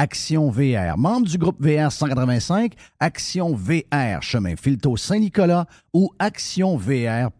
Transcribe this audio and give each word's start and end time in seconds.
Action 0.00 0.48
VR, 0.50 0.96
membre 0.96 1.28
du 1.28 1.36
groupe 1.36 1.60
VR 1.60 1.92
185, 1.92 2.72
Action 3.00 3.54
VR, 3.54 4.22
chemin 4.22 4.56
Filto 4.56 4.96
Saint-Nicolas 4.96 5.66
ou 5.92 6.10
actionvr.ca. 6.18 7.30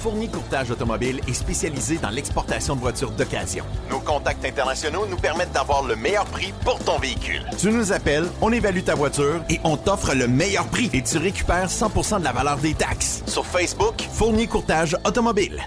Fournier 0.00 0.26
Courtage 0.26 0.72
Automobile 0.72 1.20
est 1.28 1.34
spécialisé 1.34 1.98
dans 1.98 2.10
l'exportation 2.10 2.74
de 2.74 2.80
voitures 2.80 3.12
d'occasion. 3.12 3.64
Nos 3.90 4.00
contacts 4.00 4.44
internationaux 4.44 5.06
nous 5.06 5.16
permettent 5.16 5.52
d'avoir 5.52 5.84
le 5.84 5.94
meilleur 5.94 6.24
prix 6.24 6.52
pour 6.64 6.80
ton 6.80 6.98
véhicule. 6.98 7.44
Tu 7.58 7.70
nous 7.70 7.92
appelles, 7.92 8.26
on 8.42 8.50
évalue 8.50 8.82
ta 8.82 8.96
voiture 8.96 9.40
et 9.48 9.60
on 9.62 9.76
t'offre 9.76 10.16
le 10.16 10.26
meilleur 10.26 10.66
prix 10.66 10.90
et 10.92 11.02
tu 11.02 11.18
récupères 11.18 11.68
100% 11.68 12.18
de 12.18 12.24
la 12.24 12.32
valeur 12.32 12.56
des 12.56 12.74
taxes. 12.74 13.22
Sur 13.28 13.46
Facebook, 13.46 14.02
Fournier 14.10 14.48
Courtage 14.48 14.96
Automobile. 15.04 15.62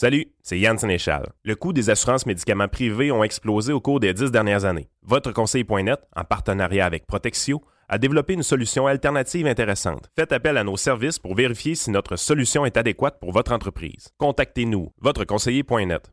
Salut, 0.00 0.32
c'est 0.42 0.58
Yann 0.58 0.78
Sénéchal. 0.78 1.30
Le 1.44 1.54
coût 1.54 1.74
des 1.74 1.90
assurances 1.90 2.24
médicaments 2.24 2.68
privés 2.68 3.12
ont 3.12 3.22
explosé 3.22 3.70
au 3.70 3.82
cours 3.82 4.00
des 4.00 4.14
dix 4.14 4.30
dernières 4.30 4.64
années. 4.64 4.88
Votre 5.02 5.30
conseil.net, 5.30 6.00
en 6.16 6.24
partenariat 6.24 6.86
avec 6.86 7.06
Protexio, 7.06 7.62
a 7.86 7.98
développé 7.98 8.32
une 8.32 8.42
solution 8.42 8.86
alternative 8.86 9.46
intéressante. 9.46 10.08
Faites 10.16 10.32
appel 10.32 10.56
à 10.56 10.64
nos 10.64 10.78
services 10.78 11.18
pour 11.18 11.34
vérifier 11.34 11.74
si 11.74 11.90
notre 11.90 12.16
solution 12.16 12.64
est 12.64 12.78
adéquate 12.78 13.20
pour 13.20 13.32
votre 13.32 13.52
entreprise. 13.52 14.08
Contactez-nous, 14.16 14.90
votreconseiller.net. 15.02 16.10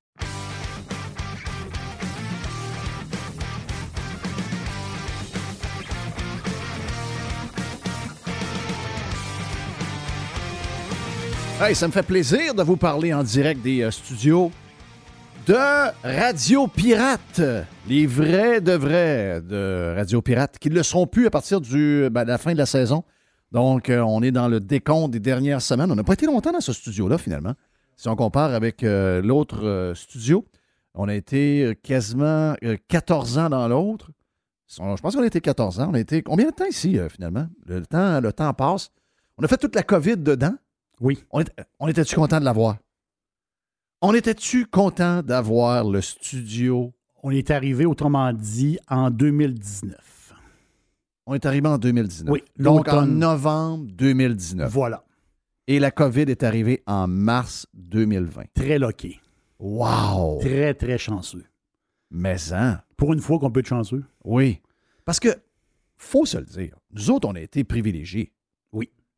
Hey, 11.59 11.73
ça 11.73 11.87
me 11.87 11.91
fait 11.91 12.03
plaisir 12.03 12.53
de 12.53 12.61
vous 12.61 12.77
parler 12.77 13.15
en 13.15 13.23
direct 13.23 13.63
des 13.63 13.81
euh, 13.81 13.89
studios 13.89 14.51
de 15.47 15.55
Radio 16.03 16.67
Pirate. 16.67 17.41
Les 17.87 18.05
vrais 18.05 18.61
de 18.61 18.73
vrais 18.73 19.41
de 19.41 19.95
Radio 19.95 20.21
Pirate, 20.21 20.59
qui 20.59 20.69
ne 20.69 20.75
le 20.75 20.83
seront 20.83 21.07
plus 21.07 21.25
à 21.25 21.31
partir 21.31 21.59
ben, 21.59 22.23
de 22.23 22.27
la 22.27 22.37
fin 22.37 22.53
de 22.53 22.59
la 22.59 22.67
saison. 22.67 23.03
Donc, 23.51 23.89
euh, 23.89 24.01
on 24.01 24.21
est 24.21 24.29
dans 24.31 24.47
le 24.47 24.59
décompte 24.59 25.11
des 25.11 25.19
dernières 25.19 25.63
semaines. 25.63 25.91
On 25.91 25.95
n'a 25.95 26.03
pas 26.03 26.13
été 26.13 26.27
longtemps 26.27 26.51
dans 26.51 26.61
ce 26.61 26.73
studio-là, 26.73 27.17
finalement. 27.17 27.53
Si 27.95 28.07
on 28.07 28.15
compare 28.15 28.53
avec 28.53 28.83
euh, 28.83 29.19
l'autre 29.23 29.93
studio, 29.95 30.45
on 30.93 31.07
a 31.07 31.15
été 31.15 31.75
quasiment 31.81 32.53
euh, 32.63 32.77
14 32.87 33.39
ans 33.39 33.49
dans 33.49 33.67
l'autre. 33.67 34.11
Je 34.69 35.01
pense 35.01 35.15
qu'on 35.15 35.23
a 35.23 35.27
été 35.27 35.41
14 35.41 35.79
ans. 35.79 35.89
On 35.89 35.95
a 35.95 35.99
été 35.99 36.21
combien 36.21 36.45
de 36.45 36.51
temps 36.51 36.65
ici, 36.65 36.99
finalement? 37.09 37.47
Le 37.65 37.83
temps, 37.83 38.21
le 38.21 38.31
temps 38.31 38.53
passe. 38.53 38.91
On 39.39 39.43
a 39.43 39.47
fait 39.47 39.57
toute 39.57 39.73
la 39.73 39.81
COVID 39.81 40.17
dedans. 40.17 40.53
Oui. 40.99 41.23
On, 41.31 41.41
est- 41.41 41.51
on 41.79 41.87
était-tu 41.87 42.15
content 42.15 42.39
de 42.39 42.45
l'avoir? 42.45 42.77
On 44.01 44.13
était-tu 44.13 44.65
content 44.65 45.21
d'avoir 45.23 45.83
le 45.89 46.01
studio? 46.01 46.93
On 47.23 47.31
est 47.31 47.49
arrivé, 47.51 47.85
autrement 47.85 48.31
dit, 48.33 48.77
en 48.87 49.09
2019. 49.09 50.33
On 51.25 51.33
est 51.33 51.45
arrivé 51.45 51.67
en 51.67 51.77
2019. 51.77 52.31
Oui, 52.31 52.43
Donc, 52.57 52.87
en 52.87 53.05
novembre 53.05 53.85
2019. 53.91 54.71
Voilà. 54.71 55.03
Et 55.67 55.79
la 55.79 55.91
COVID 55.91 56.21
est 56.21 56.43
arrivée 56.43 56.83
en 56.87 57.07
mars 57.07 57.67
2020. 57.73 58.43
Très 58.53 58.79
loqué. 58.79 59.19
Wow! 59.59 60.39
Très, 60.39 60.73
très 60.73 60.97
chanceux. 60.97 61.43
Mais 62.11 62.37
hein, 62.53 62.79
Pour 62.95 63.13
une 63.13 63.19
fois 63.19 63.39
qu'on 63.39 63.51
peut 63.51 63.59
être 63.61 63.67
chanceux. 63.67 64.05
oui. 64.23 64.61
Parce 65.03 65.19
que, 65.21 65.29
faut 65.97 66.25
se 66.25 66.37
le 66.37 66.43
dire, 66.45 66.75
nous 66.91 67.09
autres, 67.11 67.27
on 67.29 67.35
a 67.35 67.39
été 67.39 67.63
privilégiés. 67.63 68.31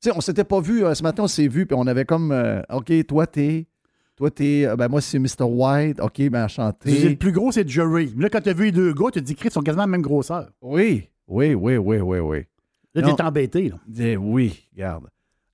Sais, 0.01 0.11
on 0.15 0.21
s'était 0.21 0.45
pas 0.45 0.61
vu, 0.61 0.85
euh, 0.85 0.93
ce 0.95 1.03
matin, 1.03 1.23
on 1.23 1.27
s'est 1.27 1.47
vu, 1.49 1.65
puis 1.65 1.75
on 1.77 1.85
avait 1.85 2.05
comme, 2.05 2.31
euh, 2.31 2.61
OK, 2.69 2.91
toi, 3.05 3.27
t'es, 3.27 3.67
toi, 4.15 4.31
t'es, 4.31 4.65
euh, 4.65 4.77
ben 4.77 4.87
moi, 4.87 5.01
c'est 5.01 5.19
Mr. 5.19 5.43
White, 5.43 5.99
OK, 5.99 6.17
ben 6.29 6.39
Le 6.39 6.45
enchanté. 6.45 7.15
plus 7.17 7.33
gros, 7.33 7.51
c'est 7.51 7.67
Jerry. 7.67 8.13
Mais 8.15 8.23
là, 8.23 8.29
quand 8.29 8.39
tu 8.41 8.49
as 8.49 8.53
vu 8.53 8.65
les 8.65 8.71
deux 8.71 8.93
gars, 8.93 9.07
tu 9.11 9.19
te 9.19 9.25
dis, 9.25 9.35
Chris, 9.35 9.49
ils 9.49 9.53
sont 9.53 9.61
quasiment 9.61 9.83
la 9.83 9.87
même 9.87 10.01
grosseur. 10.01 10.49
Oui, 10.61 11.09
oui, 11.27 11.53
oui, 11.53 11.75
oui, 11.75 11.97
oui, 11.97 12.19
oui. 12.19 12.45
Là, 12.95 13.01
t'es 13.13 13.21
embêté. 13.21 13.69
Là. 13.69 13.75
Eh 13.99 14.15
oui, 14.17 14.67
regarde. 14.73 15.09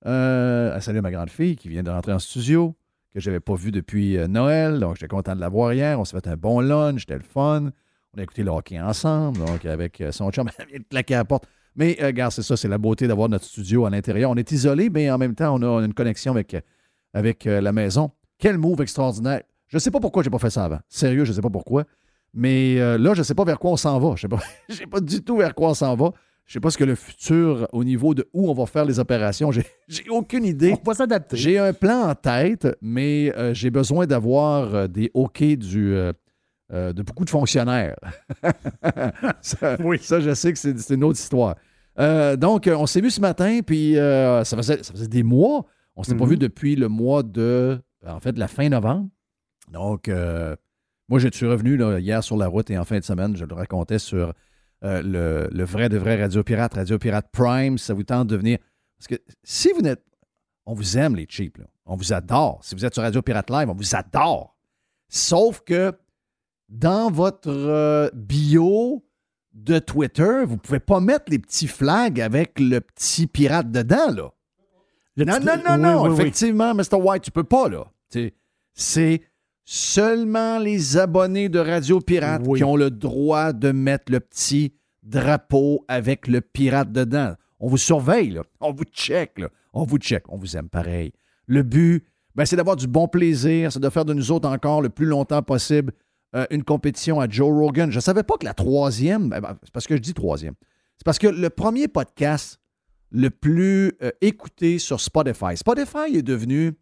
Euh, 0.06 0.74
elle 0.76 0.82
salue 0.82 1.00
ma 1.00 1.12
grande 1.12 1.32
fille 1.32 1.56
qui 1.56 1.68
vient 1.68 1.82
de 1.82 1.90
rentrer 1.90 2.14
en 2.14 2.20
studio, 2.20 2.76
que 3.14 3.20
je 3.20 3.30
n'avais 3.30 3.40
pas 3.40 3.56
vue 3.56 3.72
depuis 3.72 4.18
Noël. 4.30 4.80
Donc, 4.80 4.96
j'étais 4.96 5.08
content 5.08 5.36
de 5.36 5.42
la 5.42 5.50
voir 5.50 5.74
hier. 5.74 6.00
On 6.00 6.06
s'est 6.06 6.16
fait 6.16 6.28
un 6.28 6.38
bon 6.38 6.60
lunch, 6.60 7.02
c'était 7.02 7.18
le 7.18 7.24
fun. 7.24 7.72
On 8.16 8.20
a 8.20 8.24
écouté 8.24 8.44
le 8.44 8.52
hockey 8.52 8.80
ensemble, 8.80 9.40
donc 9.40 9.66
avec 9.66 10.02
son 10.12 10.32
chum, 10.32 10.48
elle 10.60 10.68
vient 10.68 10.80
de 10.80 10.86
claquer 10.86 11.16
à 11.16 11.18
la 11.18 11.26
porte. 11.26 11.48
Mais 11.76 11.98
euh, 12.02 12.08
regarde, 12.08 12.32
c'est 12.32 12.42
ça, 12.42 12.56
c'est 12.56 12.68
la 12.68 12.78
beauté 12.78 13.08
d'avoir 13.08 13.30
notre 13.30 13.46
studio 13.46 13.86
à 13.86 13.90
l'intérieur. 13.90 14.32
On 14.32 14.36
est 14.36 14.52
isolé, 14.52 14.90
mais 14.90 15.12
en 15.12 15.18
même 15.18 15.36
temps, 15.36 15.56
on 15.60 15.62
a, 15.62 15.84
une 15.86 15.94
connexion 15.94 16.32
avec, 16.32 16.54
euh, 16.54 16.62
avec 17.14 17.46
euh, 17.48 17.62
la 17.62 17.72
maison. 17.72 18.12
Quel 18.38 18.58
move 18.58 18.82
extraordinaire. 18.82 19.42
Je 19.68 19.78
ne 19.78 19.80
sais 19.80 19.92
pas 19.92 20.00
pourquoi 20.00 20.24
j'ai 20.24 20.30
pas 20.30 20.40
fait 20.40 20.50
ça 20.50 20.66
avant. 20.66 20.80
Sérieux, 20.88 21.26
je 21.26 21.32
ne 21.32 21.36
sais 21.36 21.42
pas 21.42 21.50
pourquoi. 21.50 21.84
Mais 22.34 22.80
euh, 22.80 22.98
là, 22.98 23.14
je 23.14 23.20
ne 23.20 23.24
sais 23.24 23.36
pas 23.36 23.44
vers 23.44 23.60
quoi 23.60 23.72
on 23.72 23.78
s'en 23.78 24.00
va. 24.00 24.16
Je 24.16 24.28
ne 24.28 24.32
sais, 24.32 24.38
pas- 24.38 24.44
je 24.70 24.76
sais 24.76 24.88
pas 24.88 25.00
du 25.02 25.22
tout 25.22 25.38
vers 25.38 25.54
quoi 25.54 25.70
on 25.70 25.74
s'en 25.74 25.96
va. 25.96 26.12
Je 26.46 26.52
ne 26.52 26.54
sais 26.54 26.60
pas 26.60 26.70
ce 26.70 26.78
que 26.78 26.84
le 26.84 26.96
futur, 26.96 27.68
au 27.74 27.84
niveau 27.84 28.14
de 28.14 28.30
où 28.32 28.50
on 28.50 28.54
va 28.54 28.68
faire 28.68 28.86
les 28.86 29.00
opérations, 29.00 29.52
j'ai 29.52 29.66
j'ai 29.88 30.08
aucune 30.10 30.46
idée. 30.46 30.76
On 30.80 30.84
va 30.90 30.94
s'adapter. 30.94 31.36
J'ai 31.38 31.58
un 31.58 31.74
plan 31.74 32.10
en 32.10 32.16
tête, 32.16 32.68
mais 32.82 33.34
j'ai 33.54 33.72
besoin 33.72 34.06
d'avoir 34.06 34.88
des 34.88 35.10
OK 35.16 35.44
du, 35.44 35.98
euh, 36.74 36.94
de 36.94 37.02
beaucoup 37.04 37.26
de 37.26 37.30
fonctionnaires. 37.30 37.96
ça, 39.42 39.78
Oui. 39.82 40.00
ça, 40.02 40.20
je 40.20 40.34
sais 40.34 40.52
que 40.54 40.60
c'est 40.60 40.94
une 40.94 41.04
autre 41.04 41.20
histoire. 41.20 41.56
Euh, 42.00 42.36
donc, 42.36 42.68
euh, 42.68 42.76
on 42.76 42.86
s'est 42.86 43.02
vu 43.02 43.10
ce 43.10 43.22
matin, 43.22 43.60
puis 43.66 43.98
euh, 43.98 44.44
ça, 44.44 44.58
faisait, 44.58 44.84
ça 44.84 44.92
faisait 44.94 45.08
des 45.08 45.24
mois. 45.24 45.66
On 45.96 46.02
ne 46.02 46.06
s'était 46.06 46.18
pas 46.18 46.26
Mhm. 46.26 46.30
vu 46.32 46.38
depuis 46.38 46.76
le 46.76 46.90
mois 46.90 47.24
de, 47.24 47.80
en 48.06 48.20
fait, 48.20 48.38
la 48.38 48.48
fin 48.48 48.68
novembre. 48.70 49.08
Donc, 49.72 50.10
moi, 51.08 51.20
je 51.20 51.30
suis 51.32 51.46
revenu 51.48 51.78
là, 51.78 52.00
hier 52.00 52.24
sur 52.24 52.36
la 52.38 52.48
route 52.48 52.70
et 52.70 52.78
en 52.78 52.84
fin 52.84 53.00
de 53.00 53.04
semaine, 53.04 53.36
je 53.38 53.46
le 53.46 53.54
racontais 53.56 54.00
sur 54.00 54.34
le, 54.82 55.48
le 55.52 55.64
vrai 55.64 55.88
de 55.90 55.98
vrai 55.98 56.20
Radio 56.22 56.44
Pirate, 56.44 56.74
Radio 56.74 56.98
Pirate 57.00 57.28
Prime. 57.32 57.78
Ça 57.78 57.94
vous 57.94 58.04
tente 58.04 58.28
de 58.28 58.36
venir. 58.36 58.58
Parce 58.98 59.08
que 59.08 59.16
si 59.44 59.72
vous 59.74 59.82
n'êtes. 59.82 60.04
On 60.68 60.74
vous 60.74 60.98
aime, 60.98 61.16
les 61.16 61.28
cheap. 61.30 61.58
là. 61.60 61.66
On 61.86 61.96
vous 61.96 62.12
adore. 62.12 62.60
Si 62.64 62.74
vous 62.74 62.84
êtes 62.86 62.94
sur 62.96 63.04
Radio 63.04 63.22
Pirate 63.22 63.52
Live, 63.52 63.70
on 63.70 63.74
vous 63.76 63.96
adore. 63.96 64.56
Sauf 65.08 65.62
que 65.62 65.94
dans 66.80 67.10
votre 67.12 67.50
euh, 67.50 68.10
bio 68.14 69.04
de 69.54 69.80
Twitter, 69.80 70.44
vous 70.46 70.56
ne 70.56 70.60
pouvez 70.60 70.80
pas 70.80 71.00
mettre 71.00 71.26
les 71.30 71.40
petits 71.40 71.68
flags 71.68 72.20
avec 72.20 72.60
le 72.60 72.82
petit 72.82 73.28
pirate 73.28 73.72
dedans, 73.72 74.12
là. 74.14 74.32
Le 75.16 75.24
Non, 75.26 75.34
petit- 75.38 75.46
non, 75.46 75.54
non, 75.66 75.78
non. 75.78 76.04
oui, 76.04 76.10
oui. 76.10 76.16
Effectivement, 76.16 76.74
Mr. 76.74 76.96
White, 76.96 77.24
tu 77.24 77.32
peux 77.32 77.44
pas, 77.46 77.70
là. 77.70 77.86
C'est 78.74 79.22
seulement 79.64 80.60
les 80.60 80.98
abonnés 80.98 81.48
de 81.50 81.60
Radio 81.60 82.00
Pirate 82.02 82.44
qui 82.56 82.64
ont 82.64 82.76
le 82.76 82.92
droit 82.92 83.54
de 83.54 83.72
mettre 83.72 84.12
le 84.12 84.20
petit 84.20 84.74
drapeau 85.04 85.86
avec 85.88 86.28
le 86.28 86.42
pirate 86.42 86.92
dedans. 86.92 87.36
On 87.60 87.68
vous 87.70 87.78
surveille, 87.78 88.32
là. 88.32 88.44
On 88.60 88.74
vous 88.74 88.84
check, 88.84 89.40
là. 89.40 89.50
On 89.74 89.84
vous 89.86 89.98
check. 89.98 90.24
On 90.30 90.38
vous 90.38 90.58
aime 90.58 90.68
pareil. 90.70 91.14
Le 91.48 91.64
but, 91.64 92.06
ben, 92.36 92.46
c'est 92.46 92.58
d'avoir 92.58 92.76
du 92.76 92.88
bon 92.88 93.08
plaisir, 93.08 93.72
c'est 93.72 93.80
de 93.80 93.90
faire 93.90 94.04
de 94.06 94.14
nous 94.14 94.32
autres 94.32 94.50
encore 94.50 94.82
le 94.82 94.90
plus 94.90 95.06
longtemps 95.06 95.42
possible 95.42 95.94
euh, 96.36 96.46
une 96.50 96.64
compétition 96.64 97.20
à 97.20 97.30
Joe 97.30 97.54
Rogan. 97.54 97.92
Je 97.92 97.98
ne 97.98 98.02
savais 98.02 98.24
pas 98.24 98.38
que 98.38 98.46
la 98.46 98.54
troisième, 98.54 99.30
ben, 99.30 99.42
ben, 99.42 99.58
c'est 99.64 99.72
parce 99.72 99.88
que 99.88 99.96
je 99.96 100.02
dis 100.02 100.14
troisième, 100.14 100.56
c'est 100.98 101.06
parce 101.06 101.20
que 101.20 101.28
le 101.28 101.50
premier 101.50 101.88
podcast 101.88 102.60
le 103.12 103.30
plus 103.30 103.94
euh, 104.02 104.12
écouté 104.22 104.80
sur 104.80 105.00
Spotify, 105.00 105.56
Spotify 105.56 106.16
est 106.16 106.24
devenu 106.24 106.74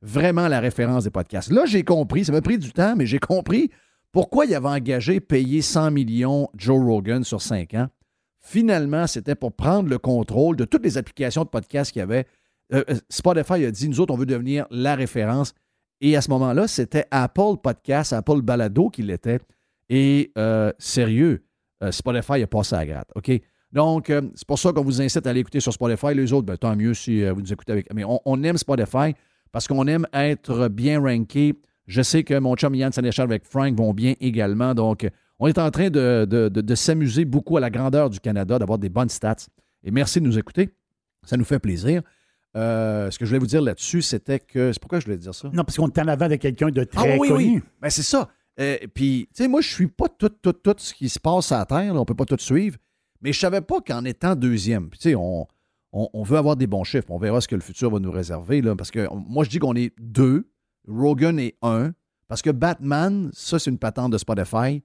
vraiment 0.00 0.48
la 0.48 0.60
référence 0.60 1.04
des 1.04 1.10
podcasts. 1.10 1.50
Là, 1.50 1.64
j'ai 1.66 1.84
compris, 1.84 2.24
ça 2.24 2.32
m'a 2.32 2.40
pris 2.40 2.58
du 2.58 2.72
temps, 2.72 2.94
mais 2.96 3.06
j'ai 3.06 3.18
compris 3.18 3.70
pourquoi 4.10 4.46
il 4.46 4.54
avait 4.54 4.68
engagé, 4.68 5.20
payé 5.20 5.62
100 5.62 5.90
millions 5.90 6.48
Joe 6.56 6.82
Rogan 6.82 7.24
sur 7.24 7.40
5 7.40 7.74
ans. 7.74 7.88
Finalement, 8.40 9.06
c'était 9.06 9.34
pour 9.34 9.52
prendre 9.52 9.88
le 9.88 9.98
contrôle 9.98 10.56
de 10.56 10.64
toutes 10.64 10.84
les 10.84 10.98
applications 10.98 11.44
de 11.44 11.48
podcasts 11.48 11.92
qu'il 11.92 12.00
y 12.00 12.02
avait. 12.02 12.26
Euh, 12.74 12.82
Spotify 13.08 13.64
a 13.64 13.70
dit, 13.70 13.88
nous 13.88 14.00
autres, 14.00 14.12
on 14.12 14.16
veut 14.16 14.26
devenir 14.26 14.66
la 14.70 14.96
référence. 14.96 15.54
Et 16.02 16.14
à 16.16 16.20
ce 16.20 16.28
moment-là, 16.30 16.68
c'était 16.68 17.06
Apple 17.10 17.56
Podcast, 17.62 18.12
Apple 18.12 18.42
Balado 18.42 18.90
qui 18.90 19.02
l'était. 19.02 19.38
Et 19.88 20.30
euh, 20.36 20.70
sérieux, 20.78 21.44
Spotify 21.90 22.42
a 22.42 22.46
passé 22.46 22.74
à 22.74 22.84
gratte. 22.84 23.08
OK? 23.14 23.30
Donc, 23.72 24.12
c'est 24.34 24.46
pour 24.46 24.58
ça 24.58 24.72
qu'on 24.72 24.84
vous 24.84 25.00
incite 25.00 25.26
à 25.26 25.30
aller 25.30 25.40
écouter 25.40 25.60
sur 25.60 25.72
Spotify. 25.72 26.14
Les 26.14 26.32
autres, 26.32 26.46
ben, 26.46 26.56
tant 26.56 26.76
mieux 26.76 26.92
si 26.92 27.24
vous 27.24 27.40
nous 27.40 27.52
écoutez 27.52 27.72
avec. 27.72 27.92
Mais 27.94 28.04
on, 28.04 28.42
aime 28.42 28.58
Spotify 28.58 29.14
parce 29.50 29.66
qu'on 29.66 29.86
aime 29.86 30.06
être 30.12 30.68
bien 30.68 31.00
ranké. 31.00 31.54
Je 31.86 32.02
sais 32.02 32.22
que 32.22 32.38
mon 32.38 32.54
chum 32.54 32.74
Yann 32.74 32.92
Sénéchal 32.92 33.24
avec 33.24 33.44
Frank 33.44 33.74
vont 33.74 33.94
bien 33.94 34.14
également. 34.20 34.74
Donc, 34.74 35.08
on 35.38 35.48
est 35.48 35.58
en 35.58 35.72
train 35.72 35.90
de, 35.90 36.74
s'amuser 36.76 37.24
beaucoup 37.24 37.56
à 37.56 37.60
la 37.60 37.68
grandeur 37.68 38.10
du 38.10 38.20
Canada, 38.20 38.60
d'avoir 38.60 38.78
des 38.78 38.88
bonnes 38.88 39.08
stats. 39.08 39.48
Et 39.82 39.90
merci 39.90 40.20
de 40.20 40.26
nous 40.26 40.38
écouter. 40.38 40.70
Ça 41.24 41.36
nous 41.36 41.44
fait 41.44 41.58
plaisir. 41.58 42.02
Euh, 42.54 43.10
ce 43.10 43.18
que 43.18 43.24
je 43.24 43.30
voulais 43.30 43.40
vous 43.40 43.46
dire 43.46 43.62
là-dessus, 43.62 44.02
c'était 44.02 44.38
que. 44.38 44.72
C'est 44.72 44.80
pourquoi 44.80 45.00
je 45.00 45.06
voulais 45.06 45.16
dire 45.16 45.34
ça? 45.34 45.48
Non, 45.52 45.64
parce 45.64 45.76
qu'on 45.76 45.88
est 45.88 45.98
en 45.98 46.08
avant 46.08 46.28
de 46.28 46.36
quelqu'un 46.36 46.70
de 46.70 46.84
très 46.84 47.14
ah, 47.14 47.16
oui, 47.18 47.28
connu. 47.28 47.44
Oui, 47.44 47.62
ben, 47.80 47.90
c'est 47.90 48.02
ça. 48.02 48.28
Euh, 48.60 48.76
puis, 48.94 49.28
tu 49.34 49.42
sais, 49.42 49.48
moi, 49.48 49.62
je 49.62 49.68
suis 49.68 49.86
pas 49.86 50.08
tout, 50.08 50.28
tout, 50.28 50.52
tout 50.52 50.74
ce 50.76 50.92
qui 50.92 51.08
se 51.08 51.18
passe 51.18 51.50
à 51.52 51.58
la 51.58 51.66
Terre. 51.66 51.94
On 51.94 52.00
on 52.00 52.04
peut 52.04 52.14
pas 52.14 52.26
tout 52.26 52.36
suivre. 52.38 52.76
Mais 53.22 53.32
je 53.32 53.38
savais 53.38 53.60
pas 53.60 53.80
qu'en 53.80 54.04
étant 54.04 54.34
deuxième, 54.34 54.90
tu 54.90 54.98
sais, 54.98 55.14
on, 55.14 55.46
on, 55.92 56.22
veut 56.22 56.36
avoir 56.36 56.56
des 56.56 56.66
bons 56.66 56.84
chiffres. 56.84 57.10
On 57.10 57.18
verra 57.18 57.40
ce 57.40 57.48
que 57.48 57.54
le 57.54 57.60
futur 57.60 57.90
va 57.90 58.00
nous 58.00 58.10
réserver. 58.10 58.60
Là, 58.60 58.74
parce 58.74 58.90
que 58.90 59.06
moi, 59.12 59.44
je 59.44 59.50
dis 59.50 59.58
qu'on 59.58 59.76
est 59.76 59.94
deux. 59.98 60.50
Rogan 60.88 61.38
est 61.38 61.56
un. 61.62 61.92
Parce 62.28 62.42
que 62.42 62.50
Batman, 62.50 63.30
ça, 63.32 63.58
c'est 63.58 63.70
une 63.70 63.78
patente 63.78 64.12
de 64.12 64.18
Spotify 64.18 64.82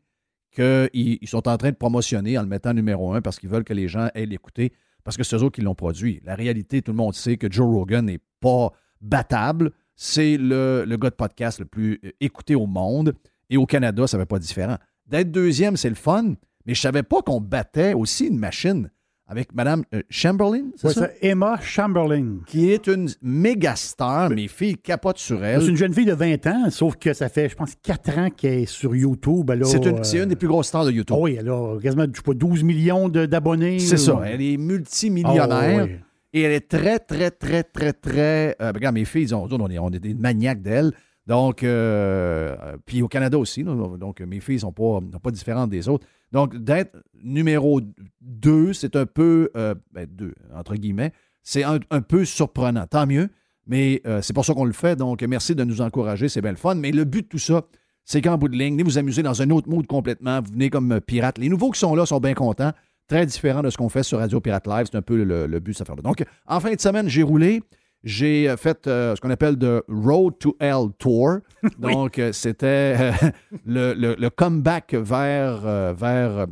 qu'ils 0.52 1.28
sont 1.28 1.48
en 1.48 1.58
train 1.58 1.72
de 1.72 1.76
promotionner 1.76 2.38
en 2.38 2.42
le 2.42 2.48
mettant 2.48 2.74
numéro 2.74 3.14
un 3.14 3.22
parce 3.22 3.40
qu'ils 3.40 3.50
veulent 3.50 3.64
que 3.64 3.74
les 3.74 3.88
gens 3.88 4.10
aient 4.16 4.26
l'écouter 4.26 4.74
parce 5.08 5.16
que 5.16 5.24
c'est 5.24 5.38
eux 5.38 5.44
autres 5.44 5.56
qui 5.56 5.62
l'ont 5.62 5.74
produit. 5.74 6.20
La 6.26 6.36
réalité, 6.36 6.82
tout 6.82 6.92
le 6.92 6.98
monde 6.98 7.14
sait 7.14 7.38
que 7.38 7.50
Joe 7.50 7.66
Rogan 7.66 8.04
n'est 8.08 8.20
pas 8.42 8.74
battable. 9.00 9.72
C'est 9.96 10.36
le, 10.36 10.84
le, 10.86 10.98
gars 10.98 11.12
de 11.12 11.16
podcast 11.16 11.60
le 11.60 11.66
plus 11.66 12.02
euh, 12.04 12.12
écouté 12.20 12.56
au 12.56 12.66
monde. 12.66 13.14
Et 13.50 13.56
au 13.56 13.66
Canada, 13.66 14.06
ça 14.06 14.18
ne 14.18 14.24
va 14.24 14.26
pas 14.26 14.38
différent. 14.38 14.76
D'être 15.06 15.32
deuxième, 15.32 15.78
c'est 15.78 15.88
le 15.88 15.96
fun, 15.96 16.34
mais 16.66 16.74
je 16.74 16.80
ne 16.80 16.82
savais 16.82 17.04
pas 17.04 17.22
qu'on 17.22 17.40
battait 17.40 17.94
aussi 17.94 18.28
une 18.28 18.38
machine 18.38 18.92
avec 19.30 19.54
Mme 19.54 19.84
euh, 19.94 20.02
Chamberlain, 20.10 20.68
c'est 20.78 20.90
ça? 20.94 21.10
Emma 21.22 21.60
Chamberlain. 21.60 22.38
Qui 22.46 22.72
est 22.72 22.88
une 22.88 23.10
méga 23.22 23.76
star. 23.76 24.30
Mes 24.30 24.48
filles 24.48 24.78
capotent 24.78 25.18
sur 25.18 25.44
elle. 25.44 25.62
C'est 25.62 25.68
une 25.68 25.76
jeune 25.76 25.94
fille 25.94 26.06
de 26.06 26.14
20 26.14 26.48
ans, 26.48 26.70
sauf 26.70 26.96
que 26.96 27.14
ça 27.14 27.28
fait, 27.28 27.50
je 27.50 27.56
pense, 27.56 27.74
4 27.84 28.18
ans 28.18 28.30
qu'elle 28.30 28.60
est 28.60 28.66
sur 28.66 28.96
YouTube. 28.96 29.52
C'est 29.66 29.86
une, 29.86 30.24
une, 30.24 30.30
des 30.30 30.38
plus 30.38 30.48
grosses 30.48 30.68
stars 30.68 30.86
de 30.86 30.92
YouTube. 30.92 31.18
Oh 31.20 31.26
oui, 31.26 31.36
elle 31.38 31.50
a 31.50 31.78
quasiment, 31.82 32.06
je 32.10 32.18
sais 32.18 32.24
pas, 32.24 32.34
12 32.34 32.64
millions 32.64 33.10
d'abonnés. 33.10 33.80
C'est 33.80 33.98
ça. 33.98 34.22
Elle 34.26 34.42
est 34.42 34.58
multimillionnaire. 34.58 35.88
Ah 35.90 36.06
Et 36.32 36.42
elle 36.44 36.54
est 36.54 36.70
très, 36.70 37.00
très, 37.00 37.30
très, 37.30 37.64
très, 37.64 37.92
très. 37.92 38.56
Euh, 38.62 38.72
regarde, 38.74 38.96
mes 38.96 39.06
filles, 39.06 39.34
on, 39.34 39.50
on, 39.52 39.92
est, 39.92 40.00
des 40.00 40.14
maniaques 40.14 40.62
d'elle. 40.62 40.94
Donc, 41.26 41.64
euh, 41.64 42.56
puis 42.86 43.02
au 43.02 43.10
Canada 43.10 43.38
aussi. 43.38 43.66
donc, 43.66 44.22
mes 44.22 44.40
filles 44.40 44.56
ne 44.56 44.62
sont 44.62 44.72
pas, 44.72 45.00
pas 45.22 45.32
différentes 45.32 45.70
des 45.70 45.90
autres. 45.90 46.08
Donc, 46.32 46.56
d'être 46.58 46.98
numéro 47.24 47.82
2, 48.22 48.74
c'est 48.74 48.96
un 48.96 49.06
peu, 49.06 49.50
euh, 49.56 49.76
ben, 49.92 50.08
deux, 50.10 50.34
entre 50.54 50.76
guillemets, 50.76 51.14
c'est 51.44 51.64
un, 51.64 51.80
peu 51.80 52.26
surprenant. 52.26 52.86
Tant 52.88 53.08
mieux, 53.08 53.30
mais 53.66 54.02
euh, 54.06 54.22
c'est 54.22 54.34
pour 54.34 54.44
ça 54.44 54.54
qu'on 54.54 54.66
le 54.66 54.74
fait. 54.74 54.98
Donc, 54.98 55.22
merci 55.24 55.56
de 55.56 55.64
nous 55.64 55.82
encourager, 55.82 56.28
c'est 56.28 56.42
bien 56.42 56.52
le 56.52 56.58
fun. 56.58 56.76
Mais 56.76 56.92
le 56.92 57.06
but 57.06 57.22
de 57.22 57.28
tout 57.28 57.40
ça, 57.40 57.64
c'est 58.04 58.22
qu'en 58.22 58.38
bout 58.38 58.50
de 58.50 58.58
ligne, 58.58 58.74
venez 58.74 58.84
vous 58.84 58.98
amuser 58.98 59.24
dans 59.24 59.42
un 59.42 59.50
autre 59.50 59.70
mood 59.70 59.88
complètement. 59.88 60.42
Vous 60.42 60.52
venez 60.52 60.70
comme 60.70 61.00
pirate. 61.00 61.38
Les 61.38 61.50
nouveaux 61.50 61.72
qui 61.72 61.80
sont 61.80 61.96
là 61.96 62.06
sont 62.06 62.20
bien 62.20 62.34
contents. 62.34 62.72
Très 63.08 63.26
différent 63.26 63.62
de 63.62 63.70
ce 63.70 63.78
qu'on 63.78 63.88
fait 63.88 64.04
sur 64.04 64.20
Radio 64.20 64.42
Pirate 64.42 64.68
Live. 64.68 64.88
C'est 64.92 64.98
un 64.98 65.02
peu 65.02 65.24
le, 65.24 65.60
but 65.60 65.72
de 65.72 65.78
cette 65.78 65.84
affaire-là. 65.84 66.02
Donc, 66.02 66.24
en 66.46 66.60
fin 66.60 66.74
de 66.74 66.80
semaine, 66.80 67.08
j'ai 67.08 67.24
roulé. 67.24 67.62
J'ai 68.08 68.50
euh, 68.50 68.58
fait 68.58 68.86
ce 68.86 69.20
qu'on 69.20 69.30
appelle 69.30 69.58
le 69.60 69.84
Road 69.88 70.40
to 70.40 70.56
Hell 70.60 70.92
Tour. 70.98 71.40
Donc, 71.80 72.22
c'était 72.32 73.12
le, 73.66 74.30
comeback 74.30 74.94
vers, 74.94 75.94
vers, 75.94 76.48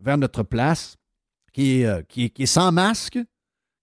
vers 0.00 0.18
notre 0.18 0.42
place 0.42 0.96
qui 1.52 1.80
est, 1.80 1.86
euh, 1.86 2.02
qui, 2.08 2.30
qui 2.30 2.44
est 2.44 2.46
sans 2.46 2.72
masque, 2.72 3.18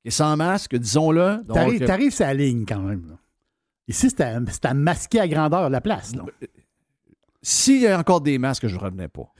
qui 0.01 0.07
est 0.07 0.11
sans 0.11 0.35
masque, 0.35 0.75
disons-le. 0.75 1.41
T'arrives, 1.51 1.89
arrives 1.89 2.13
sur 2.13 2.25
la 2.25 2.33
ligne 2.33 2.65
quand 2.67 2.79
même. 2.79 3.17
Ici, 3.87 4.09
c'était 4.09 4.35
à, 4.63 4.73
masquer 4.73 5.19
à 5.19 5.27
grandeur 5.27 5.69
la 5.69 5.81
place. 5.81 6.13
Euh, 6.15 6.47
s'il 7.41 7.81
y 7.81 7.87
a 7.87 7.97
encore 7.97 8.21
des 8.21 8.37
masques, 8.37 8.67
je 8.67 8.75
ne 8.75 8.81
revenais 8.81 9.07
pas. 9.07 9.33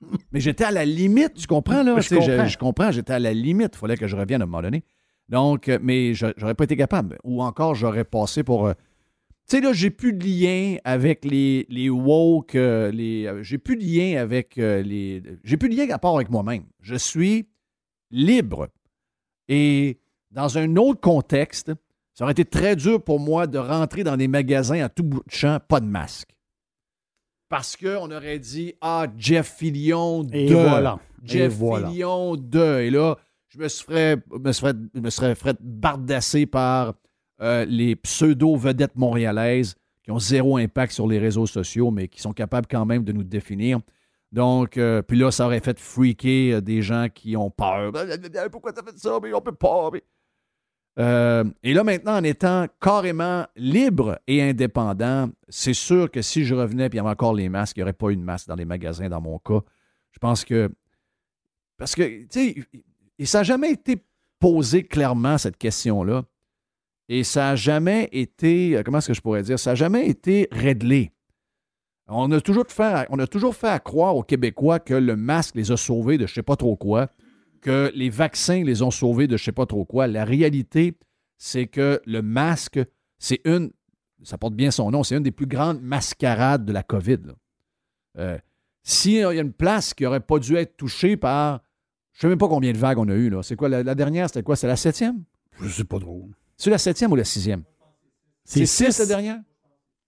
Mais 0.32 0.40
j'étais 0.40 0.64
à 0.64 0.70
la 0.70 0.84
limite, 0.84 1.34
tu 1.34 1.46
comprends, 1.46 1.82
là? 1.82 2.00
Je 2.00 2.14
comprends. 2.14 2.46
Je, 2.46 2.58
comprends, 2.58 2.90
j'étais 2.90 3.14
à 3.14 3.18
la 3.18 3.32
limite. 3.32 3.74
Il 3.74 3.78
fallait 3.78 3.96
que 3.96 4.06
je 4.06 4.16
revienne 4.16 4.40
à 4.42 4.44
un 4.44 4.46
moment 4.46 4.62
donné. 4.62 4.84
Donc, 5.28 5.68
euh, 5.68 5.78
mais 5.82 6.14
j'aurais 6.14 6.54
pas 6.54 6.64
été 6.64 6.76
capable. 6.76 7.18
Ou 7.24 7.42
encore, 7.42 7.74
j'aurais 7.74 8.04
passé 8.04 8.42
pour. 8.42 8.68
Tu 9.48 9.56
sais, 9.56 9.60
là, 9.60 9.72
j'ai 9.72 9.90
plus 9.90 10.12
de 10.12 10.24
lien 10.24 10.76
avec 10.84 11.24
les, 11.24 11.66
les 11.68 11.88
woke, 11.88 12.54
les, 12.54 13.30
j'ai 13.42 13.58
plus 13.58 13.76
de 13.76 13.84
lien 13.84 14.20
avec 14.20 14.56
les. 14.56 15.22
J'ai 15.44 15.56
plus 15.56 15.68
de 15.68 15.76
lien 15.76 15.88
à 15.90 15.98
part 15.98 16.16
avec 16.16 16.30
moi-même. 16.30 16.64
Je 16.80 16.96
suis 16.96 17.48
libre. 18.10 18.68
Et 19.48 20.00
dans 20.30 20.58
un 20.58 20.76
autre 20.76 21.00
contexte, 21.00 21.72
ça 22.14 22.24
aurait 22.24 22.32
été 22.32 22.44
très 22.44 22.76
dur 22.76 23.02
pour 23.02 23.20
moi 23.20 23.46
de 23.46 23.58
rentrer 23.58 24.02
dans 24.02 24.16
des 24.16 24.28
magasins 24.28 24.82
à 24.82 24.88
tout 24.88 25.04
bout 25.04 25.22
de 25.26 25.30
champ, 25.30 25.58
pas 25.68 25.80
de 25.80 25.86
masque. 25.86 26.30
Parce 27.48 27.76
qu'on 27.76 28.10
aurait 28.10 28.38
dit 28.38 28.74
Ah, 28.80 29.06
Jeff 29.16 29.54
Fillion 29.58 30.24
2. 30.24 30.34
Et 30.34 30.48
voilà. 30.52 30.98
Jeff 31.22 31.54
Fillion 31.54 32.36
2. 32.36 32.80
Et 32.80 32.90
là, 32.90 33.16
je 33.56 33.62
me 33.62 33.68
serais, 33.68 34.16
me 34.30 34.52
serais, 34.52 34.74
me 34.94 35.10
serais 35.10 35.34
fait 35.34 35.56
bardasser 35.60 36.46
par 36.46 36.94
euh, 37.40 37.64
les 37.64 37.96
pseudo-vedettes 37.96 38.96
montréalaises 38.96 39.74
qui 40.02 40.10
ont 40.10 40.18
zéro 40.18 40.56
impact 40.56 40.92
sur 40.92 41.06
les 41.06 41.18
réseaux 41.18 41.46
sociaux, 41.46 41.90
mais 41.90 42.08
qui 42.08 42.20
sont 42.20 42.32
capables 42.32 42.66
quand 42.70 42.84
même 42.84 43.04
de 43.04 43.12
nous 43.12 43.24
définir. 43.24 43.80
Donc, 44.32 44.76
euh, 44.76 45.02
puis 45.02 45.18
là, 45.18 45.30
ça 45.30 45.46
aurait 45.46 45.60
fait 45.60 45.78
freaker 45.78 46.56
euh, 46.56 46.60
des 46.60 46.82
gens 46.82 47.06
qui 47.12 47.36
ont 47.36 47.50
peur. 47.50 47.92
Pourquoi 48.50 48.72
t'as 48.72 48.82
fait 48.82 48.98
ça? 48.98 49.18
Mais 49.22 49.32
on 49.32 49.40
peut 49.40 49.52
pas. 49.52 49.90
et 51.62 51.74
là, 51.74 51.84
maintenant, 51.84 52.16
en 52.16 52.24
étant 52.24 52.66
carrément 52.80 53.46
libre 53.56 54.18
et 54.26 54.42
indépendant, 54.42 55.30
c'est 55.48 55.74
sûr 55.74 56.10
que 56.10 56.22
si 56.22 56.44
je 56.44 56.54
revenais 56.54 56.86
et 56.86 56.88
il 56.92 56.96
y 56.96 56.98
avait 56.98 57.08
encore 57.08 57.34
les 57.34 57.48
masques, 57.48 57.76
il 57.76 57.80
n'y 57.80 57.84
aurait 57.84 57.92
pas 57.92 58.10
eu 58.10 58.16
de 58.16 58.22
masque 58.22 58.48
dans 58.48 58.56
les 58.56 58.64
magasins 58.64 59.08
dans 59.08 59.20
mon 59.20 59.38
cas. 59.38 59.60
Je 60.12 60.18
pense 60.18 60.44
que. 60.44 60.70
Parce 61.78 61.94
que, 61.94 62.22
tu 62.22 62.26
sais, 62.30 62.54
ça 63.24 63.38
n'a 63.38 63.44
jamais 63.44 63.70
été 63.70 63.96
posé 64.38 64.82
clairement, 64.82 65.38
cette 65.38 65.56
question-là. 65.56 66.24
Et 67.08 67.24
ça 67.24 67.40
n'a 67.40 67.56
jamais 67.56 68.08
été, 68.12 68.76
euh, 68.76 68.82
comment 68.82 68.98
est-ce 68.98 69.08
que 69.08 69.14
je 69.14 69.20
pourrais 69.20 69.42
dire, 69.42 69.58
ça 69.58 69.70
n'a 69.70 69.74
jamais 69.76 70.08
été 70.08 70.48
réglé. 70.50 71.12
On 72.08 72.30
a, 72.30 72.40
toujours 72.40 72.66
fait, 73.54 73.82
croire 73.82 74.16
aux 74.16 74.22
Québécois 74.22 74.78
que 74.78 74.94
le 74.94 75.16
masque 75.16 75.56
les 75.56 75.72
a 75.72 75.76
sauvés 75.76 76.18
de 76.18 76.26
je 76.26 76.32
ne 76.32 76.34
sais 76.36 76.42
pas 76.42 76.54
trop 76.54 76.76
quoi, 76.76 77.08
que 77.60 77.90
les 77.94 78.10
vaccins 78.10 78.62
les 78.62 78.82
ont 78.82 78.92
sauvés 78.92 79.26
de 79.26 79.36
je 79.36 79.42
ne 79.42 79.46
sais 79.46 79.52
pas 79.52 79.66
trop 79.66 79.84
quoi. 79.84 80.06
La 80.06 80.24
réalité, 80.24 80.96
c'est 81.36 81.66
que 81.66 82.00
le 82.06 82.22
masque, 82.22 82.78
c'est 83.18 83.40
une, 83.44 83.72
ça 84.22 84.38
porte 84.38 84.54
bien 84.54 84.70
son 84.70 84.92
nom, 84.92 85.02
c'est 85.02 85.16
une 85.16 85.24
des 85.24 85.32
plus 85.32 85.46
grandes 85.46 85.82
mascarades 85.82 86.64
de 86.64 86.72
la 86.72 86.84
COVID. 86.84 87.18
Euh, 88.18 88.38
S'il 88.84 89.14
y 89.14 89.24
a 89.24 89.32
une 89.32 89.52
place 89.52 89.92
qui 89.92 90.04
n'aurait 90.04 90.20
pas 90.20 90.38
dû 90.38 90.54
être 90.54 90.76
touchée 90.76 91.16
par, 91.16 91.60
je 92.16 92.26
ne 92.26 92.30
sais 92.30 92.32
même 92.32 92.38
pas 92.38 92.48
combien 92.48 92.72
de 92.72 92.78
vagues 92.78 92.98
on 92.98 93.08
a 93.08 93.14
eu. 93.14 93.30
C'est 93.42 93.56
quoi, 93.56 93.68
la, 93.68 93.82
la 93.82 93.94
dernière, 93.94 94.28
c'était 94.28 94.42
quoi? 94.42 94.56
C'est 94.56 94.66
la 94.66 94.76
septième? 94.76 95.22
Je 95.60 95.66
ne 95.66 95.70
sais 95.70 95.84
pas 95.84 95.98
trop. 95.98 96.30
C'est 96.56 96.70
la 96.70 96.78
septième 96.78 97.12
ou 97.12 97.16
la 97.16 97.24
sixième? 97.24 97.62
C'est 98.42 98.64
six, 98.64 98.98
la 98.98 99.04
dernière? 99.06 99.38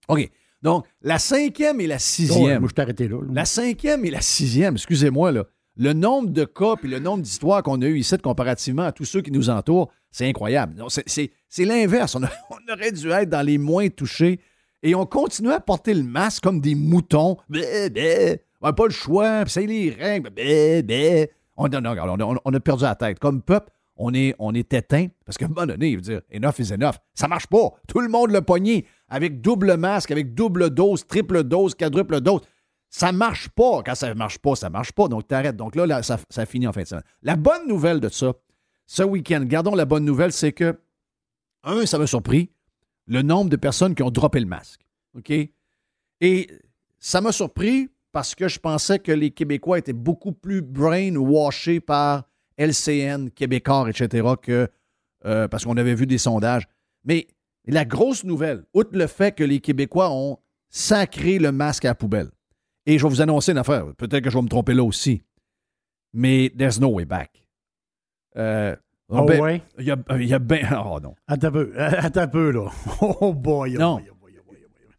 OK. 0.09 0.31
Donc, 0.63 0.87
la 1.03 1.19
cinquième 1.19 1.83
et 1.83 1.87
la 1.87 1.99
sixième. 1.99 2.61
moi, 2.61 2.71
je 2.75 2.83
arrêté 2.83 3.09
là, 3.09 3.19
La 3.31 3.45
cinquième 3.45 4.07
et 4.07 4.11
la 4.11 4.23
sixième, 4.23 4.75
excusez-moi, 4.75 5.33
là. 5.33 5.45
Le 5.77 5.93
nombre 5.93 6.31
de 6.31 6.45
cas 6.45 6.77
et 6.83 6.89
le 6.89 6.99
nombre 6.99 7.23
d'histoires 7.23 7.63
qu'on 7.63 7.81
a 7.83 7.87
eu 7.87 7.99
ici 7.99 8.17
comparativement 8.19 8.83
à 8.83 8.93
tous 8.93 9.05
ceux 9.05 9.21
qui 9.21 9.31
nous 9.31 9.51
entourent, 9.51 9.93
c'est 10.11 10.27
incroyable. 10.27 10.83
C'est 10.89 11.65
l'inverse. 11.65 12.17
On, 12.51 12.73
aurait 12.73 12.91
dû 12.91 13.11
être 13.11 13.29
dans 13.29 13.47
les 13.47 13.59
moins 13.59 13.89
touchés 13.89 14.41
et 14.83 14.95
on 14.95 15.07
continue 15.07 15.53
à 15.53 15.61
porter 15.61 15.95
le 15.95 16.03
masque 16.03 16.43
comme 16.43 16.61
des 16.61 16.75
moutons. 16.75 17.37
On 17.51 18.67
n'a 18.67 18.73
pas 18.73 18.87
le 18.87 18.93
choix, 18.93 19.45
c'est 19.47 19.67
les 19.67 19.91
règles. 19.91 20.31
On, 21.59 22.55
a 22.55 22.61
perdu 22.61 22.85
la 22.85 22.95
tête. 22.95 23.19
Comme 23.19 23.43
peuple, 23.43 23.71
on 23.97 24.15
est, 24.15 24.35
éteint. 24.73 25.09
Parce 25.27 25.37
qu'à 25.37 25.47
un 25.47 25.49
moment 25.49 25.67
donné, 25.67 25.91
il 25.91 25.97
veut 25.97 26.03
dire, 26.03 26.21
enough 26.33 26.59
is 26.59 26.73
enough. 26.73 26.95
Ça 27.15 27.27
marche 27.29 27.49
pas. 27.49 27.73
Tout 27.89 28.01
le 28.01 28.09
monde 28.09 28.31
le 28.31 28.41
pogné 28.41 28.87
avec 29.09 29.41
double 29.41 29.77
masque, 29.77 30.11
avec 30.11 30.35
double 30.35 30.71
dose, 30.71 31.07
triple 31.07 31.43
dose, 31.43 31.75
quadruple 31.75 32.21
dose. 32.21 32.43
Ça 32.91 33.13
marche 33.13 33.49
pas. 33.49 33.83
Quand 33.85 33.95
ça 33.95 34.15
marche 34.15 34.39
pas, 34.39 34.55
ça 34.55 34.71
marche 34.71 34.93
pas. 34.93 35.09
Donc, 35.09 35.27
t'arrêtes. 35.27 35.57
Donc 35.57 35.75
là, 35.75 36.03
ça, 36.03 36.19
ça 36.31 36.47
finit 36.47 36.67
en 36.67 36.73
fin 36.73 36.83
de 36.83 36.87
semaine. 36.87 37.05
La 37.23 37.37
bonne 37.37 37.67
nouvelle 37.67 38.01
de 38.01 38.09
ça, 38.09 38.33
ce 38.87 39.03
week-end, 39.03 39.43
gardons 39.45 39.75
la 39.75 39.85
bonne 39.85 40.05
nouvelle, 40.05 40.33
c'est 40.33 40.53
que, 40.53 40.79
un, 41.65 41.85
ça 41.85 41.99
m'a 41.99 42.07
surpris, 42.07 42.51
le 43.07 43.23
nombre 43.23 43.51
de 43.51 43.57
personnes 43.57 43.95
qui 43.95 44.03
ont 44.03 44.11
droppé 44.11 44.39
le 44.39 44.47
masque. 44.47 44.81
Et 46.21 46.49
ça 46.99 47.21
m'a 47.21 47.33
surpris 47.33 47.91
parce 48.13 48.35
que 48.35 48.49
je 48.49 48.59
pensais 48.59 48.99
que 48.99 49.13
les 49.13 49.31
Québécois 49.31 49.79
étaient 49.79 49.93
beaucoup 49.93 50.33
plus 50.33 50.63
brainwashés 50.63 51.81
par 51.81 52.25
LCN, 52.57 53.31
Québécois, 53.31 53.89
etc., 53.89 54.27
que 54.41 54.69
euh, 55.25 55.49
parce 55.49 55.65
qu'on 55.65 55.77
avait 55.77 55.95
vu 55.95 56.07
des 56.07 56.19
sondages. 56.19 56.69
Mais 57.05 57.27
la 57.67 57.85
grosse 57.85 58.25
nouvelle, 58.25 58.65
outre 58.75 58.97
le 58.97 59.07
fait 59.07 59.33
que 59.33 59.45
les 59.45 59.61
Québécois 59.61 60.11
ont 60.11 60.39
sacré 60.69 61.39
le 61.39 61.53
masque 61.53 61.85
à 61.85 61.89
la 61.89 61.95
poubelle, 61.95 62.31
et 62.87 62.99
je 62.99 63.03
vais 63.03 63.09
vous 63.09 63.21
annoncer 63.21 63.53
une 63.53 63.59
affaire, 63.59 63.87
peut-être 63.97 64.25
que 64.25 64.31
je 64.31 64.37
vais 64.37 64.43
me 64.43 64.49
tromper 64.49 64.75
là 64.75 64.85
aussi, 64.85 65.23
mais 66.13 66.51
there's 66.57 66.81
no 66.81 66.89
way 66.89 67.05
back. 67.05 67.45
Euh, 68.37 68.75
oh, 69.09 69.25
ben, 69.25 69.41
ouais? 69.41 69.63
Il 69.79 69.85
y 69.85 69.91
a, 69.91 69.97
y 70.17 70.35
a 70.35 70.39
ben, 70.39 70.67
oh 70.87 70.99
non. 71.01 71.15
Attends 71.27 71.49
un 71.49 71.53
peu, 71.53 71.73
attends 71.79 72.21
un 72.21 72.29
peu, 72.29 72.51
là. 72.51 72.71
Oh 73.01 73.35
boy, 73.35 73.77
oh 73.77 73.81
non. 73.81 73.97
Boy, 73.97 74.09
oh 74.11 74.17
boy, 74.21 74.33
oh 74.39 74.43
boy, 74.49 74.59
oh 74.87 74.93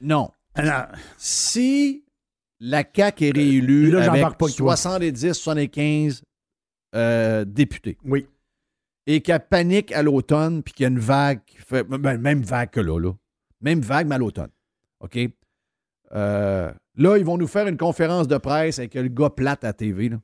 Non. 0.00 0.30
Alors, 0.54 0.86
si 1.16 2.04
la 2.60 2.84
CAQ 2.84 3.26
est 3.26 3.32
réélue 3.34 3.90
là, 3.90 4.10
avec 4.10 4.24
70-75 4.24 6.22
euh, 6.94 7.44
députés. 7.44 7.98
Oui. 8.04 8.26
Et 9.06 9.22
qu'elle 9.22 9.46
panique 9.46 9.92
à 9.92 10.02
l'automne, 10.02 10.62
puis 10.62 10.74
qu'il 10.74 10.84
y 10.84 10.86
a 10.86 10.90
une 10.90 10.98
vague 10.98 11.40
qui 11.46 11.56
fait. 11.56 11.84
Ben, 11.84 12.18
même 12.18 12.42
vague 12.42 12.70
que 12.70 12.80
là, 12.80 12.98
là. 12.98 13.12
Même 13.60 13.80
vague, 13.80 14.06
mais 14.06 14.16
à 14.16 14.18
l'automne. 14.18 14.50
OK? 15.00 15.18
Euh, 16.12 16.72
là, 16.96 17.16
ils 17.16 17.24
vont 17.24 17.38
nous 17.38 17.46
faire 17.46 17.66
une 17.66 17.76
conférence 17.76 18.28
de 18.28 18.36
presse 18.36 18.78
avec 18.78 18.94
le 18.94 19.08
gars 19.08 19.30
plate 19.30 19.64
à 19.64 19.72
TV. 19.72 20.10
Là. 20.10 20.20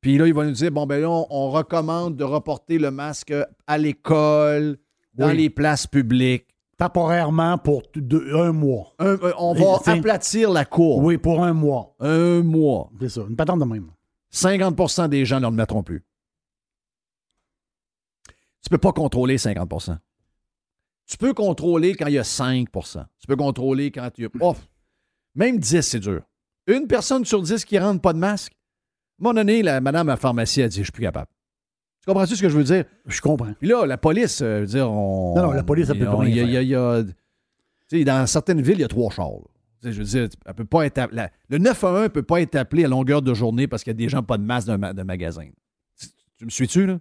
Puis 0.00 0.18
là, 0.18 0.26
ils 0.26 0.34
vont 0.34 0.44
nous 0.44 0.52
dire 0.52 0.70
bon, 0.70 0.86
ben 0.86 1.00
là, 1.00 1.08
on, 1.08 1.50
recommande 1.50 2.16
de 2.16 2.24
reporter 2.24 2.78
le 2.78 2.90
masque 2.90 3.32
à 3.66 3.78
l'école, 3.78 4.78
dans 5.14 5.32
les 5.32 5.50
places 5.50 5.86
publiques. 5.86 6.55
Temporairement 6.78 7.56
pour 7.56 7.82
un 8.34 8.52
mois. 8.52 8.94
Euh, 9.00 9.32
on 9.38 9.54
va 9.54 9.92
aplatir 9.92 10.50
la 10.50 10.66
cour. 10.66 10.98
Oui, 10.98 11.16
pour 11.16 11.42
un 11.42 11.54
mois. 11.54 11.94
Un 12.00 12.42
mois. 12.42 12.90
C'est 13.00 13.08
ça, 13.08 13.22
une 13.28 13.36
patente 13.36 13.60
de 13.60 13.64
même. 13.64 13.90
50% 14.32 15.08
des 15.08 15.24
gens 15.24 15.40
ne 15.40 15.46
le 15.46 15.52
mettront 15.52 15.82
plus. 15.82 16.04
Tu 18.26 18.68
ne 18.72 18.76
peux 18.76 18.78
pas 18.78 18.92
contrôler 18.92 19.36
50% 19.36 19.96
Tu 21.06 21.16
peux 21.16 21.32
contrôler 21.32 21.94
quand 21.94 22.08
il 22.08 22.14
y 22.14 22.18
a 22.18 22.22
5% 22.22 23.04
Tu 23.20 23.26
peux 23.26 23.36
contrôler 23.36 23.90
quand 23.90 24.10
il 24.18 24.24
y 24.24 24.26
a. 24.26 24.30
Oh, 24.40 24.54
même 25.34 25.58
10, 25.58 25.80
c'est 25.80 26.00
dur. 26.00 26.22
Une 26.66 26.86
personne 26.86 27.24
sur 27.24 27.40
10 27.42 27.64
qui 27.64 27.78
rentre 27.78 28.02
pas 28.02 28.12
de 28.12 28.18
masque. 28.18 28.52
À 28.52 28.56
un 28.56 29.24
moment 29.24 29.34
donné, 29.34 29.62
la 29.62 29.80
madame 29.80 30.08
à 30.08 30.12
la 30.12 30.16
pharmacie 30.16 30.62
a 30.62 30.68
dit 30.68 30.78
Je 30.78 30.82
suis 30.84 30.92
plus 30.92 31.04
capable. 31.04 31.30
Tu 32.06 32.12
comprends-tu 32.12 32.36
ce 32.36 32.42
que 32.42 32.48
je 32.48 32.56
veux 32.56 32.62
dire? 32.62 32.84
Je 33.06 33.20
comprends. 33.20 33.52
Puis 33.58 33.68
là, 33.68 33.84
la 33.84 33.98
police, 33.98 34.40
euh, 34.40 34.60
veux 34.60 34.66
dire, 34.66 34.88
on. 34.88 35.34
Non, 35.34 35.42
non, 35.42 35.50
la 35.50 35.64
police, 35.64 35.88
elle 35.90 35.98
peut 35.98 36.04
pas 36.04 36.18
rien 36.18 36.44
y 36.44 36.74
a, 36.76 37.02
y 37.90 38.04
Dans 38.04 38.26
certaines 38.28 38.62
villes, 38.62 38.76
il 38.76 38.82
y 38.82 38.84
a 38.84 38.88
trois 38.88 39.10
chars. 39.10 39.40
Je 39.82 39.90
veux 39.90 40.04
dire, 40.04 40.28
elle 40.44 40.54
peut 40.54 40.64
pas 40.64 40.86
être 40.86 41.08
le 41.48 41.58
911 41.58 42.04
ne 42.04 42.08
peut 42.08 42.22
pas 42.22 42.40
être 42.40 42.54
appelé 42.54 42.84
à 42.84 42.88
longueur 42.88 43.22
de 43.22 43.34
journée 43.34 43.66
parce 43.66 43.82
qu'il 43.82 43.90
y 43.90 43.96
a 43.96 43.98
des 43.98 44.08
gens 44.08 44.22
pas 44.22 44.38
de 44.38 44.44
masque 44.44 44.68
d'un 44.68 44.94
de 44.94 45.02
magasin. 45.02 45.48
Tu 46.38 46.44
me 46.44 46.50
suis-tu, 46.50 46.86
là? 46.86 46.98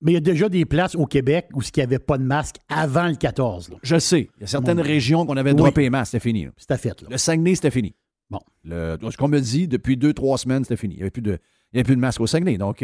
Mais 0.00 0.12
il 0.12 0.14
y 0.14 0.18
a 0.18 0.20
déjà 0.20 0.48
des 0.48 0.64
places 0.64 0.94
au 0.94 1.06
Québec 1.06 1.48
où 1.54 1.62
il 1.62 1.70
n'y 1.76 1.82
avait 1.82 1.98
pas 1.98 2.16
de 2.18 2.24
masque 2.24 2.56
avant 2.68 3.08
le 3.08 3.14
14. 3.14 3.72
Je 3.82 3.98
sais. 3.98 4.30
Il 4.38 4.40
y 4.40 4.44
a 4.44 4.46
certaines 4.46 4.80
régions 4.80 5.26
qu'on 5.26 5.36
avait 5.36 5.54
droppé 5.54 5.82
les 5.82 5.90
masques. 5.90 6.12
C'était 6.12 6.22
fini. 6.22 6.48
C'était 6.56 6.78
fait. 6.78 7.02
Là. 7.02 7.08
Le 7.10 7.18
Saguenay, 7.18 7.54
c'était 7.54 7.70
fini. 7.70 7.94
Bon. 8.30 8.40
ce 8.64 9.16
qu'on 9.16 9.28
me 9.28 9.38
dit, 9.38 9.68
depuis 9.68 9.96
deux, 9.96 10.12
trois 10.14 10.38
semaines, 10.38 10.64
c'était 10.64 10.76
fini. 10.76 10.94
Il 10.94 10.98
n'y 10.98 11.02
avait, 11.02 11.10
plus 11.10 11.22
de, 11.22 11.38
plus 11.72 11.94
de 11.94 12.00
masque 12.00 12.20
au 12.20 12.26
Saguenay. 12.26 12.58
Donc, 12.58 12.82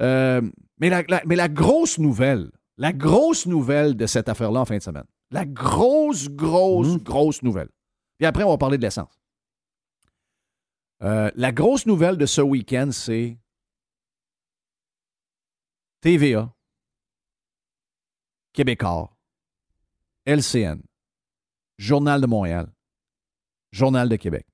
euh, 0.00 0.40
mais, 0.78 0.88
la, 0.88 1.02
mais 1.26 1.36
la 1.36 1.48
grosse 1.48 1.98
nouvelle, 1.98 2.50
la 2.76 2.92
grosse 2.92 3.46
nouvelle 3.46 3.96
de 3.96 4.06
cette 4.06 4.28
affaire-là 4.28 4.60
en 4.60 4.64
fin 4.64 4.78
de 4.78 4.82
semaine, 4.82 5.04
la 5.30 5.44
grosse, 5.44 6.28
grosse, 6.28 6.94
mmh. 6.94 6.98
grosse 6.98 7.42
nouvelle. 7.42 7.68
Puis 8.18 8.26
après, 8.26 8.44
on 8.44 8.50
va 8.50 8.58
parler 8.58 8.78
de 8.78 8.82
l'essence. 8.82 9.20
Euh, 11.02 11.30
la 11.34 11.50
grosse 11.52 11.86
nouvelle 11.86 12.16
de 12.16 12.26
ce 12.26 12.40
week-end, 12.40 12.90
c'est 12.92 13.36
TVA, 16.00 16.54
Québécois, 18.52 19.16
LCN, 20.26 20.80
Journal 21.78 22.20
de 22.20 22.26
Montréal, 22.26 22.72
Journal 23.72 24.08
de 24.08 24.16
Québec, 24.16 24.46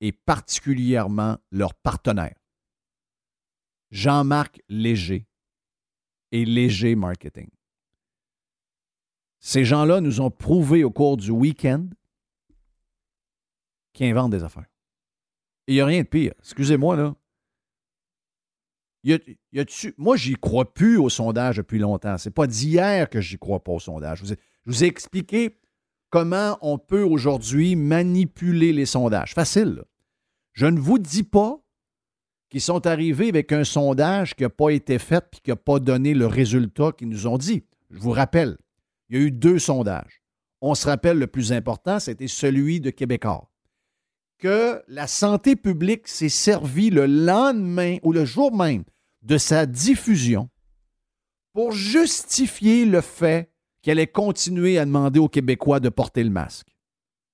et 0.00 0.12
particulièrement 0.12 1.38
leur 1.50 1.74
partenaire, 1.74 2.36
Jean-Marc 3.90 4.62
Léger 4.68 5.26
et 6.32 6.44
Léger 6.44 6.94
Marketing. 6.94 7.48
Ces 9.40 9.64
gens-là 9.64 10.00
nous 10.00 10.20
ont 10.20 10.30
prouvé 10.30 10.84
au 10.84 10.90
cours 10.90 11.16
du 11.16 11.30
week-end 11.30 11.88
qu'ils 13.92 14.10
inventent 14.10 14.32
des 14.32 14.44
affaires. 14.44 14.68
Il 15.66 15.74
n'y 15.74 15.80
a 15.80 15.86
rien 15.86 16.02
de 16.02 16.08
pire. 16.08 16.32
Excusez-moi, 16.40 16.96
là. 16.96 17.14
Y 19.02 19.14
a, 19.14 20.16
j'y 20.16 20.34
crois 20.34 20.74
plus 20.74 20.98
au 20.98 21.08
sondage 21.08 21.56
depuis 21.56 21.78
longtemps. 21.78 22.18
C'est 22.18 22.30
pas 22.30 22.46
d'hier 22.46 23.08
que 23.08 23.20
j'y 23.20 23.38
crois 23.38 23.64
pas 23.64 23.72
au 23.72 23.80
sondage. 23.80 24.18
Je 24.18 24.34
vous, 24.66 24.84
ai, 24.84 24.86
expliqué 24.86 25.58
comment 26.10 26.58
on 26.60 26.76
peut 26.76 27.02
aujourd'hui 27.02 27.76
manipuler 27.76 28.74
les 28.74 28.84
sondages. 28.84 29.32
Facile. 29.32 29.84
Je 30.52 30.66
ne 30.66 30.78
vous 30.78 30.98
dis 30.98 31.22
pas 31.22 31.64
qu'ils 32.50 32.60
sont 32.60 32.86
arrivés 32.86 33.28
avec 33.28 33.52
un 33.52 33.64
sondage 33.64 34.34
qui 34.34 34.42
n'a 34.42 34.50
pas 34.50 34.70
été 34.70 34.98
fait 34.98 35.24
et 35.32 35.40
qui 35.42 35.50
n'a 35.50 35.56
pas 35.56 35.78
donné 35.78 36.14
le 36.14 36.26
résultat 36.26 36.92
qu'ils 36.92 37.08
nous 37.08 37.26
ont 37.26 37.38
dit. 37.38 37.64
Je 37.90 37.98
vous 37.98 38.10
rappelle, 38.10 38.58
il 39.08 39.16
y 39.16 39.20
a 39.20 39.22
eu 39.22 39.30
deux 39.30 39.58
sondages. 39.58 40.22
On 40.60 40.74
se 40.74 40.86
rappelle 40.86 41.18
le 41.18 41.26
plus 41.26 41.52
important, 41.52 41.98
c'était 41.98 42.28
celui 42.28 42.80
de 42.80 42.90
Québécois 42.90 43.50
que 44.40 44.82
la 44.88 45.06
santé 45.06 45.54
publique 45.54 46.08
s'est 46.08 46.30
servie 46.30 46.90
le 46.90 47.06
lendemain 47.06 47.98
ou 48.02 48.12
le 48.12 48.24
jour 48.24 48.54
même 48.54 48.84
de 49.22 49.38
sa 49.38 49.66
diffusion 49.66 50.48
pour 51.52 51.72
justifier 51.72 52.86
le 52.86 53.02
fait 53.02 53.52
qu'elle 53.82 53.98
ait 53.98 54.06
continué 54.06 54.78
à 54.78 54.84
demander 54.84 55.20
aux 55.20 55.28
Québécois 55.28 55.78
de 55.78 55.88
porter 55.88 56.24
le 56.24 56.30
masque 56.30 56.68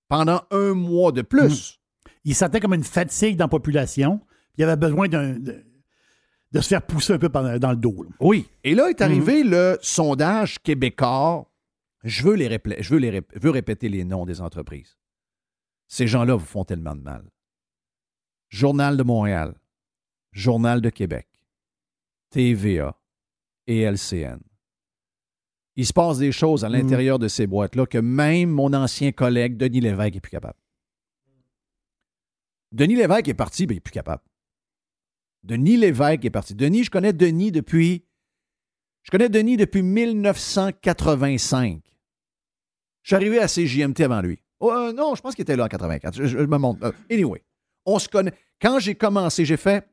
pendant 0.09 0.43
un 0.51 0.75
mois 0.75 1.13
de 1.13 1.23
plus. 1.23 1.73
Hmm. 1.73 2.11
Il 2.25 2.35
sentait 2.35 2.61
comme 2.61 2.75
une 2.75 2.85
fatigue 2.85 3.37
dans 3.37 3.45
la 3.45 3.49
population. 3.49 4.21
Il 4.57 4.65
avait 4.65 4.77
besoin 4.77 5.09
de, 5.09 5.65
se 6.55 6.69
faire 6.69 6.83
pousser 6.83 7.13
un 7.13 7.19
peu 7.19 7.29
dans 7.29 7.71
le 7.71 7.77
dos. 7.77 8.07
Oui. 8.21 8.49
Et 8.65 8.75
là 8.75 8.89
est 8.89 9.01
arrivé 9.01 9.45
hmm. 9.45 9.51
le 9.51 9.79
sondage 9.83 10.59
québécois. 10.61 11.51
Je 12.05 12.23
veux, 12.23 12.35
les 12.35 12.59
je 12.81 12.91
veux, 12.91 12.99
les 12.99 13.23
veux 13.35 13.51
répéter 13.51 13.89
les 13.89 14.05
noms 14.05 14.27
des 14.27 14.41
entreprises. 14.41 14.97
Ces 15.89 16.07
gens-là 16.07 16.35
vous 16.35 16.45
font 16.45 16.65
tellement 16.65 16.95
de 16.95 17.01
mal. 17.01 17.25
Journal 18.49 18.97
de 18.97 19.03
Montréal, 19.03 19.55
Journal 20.33 20.81
de 20.81 20.91
Québec, 20.91 21.27
TVA 22.31 22.97
et 23.67 23.81
LCN. 23.81 24.39
Il 25.77 25.87
se 25.87 25.93
passe 25.93 26.19
des 26.19 26.33
choses 26.33 26.65
à 26.65 26.69
mm. 26.69 26.73
l'intérieur 26.73 27.19
de 27.19 27.29
ces 27.29 27.47
boîtes-là 27.47 27.87
que 27.87 27.99
même 27.99 28.51
mon 28.51 28.73
ancien 28.73 29.13
collègue 29.13 29.57
Denis 29.57 29.81
Lévesque 29.81 30.17
est 30.17 30.21
plus 30.21 30.31
capable. 30.31 30.59
Denis 32.73 32.97
Lévesque 32.97 33.29
est 33.29 33.35
parti, 33.35 33.67
mais 33.67 33.75
il 33.75 33.77
n'est 33.77 33.81
plus 33.81 33.93
capable. 33.93 34.23
Denis 35.43 35.77
Lévesque 35.77 36.25
est 36.25 36.31
parti. 36.31 36.55
Denis, 36.55 36.85
je 36.85 36.91
connais 36.91 37.13
Denis 37.13 37.53
depuis. 37.53 38.05
Je 39.03 39.11
connais 39.11 39.29
Denis 39.29 39.57
depuis 39.57 39.83
1985. 39.83 41.83
Je 43.03 43.09
suis 43.09 43.15
arrivé 43.15 43.39
à 43.39 43.47
CJMT 43.47 44.01
avant 44.01 44.21
lui. 44.21 44.43
Oh, 44.59 44.73
euh, 44.73 44.93
non, 44.93 45.15
je 45.15 45.23
pense 45.23 45.35
qu'il 45.35 45.43
était 45.43 45.57
là 45.57 45.65
en 45.65 45.69
84. 45.69 46.25
Je, 46.25 46.39
me 46.39 46.59
montre. 46.59 46.85
Euh, 46.85 46.93
anyway, 47.11 47.43
on 47.85 47.99
se 47.99 48.09
connaît. 48.09 48.33
Quand 48.61 48.79
j'ai 48.81 48.95
commencé, 48.95 49.45
j'ai 49.45 49.57
fait 49.57 49.87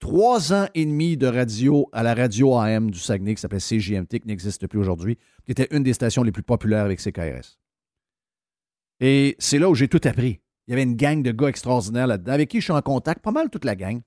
trois 0.00 0.52
ans 0.52 0.66
et 0.74 0.84
demi 0.84 1.16
de 1.16 1.26
radio 1.26 1.88
à 1.92 2.02
la 2.02 2.14
radio 2.14 2.56
AM 2.56 2.90
du 2.90 2.98
Saguenay 2.98 3.34
qui 3.34 3.40
s'appelait 3.40 3.60
CJMT, 3.60 4.20
qui 4.20 4.26
n'existe 4.26 4.66
plus 4.66 4.78
aujourd'hui, 4.78 5.18
qui 5.44 5.52
était 5.52 5.68
une 5.70 5.82
des 5.82 5.92
stations 5.92 6.22
les 6.22 6.32
plus 6.32 6.42
populaires 6.42 6.84
avec 6.84 7.00
CKRS. 7.00 7.58
Et 9.00 9.36
c'est 9.38 9.58
là 9.58 9.68
où 9.68 9.74
j'ai 9.74 9.88
tout 9.88 10.00
appris. 10.04 10.40
Il 10.66 10.70
y 10.70 10.72
avait 10.72 10.82
une 10.82 10.96
gang 10.96 11.22
de 11.22 11.30
gars 11.30 11.48
extraordinaires 11.48 12.06
là-dedans, 12.06 12.32
avec 12.32 12.48
qui 12.48 12.60
je 12.60 12.64
suis 12.64 12.72
en 12.72 12.82
contact, 12.82 13.22
pas 13.22 13.30
mal 13.30 13.50
toute 13.50 13.64
la 13.64 13.76
gang. 13.76 14.00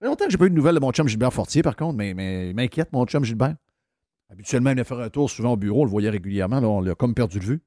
A 0.00 0.06
longtemps 0.06 0.24
que 0.24 0.30
j'ai 0.30 0.38
pas 0.38 0.46
eu 0.46 0.50
de 0.50 0.54
nouvelles 0.54 0.74
de 0.74 0.80
mon 0.80 0.92
chum 0.92 1.08
Gilbert 1.08 1.32
Fortier, 1.32 1.62
par 1.62 1.76
contre, 1.76 1.96
mais, 1.96 2.50
il 2.50 2.54
m'inquiète, 2.54 2.92
mon 2.92 3.06
chum 3.06 3.24
Gilbert. 3.24 3.56
Habituellement, 4.30 4.70
il 4.70 4.74
venait 4.74 4.84
faire 4.84 5.00
un 5.00 5.10
tour 5.10 5.30
souvent 5.30 5.52
au 5.52 5.56
bureau, 5.56 5.82
on 5.82 5.84
le 5.84 5.90
voyait 5.90 6.10
régulièrement, 6.10 6.60
là, 6.60 6.68
on 6.68 6.80
l'a 6.80 6.94
comme 6.94 7.14
perdu 7.14 7.38
de 7.38 7.44
vue. 7.44 7.62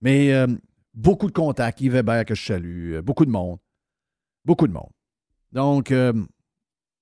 Mais 0.00 0.32
euh, 0.32 0.46
beaucoup 0.94 1.26
de 1.26 1.32
contacts. 1.32 1.80
Yves 1.80 1.92
Weber 1.92 2.24
que 2.24 2.34
je 2.34 2.44
salue, 2.44 2.94
euh, 2.94 3.02
beaucoup 3.02 3.24
de 3.24 3.30
monde. 3.30 3.58
Beaucoup 4.44 4.66
de 4.66 4.72
monde. 4.72 4.90
Donc, 5.52 5.90
euh, 5.90 6.12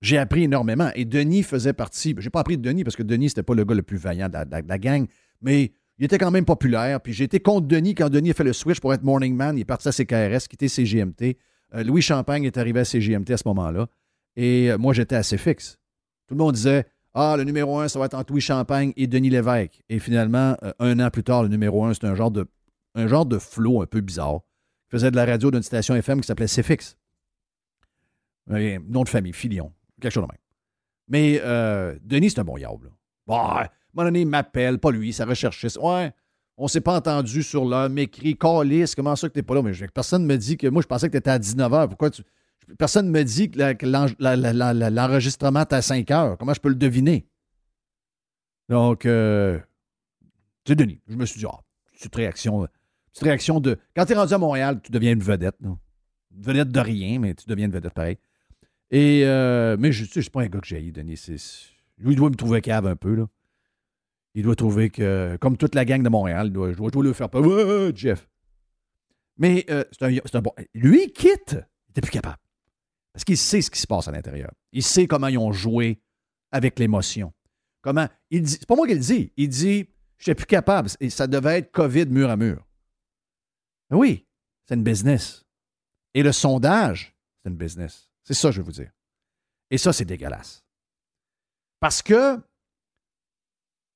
j'ai 0.00 0.18
appris 0.18 0.44
énormément. 0.44 0.90
Et 0.94 1.04
Denis 1.04 1.42
faisait 1.42 1.72
partie. 1.72 2.14
J'ai 2.18 2.30
pas 2.30 2.40
appris 2.40 2.56
de 2.56 2.62
Denis 2.62 2.84
parce 2.84 2.96
que 2.96 3.02
Denis, 3.02 3.30
c'était 3.30 3.42
pas 3.42 3.54
le 3.54 3.64
gars 3.64 3.74
le 3.74 3.82
plus 3.82 3.96
vaillant 3.96 4.28
de 4.28 4.34
la, 4.34 4.78
gang, 4.78 5.06
mais 5.40 5.72
il 5.98 6.04
était 6.04 6.18
quand 6.18 6.30
même 6.30 6.44
populaire. 6.44 7.00
Puis 7.00 7.12
j'ai 7.12 7.24
été 7.24 7.40
contre 7.40 7.66
Denis 7.66 7.94
quand 7.94 8.10
Denis 8.10 8.30
a 8.30 8.34
fait 8.34 8.44
le 8.44 8.52
switch 8.52 8.80
pour 8.80 8.94
être 8.94 9.02
morning 9.02 9.34
man. 9.34 9.56
Il 9.56 9.62
est 9.62 9.64
parti 9.64 9.88
à 9.88 9.92
CKRS, 9.92 10.46
quitté 10.48 10.68
CGMT. 10.68 11.36
Louis 11.84 12.02
Champagne 12.02 12.44
est 12.44 12.56
arrivé 12.56 12.80
à 12.80 12.84
CGMT 12.84 13.32
à 13.32 13.36
ce 13.36 13.48
moment-là. 13.48 13.88
Et 14.36 14.70
euh, 14.70 14.78
moi, 14.78 14.92
j'étais 14.92 15.16
assez 15.16 15.38
fixe. 15.38 15.78
Tout 16.26 16.34
le 16.34 16.38
monde 16.38 16.54
disait 16.54 16.86
Ah, 17.12 17.34
le 17.36 17.44
numéro 17.44 17.78
un, 17.78 17.88
ça 17.88 17.98
va 17.98 18.06
être 18.06 18.30
Louis 18.30 18.40
Champagne 18.40 18.92
et 18.96 19.06
Denis 19.06 19.30
Lévesque. 19.30 19.82
Et 19.88 19.98
finalement, 19.98 20.56
euh, 20.62 20.72
un 20.78 20.98
an 21.00 21.10
plus 21.10 21.24
tard, 21.24 21.42
le 21.42 21.48
numéro 21.48 21.84
un, 21.84 21.94
c'est 21.94 22.04
un 22.04 22.14
genre 22.14 22.30
de 22.30 22.46
un 22.96 23.08
flow 23.40 23.82
un 23.82 23.86
peu 23.86 24.00
bizarre. 24.00 24.40
Il 24.88 24.92
faisait 24.92 25.10
de 25.10 25.16
la 25.16 25.24
radio 25.24 25.50
d'une 25.50 25.62
station 25.62 25.96
FM 25.96 26.20
qui 26.20 26.26
s'appelait 26.26 26.46
CFX. 26.46 26.96
nom 28.46 29.02
de 29.02 29.08
famille, 29.08 29.32
Filion. 29.32 29.72
Quelque 30.00 30.12
chose 30.12 30.22
de 30.22 30.28
même. 30.28 30.38
Mais 31.08 31.40
Denis, 32.04 32.30
c'est 32.30 32.38
un 32.38 32.44
bon 32.44 32.56
diable. 32.56 32.92
Moment 33.94 34.08
donné, 34.08 34.20
il 34.20 34.28
m'appelle, 34.28 34.78
pas 34.78 34.90
lui, 34.90 35.12
ça 35.12 35.24
recherchiste. 35.24 35.78
Ouais, 35.78 36.12
on 36.56 36.68
s'est 36.68 36.80
pas 36.80 36.96
entendu 36.96 37.42
sur 37.42 37.64
l'heure, 37.64 37.88
m'écrit, 37.90 38.36
Calis, 38.36 38.92
comment 38.94 39.16
ça 39.16 39.28
que 39.28 39.34
t'es 39.34 39.42
pas 39.42 39.54
là? 39.54 39.62
Mais 39.62 39.72
personne 39.92 40.22
ne 40.22 40.28
me 40.28 40.36
dit 40.36 40.56
que 40.56 40.66
moi, 40.68 40.82
je 40.82 40.86
pensais 40.86 41.08
que 41.08 41.12
tu 41.12 41.18
étais 41.18 41.30
à 41.30 41.38
19h. 41.38 41.88
Pourquoi 41.88 42.10
tu. 42.10 42.22
Personne 42.78 43.06
ne 43.06 43.10
me 43.10 43.22
dit 43.22 43.50
que 43.50 44.90
l'enregistrement 44.90 45.60
est 45.60 45.72
à 45.72 45.82
5 45.82 46.06
h 46.08 46.36
Comment 46.36 46.54
je 46.54 46.60
peux 46.60 46.68
le 46.68 46.74
deviner? 46.74 47.26
Donc, 48.68 49.06
euh, 49.06 49.58
tu 50.64 50.74
Denis. 50.74 51.00
Je 51.08 51.16
me 51.16 51.26
suis 51.26 51.38
dit, 51.38 51.46
ah, 51.46 51.60
petite 51.92 52.14
réaction. 52.14 52.66
Petite 53.12 53.24
réaction 53.24 53.60
de. 53.60 53.78
Quand 53.94 54.06
tu 54.06 54.12
es 54.12 54.16
rendu 54.16 54.32
à 54.32 54.38
Montréal, 54.38 54.80
tu 54.82 54.90
deviens 54.90 55.12
une 55.12 55.22
vedette. 55.22 55.56
Une 55.62 56.42
vedette 56.42 56.70
de 56.70 56.80
rien, 56.80 57.18
mais 57.18 57.34
tu 57.34 57.46
deviens 57.46 57.66
une 57.66 57.72
vedette 57.72 57.92
pareil. 57.92 58.18
Et, 58.90 59.22
euh, 59.24 59.76
mais 59.78 59.92
je 59.92 60.04
ne 60.04 60.22
suis 60.22 60.30
pas 60.30 60.42
un 60.42 60.46
gars 60.46 60.60
que 60.60 60.66
j'ai 60.66 60.90
Denis. 60.90 61.20
Lui, 61.98 62.14
il 62.14 62.16
doit 62.16 62.30
me 62.30 62.34
trouver 62.34 62.60
cave 62.60 62.86
un 62.86 62.96
peu, 62.96 63.14
là. 63.14 63.26
Il 64.34 64.42
doit 64.42 64.56
trouver 64.56 64.90
que, 64.90 65.36
comme 65.40 65.56
toute 65.56 65.76
la 65.76 65.84
gang 65.84 66.02
de 66.02 66.08
Montréal, 66.08 66.50
doit, 66.50 66.72
je 66.72 66.76
dois 66.76 67.04
le 67.04 67.12
faire. 67.12 67.32
Ouais, 67.34 67.92
Jeff. 67.94 68.28
Mais 69.38 69.64
euh, 69.70 69.84
c'est 69.92 70.04
un, 70.04 70.38
un, 70.38 70.42
bon. 70.42 70.52
Lui, 70.74 71.04
il 71.04 71.12
quitte. 71.12 71.52
Il 71.52 71.90
n'était 71.90 72.00
plus 72.00 72.10
capable. 72.10 72.38
Parce 73.14 73.24
qu'il 73.24 73.38
sait 73.38 73.62
ce 73.62 73.70
qui 73.70 73.80
se 73.80 73.86
passe 73.86 74.08
à 74.08 74.12
l'intérieur. 74.12 74.52
Il 74.72 74.82
sait 74.82 75.06
comment 75.06 75.28
ils 75.28 75.38
ont 75.38 75.52
joué 75.52 76.02
avec 76.50 76.78
l'émotion. 76.78 77.32
Comment. 77.80 78.08
Il 78.30 78.42
dit. 78.42 78.52
C'est 78.52 78.66
pas 78.66 78.74
moi 78.74 78.86
qui 78.86 78.94
le 78.94 79.00
dis. 79.00 79.32
Il 79.36 79.48
dit 79.48 79.88
Je 80.18 80.30
n'étais 80.30 80.34
plus 80.34 80.46
capable. 80.46 80.90
Et 81.00 81.08
ça 81.08 81.26
devait 81.26 81.58
être 81.58 81.70
COVID 81.70 82.06
mur 82.06 82.28
à 82.28 82.36
mur. 82.36 82.66
oui, 83.90 84.26
c'est 84.66 84.74
une 84.74 84.82
business. 84.82 85.44
Et 86.12 86.22
le 86.22 86.32
sondage, 86.32 87.14
c'est 87.42 87.50
une 87.50 87.56
business. 87.56 88.10
C'est 88.24 88.34
ça, 88.34 88.50
je 88.50 88.58
veux 88.58 88.64
vous 88.64 88.72
dire. 88.72 88.90
Et 89.70 89.78
ça, 89.78 89.92
c'est 89.92 90.04
dégueulasse. 90.04 90.64
Parce 91.78 92.02
que 92.02 92.40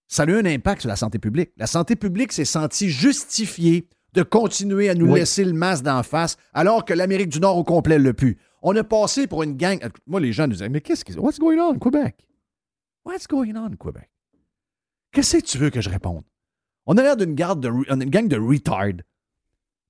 ça 0.06 0.22
a 0.22 0.26
eu 0.26 0.37
un 0.37 0.46
impact 0.46 0.82
sur 0.82 0.88
la 0.88 0.96
santé 0.96 1.18
publique. 1.18 1.50
La 1.56 1.66
santé 1.66 1.96
publique 1.96 2.32
s'est 2.32 2.44
sentie 2.44 2.88
justifiée 2.88 3.88
de 4.14 4.22
continuer 4.22 4.88
à 4.88 4.94
nous 4.94 5.14
laisser 5.14 5.44
le 5.44 5.52
masque 5.52 5.84
d'en 5.84 6.02
face, 6.02 6.36
alors 6.54 6.84
que 6.84 6.94
l'Amérique 6.94 7.28
du 7.28 7.40
Nord 7.40 7.56
au 7.56 7.64
complet 7.64 7.98
le 7.98 8.12
pu. 8.14 8.38
On 8.62 8.74
a 8.76 8.84
passé 8.84 9.26
pour 9.26 9.42
une 9.42 9.56
gang. 9.56 9.78
Moi, 10.06 10.20
les 10.20 10.32
gens 10.32 10.46
nous 10.46 10.54
disaient 10.54 10.68
Mais 10.68 10.80
qu'est-ce 10.80 11.04
qui. 11.04 11.12
What's 11.16 11.38
going 11.38 11.58
on 11.58 11.74
in 11.74 11.78
Quebec? 11.78 12.16
What's 13.04 13.26
going 13.26 13.54
on 13.56 13.66
in 13.66 13.76
Quebec? 13.76 14.10
Qu'est-ce 15.12 15.38
que 15.38 15.42
tu 15.42 15.58
veux 15.58 15.70
que 15.70 15.80
je 15.80 15.90
réponde? 15.90 16.24
On 16.86 16.96
a 16.96 17.02
l'air 17.02 17.16
d'une 17.16 17.34
garde 17.34 17.60
de, 17.60 17.68
une 17.68 18.10
gang 18.10 18.28
de 18.28 18.38
retard. 18.38 18.92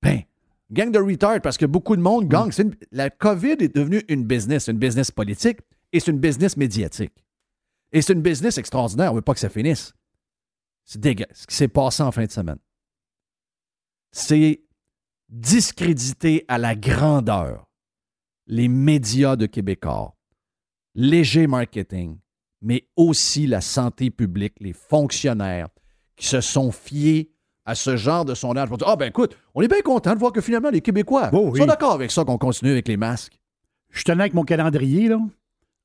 Ben, 0.03 0.23
gang 0.71 0.91
de 0.91 0.99
retard 0.99 1.41
parce 1.41 1.57
que 1.57 1.67
beaucoup 1.67 1.97
de 1.97 2.03
monde 2.03 2.29
gang. 2.29 2.51
la 2.93 3.11
COVID 3.11 3.57
est 3.61 3.75
devenue 3.75 4.03
une 4.09 4.25
business, 4.25 4.69
une 4.69 4.79
business 4.79 5.11
politique 5.11 5.61
et 5.93 6.01
c'est 6.01 6.11
une 6.11 6.19
business 6.19 6.57
médiatique. 6.57 7.25
Et 7.93 8.03
c'est 8.03 8.13
une 8.13 8.23
business 8.23 8.59
extraordinaire. 8.59 9.13
On 9.13 9.15
ne 9.15 9.19
veut 9.19 9.23
pas 9.23 9.35
que 9.35 9.41
ça 9.41 9.49
finisse. 9.49 9.95
C'est 10.85 11.01
dégueulasse. 11.01 11.41
Ce 11.41 11.47
qui 11.47 11.55
s'est 11.55 11.69
passé 11.69 12.03
en 12.03 12.13
fin 12.13 12.25
de 12.25 12.31
semaine. 12.31 12.59
C'est 14.11 14.63
discréditer 15.29 16.45
à 16.49 16.59
la 16.59 16.75
grandeur 16.75 17.67
les 18.47 18.69
médias 18.69 19.37
de 19.37 19.47
Québécois, 19.47 20.15
léger 20.95 21.47
marketing, 21.47 22.19
mais 22.63 22.89
aussi 22.97 23.47
la 23.47 23.61
santé 23.61 24.11
publique, 24.11 24.55
les 24.61 24.73
fonctionnaires 24.73 25.69
qui 26.17 26.27
se 26.27 26.41
sont 26.41 26.73
fiés 26.73 27.31
à 27.65 27.75
ce 27.75 27.97
genre 27.97 28.25
de 28.25 28.35
sondage 28.35 28.69
pour 28.69 28.79
dire 28.79 28.89
Ah, 28.89 28.97
ben 28.97 29.09
écoute, 29.09 29.37
on 29.55 29.61
est 29.61 29.69
bien 29.69 29.83
content 29.83 30.15
de 30.15 30.19
voir 30.19 30.33
que 30.33 30.41
finalement 30.41 30.71
les 30.71 30.81
Québécois 30.81 31.29
oh 31.33 31.55
sont 31.55 31.67
d'accord 31.67 31.93
avec 31.93 32.11
ça 32.11 32.25
qu'on 32.25 32.39
continue 32.39 32.71
avec 32.71 32.89
les 32.89 32.97
masques. 32.97 33.39
Je 33.91 34.03
tenais 34.03 34.23
avec 34.23 34.35
mon 34.35 34.45
calendrier, 34.45 35.09
là, 35.09 35.19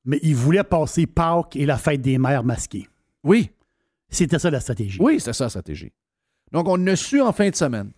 mais 0.04 0.18
ils 0.22 0.34
voulaient 0.34 0.64
passer 0.64 1.06
Pâques 1.06 1.56
et 1.56 1.66
la 1.66 1.76
fête 1.78 2.00
des 2.00 2.18
mères 2.18 2.44
masquées. 2.44 2.88
Oui. 3.22 3.50
C'était 4.08 4.38
ça 4.38 4.50
la 4.50 4.60
stratégie. 4.60 4.98
Oui, 5.00 5.20
c'est 5.20 5.32
ça 5.32 5.44
la 5.44 5.50
stratégie. 5.50 5.92
Donc, 6.52 6.68
on 6.68 6.86
a 6.86 6.96
su 6.96 7.20
en 7.20 7.32
fin 7.32 7.50
de 7.50 7.54
semaine 7.54 7.90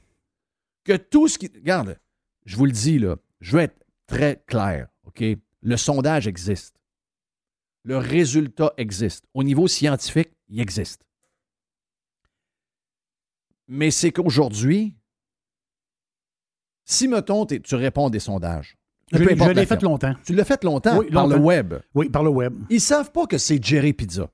que 0.87 0.97
tout 0.97 1.29
ce 1.29 1.39
qui. 1.39 1.51
Regarde, 1.55 1.99
je 2.45 2.57
vous 2.57 2.65
le 2.65 2.73
dis, 2.73 2.99
là, 2.99 3.17
je 3.41 3.57
veux 3.57 3.63
être 3.63 3.85
très 4.07 4.43
clair, 4.47 4.89
OK? 5.05 5.23
Le 5.63 5.77
sondage 5.77 6.27
existe. 6.27 6.77
Le 7.83 7.99
résultat 7.99 8.73
existe. 8.77 9.27
Au 9.35 9.43
niveau 9.43 9.69
scientifique, 9.69 10.31
il 10.49 10.61
existe. 10.61 11.03
Mais 13.69 13.91
c'est 13.91 14.13
qu'aujourd'hui, 14.13 14.95
si, 16.85 17.09
mettons, 17.09 17.47
tu 17.47 17.75
réponds 17.75 18.07
à 18.07 18.11
des 18.11 18.21
sondages. 18.21 18.77
Je, 19.13 19.19
l'ai 19.19 19.67
fait 19.67 19.83
longtemps. 19.83 20.15
Tu 20.25 20.35
l'as 20.35 20.45
fait 20.45 20.63
longtemps, 20.65 21.01
par 21.13 21.27
le 21.29 21.37
web. 21.37 21.75
Oui, 21.95 22.09
par 22.09 22.25
le 22.25 22.31
web. 22.31 22.55
Ils 22.71 22.81
savent 22.81 23.13
pas 23.13 23.27
que 23.27 23.39
c'est 23.39 23.63
Jerry 23.63 23.93
Pizza. 23.93 24.29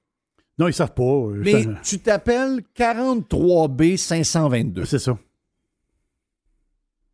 Non, 0.59 0.69
ils 0.69 0.75
savent 0.75 0.95
pas. 0.95 1.03
Euh, 1.03 1.43
Mais 1.45 1.67
tu 1.83 1.99
t'appelles 1.99 2.63
43B 2.77 3.97
522. 3.97 4.85
C'est 4.85 4.99
ça. 4.99 5.19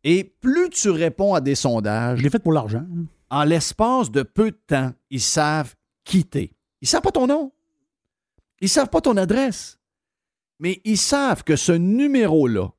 Et 0.03 0.23
plus 0.23 0.69
tu 0.69 0.89
réponds 0.89 1.33
à 1.33 1.41
des 1.41 1.55
sondages. 1.55 2.19
Je 2.19 2.23
l'ai 2.23 2.29
fait 2.29 2.39
pour 2.39 2.53
l'argent. 2.53 2.85
En 3.29 3.43
l'espace 3.43 4.11
de 4.11 4.23
peu 4.23 4.51
de 4.51 4.59
temps, 4.67 4.91
ils 5.09 5.21
savent 5.21 5.75
quitter. 6.03 6.55
Ils 6.81 6.87
savent 6.87 7.01
pas 7.01 7.11
ton 7.11 7.27
nom. 7.27 7.51
Ils 8.61 8.69
savent 8.69 8.89
pas 8.89 9.01
ton 9.01 9.17
adresse. 9.17 9.79
Mais 10.59 10.81
ils 10.83 10.97
savent 10.97 11.43
que 11.43 11.55
ce 11.55 11.71
numéro-là, 11.71 12.69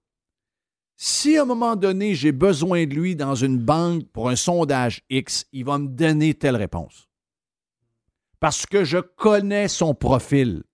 si 0.97 1.37
à 1.37 1.43
un 1.43 1.47
moment 1.47 1.77
donné 1.77 2.15
j'ai 2.15 2.33
besoin 2.33 2.87
de 2.87 2.95
lui 2.95 3.17
dans 3.17 3.35
une 3.35 3.59
banque 3.59 4.07
pour 4.09 4.29
un 4.29 4.37
sondage 4.37 5.03
X, 5.09 5.47
il 5.53 5.65
va 5.65 5.79
me 5.79 5.89
donner 5.89 6.35
telle 6.35 6.57
réponse 6.57 7.11
parce 8.41 8.65
que 8.65 8.85
je 8.85 8.99
connais 8.99 9.69
son 9.69 9.95
profil. 9.95 10.65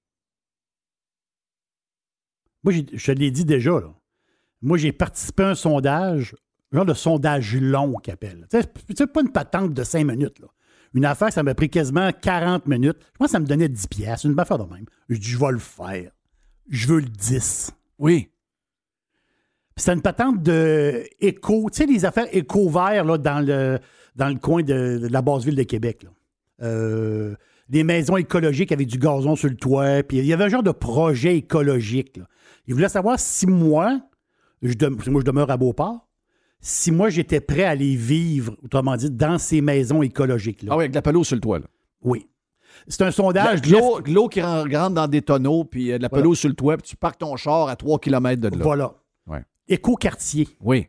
Moi, 2.62 2.74
je 2.92 3.12
l'ai 3.12 3.30
dit 3.30 3.44
déjà. 3.44 3.80
Là. 3.80 3.92
Moi, 4.62 4.78
j'ai 4.78 4.92
participé 4.92 5.42
à 5.42 5.50
un 5.50 5.54
sondage, 5.54 6.34
genre 6.72 6.86
de 6.86 6.94
sondage 6.94 7.54
long 7.56 7.92
qu'on 7.92 8.12
appelle. 8.12 8.46
C'est 8.50 9.12
pas 9.12 9.20
une 9.20 9.32
patente 9.32 9.74
de 9.74 9.84
cinq 9.84 10.04
minutes. 10.04 10.38
Là. 10.40 10.48
Une 10.94 11.04
affaire, 11.04 11.32
ça 11.32 11.42
m'a 11.42 11.54
pris 11.54 11.68
quasiment 11.68 12.10
40 12.10 12.66
minutes. 12.66 12.96
Je 13.00 13.18
pense 13.18 13.28
que 13.28 13.32
ça 13.32 13.40
me 13.40 13.46
donnait 13.46 13.68
10 13.68 13.86
pièces, 13.88 14.24
une 14.24 14.38
affaire 14.38 14.58
de 14.58 14.72
même. 14.72 14.86
Je 15.08 15.16
dis, 15.18 15.28
je 15.28 15.38
vais 15.38 15.52
le 15.52 15.58
faire. 15.58 16.10
Je 16.68 16.88
veux 16.88 17.00
le 17.00 17.08
10. 17.08 17.72
Oui. 17.98 18.30
C'est 19.76 19.92
une 19.92 20.00
patente 20.00 20.42
de 20.42 21.04
éco, 21.20 21.68
tu 21.70 21.78
sais, 21.78 21.86
les 21.86 22.06
affaires 22.06 22.28
éco-verts 22.32 23.18
dans, 23.18 23.46
le, 23.46 23.78
dans 24.14 24.28
le 24.28 24.36
coin 24.36 24.62
de, 24.62 25.06
la 25.10 25.20
basse 25.20 25.44
ville 25.44 25.54
de 25.54 25.64
Québec. 25.64 26.02
Là. 26.02 26.10
Euh, 26.62 27.34
des 27.68 27.84
maisons 27.84 28.16
écologiques 28.16 28.72
avec 28.72 28.86
du 28.86 28.98
gazon 28.98 29.36
sur 29.36 29.48
le 29.48 29.56
toit. 29.56 30.02
Puis 30.02 30.18
il 30.18 30.26
y 30.26 30.32
avait 30.32 30.44
un 30.44 30.48
genre 30.48 30.62
de 30.62 30.70
projet 30.70 31.36
écologique. 31.36 32.18
Il 32.66 32.74
voulait 32.74 32.88
savoir 32.88 33.18
si 33.18 33.46
moi, 33.46 34.00
je 34.62 34.74
moi 35.10 35.20
je 35.20 35.26
demeure 35.26 35.50
à 35.50 35.56
Beauport, 35.56 36.08
si 36.60 36.90
moi 36.90 37.10
j'étais 37.10 37.40
prêt 37.40 37.64
à 37.64 37.70
aller 37.70 37.96
vivre, 37.96 38.56
autrement 38.62 38.96
dit, 38.96 39.10
dans 39.10 39.38
ces 39.38 39.60
maisons 39.60 40.02
écologiques-là. 40.02 40.70
Ah 40.72 40.76
oui, 40.76 40.82
avec 40.82 40.92
de 40.92 40.96
la 40.96 41.02
pelouse 41.02 41.26
sur 41.26 41.36
le 41.36 41.40
toit. 41.40 41.58
Là. 41.58 41.66
Oui. 42.02 42.28
C'est 42.88 43.02
un 43.02 43.10
sondage. 43.10 43.62
De 43.62 44.12
l'eau 44.12 44.28
qui 44.28 44.40
rentre 44.40 44.90
dans 44.90 45.08
des 45.08 45.22
tonneaux, 45.22 45.64
puis 45.64 45.88
de 45.88 45.96
la 45.96 46.08
pelouse 46.08 46.38
sur 46.38 46.48
le 46.48 46.54
toit, 46.54 46.76
puis 46.76 46.90
tu 46.90 46.96
parques 46.96 47.18
ton 47.18 47.36
char 47.36 47.68
à 47.68 47.76
3 47.76 47.98
km 47.98 48.40
de 48.40 48.48
là. 48.48 48.62
Voilà. 48.62 48.94
Ouais. 49.26 49.42
Éco-quartier. 49.68 50.48
Oui. 50.60 50.88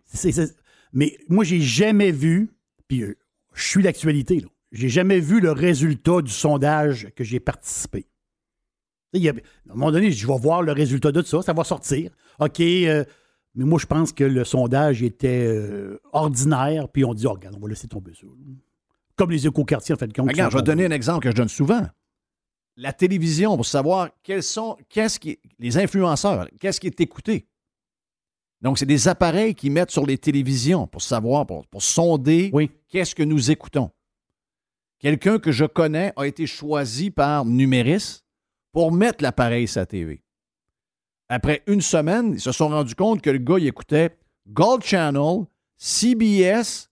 Mais 0.94 1.18
moi, 1.30 1.44
j'ai 1.44 1.62
jamais 1.62 2.12
vu, 2.12 2.50
puis 2.88 3.02
euh, 3.04 3.18
je 3.54 3.64
suis 3.64 3.84
l'actualité, 3.84 4.40
là 4.40 4.48
j'ai 4.72 4.90
jamais 4.90 5.20
vu 5.20 5.40
le 5.40 5.52
résultat 5.52 6.22
du 6.22 6.32
sondage 6.32 7.10
que 7.16 7.24
j'ai 7.24 7.40
participé. 7.40 8.08
à 9.14 9.18
un 9.18 9.34
moment 9.74 9.92
donné, 9.92 10.12
je 10.12 10.28
vais 10.28 10.38
voir 10.38 10.62
le 10.62 10.72
résultat 10.72 11.12
de 11.12 11.22
ça, 11.22 11.42
ça 11.42 11.54
va 11.54 11.64
sortir. 11.64 12.12
OK, 12.40 12.60
euh, 12.60 13.04
mais 13.58 13.66
moi, 13.66 13.80
je 13.80 13.88
pense 13.88 14.14
que 14.14 14.24
le 14.24 14.46
sondage 14.46 15.02
était 15.02 15.48
euh, 15.48 16.00
ordinaire, 16.14 16.88
puis 16.90 17.04
on 17.04 17.16
dit, 17.16 17.26
oh, 17.26 17.32
regarde, 17.32 17.56
on 17.56 17.60
va 17.60 17.68
laisser 17.68 17.88
tomber 17.88 18.14
ça. 18.14 18.28
Comme 19.16 19.32
les 19.32 19.48
éco-quartiers, 19.48 19.96
en 19.96 19.98
fait. 19.98 20.16
Regarde, 20.16 20.52
je 20.52 20.58
vais 20.58 20.64
donner 20.64 20.86
un 20.86 20.92
exemple 20.92 21.24
que 21.24 21.32
je 21.32 21.36
donne 21.36 21.50
souvent. 21.50 21.82
La 22.76 22.94
télévision, 22.94 23.56
pour 23.56 23.66
savoir 23.66 24.10
quels 24.22 24.44
sont, 24.44 24.78
qu'est-ce 24.90 25.20
qui, 25.20 25.40
les 25.58 25.76
influenceurs, 25.80 26.48
qu'est-ce 26.60 26.80
qui 26.80 26.86
est 26.86 27.02
écouté. 27.02 27.48
Donc, 28.62 28.78
c'est 28.78 28.86
des 28.86 29.08
appareils 29.08 29.56
qui 29.56 29.72
mettent 29.72 29.90
sur 29.90 30.06
les 30.06 30.20
télévisions 30.20 30.86
pour 30.86 31.02
savoir, 31.02 31.48
pour, 31.48 31.66
pour 31.66 31.82
sonder 31.82 32.52
qu'est-ce 32.90 33.16
que 33.16 33.24
nous 33.24 33.50
écoutons. 33.50 33.90
Quelqu'un 35.00 35.40
que 35.40 35.52
je 35.52 35.66
connais 35.66 36.14
a 36.16 36.28
été 36.28 36.46
choisi 36.46 37.10
par 37.10 37.44
Numéris 37.44 38.22
pour 38.72 38.92
mettre 38.92 39.24
l'appareil 39.24 39.68
sur 39.68 39.80
la 39.80 39.88
TV. 39.88 40.22
Après 41.30 41.64
une 41.68 41.82
semaine, 41.82 42.34
ils 42.34 42.40
se 42.40 42.52
sont 42.52 42.70
rendus 42.70 42.96
compte 42.96 43.22
que 43.22 43.30
le 43.30 43.40
gars, 43.40 43.58
il 43.60 43.68
écoutait 43.68 44.12
Gold 44.50 44.84
Channel, 44.84 45.46
CBS, 45.78 46.90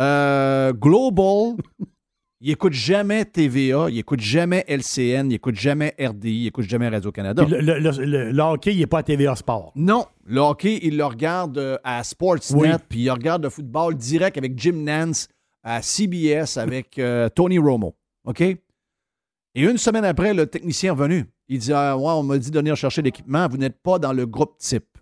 euh, 0.00 0.72
Global. 0.72 1.56
il 2.40 2.50
écoute 2.50 2.72
jamais 2.72 3.24
TVA, 3.24 3.86
il 3.90 3.98
écoute 3.98 4.20
jamais 4.20 4.64
LCN, 4.68 5.30
il 5.30 5.34
écoute 5.34 5.56
jamais 5.56 5.94
RDI, 6.00 6.42
il 6.42 6.46
écoute 6.48 6.64
jamais 6.68 6.88
Radio-Canada. 6.88 7.44
Le, 7.48 7.60
le- 7.60 7.78
le- 8.04 8.30
le 8.32 8.42
hockey, 8.42 8.72
il 8.74 8.78
n'est 8.80 8.86
pas 8.86 8.98
à 8.98 9.02
TVA 9.02 9.34
Sport. 9.36 9.72
Non, 9.76 10.06
le 10.24 10.40
hockey, 10.40 10.78
il 10.82 10.96
le 10.96 11.04
regarde 11.04 11.58
euh, 11.58 11.76
à 11.84 12.02
Sportsnet, 12.04 12.60
Oui. 12.60 12.78
puis 12.88 13.00
il 13.02 13.10
regarde 13.10 13.42
le 13.42 13.50
football 13.50 13.96
direct 13.96 14.38
avec 14.38 14.58
Jim 14.58 14.72
Nance 14.84 15.28
à 15.64 15.82
CBS 15.82 16.56
avec 16.56 16.98
euh, 16.98 17.28
Tony 17.28 17.58
Romo. 17.58 17.94
OK? 18.24 18.42
Et 19.58 19.62
une 19.62 19.76
semaine 19.76 20.04
après, 20.04 20.34
le 20.34 20.46
technicien 20.46 20.90
est 20.90 20.92
revenu. 20.92 21.26
Il 21.48 21.58
dit 21.58 21.72
Ah, 21.72 21.98
ouais, 21.98 22.12
on 22.12 22.22
m'a 22.22 22.38
dit 22.38 22.52
de 22.52 22.58
venir 22.60 22.76
chercher 22.76 23.02
l'équipement, 23.02 23.48
vous 23.48 23.56
n'êtes 23.56 23.82
pas 23.82 23.98
dans 23.98 24.12
le 24.12 24.24
groupe 24.24 24.56
type. 24.58 24.96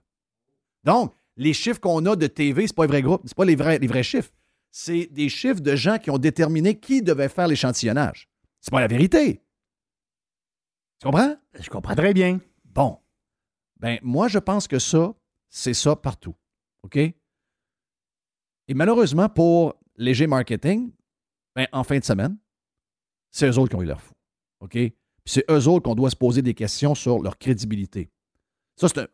Donc, 0.82 1.14
les 1.36 1.52
chiffres 1.52 1.78
qu'on 1.78 2.06
a 2.06 2.16
de 2.16 2.26
TV, 2.26 2.66
c'est 2.66 2.74
pas 2.74 2.84
les 2.84 2.88
vrais 2.88 3.02
groupes, 3.02 3.20
c'est 3.26 3.36
pas 3.36 3.44
les 3.44 3.54
vrais, 3.54 3.78
les 3.78 3.86
vrais 3.86 4.02
chiffres. 4.02 4.30
C'est 4.70 5.08
des 5.12 5.28
chiffres 5.28 5.60
de 5.60 5.76
gens 5.76 5.98
qui 5.98 6.08
ont 6.08 6.16
déterminé 6.16 6.80
qui 6.80 7.02
devait 7.02 7.28
faire 7.28 7.48
l'échantillonnage. 7.48 8.30
C'est 8.62 8.70
pas 8.70 8.80
la 8.80 8.86
vérité. 8.86 9.42
Tu 11.00 11.04
comprends? 11.04 11.36
Je 11.60 11.68
comprends 11.68 11.94
très 11.94 12.14
bien. 12.14 12.40
Bon. 12.64 12.98
Ben, 13.78 13.98
moi, 14.02 14.28
je 14.28 14.38
pense 14.38 14.66
que 14.66 14.78
ça, 14.78 15.12
c'est 15.50 15.74
ça 15.74 15.96
partout. 15.96 16.34
OK? 16.82 16.96
Et 16.96 17.14
malheureusement, 18.68 19.28
pour 19.28 19.74
Léger 19.98 20.26
Marketing, 20.26 20.92
ben, 21.54 21.66
en 21.72 21.84
fin 21.84 21.98
de 21.98 22.04
semaine, 22.04 22.38
c'est 23.30 23.46
eux 23.50 23.58
autres 23.58 23.68
qui 23.68 23.76
ont 23.76 23.82
eu 23.82 23.86
leur 23.86 24.00
fou. 24.00 24.15
OK? 24.60 24.78
C'est 25.24 25.44
eux 25.50 25.68
autres 25.68 25.82
qu'on 25.84 25.94
doit 25.94 26.10
se 26.10 26.16
poser 26.16 26.42
des 26.42 26.54
questions 26.54 26.94
sur 26.94 27.20
leur 27.20 27.38
crédibilité. 27.38 28.10
Ça, 28.76 28.88
c'est 28.88 28.98
un- 29.00 29.08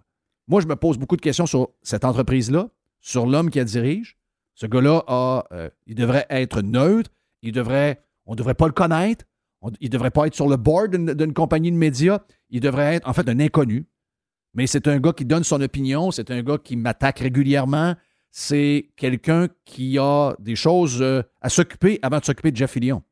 Moi, 0.48 0.61
je 0.61 0.66
me 0.66 0.76
pose 0.76 0.98
beaucoup 0.98 1.16
de 1.16 1.20
questions 1.22 1.46
sur 1.46 1.70
cette 1.83 2.05
entreprise-là, 2.05 2.68
sur 3.00 3.26
l'homme 3.26 3.48
qui 3.50 3.59
la 3.59 3.64
dirige. 3.64 4.18
Ce 4.55 4.66
gars-là, 4.66 5.05
euh, 5.52 5.70
il 5.87 5.94
devrait 5.94 6.26
être 6.28 6.61
neutre. 6.62 7.11
On 7.44 7.46
ne 7.48 8.37
devrait 8.37 8.55
pas 8.55 8.66
le 8.66 8.72
connaître. 8.72 9.24
On- 9.62 9.70
il 9.81 9.87
ne 9.87 9.90
devrait 9.90 10.11
pas 10.11 10.26
être 10.26 10.35
sur 10.35 10.48
le 10.48 10.57
board 10.57 10.90
d'une 10.90 11.14
d'une 11.14 11.33
compagnie 11.33 11.70
de 11.70 11.76
médias. 11.76 12.18
Il 12.50 12.61
devrait 12.61 12.96
être, 12.96 13.09
en 13.09 13.12
fait, 13.12 13.28
un 13.28 13.38
inconnu. 13.40 13.87
Mais 14.55 14.66
c'est 14.66 14.87
un 14.88 14.98
gars 14.98 15.12
qui 15.12 15.24
donne 15.24 15.44
son 15.44 15.61
opinion. 15.62 16.11
C'est 16.11 16.31
un 16.31 16.42
gars 16.42 16.59
qui 16.59 16.76
m'attaque 16.76 17.20
régulièrement. 17.20 17.94
C'est 18.31 18.90
quelqu'un 18.96 19.48
qui 19.64 19.96
a 19.98 20.35
des 20.40 20.57
choses 20.57 21.00
euh, 21.00 21.22
à 21.40 21.48
s'occuper 21.48 21.98
avant 22.02 22.18
de 22.18 22.24
s'occuper 22.24 22.50
de 22.50 22.57
Jeff 22.57 22.72
Fillion. 22.72 23.02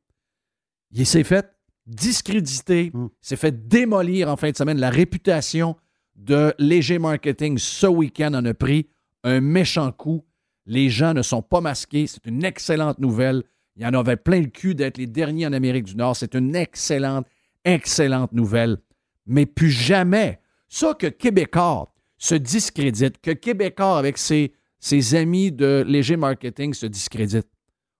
Il 0.91 1.07
s'est 1.07 1.25
fait 1.25 1.49
discréditer, 1.87 2.91
Mm. 2.93 3.09
s'est 3.21 3.37
fait 3.37 3.69
démolir 3.69 4.29
en 4.29 4.37
fin 4.37 4.51
de 4.51 4.57
semaine. 4.57 4.79
La 4.79 4.91
réputation 4.91 5.77
de 6.17 6.55
Léger 6.59 6.99
Marketing 6.99 7.59
ce 7.59 7.87
week-end 7.87 8.35
en 8.35 8.45
a 8.45 8.55
pris 8.55 8.89
un 9.25 9.41
méchant 9.41 9.91
coup. 9.93 10.25
Les 10.67 10.91
gens 10.91 11.15
ne 11.15 11.23
sont 11.23 11.43
pas 11.43 11.61
masqués. 11.61 12.07
C'est 12.07 12.27
une 12.27 12.45
excellente 12.45 12.99
nouvelle. 12.99 13.43
Il 13.77 13.83
y 13.83 13.87
en 13.87 13.95
avait 13.95 14.17
plein 14.17 14.41
le 14.41 14.49
cul 14.49 14.75
d'être 14.75 14.99
les 14.99 15.07
derniers 15.07 15.47
en 15.47 15.53
Amérique 15.53 15.85
du 15.85 15.97
Nord. 15.97 16.17
C'est 16.17 16.35
une 16.35 16.55
excellente, 16.55 17.27
excellente 17.65 18.33
nouvelle. 18.33 18.79
Mais 19.27 19.47
plus 19.47 19.71
jamais, 19.71 20.41
ça 20.69 20.95
que 20.95 21.07
Québécois 21.07 21.93
se 22.19 22.35
discrédite, 22.35 23.21
que 23.23 23.31
Québécois 23.31 23.99
avec 23.99 24.19
ses, 24.19 24.53
ses 24.79 25.15
amis 25.15 25.51
de 25.51 25.85
léger 25.87 26.17
marketing 26.17 26.75
se 26.75 26.87
discrédite. 26.87 27.49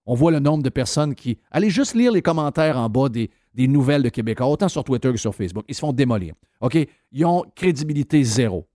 On 0.05 0.13
voit 0.13 0.31
le 0.31 0.39
nombre 0.39 0.63
de 0.63 0.69
personnes 0.69 1.15
qui. 1.15 1.39
Allez 1.51 1.69
juste 1.69 1.95
lire 1.95 2.11
les 2.11 2.21
commentaires 2.21 2.77
en 2.77 2.89
bas 2.89 3.09
des, 3.09 3.29
des 3.53 3.67
nouvelles 3.67 4.03
de 4.03 4.09
Québécois, 4.09 4.47
autant 4.47 4.69
sur 4.69 4.83
Twitter 4.83 5.11
que 5.11 5.17
sur 5.17 5.35
Facebook. 5.35 5.65
Ils 5.67 5.75
se 5.75 5.79
font 5.79 5.93
démolir. 5.93 6.35
OK? 6.61 6.77
Ils 7.11 7.25
ont 7.25 7.45
crédibilité 7.55 8.23
zéro. 8.23 8.67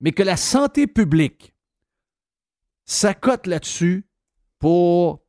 Mais 0.00 0.12
que 0.12 0.22
la 0.22 0.36
santé 0.36 0.86
publique 0.86 1.54
s'accote 2.84 3.46
là-dessus 3.46 4.06
pour. 4.58 5.20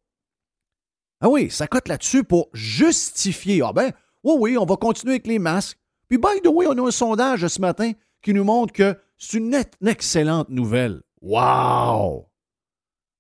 Ah 1.20 1.30
oui, 1.30 1.50
s'accote 1.50 1.88
là-dessus 1.88 2.24
pour 2.24 2.50
justifier. 2.54 3.62
Ah 3.64 3.74
ben, 3.74 3.92
oui, 4.24 4.36
oui, 4.40 4.58
on 4.58 4.66
va 4.66 4.76
continuer 4.76 5.14
avec 5.14 5.28
les 5.28 5.40
masques. 5.40 5.78
Puis, 6.08 6.18
by 6.18 6.42
the 6.44 6.48
way, 6.48 6.66
on 6.68 6.78
a 6.78 6.88
un 6.88 6.92
sondage 6.92 7.48
ce 7.48 7.62
matin 7.62 7.92
qui 8.22 8.34
nous 8.34 8.44
montre 8.44 8.74
que 8.74 8.98
c'est 9.18 9.38
une, 9.38 9.56
une 9.82 9.88
excellente 9.88 10.50
nouvelle. 10.50 11.02
Wow! 11.22 12.30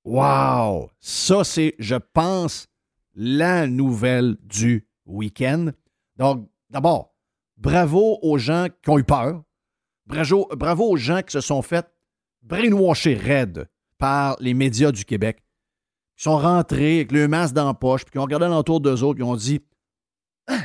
Wow! 0.04 0.90
Ça, 1.00 1.44
c'est, 1.44 1.76
je 1.80 1.96
pense, 1.96 2.68
la 3.16 3.68
nouvelle 3.68 4.38
du 4.42 4.86
week-end. 5.06 5.72
Donc, 6.18 6.50
d'abord, 6.70 7.14
bravo 7.58 8.20
aux 8.22 8.38
gens 8.38 8.68
qui 8.82 8.90
ont 8.90 9.00
eu 9.00 9.04
peur. 9.04 9.44
Bravo, 10.06 10.50
bravo 10.56 10.90
aux 10.90 10.98
gens 10.98 11.22
qui 11.22 11.32
se 11.32 11.42
sont 11.42 11.62
fait 11.62 11.88
brainwasher 12.42 13.16
raide 13.16 13.70
par 13.98 14.36
les 14.40 14.54
médias 14.54 14.92
du 14.92 15.06
Québec. 15.06 15.44
Ils 16.18 16.24
sont 16.24 16.38
rentrés 16.38 16.98
avec 16.98 17.12
le 17.12 17.28
masque 17.28 17.56
dans 17.56 17.66
la 17.66 17.74
poche, 17.74 18.04
puis 18.04 18.12
qui 18.12 18.20
ont 18.20 18.24
regardé 18.24 18.48
l'entour 18.48 18.82
d'eux 18.82 19.02
autres, 19.04 19.16
puis 19.16 19.24
ont 19.24 19.36
dit 19.36 19.62
Ah, 20.48 20.60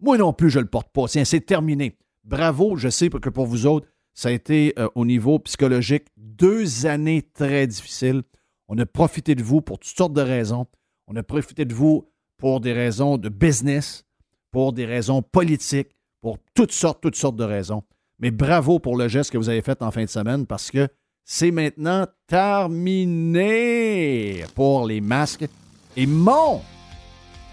Moi 0.00 0.18
non 0.18 0.32
plus, 0.32 0.50
je 0.50 0.60
le 0.60 0.66
porte 0.66 0.90
pas. 0.92 1.06
C'est 1.08 1.40
terminé. 1.40 1.96
Bravo, 2.24 2.76
je 2.76 2.88
sais 2.88 3.08
que 3.08 3.30
pour 3.30 3.46
vous 3.46 3.66
autres, 3.66 3.88
ça 4.12 4.28
a 4.28 4.32
été 4.32 4.72
euh, 4.78 4.88
au 4.94 5.04
niveau 5.04 5.38
psychologique 5.40 6.06
deux 6.16 6.86
années 6.86 7.22
très 7.22 7.66
difficiles. 7.66 8.22
On 8.68 8.78
a 8.78 8.86
profité 8.86 9.34
de 9.34 9.42
vous 9.42 9.60
pour 9.60 9.78
toutes 9.78 9.96
sortes 9.96 10.12
de 10.12 10.22
raisons. 10.22 10.66
On 11.06 11.14
a 11.16 11.22
profité 11.22 11.64
de 11.64 11.74
vous 11.74 12.08
pour 12.38 12.60
des 12.60 12.72
raisons 12.72 13.18
de 13.18 13.28
business, 13.28 14.04
pour 14.50 14.72
des 14.72 14.86
raisons 14.86 15.22
politiques, 15.22 15.90
pour 16.20 16.38
toutes 16.54 16.72
sortes, 16.72 17.00
toutes 17.00 17.16
sortes 17.16 17.36
de 17.36 17.44
raisons. 17.44 17.82
Mais 18.18 18.30
bravo 18.30 18.78
pour 18.78 18.96
le 18.96 19.08
geste 19.08 19.30
que 19.30 19.38
vous 19.38 19.48
avez 19.48 19.62
fait 19.62 19.82
en 19.82 19.90
fin 19.90 20.04
de 20.04 20.08
semaine 20.08 20.46
parce 20.46 20.70
que 20.70 20.88
c'est 21.24 21.50
maintenant 21.50 22.06
terminé 22.26 23.34
pour 24.54 24.86
les 24.86 25.00
masques. 25.00 25.46
Et 25.96 26.06
mon, 26.06 26.62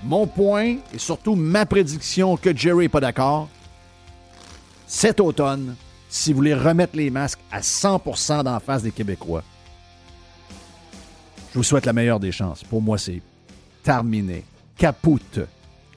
mon 0.04 0.28
point 0.28 0.78
et 0.94 0.98
surtout 0.98 1.36
ma 1.36 1.66
prédiction 1.66 2.38
que 2.38 2.56
Jerry 2.56 2.86
n'est 2.86 2.90
pas 2.90 3.00
d'accord, 3.00 3.50
cet 4.86 5.20
automne, 5.20 5.76
si 6.08 6.32
vous 6.32 6.38
voulez 6.38 6.54
remettre 6.54 6.96
les 6.96 7.10
masques 7.10 7.40
à 7.52 7.62
100% 7.62 8.44
d'en 8.44 8.60
face 8.60 8.84
des 8.84 8.92
Québécois, 8.92 9.44
je 11.52 11.58
vous 11.58 11.64
souhaite 11.64 11.86
la 11.86 11.94
meilleure 11.94 12.20
des 12.20 12.32
chances. 12.32 12.64
Pour 12.64 12.82
moi, 12.82 12.98
c'est 12.98 13.22
terminé. 13.84 14.44
Capoute. 14.78 15.40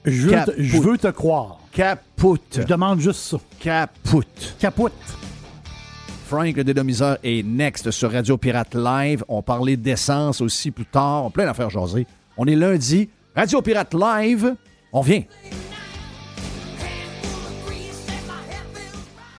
Je 0.05 0.23
veux, 0.23 0.31
te, 0.31 0.35
Capoute. 0.35 0.55
je 0.59 0.79
veux 0.79 0.99
te 0.99 1.09
croire. 1.09 1.59
Capoute. 1.73 2.59
Je 2.61 2.63
demande 2.63 3.01
juste 3.01 3.21
ça. 3.21 3.39
Capoute. 3.59 4.57
Capote. 4.59 4.93
Frank 6.27 6.57
le 6.57 6.65
dénomiseur 6.65 7.19
est 7.23 7.45
next 7.45 7.91
sur 7.91 8.11
Radio 8.13 8.37
Pirate 8.37 8.75
Live. 8.75 9.25
On 9.29 9.43
parlait 9.43 9.77
d'essence 9.77 10.41
aussi 10.41 10.71
plus 10.71 10.87
tard. 10.87 11.25
On 11.25 11.31
plein 11.31 11.45
d'affaires 11.47 11.71
jasées. 11.71 12.07
On 12.37 12.47
est 12.47 12.57
lundi. 12.57 13.09
Radio 13.35 13.63
Pirate 13.63 13.95
Live. 13.95 14.55
On 14.93 15.01
vient. 15.03 15.23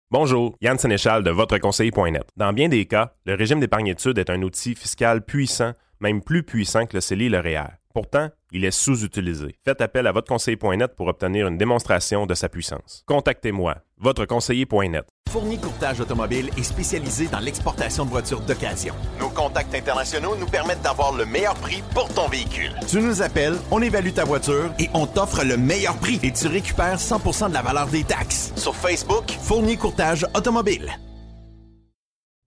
Bonjour, 0.10 0.56
Yann 0.62 0.78
Sénéchal 0.78 1.24
de 1.24 1.32
votreconseiller.net. 1.32 2.24
Dans 2.38 2.54
bien 2.54 2.70
des 2.70 2.86
cas, 2.86 3.12
le 3.26 3.34
régime 3.36 3.60
d'épargne-études 3.60 4.18
est 4.18 4.30
un 4.30 4.42
outil 4.42 4.74
fiscal 4.74 5.22
puissant, 5.22 5.74
même 6.00 6.22
plus 6.22 6.44
puissant 6.44 6.86
que 6.86 6.96
le 6.96 7.02
CELI 7.02 7.26
et 7.26 7.30
le 7.30 7.40
REER. 7.40 7.68
Pourtant, 7.98 8.30
il 8.52 8.64
est 8.64 8.70
sous-utilisé. 8.70 9.56
Faites 9.66 9.82
appel 9.82 10.06
à 10.06 10.12
votreconseiller.net 10.12 10.96
pour 10.96 11.08
obtenir 11.08 11.48
une 11.48 11.58
démonstration 11.58 12.28
de 12.28 12.36
sa 12.36 12.48
puissance. 12.48 13.02
Contactez-moi, 13.08 13.78
votreconseiller.net. 13.98 15.08
Fournier 15.32 15.58
Courtage 15.58 16.00
Automobile 16.00 16.52
est 16.56 16.62
spécialisé 16.62 17.26
dans 17.26 17.40
l'exportation 17.40 18.06
de 18.06 18.12
voitures 18.12 18.42
d'occasion. 18.42 18.94
Nos 19.20 19.30
contacts 19.30 19.74
internationaux 19.74 20.36
nous 20.36 20.46
permettent 20.46 20.84
d'avoir 20.84 21.12
le 21.12 21.26
meilleur 21.26 21.56
prix 21.56 21.82
pour 21.96 22.08
ton 22.14 22.28
véhicule. 22.28 22.72
Tu 22.88 23.02
nous 23.02 23.24
appelles, 23.24 23.58
on 23.72 23.82
évalue 23.82 24.12
ta 24.12 24.26
voiture 24.26 24.72
et 24.78 24.92
on 24.94 25.08
t'offre 25.08 25.44
le 25.44 25.58
meilleur 25.58 25.98
prix 25.98 26.20
et 26.22 26.32
tu 26.32 26.46
récupères 26.46 27.00
100% 27.00 27.50
de 27.50 27.54
la 27.56 27.64
valeur 27.64 27.88
des 27.88 28.04
taxes. 28.04 28.54
Sur 28.58 28.76
Facebook, 28.76 29.32
Fournier 29.42 29.76
Courtage 29.76 30.24
Automobile. 30.36 31.00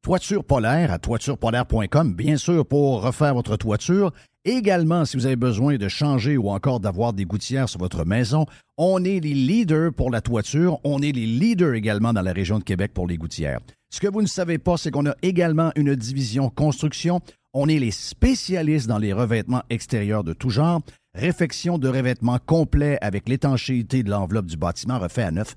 Toiture 0.02 0.44
polaire 0.44 0.90
à 0.92 0.98
toiturepolaire.com, 0.98 2.14
bien 2.14 2.38
sûr, 2.38 2.64
pour 2.64 3.02
refaire 3.02 3.34
votre 3.34 3.58
toiture. 3.58 4.12
Également, 4.46 5.04
si 5.04 5.18
vous 5.18 5.26
avez 5.26 5.36
besoin 5.36 5.76
de 5.76 5.88
changer 5.88 6.38
ou 6.38 6.48
encore 6.48 6.80
d'avoir 6.80 7.12
des 7.12 7.26
gouttières 7.26 7.68
sur 7.68 7.80
votre 7.80 8.06
maison, 8.06 8.46
on 8.78 9.04
est 9.04 9.20
les 9.20 9.34
leaders 9.34 9.92
pour 9.92 10.10
la 10.10 10.22
toiture. 10.22 10.80
On 10.84 11.02
est 11.02 11.12
les 11.12 11.26
leaders 11.26 11.74
également 11.74 12.14
dans 12.14 12.22
la 12.22 12.32
région 12.32 12.58
de 12.58 12.64
Québec 12.64 12.92
pour 12.94 13.06
les 13.06 13.18
gouttières. 13.18 13.60
Ce 13.90 14.00
que 14.00 14.08
vous 14.08 14.22
ne 14.22 14.26
savez 14.26 14.56
pas, 14.56 14.78
c'est 14.78 14.90
qu'on 14.90 15.04
a 15.04 15.14
également 15.20 15.70
une 15.76 15.94
division 15.94 16.48
construction. 16.48 17.20
On 17.52 17.68
est 17.68 17.78
les 17.78 17.90
spécialistes 17.90 18.86
dans 18.86 18.96
les 18.96 19.12
revêtements 19.12 19.64
extérieurs 19.68 20.24
de 20.24 20.32
tout 20.32 20.48
genre. 20.48 20.80
Réfection 21.14 21.76
de 21.76 21.88
revêtements 21.88 22.38
complet 22.38 22.96
avec 23.02 23.28
l'étanchéité 23.28 24.02
de 24.02 24.08
l'enveloppe 24.08 24.46
du 24.46 24.56
bâtiment 24.56 24.98
refait 24.98 25.24
à 25.24 25.30
neuf 25.30 25.56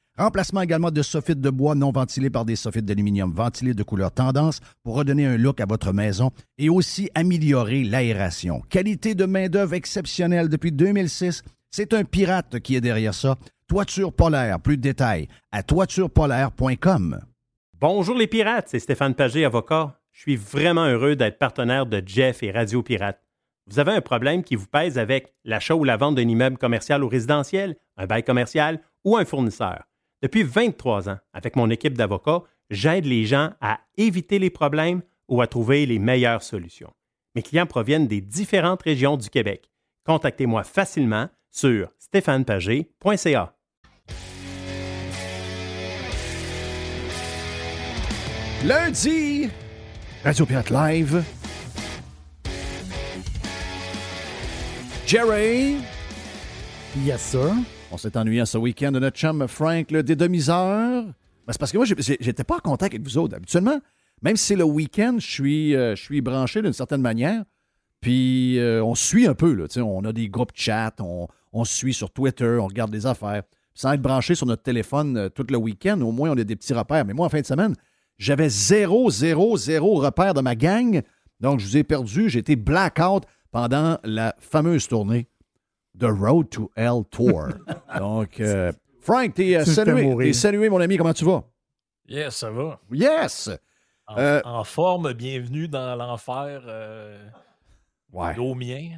Remplacement 0.21 0.61
également 0.61 0.91
de 0.91 1.01
soffites 1.01 1.41
de 1.41 1.49
bois 1.49 1.73
non 1.73 1.91
ventilés 1.91 2.29
par 2.29 2.45
des 2.45 2.55
soffites 2.55 2.85
d'aluminium 2.85 3.33
ventilés 3.33 3.73
de 3.73 3.81
couleur 3.81 4.11
tendance 4.11 4.59
pour 4.83 4.93
redonner 4.93 5.25
un 5.25 5.35
look 5.35 5.59
à 5.59 5.65
votre 5.65 5.93
maison 5.93 6.29
et 6.59 6.69
aussi 6.69 7.09
améliorer 7.15 7.83
l'aération. 7.83 8.61
Qualité 8.69 9.15
de 9.15 9.25
main-d'œuvre 9.25 9.73
exceptionnelle 9.73 10.47
depuis 10.47 10.71
2006. 10.71 11.41
C'est 11.71 11.95
un 11.95 12.03
pirate 12.03 12.59
qui 12.59 12.75
est 12.75 12.81
derrière 12.81 13.15
ça. 13.15 13.35
Toiture 13.67 14.13
polaire, 14.13 14.59
plus 14.59 14.77
de 14.77 14.83
détails 14.83 15.27
à 15.51 15.63
toiturepolaire.com. 15.63 17.19
Bonjour 17.79 18.15
les 18.15 18.27
pirates, 18.27 18.67
c'est 18.69 18.79
Stéphane 18.79 19.15
Pagé, 19.15 19.43
avocat. 19.43 19.99
Je 20.11 20.21
suis 20.21 20.35
vraiment 20.35 20.85
heureux 20.85 21.15
d'être 21.15 21.39
partenaire 21.39 21.87
de 21.87 21.99
Jeff 22.05 22.43
et 22.43 22.51
Radio 22.51 22.83
Pirate. 22.83 23.19
Vous 23.65 23.79
avez 23.79 23.93
un 23.93 24.01
problème 24.01 24.43
qui 24.43 24.55
vous 24.55 24.67
pèse 24.67 24.99
avec 24.99 25.33
l'achat 25.45 25.73
ou 25.73 25.83
la 25.83 25.97
vente 25.97 26.13
d'un 26.13 26.27
immeuble 26.27 26.59
commercial 26.59 27.03
ou 27.03 27.07
résidentiel, 27.07 27.75
un 27.97 28.05
bail 28.05 28.23
commercial 28.23 28.81
ou 29.03 29.17
un 29.17 29.25
fournisseur. 29.25 29.85
Depuis 30.21 30.43
23 30.43 31.09
ans, 31.09 31.17
avec 31.33 31.55
mon 31.55 31.69
équipe 31.71 31.97
d'avocats, 31.97 32.43
j'aide 32.69 33.05
les 33.05 33.25
gens 33.25 33.51
à 33.59 33.79
éviter 33.97 34.37
les 34.37 34.51
problèmes 34.51 35.01
ou 35.27 35.41
à 35.41 35.47
trouver 35.47 35.85
les 35.85 35.97
meilleures 35.97 36.43
solutions. 36.43 36.93
Mes 37.35 37.41
clients 37.41 37.65
proviennent 37.65 38.07
des 38.07 38.21
différentes 38.21 38.83
régions 38.83 39.17
du 39.17 39.29
Québec. 39.29 39.71
Contactez-moi 40.05 40.63
facilement 40.63 41.29
sur 41.49 41.91
stéphanepagé.ca. 41.97 43.55
Lundi, 48.63 49.49
Radio 50.23 50.45
Pirate 50.45 50.69
Live. 50.69 51.23
Jerry. 55.07 55.77
Yes, 57.03 57.21
sir. 57.21 57.55
On 57.93 57.97
s'est 57.97 58.15
ennuyé 58.15 58.45
ce 58.45 58.57
week-end 58.57 58.93
de 58.93 58.99
notre 58.99 59.17
chum 59.17 59.45
Frank, 59.49 59.91
le 59.91 60.01
des 60.01 60.15
demi-heures. 60.15 61.03
Ben, 61.03 61.13
c'est 61.49 61.59
parce 61.59 61.73
que 61.73 61.77
moi, 61.77 61.85
j'étais 61.85 62.43
pas 62.45 62.55
en 62.55 62.59
contact 62.59 62.93
avec 62.93 63.05
vous 63.05 63.17
autres. 63.17 63.35
Habituellement, 63.35 63.81
même 64.21 64.37
si 64.37 64.45
c'est 64.45 64.55
le 64.55 64.63
week-end, 64.63 65.17
je 65.19 65.29
suis, 65.29 65.75
euh, 65.75 65.93
je 65.97 66.01
suis 66.01 66.21
branché 66.21 66.61
d'une 66.61 66.71
certaine 66.71 67.01
manière. 67.01 67.43
Puis 67.99 68.59
euh, 68.59 68.81
on 68.81 68.95
suit 68.95 69.27
un 69.27 69.33
peu. 69.33 69.53
Là, 69.53 69.65
on 69.83 70.05
a 70.05 70.13
des 70.13 70.29
groupes 70.29 70.53
chat, 70.55 70.93
on, 71.01 71.27
on 71.51 71.65
suit 71.65 71.93
sur 71.93 72.11
Twitter, 72.11 72.57
on 72.61 72.67
regarde 72.67 72.91
des 72.91 73.05
affaires. 73.05 73.43
Sans 73.73 73.91
être 73.91 74.01
branché 74.01 74.35
sur 74.35 74.47
notre 74.47 74.63
téléphone 74.63 75.17
euh, 75.17 75.29
tout 75.29 75.45
le 75.49 75.57
week-end, 75.57 75.99
au 75.99 76.13
moins 76.13 76.29
on 76.29 76.37
a 76.37 76.43
des 76.45 76.55
petits 76.55 76.73
repères. 76.73 77.03
Mais 77.03 77.13
moi, 77.13 77.25
en 77.25 77.29
fin 77.29 77.41
de 77.41 77.45
semaine, 77.45 77.75
j'avais 78.17 78.47
zéro, 78.47 79.09
zéro, 79.09 79.57
zéro 79.57 79.95
repère 79.95 80.33
de 80.33 80.41
ma 80.41 80.55
gang. 80.55 81.01
Donc, 81.41 81.59
je 81.59 81.65
vous 81.65 81.77
ai 81.77 81.83
perdu. 81.83 82.29
J'ai 82.29 82.39
été 82.39 82.55
blackout 82.55 83.25
pendant 83.51 83.97
la 84.05 84.33
fameuse 84.39 84.87
tournée 84.87 85.27
The 86.01 86.11
Road 86.11 86.49
to 86.51 86.71
Hell 86.75 87.03
Tour. 87.09 87.49
Donc, 87.97 88.39
euh, 88.39 88.71
Frank, 89.01 89.35
t'es 89.35 89.55
euh, 89.55 89.65
salué. 89.65 90.33
salué, 90.33 90.69
mon 90.69 90.81
ami. 90.81 90.97
Comment 90.97 91.13
tu 91.13 91.25
vas? 91.25 91.43
Yes, 92.07 92.35
ça 92.35 92.49
va. 92.51 92.79
Yes! 92.91 93.49
En, 94.07 94.17
euh, 94.17 94.63
forme, 94.63 95.13
bienvenue 95.13 95.67
dans 95.67 95.95
l'enfer. 95.95 96.61
ouais. 98.11 98.55
mien. 98.55 98.97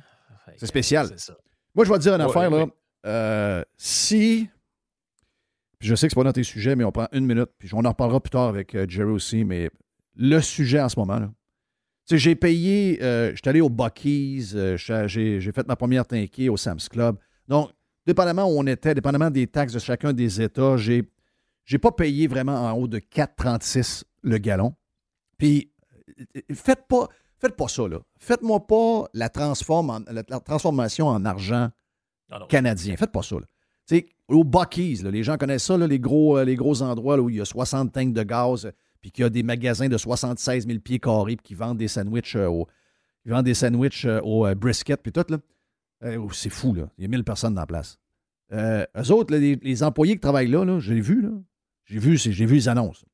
C'est 0.58 0.66
spécial. 0.66 1.10
Moi, 1.76 1.86
je 1.86 1.92
vais 1.92 1.98
te 1.98 2.04
dire 2.04 2.16
une 2.16 2.22
affaire, 2.22 2.50
là. 2.50 3.66
si 3.78 4.50
je 5.84 5.96
sais 5.96 6.08
que 6.08 6.14
ce 6.14 6.16
n'est 6.16 6.24
pas 6.24 6.30
dans 6.30 6.34
tes 6.34 6.44
sujets, 6.44 6.76
mais 6.76 6.86
on 6.86 6.92
prend 6.92 7.08
une 7.12 7.26
minute, 7.26 7.50
puis 7.60 7.70
on 7.74 7.84
en 7.84 7.90
reparlera 7.90 8.22
plus 8.22 8.30
tard 8.30 8.48
avec 8.48 8.74
euh, 8.74 8.86
Jerry 8.88 9.12
aussi, 9.12 9.44
mais 9.44 9.70
le 10.16 10.40
sujet 10.40 10.80
en 10.80 10.88
ce 10.88 10.98
moment, 10.98 11.20
là. 11.20 11.30
J'ai 12.10 12.36
payé, 12.36 13.02
euh, 13.02 13.32
je 13.32 13.38
suis 13.38 13.50
allé 13.50 13.62
au 13.62 13.70
Bucky's, 13.70 14.54
euh, 14.56 14.78
j'ai, 14.78 15.40
fait 15.52 15.68
ma 15.68 15.76
première 15.76 16.06
tanké 16.06 16.50
au 16.50 16.58
Sam's 16.58 16.90
Club. 16.90 17.18
Donc, 17.48 17.72
dépendamment 18.06 18.46
où 18.46 18.60
on 18.60 18.68
était, 18.68 18.94
dépendamment 18.94 19.30
des 19.30 19.48
taxes 19.48 19.74
de 19.74 19.80
chacun 19.80 20.14
des 20.14 20.42
États, 20.42 20.78
j'ai, 20.78 21.04
j'ai 21.66 21.78
pas 21.78 21.92
payé 21.92 22.28
vraiment 22.28 22.70
en 22.70 22.74
haut 22.74 22.88
de 22.88 23.00
4,36 23.00 24.04
le 24.22 24.38
gallon. 24.38 24.76
Puis, 25.38 25.72
faites 26.54 26.88
pas, 26.88 27.08
faites 27.40 27.56
pas 27.56 27.68
ça, 27.68 27.88
là. 27.88 28.00
Faites-moi 28.20 28.66
pas 28.66 29.06
la, 29.14 29.30
transforme 29.30 30.06
la, 30.10 30.24
transformation 30.40 31.08
en 31.08 31.26
argent 31.26 31.70
canadien. 32.50 32.96
Faites 32.96 33.12
pas 33.12 33.24
ça, 33.24 33.36
là 33.36 33.46
au 34.30 34.44
Bucky's, 34.44 35.04
les 35.04 35.24
gens 35.24 35.38
connaissent 35.38 35.66
ça, 35.66 35.78
les, 35.78 36.00
gros, 36.00 36.38
euh, 36.38 36.46
les 36.46 36.56
gros 36.56 36.82
endroits 36.82 37.20
où 37.20 37.30
il 37.30 37.38
y 37.38 37.42
a 37.42 37.46
60 37.46 37.92
tanks 37.92 38.14
de 38.14 38.24
gaz, 38.24 38.72
puis 39.04 39.12
qu'il 39.12 39.24
y 39.24 39.26
a 39.26 39.30
des 39.30 39.44
magasins 39.44 39.90
de 39.90 39.98
76 39.98 40.66
000 40.66 40.80
pieds 40.80 40.98
carrés, 40.98 41.36
qui 41.36 41.54
vendent 41.54 41.78
des 41.78 41.90
sandwichs 41.90 42.36
euh, 42.36 42.48
au, 42.48 42.68
vendent 43.26 43.46
des 43.46 43.54
sandwichs 43.54 44.06
euh, 44.06 44.22
au 44.22 44.56
brisket, 44.56 45.04
puis 45.04 45.12
tout. 45.12 45.26
Là. 45.30 45.38
Oh, 46.18 46.32
c'est 46.32 46.50
fou, 46.50 46.74
là. 46.74 46.90
Il 46.98 47.04
y 47.04 47.06
a 47.06 47.10
1000 47.10 47.24
personnes 47.24 47.54
dans 47.54 47.62
la 47.62 47.68
place. 47.68 48.00
eux 48.52 49.12
autres, 49.12 49.36
les, 49.36 49.84
employés 49.84 50.16
qui 50.16 50.22
travaillent 50.22 50.48
là, 50.48 50.66
là 50.66 50.80
j'ai 50.80 51.00
vu, 51.00 51.22
là. 51.22 51.30
J'ai 51.86 52.00
vu, 52.00 52.18
j'ai 52.18 52.46
vu 52.46 52.56
les 52.56 52.70
annonces. 52.70 53.06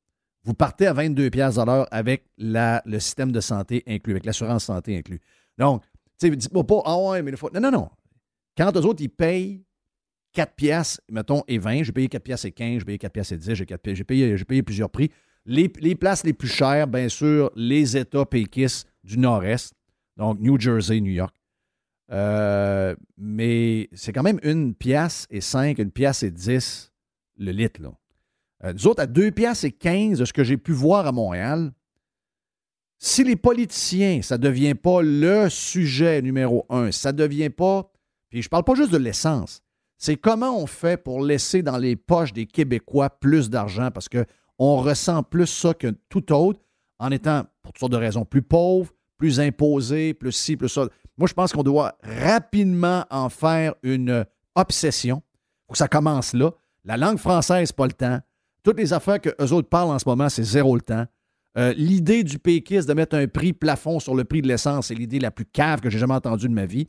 Vous 0.44 0.54
partez 0.54 0.86
à 0.86 0.92
22 0.92 1.28
pièces 1.28 1.58
à 1.58 1.64
l'heure 1.64 1.86
avec 1.90 2.24
la, 2.38 2.82
le 2.86 2.98
système 3.00 3.32
de 3.32 3.40
santé 3.40 3.82
inclus, 3.86 4.12
avec 4.12 4.24
l'assurance 4.24 4.64
santé 4.64 4.96
inclus. 4.96 5.20
Donc, 5.58 5.82
tu 6.18 6.28
sais, 6.28 6.36
dites-moi 6.36 6.64
pas, 6.64 6.82
ah 6.84 6.96
ouais, 6.98 7.22
mais 7.22 7.32
il 7.32 7.36
faut. 7.36 7.50
Non, 7.52 7.60
non, 7.60 7.70
non. 7.70 7.90
Quand 8.56 8.74
eux 8.76 8.86
autres, 8.86 9.02
ils 9.02 9.10
payent 9.10 9.64
4 10.32 10.54
piastres, 10.54 11.00
mettons, 11.10 11.42
et 11.48 11.58
20. 11.58 11.82
J'ai 11.82 11.92
payé 11.92 12.08
4 12.08 12.22
piastres 12.22 12.46
et 12.46 12.52
15, 12.52 12.78
j'ai 12.78 12.84
payé 12.84 12.98
4 12.98 13.12
piastres 13.12 13.32
et 13.34 13.38
10, 13.38 13.54
j'ai 13.54 14.04
payé, 14.04 14.36
payé, 14.44 14.62
plusieurs 14.62 14.90
prix. 14.90 15.10
Les, 15.46 15.68
places 15.68 16.24
les 16.24 16.32
plus 16.32 16.48
chères, 16.48 16.86
bien 16.86 17.08
sûr, 17.08 17.50
les 17.56 17.96
États 17.96 18.26
péquistes 18.26 18.86
du 19.02 19.18
Nord-Est, 19.18 19.74
donc 20.16 20.38
New 20.40 20.60
Jersey, 20.60 21.00
New 21.00 21.12
York. 21.12 21.34
Euh, 22.12 22.94
mais 23.16 23.88
c'est 23.92 24.12
quand 24.12 24.22
même 24.22 24.40
une 24.42 24.74
pièce 24.74 25.26
et 25.30 25.40
5, 25.40 25.78
une 25.78 25.92
pièce 25.92 26.22
et 26.22 26.30
10 26.30 26.92
le 27.38 27.52
litre. 27.52 27.80
Là. 27.80 27.92
Euh, 28.64 28.72
nous 28.72 28.86
autres, 28.86 29.02
à 29.02 29.06
2 29.06 29.30
piastres 29.30 29.64
et 29.64 29.72
15, 29.72 30.18
de 30.18 30.24
ce 30.24 30.32
que 30.32 30.44
j'ai 30.44 30.56
pu 30.56 30.72
voir 30.72 31.06
à 31.06 31.12
Montréal, 31.12 31.72
si 32.98 33.24
les 33.24 33.36
politiciens, 33.36 34.20
ça 34.20 34.36
ne 34.36 34.42
devient 34.42 34.74
pas 34.74 35.00
le 35.02 35.48
sujet 35.48 36.20
numéro 36.20 36.66
un, 36.68 36.92
ça 36.92 37.12
ne 37.12 37.16
devient 37.16 37.48
pas, 37.48 37.90
puis 38.28 38.42
je 38.42 38.46
ne 38.46 38.50
parle 38.50 38.64
pas 38.64 38.74
juste 38.74 38.92
de 38.92 38.98
l'essence, 38.98 39.62
c'est 39.96 40.16
comment 40.16 40.58
on 40.58 40.66
fait 40.66 41.02
pour 41.02 41.22
laisser 41.22 41.62
dans 41.62 41.78
les 41.78 41.96
poches 41.96 42.32
des 42.32 42.46
Québécois 42.46 43.08
plus 43.08 43.48
d'argent 43.48 43.90
parce 43.90 44.08
qu'on 44.60 44.76
ressent 44.76 45.22
plus 45.22 45.46
ça 45.46 45.72
que 45.72 45.94
tout 46.10 46.34
autre 46.34 46.60
en 46.98 47.10
étant, 47.10 47.44
pour 47.62 47.72
toutes 47.72 47.80
sortes 47.80 47.92
de 47.92 47.96
raisons, 47.96 48.26
plus 48.26 48.42
pauvre, 48.42 48.92
plus 49.16 49.40
imposé, 49.40 50.12
plus 50.12 50.32
ci, 50.32 50.54
plus 50.54 50.68
ça. 50.68 50.86
Moi, 51.16 51.28
je 51.28 51.32
pense 51.32 51.54
qu'on 51.54 51.62
doit 51.62 51.96
rapidement 52.02 53.06
en 53.10 53.30
faire 53.30 53.74
une 53.82 54.26
obsession. 54.54 55.22
Il 55.24 55.62
faut 55.66 55.72
que 55.72 55.78
ça 55.78 55.88
commence 55.88 56.34
là. 56.34 56.50
La 56.84 56.98
langue 56.98 57.16
française, 57.16 57.72
pas 57.72 57.86
le 57.86 57.94
temps. 57.94 58.20
Toutes 58.62 58.76
les 58.76 58.92
affaires 58.92 59.18
que 59.18 59.30
eux 59.40 59.50
autres 59.54 59.70
parlent 59.70 59.92
en 59.92 59.98
ce 59.98 60.06
moment, 60.06 60.28
c'est 60.28 60.44
zéro 60.44 60.74
le 60.74 60.82
temps. 60.82 61.06
Euh, 61.56 61.72
l'idée 61.78 62.22
du 62.22 62.38
péquiste 62.38 62.86
de 62.86 62.92
mettre 62.92 63.16
un 63.16 63.28
prix 63.28 63.54
plafond 63.54 63.98
sur 63.98 64.14
le 64.14 64.24
prix 64.24 64.42
de 64.42 64.48
l'essence, 64.48 64.88
c'est 64.88 64.94
l'idée 64.94 65.20
la 65.20 65.30
plus 65.30 65.46
cave 65.46 65.80
que 65.80 65.88
j'ai 65.88 65.98
jamais 65.98 66.14
entendue 66.14 66.48
de 66.48 66.54
ma 66.54 66.66
vie. 66.66 66.86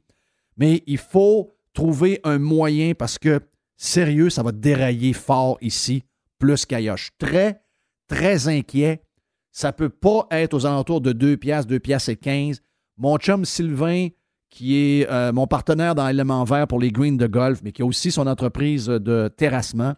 Mais 0.57 0.83
il 0.87 0.97
faut 0.97 1.53
trouver 1.73 2.19
un 2.25 2.37
moyen 2.37 2.95
parce 2.95 3.17
que, 3.17 3.39
sérieux, 3.77 4.29
ça 4.29 4.43
va 4.43 4.51
dérailler 4.51 5.13
fort 5.13 5.57
ici, 5.61 6.03
plus 6.41 6.65
qu'ailleurs. 6.65 6.97
Très, 7.19 7.61
très 8.07 8.49
inquiet. 8.49 9.03
Ça 9.51 9.67
ne 9.67 9.73
peut 9.73 9.89
pas 9.89 10.27
être 10.31 10.53
aux 10.53 10.65
alentours 10.65 10.99
de 10.99 11.13
2 11.13 11.37
piastres, 11.37 11.69
2 11.69 11.79
piastres 11.79 12.09
et 12.09 12.15
15. 12.17 12.61
Mon 12.97 13.17
chum 13.17 13.45
Sylvain, 13.45 14.09
qui 14.49 14.75
est 14.75 15.09
euh, 15.09 15.31
mon 15.31 15.47
partenaire 15.47 15.95
dans 15.95 16.07
l'élément 16.07 16.43
vert 16.43 16.67
pour 16.67 16.79
les 16.79 16.91
greens 16.91 17.17
de 17.17 17.27
golf, 17.27 17.61
mais 17.63 17.71
qui 17.71 17.83
a 17.83 17.85
aussi 17.85 18.11
son 18.11 18.27
entreprise 18.27 18.87
de 18.87 19.29
terrassement, 19.29 19.93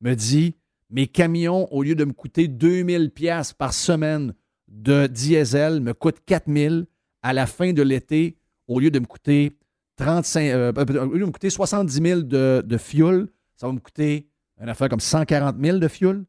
me 0.00 0.14
dit 0.14 0.56
mes 0.90 1.06
camions, 1.06 1.72
au 1.72 1.82
lieu 1.82 1.94
de 1.94 2.04
me 2.04 2.12
coûter 2.12 2.48
2000 2.48 3.10
pièces 3.10 3.52
par 3.52 3.72
semaine 3.72 4.34
de 4.68 5.06
diesel, 5.06 5.80
me 5.80 5.94
coûtent 5.94 6.24
4000 6.26 6.86
à 7.22 7.32
la 7.32 7.46
fin 7.46 7.72
de 7.72 7.82
l'été, 7.82 8.38
au 8.66 8.80
lieu 8.80 8.90
de 8.90 8.98
me 8.98 9.06
coûter 9.06 9.58
35, 9.96 10.40
euh, 10.40 10.54
euh, 10.54 10.72
va 10.72 10.84
me 10.84 11.30
coûter 11.30 11.50
70 11.50 12.02
000 12.02 12.20
de, 12.22 12.62
de 12.64 12.76
fuel, 12.78 13.28
ça 13.56 13.66
va 13.66 13.72
me 13.72 13.78
coûter 13.78 14.31
une 14.62 14.68
affaire 14.68 14.88
comme 14.88 15.00
140 15.00 15.56
000 15.60 15.78
de 15.78 15.88
fuel. 15.88 16.24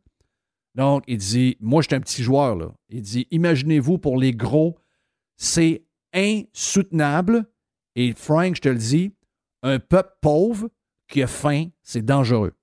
Donc, 0.76 1.04
il 1.08 1.18
dit, 1.18 1.56
moi, 1.60 1.82
je 1.82 1.88
suis 1.88 1.96
un 1.96 2.00
petit 2.00 2.24
joueur, 2.24 2.56
là. 2.56 2.74
Il 2.90 3.02
dit, 3.02 3.28
imaginez-vous 3.30 4.00
pour 4.00 4.18
les 4.18 4.34
gros, 4.34 4.76
c'est 5.38 5.86
insoutenable. 6.14 7.46
Et 7.96 8.14
Frank, 8.14 8.56
je 8.56 8.62
te 8.62 8.70
le 8.70 8.78
dis, 8.78 9.14
un 9.62 9.80
peuple 9.80 10.18
pauvre 10.20 10.70
qui 11.08 11.22
a 11.22 11.28
faim, 11.28 11.68
c'est 11.84 12.04
dangereux. 12.04 12.54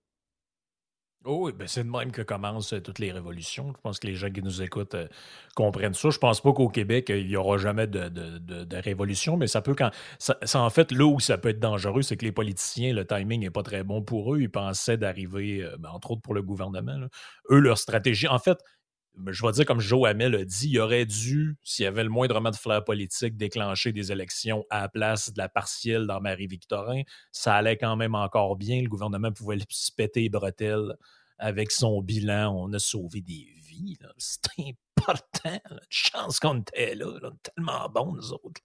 Oh 1.26 1.40
oui, 1.44 1.52
ben 1.52 1.68
c'est 1.68 1.85
de 1.85 1.90
même 1.90 2.12
que 2.12 2.22
commencent 2.22 2.72
euh, 2.72 2.80
toutes 2.80 2.98
les 2.98 3.12
révolutions. 3.12 3.74
Je 3.76 3.80
pense 3.83 3.98
que 3.98 4.06
les 4.06 4.14
gens 4.14 4.30
qui 4.30 4.42
nous 4.42 4.62
écoutent 4.62 4.94
euh, 4.94 5.06
comprennent 5.54 5.92
ça. 5.92 6.09
Je 6.09 6.16
pense 6.16 6.40
pas 6.40 6.54
qu'au 6.54 6.70
Québec, 6.70 7.11
il 7.11 7.26
n'y 7.26 7.37
aura 7.37 7.59
jamais 7.59 7.87
de, 7.87 8.76
révolution, 8.76 9.37
mais 9.37 9.46
ça 9.46 9.61
peut 9.61 9.74
quand. 9.74 9.90
En 10.54 10.70
fait, 10.70 10.92
là 10.92 11.04
où 11.04 11.20
ça 11.20 11.37
peut 11.37 11.50
être 11.50 11.61
dangereux, 11.61 12.00
c'est 12.00 12.16
que 12.16 12.24
les 12.24 12.33
politiciens, 12.33 12.94
le 12.94 13.06
timing 13.06 13.40
n'est 13.42 13.50
pas 13.50 13.62
très 13.62 13.85
bon 13.85 14.00
pour 14.00 14.35
eux. 14.35 14.40
Ils 14.40 14.50
pensaient 14.50 14.96
d'arriver, 14.96 15.62
euh, 15.62 15.76
ben, 15.78 15.90
entre 15.90 16.12
autres 16.12 16.22
pour 16.22 16.33
le 16.33 16.42
gouvernement. 16.42 16.96
Eux, 17.50 17.59
leur 17.59 17.76
stratégie. 17.76 18.26
En 18.26 18.38
fait, 18.38 18.59
je 19.27 19.44
vais 19.44 19.53
dire 19.53 19.66
comme 19.66 19.81
Joe 19.81 20.09
Hamel 20.09 20.35
a 20.35 20.44
dit, 20.44 20.68
il 20.70 20.79
aurait 20.79 21.07
dû, 21.07 21.57
s'il 21.62 21.85
y 21.85 21.87
avait 21.87 22.05
le 22.05 22.11
moindrement 22.11 22.51
de 22.51 22.57
flair 22.57 22.85
politique, 22.85 23.37
déclencher 23.37 23.92
des 23.92 24.12
élections 24.12 24.64
à 24.70 24.83
la 24.83 24.88
place 24.88 25.33
de 25.33 25.38
la 25.38 25.49
partielle 25.49 26.07
dans 26.07 26.20
Marie-Victorin. 26.20 27.03
Ça 27.33 27.55
allait 27.55 27.77
quand 27.77 27.96
même 27.96 28.14
encore 28.14 28.57
bien. 28.57 28.83
Le 28.83 28.88
gouvernement 28.88 29.33
pouvait 29.33 29.59
se 29.68 29.92
péter 29.96 30.23
les 30.23 30.29
bretelles 30.29 30.94
avec 31.38 31.70
son 31.70 32.01
bilan. 32.03 32.55
On 32.57 32.73
a 32.73 32.79
sauvé 32.79 33.20
des 33.20 33.46
vies. 33.66 33.99
C'est 34.16 34.40
important. 34.99 35.61
Une 35.70 35.79
chance 35.88 36.38
qu'on 36.40 36.61
était 36.61 36.94
là, 36.94 37.07
Tellement 37.42 37.88
bon, 37.88 38.14
nous 38.14 38.33
autres. 38.33 38.61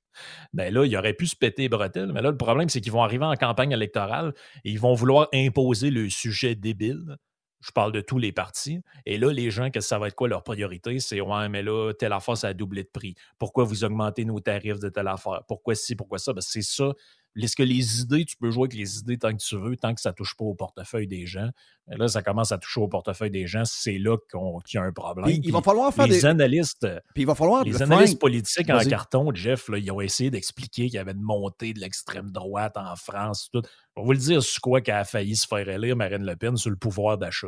Ben 0.53 0.73
là, 0.73 0.85
il 0.85 0.95
aurait 0.95 1.13
pu 1.13 1.27
se 1.27 1.35
péter 1.35 1.63
les 1.63 1.69
bretelles. 1.69 2.11
Mais 2.13 2.21
là, 2.21 2.31
le 2.31 2.37
problème, 2.37 2.69
c'est 2.69 2.81
qu'ils 2.81 2.91
vont 2.91 3.03
arriver 3.03 3.25
en 3.25 3.35
campagne 3.35 3.71
électorale 3.71 4.33
et 4.63 4.71
ils 4.71 4.79
vont 4.79 4.93
vouloir 4.93 5.27
imposer 5.33 5.89
le 5.89 6.09
sujet 6.09 6.55
débile 6.55 7.17
je 7.65 7.71
parle 7.71 7.91
de 7.91 8.01
tous 8.01 8.19
les 8.19 8.31
partis. 8.31 8.81
Et 9.07 9.17
là, 9.17 9.31
les 9.31 9.49
gens, 9.49 9.71
que 9.71 9.79
ça 9.81 9.97
va 9.97 10.07
être 10.07 10.15
quoi 10.15 10.27
leur 10.27 10.43
priorité? 10.43 10.99
C'est 10.99 11.19
Ouais, 11.19 11.49
mais 11.49 11.63
là, 11.63 11.93
telle 11.93 12.13
affaire, 12.13 12.37
ça 12.37 12.49
a 12.49 12.53
doublé 12.53 12.83
de 12.83 12.89
prix. 12.89 13.15
Pourquoi 13.39 13.63
vous 13.63 13.83
augmentez 13.83 14.23
nos 14.23 14.39
tarifs 14.39 14.79
de 14.79 14.89
telle 14.89 15.07
affaire? 15.07 15.41
Pourquoi 15.47 15.73
ci, 15.73 15.95
pourquoi 15.95 16.19
ça? 16.19 16.33
Ben, 16.33 16.41
c'est 16.41 16.61
ça. 16.61 16.93
Est-ce 17.41 17.55
que 17.55 17.63
les 17.63 18.01
idées, 18.01 18.25
tu 18.25 18.37
peux 18.37 18.49
jouer 18.49 18.63
avec 18.63 18.75
les 18.75 18.99
idées 18.99 19.17
tant 19.17 19.31
que 19.31 19.43
tu 19.43 19.57
veux, 19.57 19.75
tant 19.75 19.93
que 19.93 20.01
ça 20.01 20.11
ne 20.11 20.15
touche 20.15 20.35
pas 20.37 20.45
au 20.45 20.53
portefeuille 20.53 21.07
des 21.07 21.25
gens? 21.25 21.49
Et 21.91 21.97
là, 21.97 22.07
ça 22.07 22.21
commence 22.23 22.51
à 22.51 22.57
toucher 22.57 22.79
au 22.79 22.87
portefeuille 22.87 23.29
des 23.29 23.45
gens. 23.45 23.63
C'est 23.65 23.97
là 23.97 24.17
qu'il 24.29 24.39
y 24.73 24.77
a 24.77 24.83
un 24.83 24.91
problème. 24.91 25.27
il 25.29 25.51
va 25.51 25.61
falloir 25.61 25.93
faire 25.93 26.07
les 26.07 26.25
analystes. 26.25 26.87
Puis 27.13 27.23
il 27.23 27.25
va 27.25 27.35
falloir 27.35 27.63
les 27.63 27.81
analystes 27.81 28.19
politiques 28.19 28.69
en 28.69 28.79
carton, 28.79 29.33
Jeff, 29.33 29.67
là, 29.69 29.77
ils 29.77 29.91
ont 29.91 30.01
essayé 30.01 30.31
d'expliquer 30.31 30.85
qu'il 30.85 30.95
y 30.95 30.97
avait 30.97 31.11
une 31.11 31.21
montée 31.21 31.73
de 31.73 31.79
l'extrême 31.79 32.31
droite 32.31 32.77
en 32.77 32.95
France. 32.95 33.49
Tout. 33.51 33.61
On 33.95 34.01
va 34.01 34.05
vous 34.05 34.11
le 34.13 34.17
dire, 34.17 34.41
c'est 34.41 34.59
quoi 34.59 34.81
qu'elle 34.81 34.95
a 34.95 35.03
failli 35.03 35.35
se 35.35 35.47
faire 35.47 35.67
élire 35.67 35.95
Marine 35.95 36.25
Le 36.25 36.35
Pen 36.35 36.57
sur 36.57 36.69
le 36.69 36.75
pouvoir 36.75 37.17
d'achat? 37.17 37.47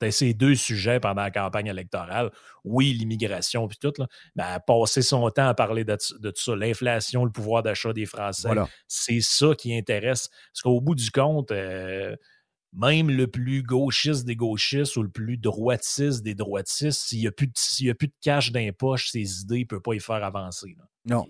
C'était 0.00 0.12
ces 0.12 0.34
deux 0.34 0.54
sujets 0.54 1.00
pendant 1.00 1.22
la 1.22 1.30
campagne 1.30 1.66
électorale. 1.66 2.30
Oui, 2.62 2.92
l'immigration 2.92 3.66
puis 3.66 3.78
tout, 3.80 3.92
là, 3.98 4.06
mais 4.36 4.44
elle 4.46 4.54
a 4.54 4.60
passé 4.60 5.02
son 5.02 5.28
temps 5.30 5.48
à 5.48 5.54
parler 5.54 5.84
de, 5.84 5.96
tout 5.96 6.32
ça, 6.36 6.54
l'inflation, 6.54 7.24
le 7.24 7.32
pouvoir 7.32 7.62
d'achat 7.64 7.92
des 7.92 8.06
Français. 8.06 8.48
C'est 8.86 9.20
ça 9.20 9.54
qui 9.56 9.76
intéresse. 9.76 10.28
Parce 10.52 10.62
qu'au 10.62 10.80
bout 10.80 10.94
du 10.94 11.10
compte, 11.10 11.50
euh, 11.50 12.14
même 12.72 13.10
le 13.10 13.26
plus 13.26 13.62
gauchiste 13.62 14.24
des 14.24 14.36
gauchistes 14.36 14.96
ou 14.96 15.02
le 15.02 15.08
plus 15.08 15.36
droitiste 15.36 16.22
des 16.22 16.34
droitistes, 16.34 17.00
s'il 17.00 17.20
n'y 17.20 17.26
a, 17.26 17.32
plus 17.32 17.46
de, 17.46 17.90
a 17.90 17.94
plus 17.94 18.08
de 18.08 18.14
cash 18.20 18.52
dans 18.52 18.60
les 18.60 18.72
poches, 18.72 19.10
ses 19.10 19.40
idées 19.40 19.60
ne 19.60 19.64
peuvent 19.64 19.80
pas 19.80 19.94
y 19.94 20.00
faire 20.00 20.22
avancer. 20.22 20.76
Non. 21.06 21.24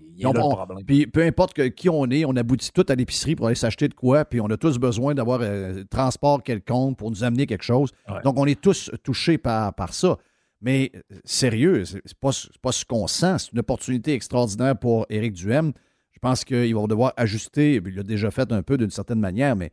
Puis 0.87 1.07
peu 1.07 1.22
importe 1.22 1.70
qui 1.70 1.88
on 1.88 2.07
est, 2.11 2.24
on 2.24 2.35
aboutit 2.35 2.70
tout 2.72 2.85
à 2.88 2.94
l'épicerie 2.96 3.37
pour 3.37 3.46
aller 3.46 3.55
s'acheter 3.55 3.88
de 3.88 3.94
quoi, 3.94 4.24
puis 4.24 4.40
on 4.40 4.46
a 4.46 4.57
tous 4.57 4.79
besoin 4.79 5.14
d'avoir 5.14 5.40
un 5.40 5.44
euh, 5.44 5.85
transport 5.85 6.42
quelconque 6.42 6.98
pour 6.98 7.11
nous 7.11 7.22
amener 7.22 7.46
quelque 7.46 7.64
chose. 7.64 7.92
Donc 8.24 8.38
on 8.38 8.46
est 8.46 8.61
tous 8.61 8.90
touchés 9.05 9.38
par, 9.38 9.74
par 9.74 9.94
ça. 9.94 10.16
Mais 10.61 10.90
euh, 10.94 11.16
sérieux, 11.24 11.85
c'est 11.85 12.03
pas, 12.18 12.31
pas 12.61 12.72
ce 12.72 12.85
qu'on 12.85 13.07
sent. 13.07 13.38
C'est 13.38 13.53
une 13.53 13.61
opportunité 13.61 14.14
extraordinaire 14.14 14.77
pour 14.77 15.07
Éric 15.09 15.35
Duhem. 15.35 15.72
Je 16.11 16.18
pense 16.18 16.44
qu'il 16.44 16.74
va 16.74 16.87
devoir 16.88 17.12
ajuster. 17.16 17.74
Il 17.74 17.94
l'a 17.94 18.03
déjà 18.03 18.33
fait 18.33 18.51
un 18.51 18.64
peu 18.64 18.77
d'une 18.77 18.90
certaine 18.90 19.20
manière, 19.20 19.55
mais 19.55 19.70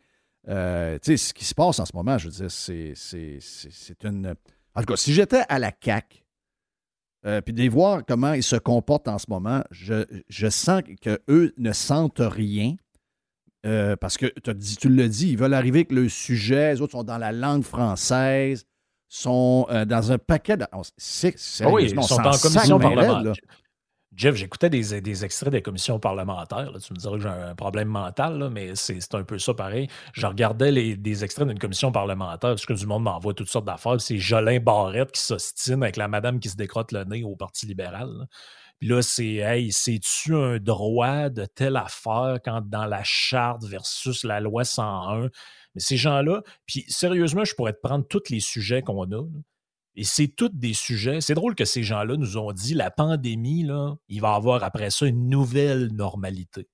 euh, 0.47 0.99
tu 1.01 1.17
sais, 1.17 1.27
ce 1.27 1.34
qui 1.34 1.45
se 1.45 1.55
passe 1.55 1.79
en 1.79 1.86
ce 1.86 1.95
moment, 1.95 2.17
je 2.17 2.29
veux 2.29 2.47
dire, 2.47 2.51
c'est 2.51 4.03
une. 4.03 4.36
En 4.75 4.81
tout 4.81 4.86
cas, 4.86 4.95
si 4.95 5.13
j'étais 5.13 5.43
à 5.49 5.58
la 5.58 5.71
CAC, 5.71 6.23
euh, 7.25 7.41
puis 7.41 7.53
de 7.53 7.67
voir 7.69 8.03
comment 8.05 8.34
ils 8.34 8.43
se 8.43 8.55
comportent 8.55 9.08
en 9.08 9.17
ce 9.17 9.25
moment, 9.29 9.63
je, 9.71 10.05
je 10.29 10.47
sens 10.47 10.84
qu'eux 11.01 11.53
ne 11.58 11.71
sentent 11.71 12.21
rien. 12.21 12.75
Euh, 13.65 13.95
parce 13.95 14.17
que 14.17 14.27
dit, 14.51 14.77
tu 14.77 14.89
le 14.89 15.10
dis, 15.10 15.31
ils 15.31 15.38
veulent 15.38 15.55
arriver 15.55 15.79
avec 15.79 15.91
le 15.91 16.08
sujet, 16.08 16.73
les 16.73 16.81
autres 16.81 16.91
sont 16.91 17.03
dans 17.03 17.17
la 17.17 17.31
langue 17.31 17.63
française, 17.63 18.65
sont 19.08 19.65
dans 19.88 20.12
un 20.12 20.19
paquet 20.19 20.58
de. 20.58 20.65
Ah 20.71 20.81
oui, 21.71 21.86
ils 21.86 22.03
sont 22.03 22.13
en 22.13 22.38
commission 22.38 22.77
parlementaire. 22.77 23.34
Jeff, 24.15 24.36
j'écoutais 24.36 24.69
des, 24.69 25.25
extraits 25.25 25.51
des 25.51 25.62
commissions 25.62 25.99
parlementaires. 25.99 26.71
Tu 26.82 26.93
me 26.93 26.97
dirais 26.97 27.17
que 27.17 27.23
j'ai 27.23 27.30
un 27.30 27.54
problème 27.54 27.89
mental, 27.89 28.49
mais 28.49 28.75
c'est 28.75 29.13
un 29.13 29.23
peu 29.23 29.38
ça 29.38 29.54
pareil. 29.54 29.89
Je 30.13 30.25
regardais 30.25 30.95
des 30.95 31.23
extraits 31.23 31.47
d'une 31.47 31.60
commission 31.60 31.91
parlementaire, 31.91 32.51
parce 32.51 32.65
que 32.65 32.73
du 32.73 32.86
monde 32.86 33.04
m'envoie 33.04 33.34
toutes 33.34 33.49
sortes 33.49 33.65
d'affaires. 33.65 33.99
C'est 33.99 34.17
Jolin 34.17 34.60
Barrette 34.60 35.12
qui 35.12 35.21
s'ostine 35.21 35.84
avec 35.84 35.97
la 35.97 36.08
madame 36.08 36.39
qui 36.39 36.47
se 36.49 36.56
décrotte 36.56 36.93
le 36.93 37.04
nez 37.04 37.23
au 37.23 37.36
Parti 37.36 37.65
libéral. 37.65 38.28
Puis 38.80 38.89
là, 38.89 39.01
c'est 39.01 39.36
Hey, 39.36 39.71
c'est-tu 39.73 40.36
un 40.36 40.60
droit 40.60 41.30
de 41.30 41.45
telle 41.45 41.75
affaire 41.75 42.39
quand 42.43 42.62
dans 42.62 42.86
la 42.86 43.01
charte 43.04 43.65
versus 43.65 44.23
la 44.23 44.39
loi 44.39 44.63
101? 44.63 45.30
Mais 45.75 45.82
ces 45.82 45.97
gens-là, 45.97 46.41
puis 46.65 46.86
sérieusement, 46.88 47.43
je 47.43 47.54
pourrais 47.54 47.73
te 47.73 47.82
prendre 47.82 48.08
tous 48.08 48.30
les 48.30 48.39
sujets 48.39 48.82
qu'on 48.82 49.12
a. 49.12 49.23
Et 49.95 50.03
c'est 50.03 50.27
tous 50.27 50.49
des 50.49 50.73
sujets. 50.73 51.21
C'est 51.21 51.36
drôle 51.36 51.55
que 51.55 51.65
ces 51.65 51.84
gens-là 51.84 52.17
nous 52.17 52.38
ont 52.38 52.51
dit 52.51 52.73
la 52.73 52.91
pandémie, 52.91 53.65
il 54.10 54.21
va 54.21 54.34
y 54.34 54.36
avoir 54.36 54.63
après 54.63 54.89
ça 54.89 55.05
une 55.05 55.29
nouvelle 55.29 55.93
normalité. 55.93 56.67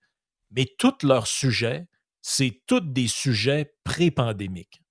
Mais 0.50 0.68
tous 0.78 1.04
leurs 1.04 1.28
sujets, 1.28 1.88
c'est 2.22 2.62
tous 2.68 2.82
des 2.82 3.08
sujets 3.08 3.74
pré-pandémiques. 3.84 4.82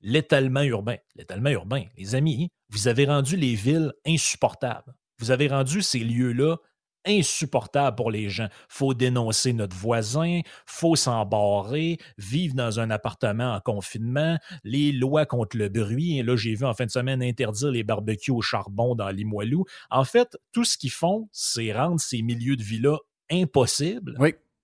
L'étalement 0.00 0.62
urbain. 0.62 0.96
L'étalement 1.16 1.50
urbain, 1.50 1.84
les 1.96 2.14
amis, 2.14 2.50
vous 2.70 2.88
avez 2.88 3.04
rendu 3.04 3.36
les 3.36 3.54
villes 3.54 3.92
insupportables. 4.06 4.94
Vous 5.18 5.30
avez 5.30 5.48
rendu 5.48 5.82
ces 5.82 6.00
lieux-là 6.00 6.56
insupportable 7.04 7.96
pour 7.96 8.10
les 8.10 8.28
gens. 8.28 8.48
faut 8.68 8.94
dénoncer 8.94 9.52
notre 9.52 9.76
voisin, 9.76 10.40
faut 10.66 10.96
s'embarrer, 10.96 11.98
vivre 12.18 12.54
dans 12.54 12.80
un 12.80 12.90
appartement 12.90 13.54
en 13.54 13.60
confinement, 13.60 14.38
les 14.64 14.92
lois 14.92 15.26
contre 15.26 15.56
le 15.56 15.68
bruit. 15.68 16.18
Et 16.18 16.22
là, 16.22 16.36
j'ai 16.36 16.54
vu 16.54 16.64
en 16.64 16.74
fin 16.74 16.86
de 16.86 16.90
semaine 16.90 17.22
interdire 17.22 17.70
les 17.70 17.84
barbecues 17.84 18.30
au 18.30 18.42
charbon 18.42 18.94
dans 18.94 19.08
Limoilou. 19.08 19.64
En 19.90 20.04
fait, 20.04 20.36
tout 20.52 20.64
ce 20.64 20.78
qu'ils 20.78 20.90
font, 20.90 21.28
c'est 21.32 21.72
rendre 21.72 22.00
ces 22.00 22.22
milieux 22.22 22.56
de 22.56 22.62
vie-là 22.62 22.98
impossibles 23.30 24.16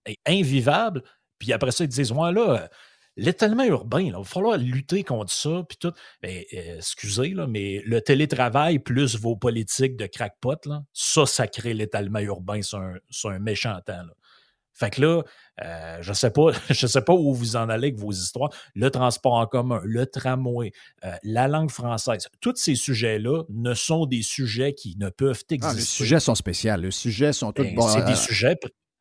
et 0.07 0.17
invivables. 0.27 1.03
Puis 1.39 1.53
après 1.53 1.71
ça, 1.71 1.85
ils 1.85 1.89
disent, 1.89 2.13
ouais, 2.13 2.33
là, 2.33 2.69
l'étalement 3.19 3.65
urbain, 3.65 4.01
il 4.01 4.13
va 4.13 4.25
falloir 4.25 4.57
lutter 4.57 5.05
contre 5.05 5.33
ça, 5.33 5.63
puis 5.69 5.77
tout. 5.79 5.93
Euh, 6.25 6.41
excusez, 6.77 7.31
là, 7.31 7.47
mais 7.47 7.83
le 7.85 8.01
télétravail 8.01 8.79
plus 8.79 9.19
vos 9.19 9.37
politiques 9.37 9.97
de 9.97 10.07
crackpot, 10.07 10.57
là, 10.65 10.83
ça, 10.93 11.27
ça 11.27 11.47
crée 11.47 11.75
l'étalement 11.75 12.21
urbain 12.21 12.63
sur 12.63 12.79
un, 12.79 13.39
méchant 13.39 13.79
temps. 13.85 14.03
Fait 14.73 14.91
que 14.91 15.01
là, 15.01 15.23
euh, 15.65 15.99
je 16.01 16.13
sais 16.13 16.31
pas, 16.31 16.53
je 16.71 16.87
sais 16.87 17.03
pas 17.03 17.13
où 17.13 17.35
vous 17.35 17.57
en 17.57 17.69
allez 17.69 17.89
avec 17.89 17.99
vos 17.99 18.13
histoires. 18.13 18.51
Le 18.77 18.91
transport 18.91 19.35
en 19.35 19.47
commun, 19.47 19.81
le 19.85 20.07
tramway, 20.07 20.71
euh, 21.05 21.13
la 21.25 21.49
langue 21.49 21.71
française, 21.71 22.29
tous 22.41 22.55
ces 22.57 22.77
sujets-là 22.77 23.43
ne 23.49 23.75
sont 23.75 24.07
des 24.07 24.23
sujets 24.23 24.75
qui 24.75 24.97
ne 24.97 25.09
peuvent 25.11 25.43
exister. 25.51 25.59
Ah, 25.63 25.75
les 25.75 25.83
sujets 25.83 26.21
sont 26.21 26.37
spéciaux. 26.37 26.77
Les 26.77 26.93
sujets 26.93 27.33
sont 27.33 27.51
tous 27.51 27.65
ben, 27.65 27.89
C'est 27.89 28.05
des 28.05 28.15
sujets 28.15 28.55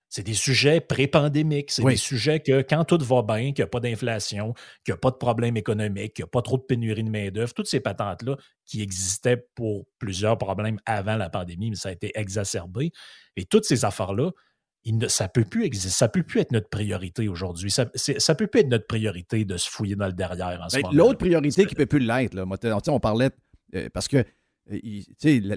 c'est 0.10 0.24
des 0.24 0.34
sujets 0.34 0.80
pré-pandémiques. 0.80 1.72
C'est 1.72 1.84
des 1.84 1.98
sujets 1.98 2.40
que 2.40 2.62
quand 2.62 2.86
tout 2.86 2.98
va 3.04 3.22
bien, 3.24 3.52
qu'il 3.52 3.64
n'y 3.64 3.64
a 3.64 3.68
pas 3.68 3.80
d'inflation, 3.80 4.54
qu'il 4.86 4.94
n'y 4.94 4.96
a 4.96 4.98
pas 4.98 5.12
de 5.12 5.18
problème 5.18 5.58
économique, 5.58 6.14
qu'il 6.14 6.24
n'y 6.24 6.28
a 6.28 6.32
pas 6.32 6.42
trop 6.42 6.58
de 6.58 6.64
pénurie 6.64 7.04
de 7.04 7.10
main-d'œuvre, 7.10 7.54
toutes 7.54 7.68
ces 7.68 7.80
patentes-là 7.80 8.38
qui 8.66 8.82
existaient 8.82 9.46
pour 9.56 9.86
plusieurs 10.00 10.38
problèmes 10.38 10.80
avant 10.86 11.18
la 11.18 11.30
pandémie, 11.30 11.72
mais 11.72 11.76
ça 11.76 11.90
a 11.90 11.92
été 11.92 12.12
exacerbé. 12.16 12.92
Et 13.36 13.46
toutes 13.46 13.66
ces 13.66 13.84
affaires-là, 13.84 14.32
ça 15.10 15.26
ne 15.26 15.30
peut 15.30 15.44
plus 15.44 15.66
exister. 15.66 15.90
Ça 15.90 16.08
peut 16.08 16.24
plus 16.24 16.40
être 16.40 16.52
notre 16.54 16.70
priorité 16.70 17.28
aujourd'hui. 17.28 17.70
Ça 17.70 17.86
ne 17.86 18.34
peut 18.34 18.48
plus 18.48 18.62
être 18.62 18.70
notre 18.70 18.88
priorité 18.88 19.44
de 19.44 19.58
se 19.58 19.70
fouiller 19.70 19.96
dans 19.96 20.08
le 20.08 20.14
derrière 20.14 20.62
en 20.64 20.70
ce 20.70 20.78
ben, 20.78 20.84
moment. 20.84 20.94
L'autre 20.96 21.18
priorité 21.18 21.66
qui 21.66 21.74
ne 21.74 21.78
peut 21.78 21.86
plus 21.86 22.00
l'être, 22.00 22.38
on 22.88 23.00
parlait, 23.02 23.32
euh, 23.76 23.90
parce 23.94 24.08
que 24.08 24.24
euh, 24.72 25.02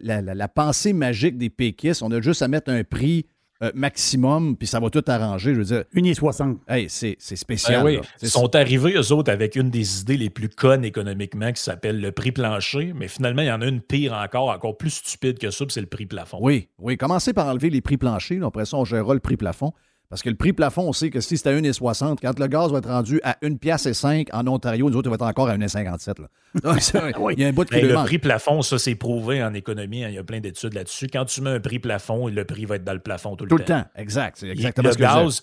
la, 0.03 0.23
la, 0.23 0.49
pensée 0.49 0.93
magique 0.93 1.39
des 1.39 1.51
péquistes, 1.51 2.03
on 2.03 2.11
a 2.11 2.21
juste 2.21 2.43
à 2.43 2.49
mettre 2.49 2.71
un 2.73 2.83
prix 2.83 3.27
euh, 3.63 3.71
maximum, 3.75 4.57
puis 4.57 4.67
ça 4.67 4.81
va 4.81 4.89
tout 4.91 5.05
arranger. 5.07 5.55
Je 5.55 5.59
veux 5.59 5.65
dire. 5.65 5.85
1,60. 5.95 6.59
Hey, 6.69 6.87
c'est 6.89 7.19
spécial. 7.37 7.85
Ben 7.85 8.01
Ils 8.23 8.29
sont 8.29 8.55
arrivés, 8.57 8.95
eux 8.95 9.13
autres, 9.13 9.31
avec 9.31 9.57
une 9.57 9.71
des 9.71 10.01
idées 10.01 10.17
les 10.17 10.31
plus 10.31 10.49
connes 10.49 10.85
économiquement 10.85 11.53
qui 11.53 11.63
s'appelle 11.63 12.01
le 12.01 12.13
prix 12.13 12.33
plancher, 12.33 12.93
mais 12.95 13.09
finalement, 13.09 13.43
il 13.43 13.49
y 13.49 13.53
en 13.53 13.61
a 13.61 13.67
une 13.67 13.81
pire 13.81 14.15
encore, 14.15 14.49
encore 14.49 14.77
plus 14.77 14.91
stupide 14.91 15.39
que 15.39 15.51
ça, 15.51 15.65
c'est 15.69 15.81
le 15.81 15.87
prix 15.87 16.07
plafond. 16.07 16.39
Oui, 16.41 16.69
oui. 16.79 16.97
Commencez 16.97 17.33
par 17.33 17.47
enlever 17.49 17.71
les 17.71 17.81
prix 17.81 17.97
planchers, 17.97 18.43
après 18.45 18.65
ça, 18.65 18.77
on 18.77 18.85
gérera 18.85 19.15
le 19.15 19.21
prix 19.21 19.37
plafond. 19.37 19.73
Parce 20.11 20.23
que 20.23 20.29
le 20.29 20.35
prix 20.35 20.53
plafond, 20.53 20.89
on 20.89 20.93
sait 20.93 21.09
que 21.09 21.21
si 21.21 21.39
c'est 21.39 21.49
à 21.49 21.53
1,60, 21.53 22.19
quand 22.21 22.37
le 22.37 22.47
gaz 22.49 22.73
va 22.73 22.79
être 22.79 22.89
rendu 22.89 23.21
à 23.23 23.37
1 23.43 23.55
pièce 23.55 23.87
et 23.87 23.95
5 23.95 24.27
en 24.33 24.45
Ontario, 24.49 24.91
nous 24.91 24.97
autres, 24.97 25.09
il 25.09 25.11
va 25.11 25.15
être 25.15 25.23
encore 25.23 25.49
à 25.49 25.57
1,57. 25.57 26.17
Il 27.37 27.41
y 27.41 27.45
a 27.45 27.49
un 27.49 27.53
bout 27.53 27.65
de 27.65 27.71
ben, 27.71 27.87
Le 27.87 27.95
prix 28.05 28.19
plafond, 28.19 28.61
ça, 28.63 28.77
c'est 28.81 28.97
prouvé 28.97 29.41
en 29.41 29.55
économie. 29.55 30.03
Hein, 30.03 30.09
il 30.09 30.17
y 30.17 30.19
a 30.19 30.25
plein 30.25 30.41
d'études 30.41 30.75
là-dessus. 30.75 31.07
Quand 31.07 31.27
tu 31.27 31.43
mets 31.43 31.51
un 31.51 31.61
prix 31.61 31.79
plafond, 31.79 32.27
le 32.27 32.45
prix 32.45 32.65
va 32.65 32.75
être 32.75 32.83
dans 32.83 32.93
le 32.93 32.99
plafond 32.99 33.37
tout 33.37 33.45
le 33.45 33.51
temps. 33.51 33.57
Tout 33.57 33.63
le 33.63 33.67
temps, 33.67 33.85
exact. 33.95 34.39
C'est 34.41 34.49
exactement 34.49 34.89
le 34.89 34.97
gaz, 34.97 35.43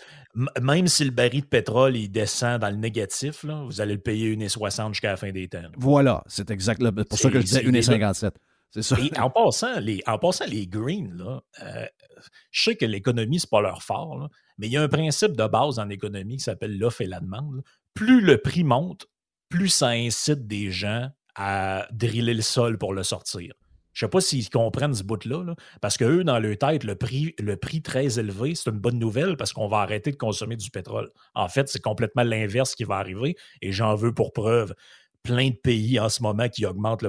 même 0.61 0.87
si 0.87 1.05
le 1.05 1.11
baril 1.11 1.41
de 1.41 1.45
pétrole 1.45 1.95
il 1.95 2.09
descend 2.09 2.59
dans 2.59 2.69
le 2.69 2.75
négatif, 2.75 3.43
là, 3.43 3.63
vous 3.65 3.79
allez 3.79 3.93
le 3.93 4.01
payer 4.01 4.35
1,60 4.35 4.89
jusqu'à 4.89 5.11
la 5.11 5.17
fin 5.17 5.31
des 5.31 5.47
temps. 5.47 5.59
Voilà, 5.77 6.23
c'est 6.27 6.51
exactement 6.51 6.91
pour 6.91 7.17
ça 7.17 7.29
que 7.29 7.39
je 7.39 7.45
disais 7.45 7.61
1,57. 7.61 8.31
C'est 8.71 8.81
ça. 8.81 8.97
Et 8.99 9.17
en 9.17 9.29
passant, 9.29 9.79
les, 9.79 10.01
en 10.07 10.17
passant, 10.17 10.45
les 10.45 10.67
greens, 10.67 11.13
là, 11.15 11.41
euh, 11.63 11.85
je 12.51 12.63
sais 12.63 12.75
que 12.75 12.85
l'économie, 12.85 13.39
c'est 13.39 13.49
pas 13.49 13.61
leur 13.61 13.81
fort, 13.81 14.17
là, 14.17 14.29
mais 14.57 14.67
il 14.67 14.73
y 14.73 14.77
a 14.77 14.81
un 14.81 14.87
principe 14.87 15.37
de 15.37 15.47
base 15.47 15.79
en 15.79 15.89
économie 15.89 16.37
qui 16.37 16.43
s'appelle 16.43 16.77
l'offre 16.77 17.01
et 17.01 17.07
la 17.07 17.19
demande. 17.19 17.63
Plus 17.93 18.21
le 18.21 18.39
prix 18.39 18.63
monte, 18.63 19.07
plus 19.49 19.69
ça 19.69 19.89
incite 19.89 20.47
des 20.47 20.71
gens 20.71 21.09
à 21.35 21.87
driller 21.91 22.33
le 22.33 22.41
sol 22.41 22.77
pour 22.77 22.93
le 22.93 23.03
sortir. 23.03 23.53
Je 23.93 24.05
ne 24.05 24.07
sais 24.07 24.11
pas 24.11 24.21
s'ils 24.21 24.49
comprennent 24.51 24.93
ce 24.93 25.03
bout-là, 25.03 25.55
parce 25.81 25.97
qu'eux, 25.97 26.23
dans 26.23 26.37
leur 26.37 26.55
tête, 26.57 26.83
le 26.83 26.95
prix, 26.95 27.33
le 27.39 27.57
prix 27.57 27.81
très 27.81 28.19
élevé, 28.19 28.53
c'est 28.53 28.69
une 28.69 28.77
bonne 28.77 28.99
nouvelle 28.99 29.37
parce 29.37 29.53
qu'on 29.53 29.67
va 29.67 29.77
arrêter 29.77 30.11
de 30.11 30.17
consommer 30.17 30.55
du 30.55 30.69
pétrole. 30.69 31.11
En 31.33 31.47
fait, 31.47 31.67
c'est 31.67 31.81
complètement 31.81 32.21
l'inverse 32.21 32.75
qui 32.75 32.83
va 32.83 32.97
arriver 32.97 33.35
et 33.63 33.71
j'en 33.71 33.95
veux 33.95 34.13
pour 34.13 34.33
preuve 34.33 34.75
plein 35.27 35.49
de 35.49 35.55
pays 35.55 35.99
en 35.99 36.07
ce 36.07 36.23
moment 36.23 36.47
qui 36.47 36.65
augmentent 36.65 37.03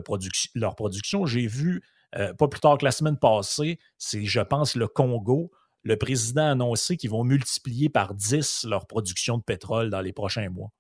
leur 0.54 0.74
production. 0.74 1.24
J'ai 1.24 1.46
vu, 1.46 1.82
euh, 2.16 2.34
pas 2.34 2.48
plus 2.48 2.60
tard 2.60 2.78
que 2.78 2.84
la 2.84 2.90
semaine 2.90 3.16
passée, 3.16 3.78
c'est, 3.96 4.24
je 4.24 4.40
pense, 4.40 4.74
le 4.74 4.88
Congo. 4.88 5.52
Le 5.84 5.96
président 5.96 6.42
a 6.42 6.50
annoncé 6.50 6.96
qu'ils 6.96 7.10
vont 7.10 7.22
multiplier 7.22 7.88
par 7.88 8.14
10 8.14 8.64
leur 8.68 8.86
production 8.86 9.38
de 9.38 9.42
pétrole 9.44 9.88
dans 9.90 10.00
les 10.00 10.12
prochains 10.12 10.50
mois. 10.50 10.72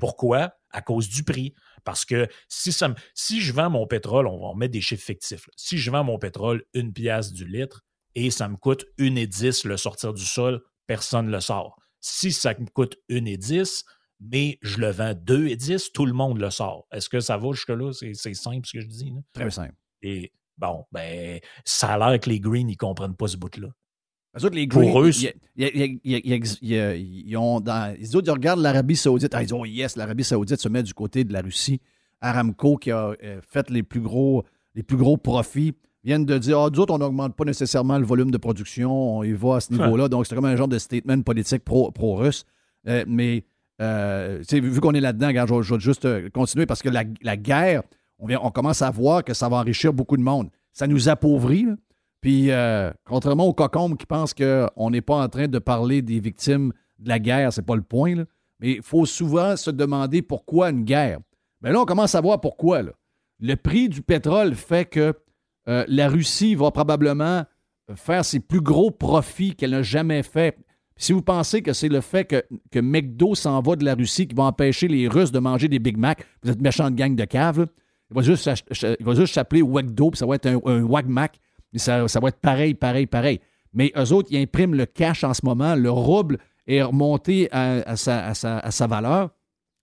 Pourquoi? 0.00 0.54
À 0.70 0.80
cause 0.80 1.08
du 1.08 1.22
prix. 1.22 1.52
Parce 1.84 2.06
que 2.06 2.28
si, 2.48 2.72
ça 2.72 2.94
si 3.14 3.42
je 3.42 3.52
vends 3.52 3.68
mon 3.68 3.86
pétrole, 3.86 4.26
on 4.26 4.48
va 4.48 4.54
mettre 4.56 4.72
des 4.72 4.80
chiffres 4.80 5.04
fictifs. 5.04 5.50
Si 5.54 5.76
je 5.76 5.90
vends 5.90 6.02
mon 6.02 6.18
pétrole 6.18 6.64
une 6.72 6.94
pièce 6.94 7.32
du 7.32 7.46
litre 7.46 7.84
et 8.14 8.30
ça 8.30 8.48
me 8.48 8.56
coûte 8.56 8.86
une 8.96 9.18
et 9.18 9.26
dix 9.26 9.64
le 9.64 9.76
sortir 9.76 10.14
du 10.14 10.24
sol, 10.24 10.62
personne 10.86 11.26
ne 11.26 11.32
le 11.32 11.40
sort. 11.40 11.76
Si 12.00 12.32
ça 12.32 12.54
me 12.58 12.66
coûte 12.66 12.96
une 13.10 13.28
et 13.28 13.36
dix, 13.36 13.84
mais 14.20 14.58
je 14.62 14.78
le 14.78 14.90
vends 14.90 15.14
deux 15.14 15.48
et 15.48 15.56
dix, 15.56 15.90
tout 15.92 16.06
le 16.06 16.12
monde 16.12 16.38
le 16.38 16.50
sort. 16.50 16.86
Est-ce 16.92 17.08
que 17.08 17.20
ça 17.20 17.36
va 17.36 17.52
jusque-là? 17.52 17.92
C'est 17.92 18.34
simple 18.34 18.66
ce 18.66 18.72
que 18.72 18.80
je 18.80 18.86
dis. 18.86 19.12
Très 19.32 19.50
simple. 19.50 19.74
Et 20.02 20.32
bon, 20.58 20.84
ben, 20.92 21.40
ça 21.64 21.94
a 21.94 21.98
l'air 22.10 22.20
que 22.20 22.30
les 22.30 22.40
Greens, 22.40 22.68
ils 22.68 22.72
ne 22.72 22.76
comprennent 22.76 23.16
pas 23.16 23.28
ce 23.28 23.36
bout-là. 23.36 23.68
Les 24.52 24.66
Greens, 24.66 24.90
Pour 24.90 25.02
eux, 25.02 25.10
ils, 25.56 27.36
ont 27.36 27.60
dans, 27.60 27.96
ils, 27.98 28.30
regardent 28.30 28.60
l'Arabie 28.60 28.96
Saoudite. 28.96 29.34
Ah, 29.34 29.42
ils 29.42 29.46
disent, 29.46 29.54
oh 29.54 29.64
yes, 29.64 29.96
l'Arabie 29.96 30.24
Saoudite 30.24 30.60
se 30.60 30.68
met 30.68 30.82
du 30.82 30.92
côté 30.92 31.24
de 31.24 31.32
la 31.32 31.40
Russie. 31.40 31.80
Aramco, 32.20 32.76
qui 32.76 32.90
a 32.90 33.14
euh, 33.22 33.40
fait 33.42 33.70
les 33.70 33.82
plus 33.82 34.00
gros, 34.00 34.44
les 34.74 34.82
plus 34.82 34.96
gros 34.96 35.16
profits, 35.16 35.74
viennent 36.04 36.24
de 36.24 36.38
dire 36.38 36.58
Ah, 36.60 36.70
d'autres, 36.70 36.94
on 36.94 36.98
n'augmente 36.98 37.34
pas 37.34 37.44
nécessairement 37.44 37.98
le 37.98 38.04
volume 38.04 38.30
de 38.30 38.38
production, 38.38 39.18
on 39.18 39.22
y 39.22 39.32
va 39.32 39.56
à 39.56 39.60
ce 39.60 39.72
niveau-là. 39.72 40.08
Donc, 40.08 40.26
c'est 40.26 40.34
comme 40.34 40.44
un 40.44 40.56
genre 40.56 40.68
de 40.68 40.78
statement 40.78 41.20
politique 41.22 41.64
pro-russe. 41.64 42.44
Euh, 42.88 43.04
mais, 43.06 43.44
euh, 43.80 44.42
vu 44.50 44.80
qu'on 44.80 44.94
est 44.94 45.00
là-dedans, 45.00 45.30
je, 45.62 45.74
vais 45.74 45.80
juste 45.80 46.30
continuer 46.30 46.66
parce 46.66 46.82
que 46.82 46.88
la, 46.88 47.36
guerre, 47.36 47.82
on, 48.18 48.50
commence 48.50 48.82
à 48.82 48.90
voir 48.90 49.24
que 49.24 49.34
ça 49.34 49.48
va 49.48 49.58
enrichir 49.58 49.92
beaucoup 49.92 50.16
de 50.16 50.22
monde. 50.22 50.48
Ça 50.72 50.86
nous 50.86 51.08
appauvrit. 51.08 51.66
Puis, 52.20 52.50
contrairement 53.04 53.46
aux 53.46 53.54
cocombes 53.54 53.96
qui 53.96 54.06
pensent 54.06 54.34
qu'on 54.34 54.90
n'est 54.90 55.02
pas 55.02 55.16
en 55.16 55.28
train 55.28 55.48
de 55.48 55.58
parler 55.58 56.02
des 56.02 56.20
victimes 56.20 56.72
de 56.98 57.08
la 57.08 57.18
guerre, 57.18 57.52
c'est 57.52 57.66
pas 57.66 57.76
le 57.76 57.82
point. 57.82 58.24
Mais 58.60 58.72
il 58.72 58.82
faut 58.82 59.06
souvent 59.06 59.56
se 59.56 59.70
demander 59.70 60.22
pourquoi 60.22 60.70
une 60.70 60.84
guerre. 60.84 61.18
Mais 61.60 61.72
là, 61.72 61.80
on 61.80 61.84
commence 61.84 62.14
à 62.14 62.20
voir 62.20 62.40
pourquoi. 62.40 62.82
Le 63.40 63.54
prix 63.56 63.88
du 63.88 64.02
pétrole 64.02 64.54
fait 64.54 64.86
que 64.86 65.14
euh, 65.68 65.84
la 65.88 66.08
Russie 66.08 66.54
va 66.54 66.70
probablement 66.70 67.44
faire 67.94 68.24
ses 68.24 68.40
plus 68.40 68.60
gros 68.60 68.90
profits 68.90 69.54
qu'elle 69.54 69.70
n'a 69.70 69.82
jamais 69.82 70.22
fait. 70.22 70.56
Si 70.96 71.12
vous 71.12 71.22
pensez 71.22 71.62
que 71.62 71.72
c'est 71.72 71.88
le 71.88 72.00
fait 72.00 72.24
que, 72.24 72.42
que 72.70 72.78
McDo 72.78 73.34
s'en 73.34 73.60
va 73.60 73.76
de 73.76 73.84
la 73.84 73.94
Russie 73.94 74.26
qui 74.26 74.34
va 74.34 74.44
empêcher 74.44 74.88
les 74.88 75.08
Russes 75.08 75.30
de 75.30 75.38
manger 75.38 75.68
des 75.68 75.78
Big 75.78 75.96
Mac, 75.98 76.24
vous 76.42 76.50
êtes 76.50 76.60
méchante 76.60 76.94
gang 76.94 77.14
de 77.14 77.24
cave, 77.24 77.66
il 78.10 78.14
va 78.14 78.22
juste, 78.22 79.32
s'appeler 79.32 79.62
Wagdo, 79.62 80.10
puis 80.10 80.18
ça 80.18 80.26
va 80.26 80.36
être 80.36 80.46
un, 80.46 80.60
un 80.64 80.82
Wag 80.82 81.06
Mac, 81.06 81.38
ça, 81.74 82.08
ça 82.08 82.20
va 82.20 82.28
être 82.28 82.40
pareil, 82.40 82.74
pareil, 82.74 83.06
pareil. 83.06 83.40
Mais 83.74 83.92
eux 83.96 84.12
autres, 84.12 84.28
ils 84.30 84.38
impriment 84.38 84.74
le 84.74 84.86
cash 84.86 85.22
en 85.24 85.34
ce 85.34 85.44
moment, 85.44 85.74
le 85.74 85.90
rouble 85.90 86.38
est 86.66 86.82
remonté 86.82 87.48
à 87.52 87.96
sa 87.96 88.86
valeur. 88.86 89.30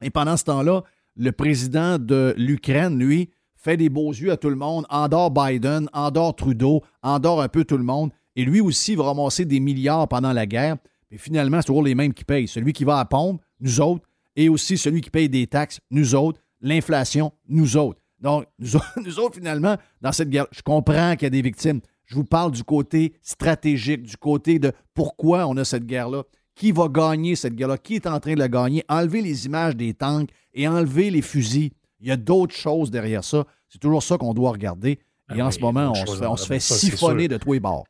Et 0.01 0.09
pendant 0.09 0.35
ce 0.35 0.45
temps-là, 0.45 0.83
le 1.15 1.31
président 1.31 1.99
de 1.99 2.33
l'Ukraine, 2.37 2.97
lui, 2.97 3.29
fait 3.55 3.77
des 3.77 3.89
beaux 3.89 4.11
yeux 4.11 4.31
à 4.31 4.37
tout 4.37 4.49
le 4.49 4.55
monde, 4.55 4.85
endort 4.89 5.31
Biden, 5.31 5.87
endort 5.93 6.35
Trudeau, 6.35 6.81
endort 7.01 7.41
un 7.41 7.47
peu 7.47 7.63
tout 7.63 7.77
le 7.77 7.83
monde. 7.83 8.11
Et 8.35 8.43
lui 8.43 8.59
aussi 8.59 8.95
va 8.95 9.05
ramasser 9.05 9.45
des 9.45 9.59
milliards 9.59 10.07
pendant 10.07 10.33
la 10.33 10.45
guerre. 10.45 10.77
Mais 11.13 11.19
finalement, 11.19 11.61
c'est 11.61 11.67
toujours 11.67 11.83
les 11.83 11.93
mêmes 11.93 12.11
qui 12.11 12.25
payent. 12.25 12.47
Celui 12.47 12.73
qui 12.73 12.85
va 12.85 12.97
à 12.97 13.05
pompe, 13.05 13.39
nous 13.59 13.79
autres, 13.79 14.03
et 14.35 14.49
aussi 14.49 14.79
celui 14.79 14.99
qui 14.99 15.11
paye 15.11 15.29
des 15.29 15.45
taxes, 15.45 15.79
nous 15.91 16.15
autres, 16.15 16.41
l'inflation, 16.59 17.31
nous 17.47 17.77
autres. 17.77 18.01
Donc, 18.19 18.45
nous, 18.57 19.19
autres, 19.19 19.35
finalement, 19.35 19.77
dans 20.01 20.11
cette 20.11 20.31
guerre, 20.31 20.47
je 20.51 20.63
comprends 20.63 21.13
qu'il 21.13 21.27
y 21.27 21.27
a 21.27 21.29
des 21.29 21.43
victimes. 21.43 21.81
Je 22.07 22.15
vous 22.15 22.23
parle 22.23 22.51
du 22.51 22.63
côté 22.63 23.13
stratégique, 23.21 24.01
du 24.01 24.17
côté 24.17 24.57
de 24.57 24.71
pourquoi 24.95 25.45
on 25.45 25.55
a 25.57 25.63
cette 25.63 25.85
guerre-là. 25.85 26.23
Qui 26.55 26.71
va 26.71 26.87
gagner 26.87 27.35
cette 27.35 27.53
guerre-là? 27.53 27.77
Qui 27.77 27.93
est 27.93 28.07
en 28.07 28.19
train 28.19 28.33
de 28.33 28.39
la 28.39 28.49
gagner? 28.49 28.83
Enlever 28.89 29.21
les 29.21 29.45
images 29.45 29.75
des 29.75 29.93
tanks 29.93 30.29
et 30.55 30.67
enlever 30.67 31.11
les 31.11 31.21
fusils. 31.21 31.69
Il 31.99 32.07
y 32.07 32.11
a 32.11 32.17
d'autres 32.17 32.55
choses 32.55 32.89
derrière 32.89 33.23
ça. 33.23 33.45
C'est 33.69 33.79
toujours 33.79 34.01
ça 34.01 34.17
qu'on 34.17 34.33
doit 34.33 34.51
regarder. 34.51 34.99
Et 35.33 35.41
ah 35.41 35.45
en 35.45 35.51
ce 35.51 35.59
moment, 35.59 35.93
on 35.93 36.37
se 36.37 36.47
fait, 36.47 36.59
siphonner 36.59 37.27
de 37.27 37.37
tous 37.37 37.53
les 37.53 37.59
bords. 37.59 37.85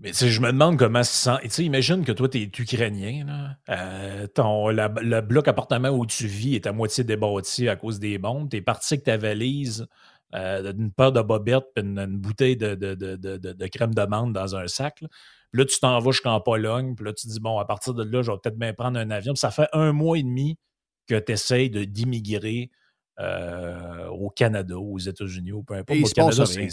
Mais 0.00 0.12
je 0.14 0.40
me 0.40 0.46
demande 0.50 0.78
comment 0.78 1.02
ça 1.02 1.38
sent. 1.40 1.48
Tu 1.48 1.62
imagine 1.62 2.04
que 2.04 2.12
toi, 2.12 2.26
tu 2.28 2.38
es 2.38 2.50
ukrainien. 2.58 3.24
Là. 3.26 3.56
Euh, 3.68 4.26
ton, 4.28 4.68
le 4.68 5.20
bloc 5.20 5.46
appartement 5.46 5.90
où 5.90 6.06
tu 6.06 6.26
vis 6.26 6.54
est 6.54 6.66
à 6.66 6.72
moitié 6.72 7.04
débattu 7.04 7.68
à 7.68 7.76
cause 7.76 7.98
des 7.98 8.16
bombes. 8.16 8.48
Tu 8.48 8.56
es 8.56 8.62
parti 8.62 8.94
avec 8.94 9.04
ta 9.04 9.18
valise, 9.18 9.86
euh, 10.34 10.72
une 10.72 10.90
paire 10.90 11.12
de 11.12 11.20
bobettes 11.20 11.66
et 11.76 11.80
une, 11.80 12.16
bouteille 12.16 12.56
de, 12.56 12.74
de, 12.74 13.66
crème 13.66 13.94
de 13.94 14.02
menthe 14.06 14.32
dans 14.32 14.56
un 14.56 14.66
sac. 14.68 15.04
Là, 15.52 15.64
tu 15.66 15.78
t'en 15.80 15.98
vas 15.98 16.12
jusqu'en 16.12 16.40
Pologne. 16.40 16.94
Puis 16.94 17.04
là, 17.04 17.12
tu 17.12 17.26
dis, 17.26 17.38
bon, 17.38 17.58
à 17.58 17.66
partir 17.66 17.92
de 17.92 18.02
là, 18.02 18.22
je 18.22 18.30
vais 18.30 18.38
peut-être 18.42 18.58
bien 18.58 18.72
prendre 18.72 18.98
un 18.98 19.10
avion. 19.10 19.34
ça 19.34 19.50
fait 19.50 19.68
un 19.74 19.92
mois 19.92 20.16
et 20.16 20.22
demi 20.22 20.56
que 21.06 21.18
tu 21.18 21.32
essayes 21.32 21.68
d'immigrer 21.68 22.70
euh, 23.18 24.06
au 24.06 24.30
Canada, 24.30 24.78
aux 24.78 24.98
États-Unis, 24.98 25.52
ou 25.52 25.62
peu 25.62 25.74
importe. 25.74 25.98
il, 25.98 26.06
se 26.06 26.14
Canada, 26.14 26.36
passe 26.38 26.56
rien. 26.56 26.68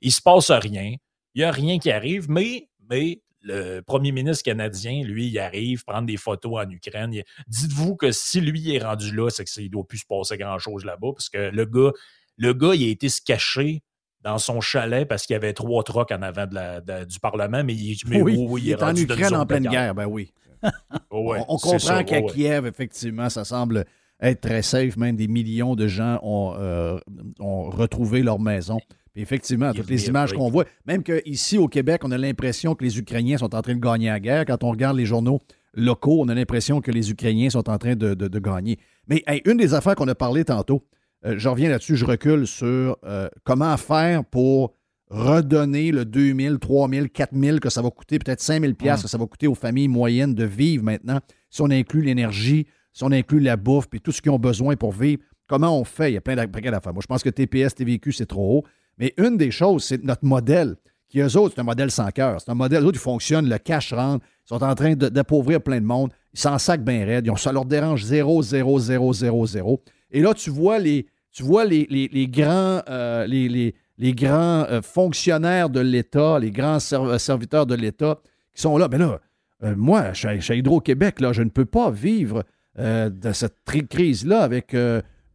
il 0.00 0.12
se 0.12 0.22
passe 0.22 0.50
rien. 0.52 0.94
Il 1.34 1.40
n'y 1.40 1.44
a 1.44 1.50
rien 1.50 1.78
qui 1.78 1.90
arrive, 1.90 2.30
mais, 2.30 2.68
mais 2.90 3.22
le 3.42 3.80
premier 3.80 4.12
ministre 4.12 4.44
canadien, 4.44 5.02
lui, 5.02 5.28
il 5.28 5.38
arrive 5.38 5.84
prendre 5.84 6.06
des 6.06 6.16
photos 6.16 6.64
en 6.64 6.70
Ukraine. 6.70 7.12
Dites-vous 7.48 7.96
que 7.96 8.12
si 8.12 8.40
lui 8.40 8.74
est 8.74 8.82
rendu 8.82 9.14
là, 9.14 9.30
c'est 9.30 9.44
qu'il 9.44 9.64
ne 9.64 9.68
doit 9.68 9.86
plus 9.86 9.98
se 9.98 10.06
passer 10.06 10.36
grand-chose 10.36 10.84
là-bas, 10.84 11.12
parce 11.12 11.28
que 11.28 11.50
le 11.50 11.64
gars, 11.64 11.92
le 12.36 12.54
gars, 12.54 12.74
il 12.74 12.84
a 12.84 12.90
été 12.90 13.08
se 13.08 13.20
cacher 13.20 13.82
dans 14.22 14.38
son 14.38 14.60
chalet 14.60 15.06
parce 15.06 15.26
qu'il 15.26 15.34
y 15.34 15.36
avait 15.36 15.52
trois 15.52 15.82
trocs 15.82 16.12
en 16.12 16.22
avant 16.22 16.46
du 16.46 17.20
Parlement, 17.20 17.64
mais 17.64 17.74
il, 17.74 17.96
il, 18.06 18.70
est, 18.70 18.82
en 18.82 18.94
Ukraine 18.94 19.34
en 19.34 19.46
pleine 19.46 19.66
guerre, 19.66 19.94
ben 19.94 20.06
oui. 20.06 20.32
on, 21.10 21.58
comprend 21.58 22.04
qu'à 22.04 22.22
Kiev, 22.22 22.66
effectivement, 22.66 23.28
ça 23.28 23.44
semble 23.44 23.84
être 24.20 24.40
très 24.40 24.62
safe. 24.62 24.96
Même 24.96 25.16
des 25.16 25.26
millions 25.26 25.74
de 25.74 25.88
gens 25.88 26.20
ont, 26.22 26.54
euh, 26.56 26.98
ont 27.40 27.68
retrouvé 27.68 28.22
leur 28.22 28.38
maison. 28.38 28.78
Puis 29.12 29.22
effectivement, 29.22 29.72
toutes 29.72 29.90
les 29.90 30.08
images 30.08 30.32
qu'on 30.32 30.48
voit, 30.48 30.64
même 30.86 31.02
qu'ici 31.02 31.58
au 31.58 31.68
Québec, 31.68 32.02
on 32.04 32.10
a 32.10 32.18
l'impression 32.18 32.74
que 32.74 32.82
les 32.82 32.98
Ukrainiens 32.98 33.38
sont 33.38 33.54
en 33.54 33.60
train 33.60 33.74
de 33.74 33.80
gagner 33.80 34.08
la 34.08 34.20
guerre. 34.20 34.46
Quand 34.46 34.64
on 34.64 34.70
regarde 34.70 34.96
les 34.96 35.04
journaux 35.04 35.40
locaux, 35.74 36.20
on 36.20 36.28
a 36.28 36.34
l'impression 36.34 36.80
que 36.80 36.90
les 36.90 37.10
Ukrainiens 37.10 37.50
sont 37.50 37.68
en 37.68 37.78
train 37.78 37.94
de, 37.94 38.38
gagner. 38.38 38.78
Mais 39.08 39.22
une 39.44 39.58
des 39.58 39.74
affaires 39.74 39.94
qu'on 39.96 40.08
a 40.08 40.14
parlé 40.14 40.44
tantôt, 40.44 40.86
euh, 41.24 41.34
je 41.36 41.48
reviens 41.48 41.68
là-dessus, 41.68 41.96
je 41.96 42.04
recule 42.04 42.46
sur 42.46 42.96
euh, 43.04 43.28
comment 43.44 43.76
faire 43.76 44.24
pour 44.24 44.74
redonner 45.10 45.92
le 45.92 46.04
2 46.04 46.34
000, 46.34 46.56
3 46.56 46.88
000, 46.88 47.06
4 47.12 47.36
000 47.38 47.58
que 47.58 47.68
ça 47.68 47.82
va 47.82 47.90
coûter, 47.90 48.18
peut-être 48.18 48.40
5 48.40 48.62
000 48.62 48.72
que 48.74 49.08
ça 49.08 49.18
va 49.18 49.26
coûter 49.26 49.46
aux 49.46 49.54
familles 49.54 49.88
moyennes 49.88 50.34
de 50.34 50.44
vivre 50.44 50.82
maintenant, 50.82 51.20
si 51.50 51.60
on 51.60 51.70
inclut 51.70 52.00
l'énergie, 52.00 52.66
si 52.92 53.04
on 53.04 53.12
inclut 53.12 53.40
la 53.40 53.56
bouffe, 53.56 53.88
puis 53.88 54.00
tout 54.00 54.10
ce 54.10 54.22
qu'ils 54.22 54.32
ont 54.32 54.38
besoin 54.38 54.74
pour 54.76 54.92
vivre. 54.92 55.22
Comment 55.46 55.78
on 55.78 55.84
fait? 55.84 56.10
Il 56.10 56.14
y 56.14 56.16
a 56.16 56.22
plein 56.22 56.34
d'affaires. 56.34 56.94
Moi, 56.94 57.02
je 57.02 57.06
pense 57.06 57.22
que 57.22 57.28
TPS, 57.28 57.74
TVQ, 57.74 58.12
c'est 58.12 58.26
trop 58.26 58.58
haut. 58.58 58.64
Mais 59.02 59.12
une 59.16 59.36
des 59.36 59.50
choses, 59.50 59.82
c'est 59.82 60.04
notre 60.04 60.24
modèle, 60.24 60.76
qui 61.08 61.18
eux 61.18 61.36
autres, 61.36 61.54
c'est 61.56 61.60
un 61.60 61.64
modèle 61.64 61.90
sans 61.90 62.08
cœur. 62.12 62.40
C'est 62.40 62.52
un 62.52 62.54
modèle, 62.54 62.84
eux 62.84 62.86
autres, 62.86 62.98
ils 62.98 63.00
fonctionnent, 63.00 63.48
le 63.48 63.58
cash 63.58 63.92
rentre, 63.92 64.24
ils 64.44 64.48
sont 64.48 64.62
en 64.62 64.74
train 64.76 64.94
d'appauvrir 64.94 65.60
plein 65.60 65.80
de 65.80 65.84
monde, 65.84 66.12
ils 66.32 66.38
s'en 66.38 66.56
sacent 66.56 66.78
bien 66.78 67.04
raide, 67.04 67.28
ça 67.36 67.50
leur 67.50 67.64
dérange 67.64 68.04
0, 68.04 68.42
0, 68.42 68.78
0, 68.78 69.12
0, 69.12 69.46
0. 69.46 69.82
Et 70.12 70.20
là, 70.20 70.34
tu 70.34 70.50
vois 70.50 70.78
les, 70.78 71.08
tu 71.32 71.42
vois 71.42 71.64
les, 71.64 72.28
grands, 72.28 72.80
euh, 72.88 73.26
les, 73.26 73.74
les 73.98 74.12
grands 74.14 74.66
euh, 74.70 74.82
fonctionnaires 74.82 75.68
de 75.68 75.80
l'État, 75.80 76.38
les 76.38 76.52
grands 76.52 76.78
euh, 76.92 77.18
serviteurs 77.18 77.66
de 77.66 77.74
l'État 77.74 78.20
qui 78.54 78.62
sont 78.62 78.78
là. 78.78 78.86
Mais 78.88 78.98
là, 78.98 79.18
euh, 79.64 79.74
moi, 79.76 80.12
chez, 80.12 80.38
Hydro-Québec, 80.56 81.20
là, 81.20 81.32
je 81.32 81.42
ne 81.42 81.50
peux 81.50 81.64
pas 81.66 81.90
vivre 81.90 82.44
de 82.78 83.32
cette 83.32 83.58
crise-là 83.90 84.40
avec 84.40 84.74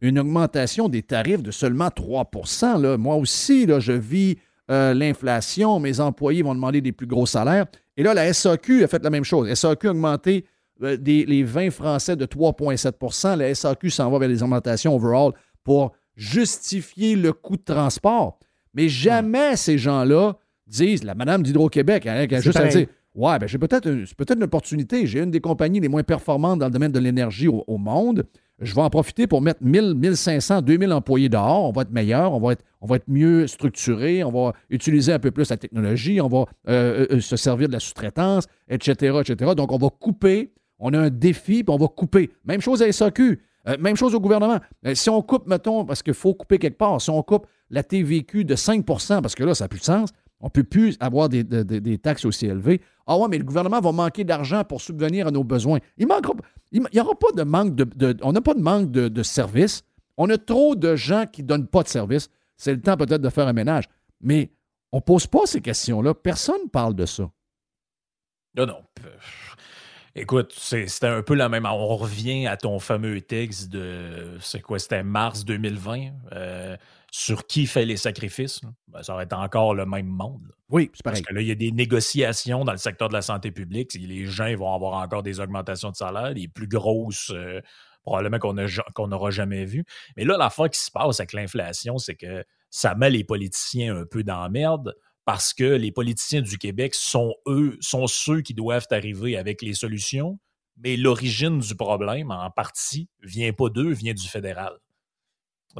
une 0.00 0.18
augmentation 0.18 0.88
des 0.88 1.02
tarifs 1.02 1.42
de 1.42 1.50
seulement 1.50 1.90
3 1.90 2.30
là. 2.78 2.96
Moi 2.96 3.16
aussi, 3.16 3.66
là, 3.66 3.80
je 3.80 3.92
vis 3.92 4.36
l'inflation. 4.68 5.80
Mes 5.80 5.98
employés 6.00 6.42
vont 6.42 6.54
demander 6.54 6.80
des 6.80 6.92
plus 6.92 7.06
gros 7.06 7.26
salaires. 7.26 7.66
Et 7.96 8.02
là, 8.02 8.14
la 8.14 8.32
SAQ 8.32 8.84
a 8.84 8.88
fait 8.88 9.02
la 9.02 9.10
même 9.10 9.24
chose. 9.24 9.48
La 9.48 9.56
SAQ 9.56 9.88
a 9.88 9.90
augmenté 9.90 10.44
les 10.80 11.42
vins 11.42 11.70
français 11.70 12.16
de 12.16 12.26
3,7% 12.26 13.36
La 13.36 13.54
SAQ 13.54 13.90
s'en 13.90 14.10
va 14.10 14.18
vers 14.18 14.28
les 14.28 14.42
augmentations 14.42 14.94
overall 14.94 15.32
pour 15.64 15.92
justifier 16.16 17.16
le 17.16 17.32
coût 17.32 17.56
de 17.56 17.62
transport. 17.62 18.38
Mais 18.74 18.88
jamais 18.88 19.56
ces 19.56 19.78
gens-là 19.78 20.36
disent, 20.66 21.04
la 21.04 21.14
madame 21.14 21.42
d'Hydro-Québec, 21.42 22.06
hein, 22.06 22.14
elle, 22.28 22.34
a 22.34 22.40
juste 22.40 22.58
à 22.58 22.68
dire 22.68 22.86
Ouais, 23.14 23.36
ben 23.38 23.48
j'ai 23.48 23.58
peut-être 23.58 23.88
peut 24.16 24.26
une 24.32 24.44
opportunité. 24.44 25.06
J'ai 25.06 25.20
une 25.20 25.32
des 25.32 25.40
compagnies 25.40 25.80
les 25.80 25.88
moins 25.88 26.04
performantes 26.04 26.60
dans 26.60 26.66
le 26.66 26.70
domaine 26.70 26.92
de 26.92 27.00
l'énergie 27.00 27.48
au, 27.48 27.78
monde. 27.78 28.24
Je 28.60 28.74
vais 28.74 28.80
en 28.80 28.90
profiter 28.90 29.26
pour 29.26 29.40
mettre 29.40 29.62
1000, 29.62 29.94
1500, 29.94 30.62
2000 30.62 30.92
employés 30.92 31.28
dehors. 31.28 31.64
On 31.64 31.72
va 31.72 31.82
être 31.82 31.92
meilleur, 31.92 32.32
on 32.32 32.40
va 32.40 32.52
être, 32.52 33.08
mieux 33.08 33.46
structuré, 33.46 34.24
on 34.24 34.32
va 34.32 34.52
utiliser 34.70 35.12
un 35.12 35.18
peu 35.18 35.30
plus 35.30 35.50
la 35.50 35.56
technologie, 35.56 36.20
on 36.20 36.28
va 36.28 36.46
euh, 36.68 37.06
euh, 37.12 37.20
se 37.20 37.36
servir 37.36 37.68
de 37.68 37.72
la 37.72 37.80
sous-traitance, 37.80 38.46
etc., 38.68 39.20
etc. 39.20 39.52
Donc, 39.56 39.72
on 39.72 39.78
va 39.78 39.88
couper. 39.90 40.52
On 40.80 40.92
a 40.94 40.98
un 40.98 41.10
défi, 41.10 41.64
puis 41.64 41.74
on 41.74 41.76
va 41.78 41.88
couper. 41.88 42.30
Même 42.44 42.60
chose 42.60 42.82
à 42.82 42.92
SAQ. 42.92 43.40
Euh, 43.68 43.76
même 43.78 43.96
chose 43.96 44.14
au 44.14 44.20
gouvernement. 44.20 44.58
si 44.94 45.10
on 45.10 45.20
coupe, 45.22 45.46
mettons, 45.46 45.84
parce 45.84 46.02
qu'il 46.02 46.14
faut 46.14 46.34
couper 46.34 46.58
quelque 46.58 46.78
part, 46.78 47.00
si 47.00 47.10
on 47.10 47.22
coupe 47.22 47.46
la 47.70 47.82
TVQ 47.82 48.44
de 48.44 48.54
5% 48.54 49.20
parce 49.20 49.34
que 49.34 49.44
là, 49.44 49.54
ça 49.54 49.64
n'a 49.64 49.68
plus 49.68 49.80
de 49.80 49.84
sens, 49.84 50.10
on 50.40 50.46
ne 50.46 50.50
peut 50.50 50.62
plus 50.62 50.96
avoir 51.00 51.28
des, 51.28 51.98
taxes 51.98 52.24
aussi 52.24 52.46
élevées. 52.46 52.80
Ah 53.06 53.18
ouais, 53.18 53.26
mais 53.28 53.38
le 53.38 53.44
gouvernement 53.44 53.80
va 53.80 53.92
manquer 53.92 54.24
d'argent 54.24 54.62
pour 54.64 54.80
subvenir 54.80 55.26
à 55.26 55.30
nos 55.30 55.44
besoins. 55.44 55.78
Il 55.96 56.06
n'y 56.72 57.00
aura 57.00 57.18
pas 57.18 57.32
de 57.34 57.42
manque 57.42 57.74
de, 57.74 58.16
On 58.22 58.32
n'a 58.32 58.40
pas 58.40 58.54
de 58.54 58.60
manque 58.60 58.90
de, 58.90 59.22
services. 59.22 59.82
On 60.16 60.28
a 60.30 60.38
trop 60.38 60.74
de 60.74 60.96
gens 60.96 61.26
qui 61.26 61.42
ne 61.42 61.48
donnent 61.48 61.66
pas 61.68 61.82
de 61.82 61.88
services. 61.88 62.28
C'est 62.56 62.72
le 62.72 62.80
temps 62.80 62.96
peut-être 62.96 63.22
de 63.22 63.30
faire 63.30 63.46
un 63.46 63.52
ménage. 63.52 63.84
Mais 64.20 64.50
on 64.92 64.98
ne 64.98 65.02
pose 65.02 65.26
pas 65.26 65.46
ces 65.46 65.60
questions-là. 65.60 66.14
Personne 66.14 66.62
ne 66.64 66.68
parle 66.68 66.94
de 66.94 67.06
ça. 67.06 67.30
Non, 68.56 68.66
non. 68.66 68.82
Écoute, 70.14 70.52
c'était 70.56 71.06
un 71.06 71.22
peu 71.22 71.34
la 71.34 71.48
même. 71.48 71.64
On 71.66 71.96
revient 71.96 72.48
à 72.48 72.56
ton 72.56 72.80
fameux 72.80 73.20
texte 73.20 73.68
de. 73.68 74.36
C'est 74.40 74.60
quoi? 74.60 74.80
C'était 74.80 75.04
mars 75.04 75.44
2020. 75.44 76.10
Euh, 76.32 76.76
sur 77.10 77.46
qui 77.46 77.66
fait 77.66 77.84
les 77.84 77.96
sacrifices. 77.96 78.60
Ben, 78.88 79.02
ça 79.02 79.14
va 79.14 79.22
être 79.22 79.32
encore 79.32 79.74
le 79.74 79.86
même 79.86 80.06
monde. 80.06 80.52
Oui, 80.68 80.90
c'est 80.92 81.02
pareil. 81.02 81.22
Parce 81.22 81.28
que 81.28 81.34
là, 81.34 81.40
il 81.40 81.48
y 81.48 81.52
a 81.52 81.54
des 81.54 81.72
négociations 81.72 82.64
dans 82.64 82.72
le 82.72 82.78
secteur 82.78 83.08
de 83.08 83.14
la 83.14 83.22
santé 83.22 83.50
publique. 83.50 83.94
Les 83.94 84.26
gens 84.26 84.54
vont 84.56 84.74
avoir 84.74 85.02
encore 85.02 85.22
des 85.22 85.40
augmentations 85.40 85.90
de 85.90 85.96
salaire, 85.96 86.34
les 86.34 86.48
plus 86.48 86.68
grosses. 86.68 87.30
Euh, 87.34 87.60
probablement 88.02 88.38
qu'on 88.94 89.08
n'aura 89.08 89.30
jamais 89.30 89.64
vues. 89.64 89.84
Mais 90.16 90.24
là, 90.24 90.36
l'affaire 90.38 90.70
qui 90.70 90.80
se 90.80 90.90
passe 90.90 91.20
avec 91.20 91.32
l'inflation, 91.32 91.98
c'est 91.98 92.14
que 92.14 92.44
ça 92.70 92.94
met 92.94 93.10
les 93.10 93.24
politiciens 93.24 93.96
un 93.96 94.04
peu 94.04 94.22
dans 94.22 94.40
la 94.40 94.48
merde 94.48 94.94
parce 95.24 95.52
que 95.52 95.64
les 95.64 95.92
politiciens 95.92 96.40
du 96.40 96.56
Québec 96.56 96.94
sont 96.94 97.34
eux, 97.46 97.76
sont 97.80 98.06
ceux 98.06 98.40
qui 98.40 98.54
doivent 98.54 98.86
arriver 98.90 99.36
avec 99.36 99.60
les 99.60 99.74
solutions, 99.74 100.38
mais 100.78 100.96
l'origine 100.96 101.58
du 101.58 101.74
problème, 101.74 102.30
en 102.30 102.50
partie, 102.50 103.10
vient 103.22 103.52
pas 103.52 103.68
d'eux, 103.68 103.92
vient 103.92 104.14
du 104.14 104.26
fédéral. 104.26 104.78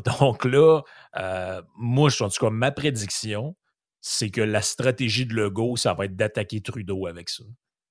Donc 0.21 0.45
là, 0.45 0.83
euh, 1.17 1.63
moi, 1.77 2.11
en 2.21 2.29
tout 2.29 2.47
cas, 2.47 2.51
ma 2.51 2.71
prédiction, 2.71 3.57
c'est 4.01 4.31
que 4.31 4.41
la 4.41 4.63
stratégie 4.63 5.27
de 5.27 5.35
Legault, 5.35 5.77
ça 5.77 5.95
va 5.95 6.05
être 6.05 6.17
d'attaquer 6.17 6.61
Trudeau 6.61 7.07
avec 7.07 7.29
ça. 7.29 7.45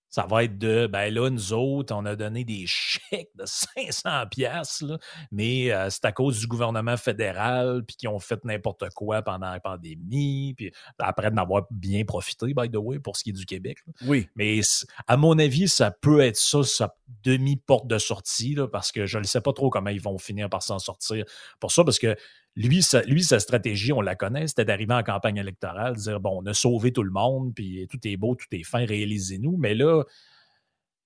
Ça 0.10 0.26
va 0.26 0.45
être 0.45 0.58
de, 0.58 0.88
ben 0.88 1.14
là, 1.14 1.30
nous 1.30 1.53
autres, 1.53 1.93
on 1.93 2.05
a 2.05 2.16
donné 2.16 2.43
des 2.43 2.64
chèques 2.66 3.32
de 3.36 3.43
500 3.45 4.28
pièces, 4.32 4.84
mais 5.32 5.72
euh, 5.72 5.89
c'est 5.89 6.05
à 6.05 6.12
cause 6.12 6.39
du 6.39 6.47
gouvernement 6.47 6.97
fédéral, 6.97 7.84
puis 7.86 7.97
qui 7.97 8.08
ont 8.08 8.20
fait 8.20 8.43
n'importe 8.45 8.89
quoi 8.95 9.22
pendant 9.22 9.51
la 9.51 9.60
pandémie, 9.60 10.53
puis 10.55 10.72
après 10.99 11.30
d'en 11.32 11.41
avoir 11.41 11.64
bien 11.72 12.05
profité, 12.05 12.53
by 12.53 12.70
the 12.70 12.78
way, 12.78 12.99
pour 12.99 13.18
ce 13.18 13.24
qui 13.24 13.32
est 13.32 13.34
du 13.34 13.45
Québec. 13.45 13.80
Oui. 14.05 14.30
Mais 14.36 14.62
à 15.08 15.18
mon 15.18 15.38
avis, 15.39 15.68
ça 15.68 15.91
peut 15.91 16.22
être 16.22 16.38
ça, 16.38 16.64
sa 16.64 16.95
demi-porte 17.24 17.88
de 17.88 17.97
sortie, 17.97 18.55
parce 18.72 18.91
que 18.91 19.05
je 19.05 19.18
ne 19.18 19.24
sais 19.24 19.41
pas 19.41 19.53
trop 19.53 19.70
comment 19.70 19.89
ils 19.89 20.01
vont 20.01 20.18
finir 20.18 20.49
par 20.49 20.64
s'en 20.64 20.80
sortir 20.80 21.26
pour 21.60 21.72
ça, 21.72 21.84
parce 21.84 21.99
que 21.99 22.16
lui 22.58 22.82
sa, 22.82 23.03
lui, 23.03 23.24
sa 23.24 23.39
stratégie, 23.39 23.93
on 23.93 24.01
la 24.01 24.16
connaît, 24.16 24.47
c'était 24.47 24.66
d'arriver 24.66 24.95
en 24.95 25.03
campagne 25.03 25.38
électorale, 25.38 25.95
dire 25.95 26.20
bon, 26.20 26.41
on 26.41 26.45
a 26.47 26.53
sauvé 26.53 26.91
tout 26.91 27.03
le 27.03 27.12
monde, 27.12 27.53
puis 27.53 27.88
tout 27.89 27.99
est 28.03 28.18
beau, 28.18 28.36
tout 28.36 28.47
est 28.51 28.64
fin, 28.64 28.84
réalisez-nous. 28.84 29.58
Mais 29.58 29.76
là, 29.76 30.03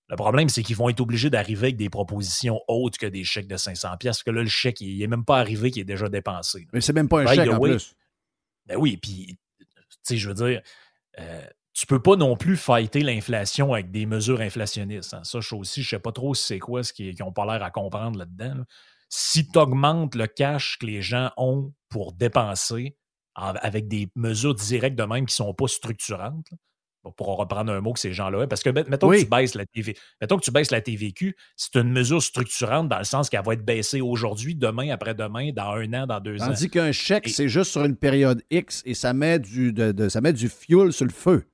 le 0.08 0.16
problème, 0.16 0.48
c'est 0.48 0.64
qu'ils 0.64 0.78
vont 0.78 0.88
être 0.88 1.02
obligés 1.02 1.30
d'arriver 1.30 1.68
avec 1.68 1.78
des 1.78 1.90
propositions 1.90 2.62
autres 2.70 2.98
que 2.98 3.06
des 3.06 3.26
chèques 3.26 3.48
de 3.48 3.58
500 3.58 3.98
pièces 3.98 4.18
parce 4.18 4.24
que 4.24 4.32
là, 4.32 4.44
le 4.44 4.48
chèque, 4.48 4.80
il 4.80 4.98
n'est 5.00 5.08
même 5.08 5.26
pas 5.26 5.40
arrivé, 5.40 5.72
qui 5.72 5.82
est 5.82 5.86
déjà 5.86 6.08
dépensé. 6.08 6.68
Mais 6.72 6.80
c'est 6.80 6.94
même 6.94 7.10
pas 7.10 7.22
un 7.22 7.28
chèque 7.28 7.50
en 7.50 7.60
plus. 7.60 7.96
Ben 8.66 8.78
oui, 8.78 8.96
puis, 8.96 9.38
tu 9.60 9.66
sais, 10.04 10.18
je 10.18 10.30
veux 10.30 10.36
dire, 10.36 10.62
euh, 11.20 11.46
tu 11.74 11.86
peux 11.86 12.02
pas 12.02 12.16
non 12.16 12.38
plus 12.38 12.56
fighter 12.56 13.02
l'inflation 13.02 13.74
avec 13.74 13.92
des 13.92 14.06
mesures 14.06 14.40
inflationnistes. 14.40 15.14
Hein. 15.14 15.24
Ça, 15.26 15.42
je 15.42 15.56
aussi, 15.56 15.84
je 15.84 15.90
sais 15.90 16.00
pas 16.00 16.14
trop 16.14 16.34
c'est 16.34 16.60
quoi 16.60 16.84
ce 16.84 16.94
qui 16.94 17.14
n'ont 17.20 17.34
pas 17.34 17.46
l'air 17.46 17.62
à 17.62 17.72
comprendre 17.72 18.20
là-dedans 18.20 18.64
si 19.12 19.48
tu 19.48 19.60
augmentes 19.60 20.16
le 20.16 20.26
cash 20.26 20.78
que 20.80 20.86
les 20.86 21.02
gens 21.02 21.32
ont 21.38 21.74
pour 21.90 22.14
dépenser 22.14 22.96
avec 23.36 23.88
des 23.88 24.10
mesures 24.16 24.56
directes 24.56 24.98
de 24.98 25.04
même 25.04 25.26
qui 25.26 25.34
ne 25.34 25.46
sont 25.46 25.54
pas 25.54 25.68
structurantes, 25.68 26.48
pour 27.18 27.36
reprendre 27.38 27.74
un 27.74 27.82
mot 27.82 27.94
que 27.94 28.00
ces 28.00 28.14
gens-là 28.14 28.40
ont, 28.40 28.48
parce 28.48 28.62
que 28.62 28.70
mettons, 28.70 29.10
que 29.10 29.20
tu 29.20 29.26
baisses 29.26 29.56
la 29.56 29.66
TV, 29.66 29.98
mettons 30.22 30.38
que 30.38 30.44
tu 30.44 30.52
baisses 30.52 30.72
la 30.72 30.82
TVQ, 30.82 31.36
c'est 31.56 31.76
une 31.76 31.92
mesure 31.92 32.22
structurante 32.22 32.90
dans 32.90 33.00
le 33.00 33.04
sens 33.04 33.30
qu'elle 33.30 33.44
va 33.44 33.54
être 33.54 33.66
baissée 33.66 34.02
aujourd'hui, 34.02 34.56
demain, 34.56 34.92
après-demain, 34.92 35.52
dans 35.52 35.72
un 35.72 35.94
an, 35.94 36.08
dans 36.08 36.20
deux 36.20 36.42
ans. 36.42 36.48
Tandis 36.48 36.70
qu'un 36.70 36.92
chèque, 36.92 37.28
c'est 37.28 37.50
juste 37.50 37.72
sur 37.72 37.84
une 37.84 37.96
période 37.96 38.44
X 38.52 38.84
et 38.86 38.94
ça 38.94 39.14
met 39.14 39.40
du, 39.40 39.74
ça 40.10 40.22
met 40.22 40.34
du 40.34 40.48
fuel 40.48 40.94
sur 40.94 41.06
le 41.06 41.12
feu. 41.12 41.48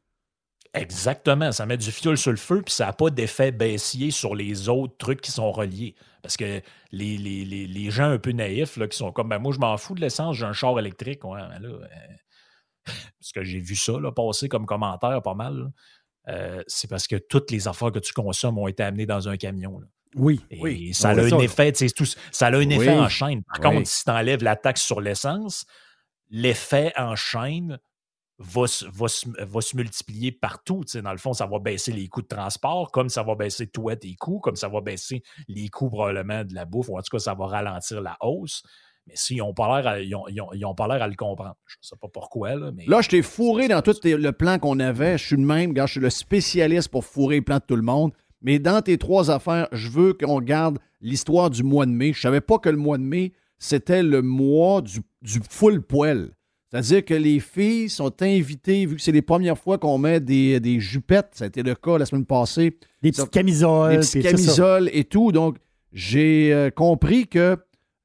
Exactement, 0.81 1.51
ça 1.51 1.65
met 1.65 1.77
du 1.77 1.91
fioul 1.91 2.17
sur 2.17 2.31
le 2.31 2.37
feu, 2.37 2.61
puis 2.63 2.73
ça 2.73 2.87
n'a 2.87 2.93
pas 2.93 3.09
d'effet 3.09 3.51
baissier 3.51 4.11
sur 4.11 4.35
les 4.35 4.69
autres 4.69 4.95
trucs 4.97 5.21
qui 5.21 5.31
sont 5.31 5.51
reliés. 5.51 5.95
Parce 6.21 6.37
que 6.37 6.61
les, 6.91 7.17
les, 7.17 7.91
gens 7.91 8.09
un 8.09 8.17
peu 8.17 8.31
naïfs, 8.31 8.77
là, 8.77 8.87
qui 8.87 8.97
sont 8.97 9.11
comme, 9.11 9.29
ben, 9.29 9.39
moi, 9.39 9.53
je 9.53 9.59
m'en 9.59 9.77
fous 9.77 9.95
de 9.95 10.01
l'essence, 10.01 10.35
j'ai 10.35 10.45
un 10.45 10.53
char 10.53 10.77
électrique. 10.79 11.23
Ouais, 11.23 11.39
là, 11.39 11.59
euh, 11.63 11.77
parce 12.85 13.31
que 13.33 13.43
j'ai 13.43 13.59
vu 13.59 13.75
ça 13.75 13.93
là, 13.99 14.11
passer 14.11 14.49
comme 14.49 14.65
commentaire 14.65 15.21
pas 15.21 15.33
mal. 15.33 15.71
Euh, 16.27 16.61
c'est 16.67 16.89
parce 16.89 17.07
que 17.07 17.15
toutes 17.15 17.51
les 17.51 17.67
affaires 17.67 17.91
que 17.91 17.99
tu 17.99 18.13
consommes 18.13 18.57
ont 18.57 18.67
été 18.67 18.83
amenées 18.83 19.05
dans 19.05 19.29
un 19.29 19.37
camion. 19.37 19.79
Oui, 20.15 20.41
Et 20.51 20.59
oui. 20.61 20.93
Ça 20.93 21.09
a 21.09 21.13
un 21.13 21.39
effet, 21.39 21.71
tout, 21.71 22.05
ça 22.31 22.47
a 22.47 22.55
un 22.55 22.69
effet 22.69 22.97
en 22.97 23.09
chaîne. 23.09 23.43
Par 23.43 23.59
contre, 23.59 23.87
si 23.87 24.03
tu 24.03 24.11
enlèves 24.11 24.43
la 24.43 24.55
taxe 24.55 24.81
sur 24.81 24.99
l'essence, 25.01 25.65
l'effet 26.29 26.91
en 26.97 27.15
chaîne 27.15 27.79
va, 28.39 28.67
se 28.67 29.75
multiplier 29.75 30.31
partout. 30.31 30.83
Dans 30.93 31.11
le 31.11 31.17
fond, 31.17 31.33
ça 31.33 31.45
va 31.45 31.59
baisser 31.59 31.91
les 31.91 32.07
coûts 32.07 32.21
de 32.21 32.27
transport, 32.27 32.91
comme 32.91 33.09
ça 33.09 33.23
va 33.23 33.35
baisser 33.35 33.67
toi 33.67 33.95
tes 33.95 34.15
coûts, 34.15 34.39
comme 34.39 34.55
ça 34.55 34.67
va 34.67 34.81
baisser 34.81 35.23
les 35.47 35.69
coûts 35.69 35.89
probablement 35.89 36.43
de 36.43 36.53
la 36.53 36.65
bouffe, 36.65 36.89
ou 36.89 36.97
en 36.97 37.01
tout 37.01 37.09
cas, 37.11 37.19
ça 37.19 37.33
va 37.33 37.47
ralentir 37.47 38.01
la 38.01 38.17
hausse. 38.21 38.63
Mais 39.07 39.13
s'ils 39.15 39.37
n'ont 39.37 39.53
pas 39.53 39.79
l'air 39.79 39.87
à, 39.87 39.99
ils 40.01 40.65
ont, 40.65 40.75
pas 40.75 40.87
l'air 40.87 41.01
à 41.01 41.07
le 41.07 41.15
comprendre. 41.15 41.55
Je 41.65 41.77
ne 41.81 41.87
sais 41.87 41.95
pas 41.99 42.09
pourquoi. 42.09 42.55
Là, 42.55 42.71
mais... 42.75 42.85
là 42.87 43.01
je 43.01 43.09
t'ai 43.09 43.21
fourré 43.21 43.69
dans 43.69 43.81
tout 43.81 43.95
le 44.03 44.31
plan 44.31 44.59
qu'on 44.59 44.79
avait. 44.79 45.17
Je 45.17 45.25
suis 45.27 45.37
le 45.37 45.43
même. 45.43 45.73
je 45.75 45.85
suis 45.85 45.99
le 46.01 46.09
spécialiste 46.09 46.89
pour 46.89 47.05
fourrer 47.05 47.37
le 47.37 47.43
plan 47.43 47.55
de 47.55 47.63
tout 47.65 47.77
le 47.77 47.83
monde. 47.83 48.11
Mais 48.41 48.59
dans 48.59 48.81
tes 48.81 48.97
trois 48.97 49.31
affaires, 49.31 49.67
je 49.71 49.89
veux 49.89 50.13
qu'on 50.13 50.41
garde 50.41 50.77
l'histoire 50.99 51.49
du 51.49 51.63
mois 51.63 51.85
de 51.85 51.91
mai. 51.91 52.11
Je 52.11 52.19
ne 52.19 52.21
savais 52.21 52.41
pas 52.41 52.59
que 52.59 52.69
le 52.69 52.77
mois 52.77 52.97
de 52.97 53.03
mai, 53.03 53.31
c'était 53.59 54.03
le 54.03 54.21
mois 54.21 54.81
du, 54.81 54.99
du 55.21 55.39
full 55.49 55.81
poil. 55.81 56.36
C'est-à-dire 56.69 57.05
que 57.05 57.13
les 57.13 57.39
filles 57.39 57.89
sont 57.89 58.13
invitées, 58.21 58.85
vu 58.85 58.97
que 58.97 59.01
c'est 59.01 59.13
les 59.13 59.21
premières 59.21 59.57
fois 59.57 59.77
qu'on 59.77 59.97
met 59.97 60.19
des, 60.19 60.59
des, 60.59 60.79
jupettes, 60.81 61.29
ça 61.31 61.45
a 61.45 61.47
été 61.47 61.63
le 61.63 61.75
cas 61.75 61.97
la 61.97 62.05
semaine 62.05 62.25
passée. 62.25 62.77
Des 63.01 63.11
petites 63.11 63.29
camisoles. 63.29 63.91
Des 63.91 63.99
petites 63.99 64.23
camisoles 64.23 64.89
et 64.91 65.05
tout. 65.05 65.31
Donc, 65.31 65.57
j'ai 65.93 66.53
euh, 66.53 66.69
compris 66.69 67.27
que, 67.27 67.57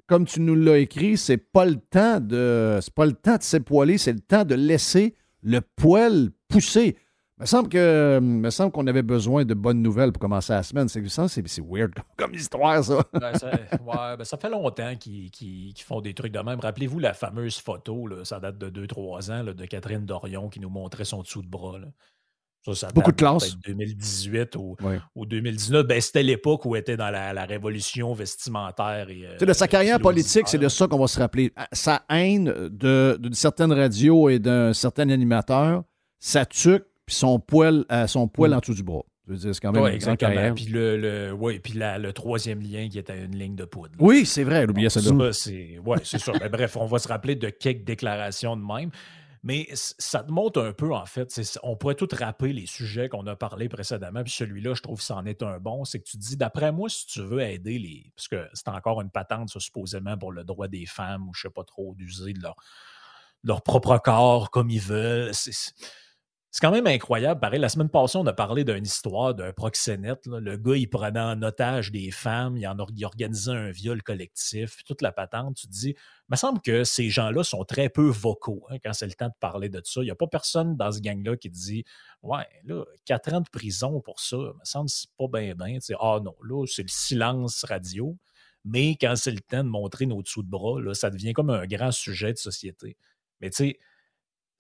comme 0.06 0.26
tu 0.26 0.40
nous 0.40 0.54
l'as 0.54 0.78
écrit, 0.78 1.16
c'est 1.16 1.38
pas 1.38 1.64
le 1.64 1.76
temps 1.76 2.20
de. 2.20 2.78
C'est 2.80 2.94
pas 2.94 3.06
le 3.06 3.14
temps 3.14 3.36
de 3.36 3.42
s'époiler, 3.42 3.98
c'est 3.98 4.12
le 4.12 4.20
temps 4.20 4.44
de 4.44 4.54
laisser 4.54 5.14
le 5.42 5.60
poil 5.60 6.30
pousser. 6.48 6.96
Il 7.43 7.47
me 7.47 7.49
semble 7.49 7.68
que 7.68 8.20
me 8.20 8.51
semble 8.51 8.70
qu'on 8.70 8.86
avait 8.86 9.03
besoin 9.03 9.45
de 9.45 9.53
bonnes 9.55 9.82
nouvelles 9.82 10.12
pour 10.12 10.20
commencer 10.20 10.53
la 10.53 10.62
semaine. 10.62 10.88
C'est 10.88 11.03
c'est 11.09 11.61
weird 11.61 11.93
comme, 12.16 12.34
histoire, 12.34 12.84
ça. 12.84 13.03
Ben, 13.12 13.34
ça, 13.36 13.51
ouais, 13.51 14.16
ben, 14.16 14.22
ça 14.22 14.36
fait 14.36 14.49
longtemps 14.49 14.95
qu'ils 14.95 15.74
font 15.84 16.01
des 16.01 16.14
trucs 16.14 16.30
de 16.30 16.38
même. 16.38 16.61
Rappelez-vous 16.61 17.01
la 17.01 17.14
fameuse 17.14 17.59
photo, 17.59 18.07
là, 18.07 18.24
ça 18.24 18.38
date 18.38 18.59
de 18.59 18.86
2-3 18.86 19.32
ans, 19.32 19.43
de 19.43 19.66
Catherine 19.66 20.07
Dorion 20.07 20.49
qui 20.51 20.61
nous 20.61 20.68
montrait 20.68 21.05
son 21.05 21.22
dessous 21.22 21.43
de 21.43 21.49
bras. 21.49 21.80
Ça, 22.64 22.76
ça 22.76 22.88
Beaucoup 22.95 23.11
de 23.11 23.16
classe. 23.16 23.59
2018 23.59 24.55
ou, 24.55 24.76
2019. 25.16 25.84
Ben, 25.84 26.01
C'était 26.01 26.22
l'époque 26.22 26.64
où 26.64 26.76
elle 26.76 26.82
était 26.82 26.97
dans 26.97 27.11
la, 27.11 27.45
révolution 27.45 28.14
vestimentaire. 28.14 29.11
Et, 29.11 29.26
euh, 29.26 29.45
de 29.45 29.53
sa 29.53 29.66
carrière 29.66 29.99
politique, 29.99 30.47
c'est 30.47 30.59
de 30.59 30.68
ça 30.68 30.86
qu'on 30.86 31.01
va 31.01 31.09
se 31.09 31.18
rappeler. 31.18 31.53
Sa 31.72 32.05
haine 32.09 32.68
d'une 32.68 33.34
certaine 33.34 33.72
radio 33.72 34.28
et 34.28 34.38
d'un 34.38 34.72
certain 34.72 35.11
animateur, 35.11 35.82
ça 36.20 36.47
tuque 36.47 36.86
puis 37.07 37.16
son 37.16 37.38
poil, 37.38 37.84
euh, 37.90 38.07
son 38.07 38.28
poil 38.28 38.50
mm. 38.50 38.55
en 38.55 38.59
dessous 38.59 38.74
du 38.74 38.82
bras. 38.82 39.03
Je 39.26 39.32
veux 39.32 39.38
dire, 39.38 39.55
c'est 39.55 39.61
quand 39.61 39.72
même 39.72 39.94
une 39.94 40.16
carrière. 40.16 40.55
Puis, 40.55 40.66
le, 40.66 40.96
le, 40.96 41.32
ouais, 41.32 41.61
puis 41.61 41.74
le 41.76 42.11
troisième 42.12 42.61
lien 42.61 42.88
qui 42.88 42.98
était 42.98 43.24
une 43.24 43.36
ligne 43.36 43.55
de 43.55 43.64
poudre. 43.64 43.94
Oui, 44.00 44.26
c'est 44.26 44.42
vrai, 44.42 44.57
elle 44.57 44.70
oubliait 44.70 44.90
ça. 44.90 45.00
c'est, 45.32 45.78
ouais, 45.78 45.98
c'est 46.03 46.18
sûr. 46.18 46.34
Mais 46.40 46.48
bref, 46.48 46.76
on 46.76 46.86
va 46.86 46.98
se 46.98 47.07
rappeler 47.07 47.36
de 47.36 47.48
quelques 47.48 47.84
déclarations 47.84 48.57
de 48.57 48.62
même. 48.62 48.90
Mais 49.44 49.68
ça 49.72 50.22
te 50.22 50.30
montre 50.30 50.62
un 50.62 50.72
peu, 50.72 50.94
en 50.94 51.05
fait, 51.05 51.28
on 51.64 51.76
pourrait 51.76 51.96
tout 51.96 52.09
rappeler 52.12 52.53
les 52.53 52.66
sujets 52.66 53.09
qu'on 53.09 53.26
a 53.26 53.34
parlé 53.34 53.68
précédemment, 53.68 54.22
puis 54.22 54.32
celui-là, 54.32 54.74
je 54.74 54.82
trouve 54.82 54.98
que 54.98 55.05
c'en 55.05 55.24
est 55.24 55.42
un 55.42 55.59
bon, 55.59 55.84
c'est 55.84 55.98
que 55.98 56.05
tu 56.05 56.16
dis, 56.16 56.36
d'après 56.36 56.70
moi, 56.70 56.88
si 56.88 57.07
tu 57.07 57.22
veux 57.22 57.40
aider 57.40 57.76
les... 57.80 58.12
Parce 58.14 58.28
que 58.28 58.48
c'est 58.53 58.68
encore 58.68 59.00
une 59.00 59.11
patente, 59.11 59.48
ça, 59.48 59.59
supposément, 59.59 60.16
pour 60.16 60.30
le 60.30 60.44
droit 60.44 60.68
des 60.68 60.86
femmes, 60.86 61.28
ou 61.28 61.34
je 61.34 61.42
sais 61.42 61.50
pas 61.50 61.64
trop, 61.64 61.92
d'user 61.96 62.34
de 62.34 62.40
leur, 62.40 62.55
leur 63.42 63.62
propre 63.62 63.98
corps 63.98 64.53
comme 64.53 64.70
ils 64.70 64.80
veulent. 64.80 65.34
C'est, 65.34 65.72
c'est 66.53 66.61
quand 66.61 66.70
même 66.70 66.86
incroyable. 66.86 67.40
Pareil, 67.40 67.59
la 67.59 67.70
semaine 67.70 67.88
passée, 67.88 68.18
on 68.18 68.26
a 68.26 68.34
parlé 68.34 68.62
d'une 68.62 68.84
histoire 68.84 69.34
d'un 69.34 69.55
proxénète. 69.55 70.26
Le 70.26 70.59
gars, 70.59 70.76
il 70.76 70.86
prenait 70.86 71.18
en 71.18 71.40
otage 71.42 71.90
des 71.90 72.11
femmes, 72.11 72.59
il, 72.59 72.68
en 72.68 72.78
organisait 72.78 73.53
un 73.53 73.70
viol 73.70 74.03
collectif, 74.03 74.84
toute 74.84 75.00
la 75.00 75.12
patente. 75.12 75.57
Tu 75.57 75.66
te 75.66 75.72
dis, 75.72 75.88
il 75.88 75.96
me 76.28 76.36
semble 76.36 76.61
que 76.61 76.84
ces 76.84 77.09
gens-là 77.09 77.42
sont 77.42 77.64
très 77.64 77.88
peu 77.88 78.07
vocaux 78.07 78.66
hein, 78.68 78.76
quand 78.84 78.92
c'est 78.92 79.07
le 79.07 79.14
temps 79.14 79.28
de 79.28 79.34
parler 79.40 79.70
de 79.70 79.80
ça. 79.82 80.03
Il 80.03 80.05
n'y 80.05 80.11
a 80.11 80.14
pas 80.14 80.26
personne 80.26 80.76
dans 80.76 80.92
ce 80.92 81.00
gang-là 81.00 81.38
qui 81.38 81.48
dit 81.48 81.84
Ouais, 82.22 82.46
là, 82.64 82.84
quatre 83.07 83.32
ans 83.32 83.40
de 83.40 83.48
prison 83.48 84.03
pour 84.03 84.20
ça, 84.20 84.36
il 84.36 84.59
me 84.59 84.64
semble 84.64 84.90
que 84.90 84.92
c'est 84.92 85.11
pas 85.16 85.28
bien, 85.28 85.55
bien. 85.55 85.78
Ah 85.98 86.20
non, 86.22 86.36
là, 86.44 86.66
c'est 86.66 86.82
le 86.82 86.88
silence 86.88 87.64
radio. 87.64 88.14
Mais 88.66 88.96
quand 89.00 89.16
c'est 89.16 89.30
le 89.30 89.40
temps 89.40 89.64
de 89.64 89.70
montrer 89.70 90.05
nos 90.05 90.20
dessous 90.20 90.42
de 90.42 90.50
bras, 90.50 90.82
là, 90.82 90.92
ça 90.92 91.09
devient 91.09 91.32
comme 91.32 91.48
un 91.48 91.66
grand 91.66 91.92
sujet 91.92 92.34
de 92.34 92.38
société. 92.38 92.98
Mais 93.40 93.48
tu 93.48 93.57
sais, 93.57 93.78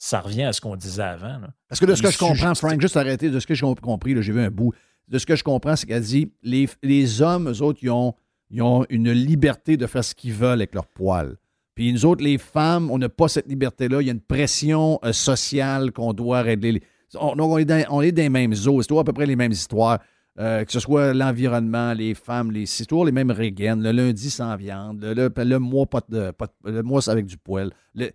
ça 0.02 0.20
revient 0.20 0.42
à 0.42 0.52
ce 0.52 0.60
qu'on 0.60 0.74
disait 0.74 1.00
avant. 1.00 1.38
Parce 1.68 1.80
que 1.80 1.86
de 1.86 1.94
ce 1.94 2.02
que 2.02 2.10
je 2.10 2.18
comprends, 2.18 2.56
Frank, 2.56 2.80
juste 2.80 2.96
arrêter, 2.96 3.30
de 3.30 3.38
ce 3.38 3.46
que 3.46 3.54
j'ai 3.54 3.64
compris, 3.80 4.20
j'ai 4.20 4.32
vu 4.32 4.40
un 4.40 4.50
bout, 4.50 4.72
de 5.06 5.16
ce 5.16 5.24
que 5.24 5.36
je 5.36 5.44
comprends, 5.44 5.76
c'est 5.76 5.86
qu'elle 5.86 6.02
dit 6.02 6.32
les, 6.42 6.68
les 6.82 7.22
hommes, 7.22 7.48
eux 7.48 7.62
autres, 7.62 7.78
ils 7.82 7.90
ont, 7.90 8.12
ont 8.58 8.84
une 8.90 9.12
liberté 9.12 9.76
de 9.76 9.86
faire 9.86 10.02
ce 10.02 10.12
qu'ils 10.12 10.32
veulent 10.32 10.58
avec 10.58 10.74
leur 10.74 10.86
poils. 10.88 11.36
Puis 11.76 11.92
nous 11.92 12.04
autres, 12.04 12.24
les 12.24 12.36
femmes, 12.36 12.90
on 12.90 12.98
n'a 12.98 13.08
pas 13.08 13.28
cette 13.28 13.46
liberté-là. 13.46 14.00
Il 14.00 14.06
y 14.08 14.10
a 14.10 14.12
une 14.12 14.20
pression 14.20 14.98
euh, 15.04 15.12
sociale 15.12 15.92
qu'on 15.92 16.12
doit 16.12 16.42
régler. 16.42 16.82
On, 17.14 17.38
on, 17.38 17.58
est 17.58 17.64
dans, 17.64 17.84
on 17.90 18.02
est 18.02 18.10
dans 18.10 18.22
les 18.22 18.28
mêmes 18.28 18.54
eaux. 18.66 18.82
C'est 18.82 18.88
toujours 18.88 19.00
à 19.00 19.04
peu 19.04 19.12
près 19.12 19.26
les 19.26 19.36
mêmes 19.36 19.52
histoires. 19.52 20.00
Euh, 20.40 20.64
que 20.64 20.72
ce 20.72 20.80
soit 20.80 21.14
l'environnement, 21.14 21.92
les 21.92 22.14
femmes, 22.14 22.50
les, 22.50 22.66
c'est 22.66 22.86
toujours 22.86 23.04
les 23.04 23.12
mêmes 23.12 23.30
régaines. 23.30 23.82
Le 23.84 23.92
lundi 23.92 24.30
sans 24.30 24.56
viande, 24.56 25.00
le, 25.00 25.30
le, 25.44 25.58
mois, 25.60 25.86
pas 25.86 26.00
de, 26.08 26.32
le 26.64 26.82
mois 26.82 27.08
avec 27.08 27.26
du 27.26 27.36
poil. 27.36 27.70
Le, 27.94 28.10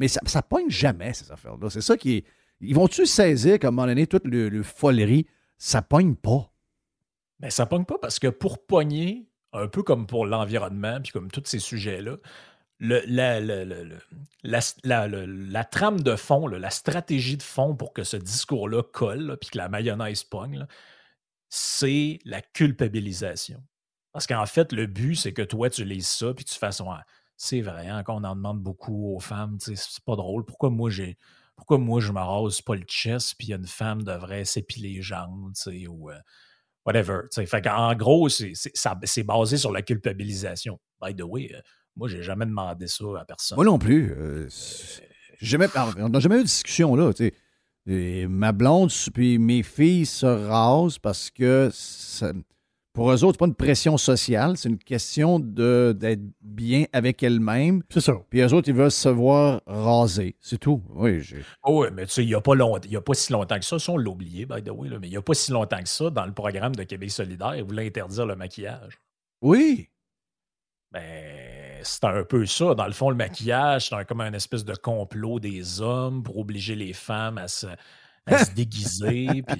mais 0.00 0.08
ça, 0.08 0.20
ça 0.24 0.42
pogne 0.42 0.70
jamais, 0.70 1.12
ces 1.12 1.30
affaires-là. 1.30 1.68
C'est 1.68 1.82
ça 1.82 1.96
qui 1.96 2.16
est. 2.16 2.24
Ils 2.60 2.74
vont-tu 2.74 3.04
saisir, 3.06 3.58
comme 3.58 3.78
à 3.78 3.82
un 3.82 3.86
moment 3.86 3.86
donné, 3.88 4.06
toute 4.06 4.24
le, 4.24 4.62
folerie? 4.62 5.26
Ça 5.58 5.82
pogne 5.82 6.16
pas? 6.16 6.50
Mais 7.38 7.50
ça 7.50 7.66
pogne 7.66 7.84
pas 7.84 7.98
parce 7.98 8.18
que 8.18 8.28
pour 8.28 8.64
pogner, 8.64 9.28
un 9.52 9.68
peu 9.68 9.82
comme 9.82 10.06
pour 10.06 10.24
l'environnement, 10.24 11.00
puis 11.02 11.12
comme 11.12 11.30
tous 11.30 11.42
ces 11.44 11.58
sujets-là, 11.58 12.16
le, 12.78 13.02
la, 13.06 13.40
la, 14.82 15.64
trame 15.64 16.00
de 16.00 16.16
fond, 16.16 16.46
la 16.46 16.70
stratégie 16.70 17.36
de 17.36 17.42
fond 17.42 17.76
pour 17.76 17.92
que 17.92 18.02
ce 18.02 18.16
discours-là 18.16 18.82
colle, 18.82 19.36
puis 19.38 19.50
que 19.50 19.58
la 19.58 19.68
mayonnaise 19.68 20.24
pogne, 20.24 20.66
c'est 21.50 22.20
la 22.24 22.40
culpabilisation. 22.40 23.62
Parce 24.12 24.26
qu'en 24.26 24.46
fait, 24.46 24.72
le 24.72 24.86
but, 24.86 25.16
c'est 25.16 25.34
que 25.34 25.42
toi, 25.42 25.68
tu 25.68 25.84
lises 25.84 26.08
ça, 26.08 26.32
puis 26.32 26.46
tu 26.46 26.54
fasses 26.54 26.80
c'est 27.42 27.62
vrai, 27.62 27.88
hein, 27.88 28.04
on 28.06 28.22
en 28.22 28.36
demande 28.36 28.60
beaucoup 28.60 29.14
aux 29.16 29.18
femmes, 29.18 29.56
c'est 29.60 30.04
pas 30.04 30.14
drôle. 30.14 30.44
Pourquoi 30.44 30.68
moi 30.68 30.90
j'ai. 30.90 31.16
Pourquoi 31.56 31.78
moi 31.78 31.98
je 31.98 32.12
me 32.12 32.18
rase 32.18 32.60
pas 32.60 32.74
le 32.74 32.82
chest, 32.82 33.34
puis 33.38 33.54
une 33.54 33.66
femme 33.66 34.02
devrait 34.02 34.44
s'épiler 34.44 34.96
les 34.96 35.02
jambes, 35.02 35.50
ou 35.88 36.10
euh, 36.10 36.16
whatever. 36.84 37.20
Fait 37.32 37.66
en 37.66 37.94
gros, 37.94 38.28
c'est 38.28 39.22
basé 39.22 39.56
sur 39.56 39.72
la 39.72 39.80
culpabilisation. 39.80 40.78
By 41.00 41.16
the 41.16 41.22
way, 41.22 41.50
euh, 41.54 41.60
moi, 41.96 42.08
j'ai 42.08 42.22
jamais 42.22 42.44
demandé 42.44 42.86
ça 42.86 43.04
à 43.18 43.24
personne. 43.24 43.56
Moi 43.56 43.64
non 43.64 43.78
plus. 43.78 44.12
Euh, 44.12 44.46
jamais, 45.40 45.66
on 45.96 46.10
n'a 46.10 46.20
jamais 46.20 46.36
eu 46.36 46.42
de 46.42 46.44
discussion 46.44 46.94
là. 46.94 47.10
ma 48.28 48.52
blonde 48.52 48.90
puis 49.14 49.38
mes 49.38 49.62
filles 49.62 50.04
se 50.04 50.26
rasent 50.26 50.98
parce 50.98 51.30
que 51.30 51.70
ça, 51.72 52.34
pour 53.00 53.10
eux 53.10 53.24
autres, 53.24 53.36
c'est 53.36 53.38
pas 53.38 53.46
une 53.46 53.54
pression 53.54 53.96
sociale, 53.96 54.58
c'est 54.58 54.68
une 54.68 54.76
question 54.76 55.40
d'être 55.40 56.20
bien 56.42 56.84
avec 56.92 57.22
elles-mêmes. 57.22 57.82
C'est 57.88 58.02
ça. 58.02 58.12
Puis 58.28 58.40
eux 58.40 58.52
autres, 58.52 58.68
ils 58.68 58.74
veulent 58.74 58.90
se 58.90 59.08
voir 59.08 59.62
raser. 59.66 60.36
C'est 60.38 60.58
tout. 60.58 60.82
Oui, 60.90 61.26
oh, 61.62 61.80
oui, 61.80 61.88
mais 61.94 62.04
tu 62.04 62.12
sais, 62.12 62.24
il 62.24 62.26
n'y 62.26 62.34
a, 62.34 62.42
pas 62.42 62.52
a 62.52 63.00
pas 63.00 63.14
si 63.14 63.32
longtemps 63.32 63.58
que 63.58 63.64
ça, 63.64 63.78
ça 63.78 63.92
on 63.92 63.96
l'a 63.96 64.10
oublié, 64.10 64.44
by 64.44 64.62
the 64.62 64.68
way, 64.68 64.90
là, 64.90 64.98
mais 65.00 65.06
il 65.06 65.12
n'y 65.12 65.16
a 65.16 65.22
pas 65.22 65.32
si 65.32 65.50
longtemps 65.50 65.82
que 65.82 65.88
ça, 65.88 66.10
dans 66.10 66.26
le 66.26 66.34
programme 66.34 66.76
de 66.76 66.82
Québec 66.82 67.10
solidaire, 67.10 67.56
ils 67.56 67.64
voulaient 67.64 67.86
interdire 67.86 68.26
le 68.26 68.36
maquillage. 68.36 69.00
Oui. 69.40 69.88
Ben, 70.92 71.80
c'est 71.82 72.04
un 72.04 72.22
peu 72.24 72.44
ça. 72.44 72.74
Dans 72.74 72.86
le 72.86 72.92
fond, 72.92 73.08
le 73.08 73.16
maquillage, 73.16 73.88
c'est 73.88 74.04
comme 74.04 74.20
un 74.20 74.34
espèce 74.34 74.66
de 74.66 74.74
complot 74.74 75.40
des 75.40 75.80
hommes 75.80 76.22
pour 76.22 76.36
obliger 76.36 76.74
les 76.74 76.92
femmes 76.92 77.38
à 77.38 77.48
se, 77.48 77.66
à 78.26 78.44
se 78.44 78.50
déguiser. 78.54 79.42
Puis... 79.42 79.56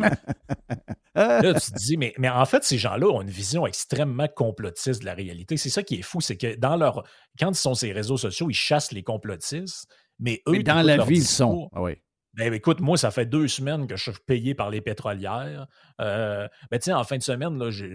Là, 1.14 1.54
tu 1.60 1.72
te 1.72 1.78
dis, 1.78 1.96
mais, 1.96 2.14
mais 2.18 2.28
en 2.28 2.44
fait, 2.44 2.64
ces 2.64 2.78
gens-là 2.78 3.06
ont 3.06 3.22
une 3.22 3.30
vision 3.30 3.66
extrêmement 3.66 4.28
complotiste 4.28 5.00
de 5.00 5.06
la 5.06 5.14
réalité. 5.14 5.56
C'est 5.56 5.70
ça 5.70 5.82
qui 5.82 5.96
est 5.96 6.02
fou, 6.02 6.20
c'est 6.20 6.36
que 6.36 6.56
dans 6.56 6.76
leur. 6.76 7.04
Quand 7.38 7.50
ils 7.50 7.54
sont 7.54 7.74
sur 7.74 7.86
les 7.86 7.92
réseaux 7.92 8.16
sociaux, 8.16 8.48
ils 8.50 8.54
chassent 8.54 8.92
les 8.92 9.02
complotistes, 9.02 9.88
mais 10.18 10.42
eux. 10.48 10.62
dans 10.62 10.82
la 10.82 11.04
vie, 11.04 11.18
ils 11.18 11.24
sont. 11.24 11.70
Ah 11.74 11.82
oui. 11.82 11.96
Ben, 12.34 12.54
écoute, 12.54 12.80
moi, 12.80 12.96
ça 12.96 13.10
fait 13.10 13.26
deux 13.26 13.48
semaines 13.48 13.88
que 13.88 13.96
je 13.96 14.12
suis 14.12 14.20
payé 14.24 14.54
par 14.54 14.70
les 14.70 14.80
pétrolières. 14.80 15.66
Euh, 16.00 16.46
ben, 16.70 16.78
tiens, 16.78 16.96
en 16.96 17.02
fin 17.02 17.18
de 17.18 17.22
semaine, 17.22 17.58
là, 17.58 17.70
je, 17.70 17.86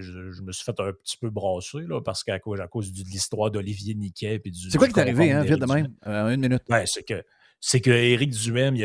me 0.42 0.52
suis 0.52 0.66
fait 0.66 0.78
un 0.80 0.92
petit 0.92 1.18
peu 1.18 1.30
brasser 1.30 1.82
là, 1.88 2.02
parce 2.02 2.24
qu'à 2.24 2.38
cause, 2.40 2.60
à 2.60 2.68
cause 2.68 2.92
de 2.92 3.04
l'histoire 3.04 3.50
d'Olivier 3.50 3.96
Niquet. 3.96 4.42
C'est 4.70 4.78
quoi 4.78 4.88
qui 4.88 4.94
t'est 4.94 5.02
arrivé, 5.02 5.32
hein, 5.32 5.42
vite 5.44 5.60
de 5.60 5.66
même? 5.66 5.94
Euh, 6.06 6.34
une 6.34 6.42
minute. 6.42 6.64
Ben, 6.68 6.86
c'est 6.86 7.04
que 7.04 7.24
c'est 7.60 7.82
que 7.82 7.90
Éric 7.90 8.32
Duhem, 8.32 8.76
il 8.76 8.84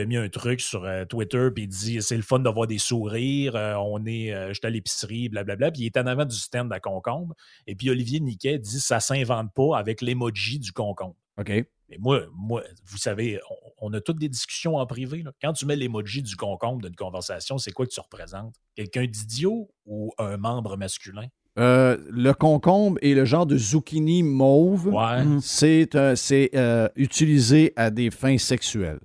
a, 0.00 0.06
mis 0.06 0.16
un 0.16 0.28
truc 0.28 0.60
sur 0.60 0.84
euh, 0.84 1.04
Twitter, 1.04 1.48
puis 1.54 1.64
il 1.64 1.68
dit 1.68 2.02
c'est 2.02 2.16
le 2.16 2.22
fun 2.22 2.38
d'avoir 2.38 2.66
des 2.66 2.78
sourires, 2.78 3.56
euh, 3.56 3.74
on 3.76 4.04
est, 4.04 4.32
euh, 4.32 4.52
j'étais 4.52 4.66
à 4.66 4.70
l'épicerie, 4.70 5.28
blablabla, 5.28 5.70
puis 5.70 5.82
il 5.82 5.86
est 5.86 5.96
en 5.96 6.06
avant 6.06 6.24
du 6.24 6.36
stand 6.36 6.68
de 6.68 6.70
la 6.70 6.80
concombre. 6.80 7.34
Et 7.66 7.74
puis 7.74 7.88
Olivier 7.90 8.20
Niquet 8.20 8.58
dit 8.58 8.80
ça 8.80 9.00
s'invente 9.00 9.52
pas 9.54 9.78
avec 9.78 10.02
l'emoji 10.02 10.58
du 10.58 10.72
concombre. 10.72 11.16
OK. 11.38 11.48
Mais 11.88 11.98
moi, 11.98 12.22
moi, 12.34 12.62
vous 12.84 12.98
savez, 12.98 13.40
on, 13.78 13.92
a 13.92 14.00
toutes 14.00 14.18
des 14.18 14.28
discussions 14.28 14.76
en 14.76 14.86
privé. 14.86 15.22
Quand 15.40 15.52
tu 15.52 15.66
mets 15.66 15.76
l'emoji 15.76 16.22
du 16.22 16.36
concombre 16.36 16.82
d'une 16.82 16.96
conversation, 16.96 17.58
c'est 17.58 17.72
quoi 17.72 17.86
que 17.86 17.92
tu 17.92 18.00
représentes? 18.00 18.54
Quelqu'un 18.74 19.06
d'idiot 19.06 19.70
ou 19.84 20.12
un 20.18 20.36
membre 20.36 20.76
masculin? 20.76 21.28
Euh, 21.56 21.96
le 22.10 22.32
concombre 22.32 22.98
et 23.00 23.14
le 23.14 23.24
genre 23.24 23.46
de 23.46 23.56
zucchini 23.56 24.24
mauve, 24.24 24.88
mm. 24.88 25.38
c'est 25.40 25.94
euh, 25.94 26.16
euh, 26.54 26.88
utilisé 26.96 27.72
à 27.76 27.90
des 27.90 28.10
fins 28.10 28.38
sexuelles. 28.38 28.98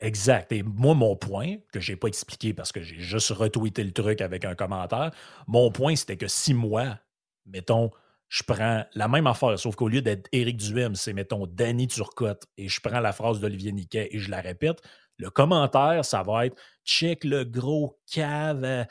Exact. 0.00 0.50
Et 0.52 0.62
moi, 0.62 0.94
mon 0.94 1.16
point, 1.16 1.56
que 1.72 1.80
je 1.80 1.92
n'ai 1.92 1.96
pas 1.96 2.08
expliqué 2.08 2.54
parce 2.54 2.72
que 2.72 2.82
j'ai 2.82 2.98
juste 2.98 3.30
retweeté 3.30 3.84
le 3.84 3.92
truc 3.92 4.20
avec 4.20 4.44
un 4.44 4.54
commentaire, 4.54 5.10
mon 5.46 5.70
point, 5.70 5.94
c'était 5.94 6.16
que 6.16 6.28
si 6.28 6.54
moi, 6.54 6.98
mettons, 7.46 7.90
je 8.28 8.42
prends 8.42 8.84
la 8.94 9.08
même 9.08 9.26
affaire, 9.26 9.58
sauf 9.58 9.76
qu'au 9.76 9.88
lieu 9.88 10.00
d'être 10.00 10.26
Éric 10.32 10.56
Duhem, 10.56 10.94
c'est, 10.94 11.12
mettons, 11.12 11.46
Danny 11.46 11.86
Turcotte, 11.86 12.46
et 12.56 12.68
je 12.68 12.80
prends 12.80 13.00
la 13.00 13.12
phrase 13.12 13.38
d'Olivier 13.40 13.72
Niquet 13.72 14.08
et 14.10 14.18
je 14.18 14.30
la 14.30 14.40
répète, 14.40 14.80
le 15.18 15.30
commentaire, 15.30 16.04
ça 16.04 16.22
va 16.22 16.46
être 16.46 16.56
check 16.84 17.24
le 17.24 17.44
gros 17.44 17.98
cave, 18.10 18.64
euh, 18.64 18.84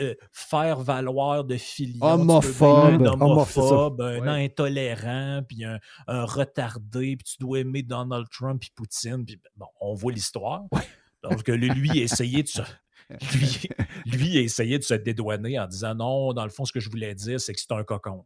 euh, 0.00 0.14
faire 0.32 0.80
valoir 0.80 1.44
de 1.44 1.56
filiation. 1.56 2.06
Homophobe. 2.06 3.02
Un 3.02 3.06
homophobe, 3.06 4.00
un 4.00 4.26
intolérant, 4.26 5.42
puis 5.46 5.64
un, 5.64 5.78
retardé, 6.08 7.16
puis 7.16 7.24
tu 7.24 7.36
dois 7.38 7.60
aimer 7.60 7.82
Donald 7.82 8.26
Trump 8.30 8.62
et 8.64 8.72
Poutine. 8.74 9.24
Puis, 9.24 9.40
bon, 9.56 9.66
on 9.80 9.94
voit 9.94 10.12
l'histoire. 10.12 10.62
Donc, 11.22 11.46
lui, 11.48 12.00
essayait 12.00 12.42
de 12.42 12.48
se. 12.48 12.62
Lui, 13.08 13.68
lui 14.04 14.38
a 14.38 14.40
essayé 14.40 14.80
de 14.80 14.82
se 14.82 14.94
dédouaner 14.94 15.60
en 15.60 15.68
disant 15.68 15.94
non, 15.94 16.32
dans 16.32 16.42
le 16.42 16.50
fond, 16.50 16.64
ce 16.64 16.72
que 16.72 16.80
je 16.80 16.90
voulais 16.90 17.14
dire, 17.14 17.40
c'est 17.40 17.54
que 17.54 17.60
c'est 17.60 17.70
un 17.70 17.84
cocon. 17.84 18.24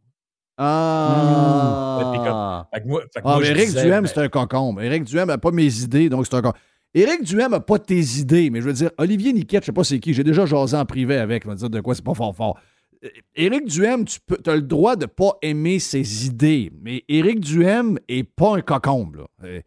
Ah! 0.57 2.65
ah 2.73 3.39
Éric 3.43 3.73
Duhem, 3.73 4.01
ben 4.01 4.07
c'est 4.07 4.19
un 4.19 4.27
concombre. 4.27 4.81
Éric 4.81 5.03
Duhem 5.03 5.27
n'a 5.27 5.37
pas 5.37 5.51
mes 5.51 5.83
idées, 5.83 6.09
donc 6.09 6.25
c'est 6.25 6.35
un 6.35 6.41
concombre. 6.41 6.57
Éric 6.93 7.23
Duhem 7.23 7.51
n'a 7.51 7.59
pas 7.59 7.79
tes 7.79 8.01
idées, 8.19 8.49
mais 8.49 8.61
je 8.61 8.65
veux 8.65 8.73
dire, 8.73 8.91
Olivier 8.97 9.31
Niquette, 9.31 9.63
je 9.63 9.67
sais 9.67 9.71
pas 9.71 9.83
c'est 9.83 9.99
qui, 9.99 10.13
j'ai 10.13 10.23
déjà 10.23 10.45
jasé 10.45 10.75
en 10.75 10.85
privé 10.85 11.17
avec, 11.17 11.45
on 11.45 11.49
va 11.49 11.55
dire 11.55 11.69
de 11.69 11.79
quoi 11.79 11.95
c'est 11.95 12.03
pas 12.03 12.13
fort 12.13 12.35
fort. 12.35 12.59
Euh, 13.03 13.09
Éric 13.35 13.65
Duhem, 13.65 14.05
tu 14.05 14.19
as 14.45 14.55
le 14.55 14.61
droit 14.61 14.95
de 14.95 15.05
pas 15.05 15.37
aimer 15.41 15.79
ses 15.79 16.25
idées, 16.25 16.71
mais 16.81 17.03
Éric 17.07 17.39
Duhem 17.39 17.97
est 18.07 18.23
pas 18.23 18.57
un 18.57 18.61
cocombe, 18.61 19.15
là. 19.15 19.25
Euh, 19.43 19.61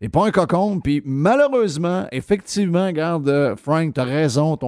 est 0.00 0.08
pas 0.08 0.26
un 0.26 0.30
cocombe, 0.30 0.80
puis 0.82 1.02
malheureusement, 1.04 2.06
effectivement, 2.10 2.86
regarde, 2.86 3.28
euh, 3.28 3.54
Frank, 3.54 3.96
as 3.98 4.04
raison, 4.04 4.58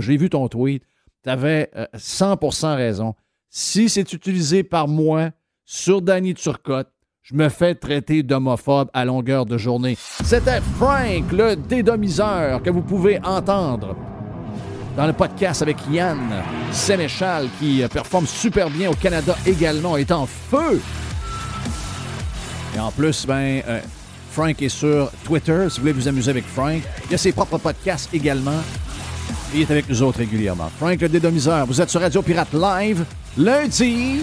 j'ai 0.00 0.18
vu 0.18 0.28
ton 0.28 0.48
tweet, 0.48 0.84
t'avais 1.22 1.70
100% 1.94 2.76
raison. 2.76 3.14
Si 3.48 3.88
c'est 3.88 4.12
utilisé 4.12 4.62
par 4.62 4.88
moi 4.88 5.30
sur 5.64 6.02
Danny 6.02 6.34
Turcotte, 6.34 6.92
je 7.22 7.34
me 7.34 7.48
fais 7.48 7.74
traiter 7.74 8.22
d'homophobe 8.22 8.90
à 8.92 9.04
longueur 9.04 9.46
de 9.46 9.56
journée. 9.56 9.96
C'était 10.24 10.60
Frank, 10.76 11.30
le 11.30 11.54
dédomiseur, 11.54 12.62
que 12.62 12.70
vous 12.70 12.82
pouvez 12.82 13.20
entendre 13.24 13.94
dans 14.96 15.06
le 15.06 15.12
podcast 15.12 15.62
avec 15.62 15.76
Yann 15.90 16.18
Sénéchal, 16.72 17.48
qui 17.60 17.82
performe 17.92 18.26
super 18.26 18.68
bien 18.68 18.90
au 18.90 18.94
Canada 18.94 19.36
également, 19.46 19.96
est 19.96 20.10
en 20.10 20.26
feu. 20.26 20.80
Et 22.74 22.80
en 22.80 22.90
plus, 22.90 23.24
ben, 23.24 23.62
euh, 23.68 23.80
Frank 24.32 24.60
est 24.60 24.68
sur 24.68 25.10
Twitter, 25.24 25.66
si 25.68 25.76
vous 25.76 25.82
voulez 25.82 25.92
vous 25.92 26.08
amuser 26.08 26.30
avec 26.30 26.44
Frank. 26.44 26.82
Il 27.08 27.14
a 27.14 27.18
ses 27.18 27.32
propres 27.32 27.58
podcasts 27.58 28.12
également. 28.12 28.60
il 29.54 29.60
est 29.60 29.70
avec 29.70 29.88
nous 29.88 30.02
autres 30.02 30.18
régulièrement. 30.18 30.70
Frank, 30.78 31.00
le 31.00 31.08
dédomiseur, 31.08 31.66
vous 31.66 31.80
êtes 31.80 31.90
sur 31.90 32.00
Radio 32.00 32.20
Pirate 32.20 32.52
Live, 32.52 33.04
lundi 33.36 34.22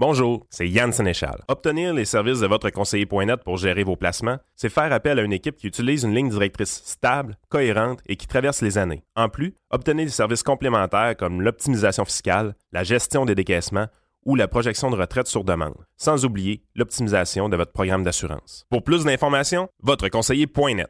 Bonjour, 0.00 0.46
c'est 0.48 0.66
Yann 0.66 0.94
Sénéchal. 0.94 1.44
Obtenir 1.46 1.92
les 1.92 2.06
services 2.06 2.40
de 2.40 2.46
votre 2.46 2.70
conseiller.net 2.70 3.44
pour 3.44 3.58
gérer 3.58 3.84
vos 3.84 3.96
placements, 3.96 4.38
c'est 4.56 4.70
faire 4.70 4.90
appel 4.94 5.18
à 5.18 5.22
une 5.22 5.34
équipe 5.34 5.56
qui 5.56 5.66
utilise 5.66 6.04
une 6.04 6.14
ligne 6.14 6.30
directrice 6.30 6.80
stable, 6.86 7.36
cohérente 7.50 8.00
et 8.06 8.16
qui 8.16 8.26
traverse 8.26 8.62
les 8.62 8.78
années. 8.78 9.04
En 9.14 9.28
plus, 9.28 9.56
obtenez 9.68 10.06
des 10.06 10.10
services 10.10 10.42
complémentaires 10.42 11.18
comme 11.18 11.42
l'optimisation 11.42 12.06
fiscale, 12.06 12.54
la 12.72 12.82
gestion 12.82 13.26
des 13.26 13.34
décaissements 13.34 13.88
ou 14.24 14.36
la 14.36 14.48
projection 14.48 14.90
de 14.90 14.96
retraite 14.96 15.26
sur 15.26 15.44
demande, 15.44 15.84
sans 15.98 16.24
oublier 16.24 16.64
l'optimisation 16.74 17.50
de 17.50 17.58
votre 17.58 17.72
programme 17.72 18.02
d'assurance. 18.02 18.64
Pour 18.70 18.82
plus 18.82 19.04
d'informations, 19.04 19.68
votre 19.82 20.08
conseiller.net. 20.08 20.88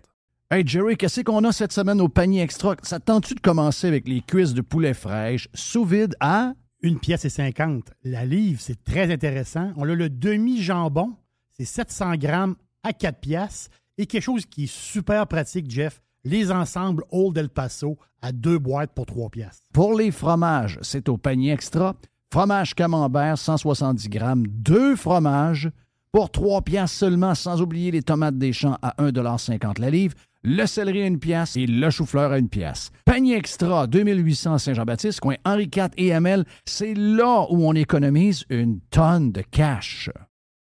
Hey 0.53 0.63
Jerry, 0.65 0.97
qu'est-ce 0.97 1.23
qu'on 1.23 1.43
a 1.43 1.51
cette 1.51 1.73
semaine 1.73 2.01
au 2.01 2.09
panier 2.09 2.43
extra? 2.43 2.77
Ça 2.85 3.01
tente-tu 3.01 3.35
de 3.35 3.41
commencer 3.41 3.89
avec 3.89 4.07
les 4.07 4.21
cuisses 4.21 4.55
de 4.55 4.61
poulet 4.61 4.95
fraîche 4.95 5.49
sous 5.53 5.85
vide 5.85 6.15
à 6.21 6.53
une 6.83 6.99
pièce 6.99 7.25
et 7.25 7.31
50. 7.31 7.93
La 8.05 8.25
livre, 8.25 8.61
c'est 8.61 8.83
très 8.85 9.13
intéressant. 9.13 9.73
On 9.77 9.89
a 9.89 9.95
le 9.95 10.09
demi-jambon, 10.09 11.15
c'est 11.53 11.65
700 11.65 12.17
grammes 12.17 12.57
à 12.83 12.93
4 12.93 13.21
pièces. 13.21 13.69
Et 13.99 14.07
quelque 14.07 14.23
chose 14.23 14.47
qui 14.47 14.65
est 14.65 14.73
super 14.73 15.27
pratique, 15.27 15.71
Jeff, 15.71 16.01
les 16.25 16.51
ensembles 16.51 17.05
Old 17.11 17.37
El 17.37 17.49
Paso 17.49 17.99
à 18.23 18.33
deux 18.33 18.59
boîtes 18.59 18.93
pour 18.95 19.07
3 19.07 19.31
pièces. 19.31 19.63
Pour 19.73 19.95
les 19.95 20.11
fromages, 20.11 20.79
c'est 20.83 21.09
au 21.09 21.17
panier 21.17 21.53
extra. 21.53 21.97
Fromage 22.33 22.75
camembert, 22.75 23.37
170 23.37 24.09
grammes, 24.09 24.47
deux 24.47 24.95
fromages 24.95 25.71
pour 26.13 26.31
3 26.31 26.63
pièces 26.63 26.93
seulement, 26.93 27.35
sans 27.35 27.63
oublier 27.63 27.91
les 27.91 28.03
tomates 28.03 28.39
des 28.39 28.53
champs 28.53 28.79
à 28.83 28.95
1,50 29.03 29.81
la 29.81 29.91
livre 29.91 30.15
le 30.43 30.67
céleri 30.67 31.03
à 31.03 31.07
une 31.07 31.19
pièce 31.19 31.57
et 31.57 31.67
le 31.67 31.91
chou-fleur 31.91 32.33
à 32.33 32.39
une 32.39 32.49
pièce. 32.49 32.91
Panier 33.05 33.37
extra 33.37 33.87
2800 33.87 34.59
Saint-Jean-Baptiste, 34.59 35.21
coin 35.21 35.37
Henri 35.45 35.65
IV 35.65 35.89
et 35.97 36.09
ML, 36.09 36.45
c'est 36.65 36.95
là 36.95 37.47
où 37.51 37.67
on 37.67 37.75
économise 37.75 38.45
une 38.49 38.81
tonne 38.91 39.33
de 39.33 39.43
cash. 39.43 40.11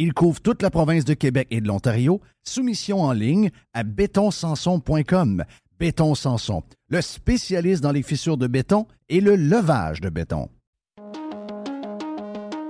Il 0.00 0.14
couvre 0.14 0.40
toute 0.40 0.62
la 0.62 0.70
province 0.70 1.04
de 1.04 1.12
Québec 1.14 1.48
et 1.50 1.60
de 1.60 1.66
l'Ontario. 1.66 2.20
Soumission 2.44 3.02
en 3.02 3.10
ligne 3.10 3.50
à 3.74 3.82
bétonsanson.com. 3.82 5.44
Béton 5.80 6.14
Sanson, 6.14 6.62
le 6.88 7.00
spécialiste 7.00 7.82
dans 7.82 7.90
les 7.90 8.04
fissures 8.04 8.36
de 8.36 8.46
béton 8.46 8.86
et 9.08 9.20
le 9.20 9.34
levage 9.34 10.00
de 10.00 10.08
béton. 10.08 10.48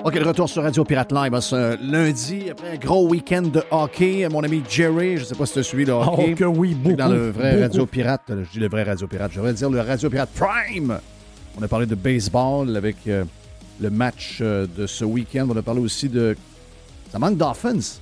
OK, 0.05 0.14
le 0.14 0.26
retour 0.26 0.49
sur 0.49 0.62
Radio 0.62 0.85
Pirate 0.85 1.12
Live 1.12 1.39
ce 1.41 1.76
lundi, 1.91 2.49
après 2.49 2.70
un 2.72 2.76
gros 2.76 3.07
week-end 3.07 3.43
de 3.43 3.62
hockey. 3.70 4.26
Mon 4.31 4.43
ami 4.43 4.62
Jerry, 4.66 5.18
je 5.18 5.22
ne 5.22 5.26
sais 5.26 5.35
pas 5.35 5.45
si 5.45 5.53
tu 5.53 5.64
suivi 5.64 5.85
le 5.85 5.93
hockey. 5.93 6.31
Oh, 6.33 6.35
que 6.35 6.45
oui, 6.45 6.74
beaucoup. 6.74 6.97
Dans 6.97 7.09
le 7.09 7.31
vrai 7.31 7.61
Radio 7.61 7.85
Pirate, 7.85 8.22
je 8.29 8.51
dis 8.53 8.59
le 8.59 8.68
vrai 8.68 8.85
Radio 8.85 9.07
Pirate, 9.07 9.33
je 9.35 9.41
vais 9.43 9.53
dire 9.53 9.68
le 9.68 9.81
Radio 9.83 10.09
Pirate 10.09 10.31
Prime. 10.35 10.99
On 11.59 11.62
a 11.62 11.68
parlé 11.68 11.85
de 11.85 11.95
baseball 11.95 12.74
avec 12.74 12.97
euh, 13.07 13.24
le 13.83 13.91
match 13.91 14.39
euh, 14.41 14.66
de 14.79 14.87
ce 14.87 15.05
week-end. 15.05 15.47
On 15.51 15.57
a 15.59 15.62
parlé 15.62 15.81
aussi 15.81 16.09
de. 16.09 16.35
Ça 17.11 17.18
manque 17.18 17.36
d'offense 17.36 18.00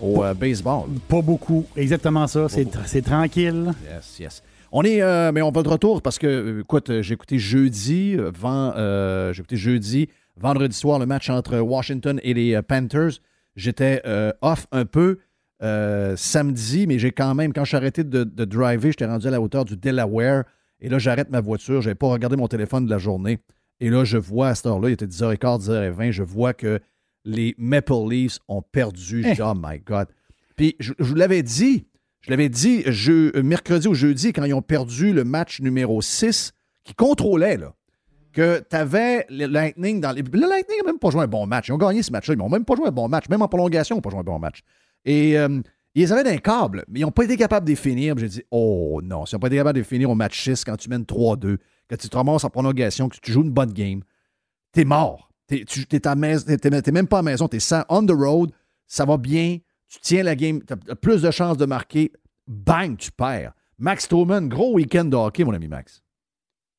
au 0.00 0.24
euh, 0.24 0.34
baseball. 0.34 0.88
Pas 1.08 1.22
beaucoup. 1.22 1.66
Exactement 1.76 2.26
ça. 2.26 2.46
C'est 2.48 3.02
tranquille. 3.02 3.72
Yes, 3.88 4.18
yes. 4.18 4.42
On 4.72 4.82
est, 4.84 5.02
mais 5.32 5.42
on 5.42 5.50
va 5.50 5.62
de 5.64 5.68
retour 5.68 6.00
parce 6.00 6.16
que, 6.16 6.60
écoute, 6.60 7.02
j'ai 7.02 7.14
écouté 7.14 7.40
jeudi, 7.40 8.16
j'ai 8.16 9.40
écouté 9.40 9.56
jeudi 9.56 10.08
vendredi 10.40 10.76
soir, 10.76 10.98
le 10.98 11.06
match 11.06 11.30
entre 11.30 11.58
Washington 11.58 12.18
et 12.22 12.34
les 12.34 12.54
euh, 12.54 12.62
Panthers. 12.62 13.20
J'étais 13.56 14.00
euh, 14.06 14.32
off 14.40 14.66
un 14.72 14.86
peu 14.86 15.18
euh, 15.62 16.16
samedi, 16.16 16.86
mais 16.86 16.98
j'ai 16.98 17.12
quand 17.12 17.34
même, 17.34 17.52
quand 17.52 17.64
je 17.64 17.68
suis 17.68 17.76
arrêté 17.76 18.02
de, 18.04 18.24
driver, 18.44 18.90
j'étais 18.90 19.06
rendu 19.06 19.26
à 19.26 19.30
la 19.30 19.40
hauteur 19.40 19.64
du 19.64 19.76
Delaware. 19.76 20.44
Et 20.80 20.88
là, 20.88 20.98
j'arrête 20.98 21.30
ma 21.30 21.40
voiture. 21.40 21.82
Je 21.82 21.88
n'avais 21.88 21.94
pas 21.94 22.08
regardé 22.08 22.36
mon 22.36 22.48
téléphone 22.48 22.86
de 22.86 22.90
la 22.90 22.98
journée. 22.98 23.38
Et 23.80 23.90
là, 23.90 24.04
je 24.04 24.16
vois 24.16 24.48
à 24.48 24.54
cette 24.54 24.66
heure-là, 24.66 24.88
il 24.90 24.92
était 24.92 25.06
10h15, 25.06 25.66
10h20, 25.66 26.10
je 26.10 26.22
vois 26.22 26.52
que 26.52 26.80
les 27.24 27.54
Maple 27.58 28.08
Leafs 28.08 28.38
ont 28.48 28.62
perdu. 28.62 29.22
Je 29.22 29.34
dis, 29.34 29.42
oh 29.42 29.54
my 29.56 29.78
God. 29.80 30.08
Puis, 30.56 30.76
je, 30.78 30.92
vous 30.98 31.14
l'avais 31.14 31.42
dit, 31.42 31.86
je 32.20 32.30
l'avais 32.30 32.48
dit 32.48 32.84
mercredi 33.42 33.88
ou 33.88 33.94
jeudi, 33.94 34.32
quand 34.32 34.44
ils 34.44 34.54
ont 34.54 34.62
perdu 34.62 35.12
le 35.12 35.24
match 35.24 35.60
numéro 35.60 36.02
6, 36.02 36.52
qui 36.84 36.94
contrôlait, 36.94 37.56
là 37.56 37.74
que 38.32 38.64
tu 38.68 38.76
avais 38.76 39.26
le 39.28 39.46
Lightning 39.46 40.00
dans 40.00 40.12
les. 40.12 40.22
Le 40.22 40.48
Lightning 40.48 40.78
n'a 40.78 40.86
même 40.86 40.98
pas 40.98 41.10
joué 41.10 41.22
un 41.22 41.26
bon 41.26 41.46
match. 41.46 41.68
Ils 41.68 41.72
ont 41.72 41.78
gagné 41.78 42.02
ce 42.02 42.12
match-là. 42.12 42.34
Ils 42.34 42.38
n'ont 42.38 42.48
même 42.48 42.64
pas 42.64 42.76
joué 42.76 42.88
un 42.88 42.92
bon 42.92 43.08
match. 43.08 43.28
Même 43.28 43.42
en 43.42 43.48
prolongation, 43.48 43.96
ils 43.96 43.98
n'ont 43.98 44.02
pas 44.02 44.10
joué 44.10 44.20
un 44.20 44.24
bon 44.24 44.38
match. 44.38 44.60
Et 45.04 45.38
euh, 45.38 45.60
ils 45.94 46.12
avaient 46.12 46.24
d'un 46.24 46.38
câble, 46.38 46.84
mais 46.88 47.00
ils 47.00 47.02
n'ont 47.02 47.10
pas 47.10 47.24
été 47.24 47.36
capables 47.36 47.66
de 47.66 47.74
finir. 47.74 48.16
J'ai 48.18 48.28
dit, 48.28 48.42
oh 48.50 49.00
non, 49.02 49.24
ils 49.24 49.34
n'ont 49.34 49.40
pas 49.40 49.48
été 49.48 49.56
capables 49.56 49.78
de 49.78 49.84
finir 49.84 50.10
au 50.10 50.14
match 50.14 50.42
6 50.42 50.64
quand 50.64 50.76
tu 50.76 50.88
mènes 50.88 51.02
3-2, 51.02 51.58
quand 51.88 51.96
tu 51.96 52.08
te 52.08 52.16
ramasses 52.16 52.44
en 52.44 52.50
prolongation, 52.50 53.08
que 53.08 53.16
tu 53.20 53.32
joues 53.32 53.42
une 53.42 53.50
bonne 53.50 53.72
game, 53.72 54.02
t'es 54.72 54.84
mort. 54.84 55.29
T'es, 55.50 55.64
tu 55.64 55.84
n'es 55.90 56.92
même 56.92 57.08
pas 57.08 57.18
à 57.18 57.22
maison, 57.22 57.48
t'es 57.48 57.58
on 57.88 58.06
the 58.06 58.12
road, 58.12 58.52
ça 58.86 59.04
va 59.04 59.16
bien, 59.16 59.58
tu 59.88 59.98
tiens 60.00 60.22
la 60.22 60.36
game, 60.36 60.62
tu 60.62 60.72
as 60.72 60.94
plus 60.94 61.22
de 61.22 61.30
chances 61.32 61.56
de 61.56 61.66
marquer, 61.66 62.12
bang, 62.46 62.96
tu 62.96 63.10
perds. 63.10 63.52
Max 63.76 64.06
Truman, 64.06 64.42
gros 64.42 64.74
week-end 64.74 65.06
de 65.06 65.16
hockey, 65.16 65.42
mon 65.42 65.52
ami 65.52 65.66
Max. 65.66 66.04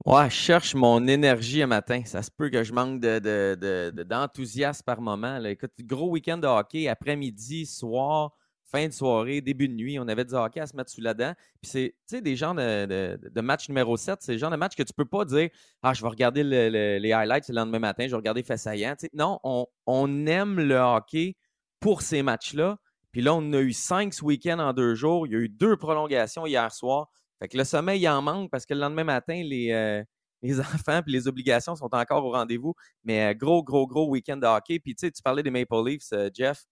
Ouais, 0.05 0.29
je 0.29 0.35
cherche 0.35 0.73
mon 0.73 1.05
énergie 1.05 1.61
un 1.61 1.67
matin. 1.67 2.01
Ça 2.05 2.23
se 2.23 2.31
peut 2.31 2.49
que 2.49 2.63
je 2.63 2.71
manque 2.71 3.01
d'enthousiasme 3.01 4.79
de, 4.79 4.85
par 4.85 5.01
moment. 5.01 5.43
Écoute, 5.43 5.73
gros 5.81 6.09
week-end 6.11 6.37
de 6.37 6.47
hockey, 6.47 6.87
après-midi, 6.87 7.65
soir, 7.65 8.31
fin 8.71 8.87
de 8.87 8.93
soirée, 8.93 9.41
début 9.41 9.67
de 9.67 9.73
nuit. 9.73 9.99
On 9.99 10.07
avait 10.07 10.25
du 10.25 10.33
hockey 10.33 10.59
à 10.59 10.67
se 10.67 10.75
mettre 10.75 10.89
sous 10.89 11.01
la 11.01 11.13
dent. 11.13 11.33
Puis 11.61 11.71
c'est, 11.71 11.95
tu 12.07 12.15
sais, 12.15 12.21
des 12.21 12.35
genres 12.35 12.55
de, 12.55 13.41
match 13.41 13.67
numéro 13.69 13.97
7, 13.97 14.19
c'est 14.21 14.33
le 14.33 14.37
genre 14.37 14.51
de 14.51 14.55
match 14.55 14.75
que 14.75 14.83
tu 14.83 14.93
peux 14.93 15.05
pas 15.05 15.25
dire 15.25 15.49
Ah, 15.83 15.93
je 15.93 16.01
vais 16.01 16.07
regarder 16.07 16.43
les 16.43 17.11
highlights 17.11 17.49
le 17.49 17.55
lendemain 17.55 17.79
matin, 17.79 18.05
je 18.05 18.11
vais 18.11 18.17
regarder 18.17 18.43
fait 18.43 18.57
saillant. 18.57 18.95
non, 19.13 19.39
on, 19.43 20.25
aime 20.25 20.59
le 20.59 20.77
hockey 20.77 21.35
pour 21.79 22.01
ces 22.01 22.23
matchs-là. 22.23 22.77
Puis 23.11 23.21
là, 23.21 23.33
on 23.35 23.53
a 23.53 23.59
eu 23.59 23.73
cinq 23.73 24.13
ce 24.13 24.23
week-end 24.23 24.59
en 24.59 24.71
deux 24.71 24.95
jours. 24.95 25.27
Il 25.27 25.33
y 25.33 25.35
a 25.35 25.39
eu 25.39 25.49
deux 25.49 25.75
prolongations 25.75 26.45
hier 26.45 26.71
soir. 26.71 27.09
Fait 27.39 27.49
que 27.49 27.57
le 27.57 27.65
sommeil, 27.65 27.99
il 27.99 28.07
en 28.07 28.21
manque 28.21 28.49
parce 28.51 28.65
que 28.65 28.73
le 28.73 28.79
lendemain 28.79 29.03
matin, 29.03 29.41
les, 29.43 29.71
euh, 29.71 30.03
les 30.41 30.59
enfants 30.59 31.01
et 31.05 31.11
les 31.11 31.27
obligations 31.27 31.75
sont 31.75 31.89
encore 31.91 32.23
au 32.23 32.31
rendez-vous. 32.31 32.73
Mais 33.03 33.31
euh, 33.31 33.33
gros, 33.33 33.63
gros, 33.63 33.85
gros 33.85 34.07
week-end 34.07 34.37
de 34.37 34.45
hockey. 34.45 34.79
Puis 34.79 34.95
tu 34.95 35.07
sais, 35.07 35.11
tu 35.11 35.21
parlais 35.21 35.43
des 35.43 35.51
Maple 35.51 35.83
Leafs, 35.85 36.13
euh, 36.13 36.29
Jeff. 36.33 36.63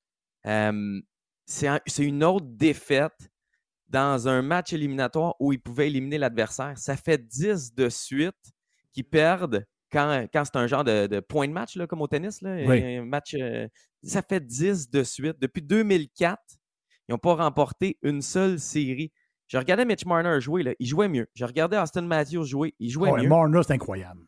C'est 1.50 1.82
une 2.06 2.24
autre 2.24 2.46
défaite 2.46 3.32
dans 3.88 4.28
un 4.28 4.42
match 4.42 4.72
éliminatoire 4.72 5.36
où 5.40 5.52
ils 5.52 5.60
pouvaient 5.60 5.88
éliminer 5.88 6.20
l'adversaire. 6.20 6.78
Ça 6.78 6.96
fait 6.96 7.18
10 7.18 7.74
de 7.74 7.90
suite 7.90 8.36
qu'ils 8.94 9.06
perdent 9.06 9.66
quand, 9.92 10.28
quand 10.32 10.44
c'est 10.46 10.58
un 10.58 10.68
genre 10.68 10.84
de, 10.84 11.20
point 11.22 11.48
de 11.48 11.54
match, 11.54 11.76
là, 11.76 11.88
comme 11.88 12.02
au 12.02 12.08
tennis. 12.08 12.42
Là, 12.42 12.52
un 12.52 13.04
match, 13.04 13.36
ça 14.04 14.22
fait 14.22 14.46
10 14.46 14.92
de 14.92 15.04
suite. 15.04 15.40
Depuis 15.40 15.64
2004, 15.64 16.40
ils 17.08 17.14
n'ont 17.14 17.18
pas 17.18 17.34
remporté 17.34 17.98
une 18.04 18.22
seule 18.22 18.60
série. 18.60 19.12
Je 19.48 19.58
regardais 19.58 19.86
Mitch 19.86 20.06
Marner 20.06 20.40
jouer, 20.40 20.62
là, 20.62 20.74
il 20.78 20.86
jouait 20.86 21.10
mieux. 21.10 21.28
Je 21.34 21.44
regardais 21.44 21.80
Austin 21.80 22.04
Matthews 22.04 22.46
jouer, 22.46 22.76
il 22.80 22.92
jouait 22.92 23.12
mieux. 23.12 23.28
Marner, 23.28 23.62
c'est 23.66 23.74
incroyable. 23.74 24.22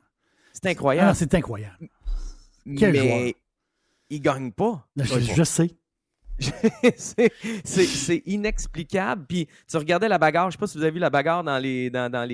C'est 0.54 0.66
incroyable. 0.66 1.10
Ah, 1.12 1.14
c'est 1.14 1.36
incroyable. 1.36 1.88
Quel 2.76 2.94
mais 2.94 3.36
il 4.10 4.18
ne 4.18 4.24
gagne 4.24 4.52
pas. 4.52 4.88
Je, 4.98 5.44
sais. 5.44 5.70
c'est 7.64 8.24
inexplicable. 8.26 9.26
Puis 9.28 9.48
tu 9.70 9.78
regardais 9.78 10.08
la 10.08 10.18
bagarre, 10.18 10.46
je 10.46 10.48
ne 10.48 10.52
sais 10.54 10.58
pas 10.58 10.68
si 10.68 10.78
vous 10.78 10.84
avez 10.84 10.92
vu 10.92 11.00
la 11.00 11.10
bagarre 11.10 11.44
dans 11.44 11.58
les, 11.58 11.92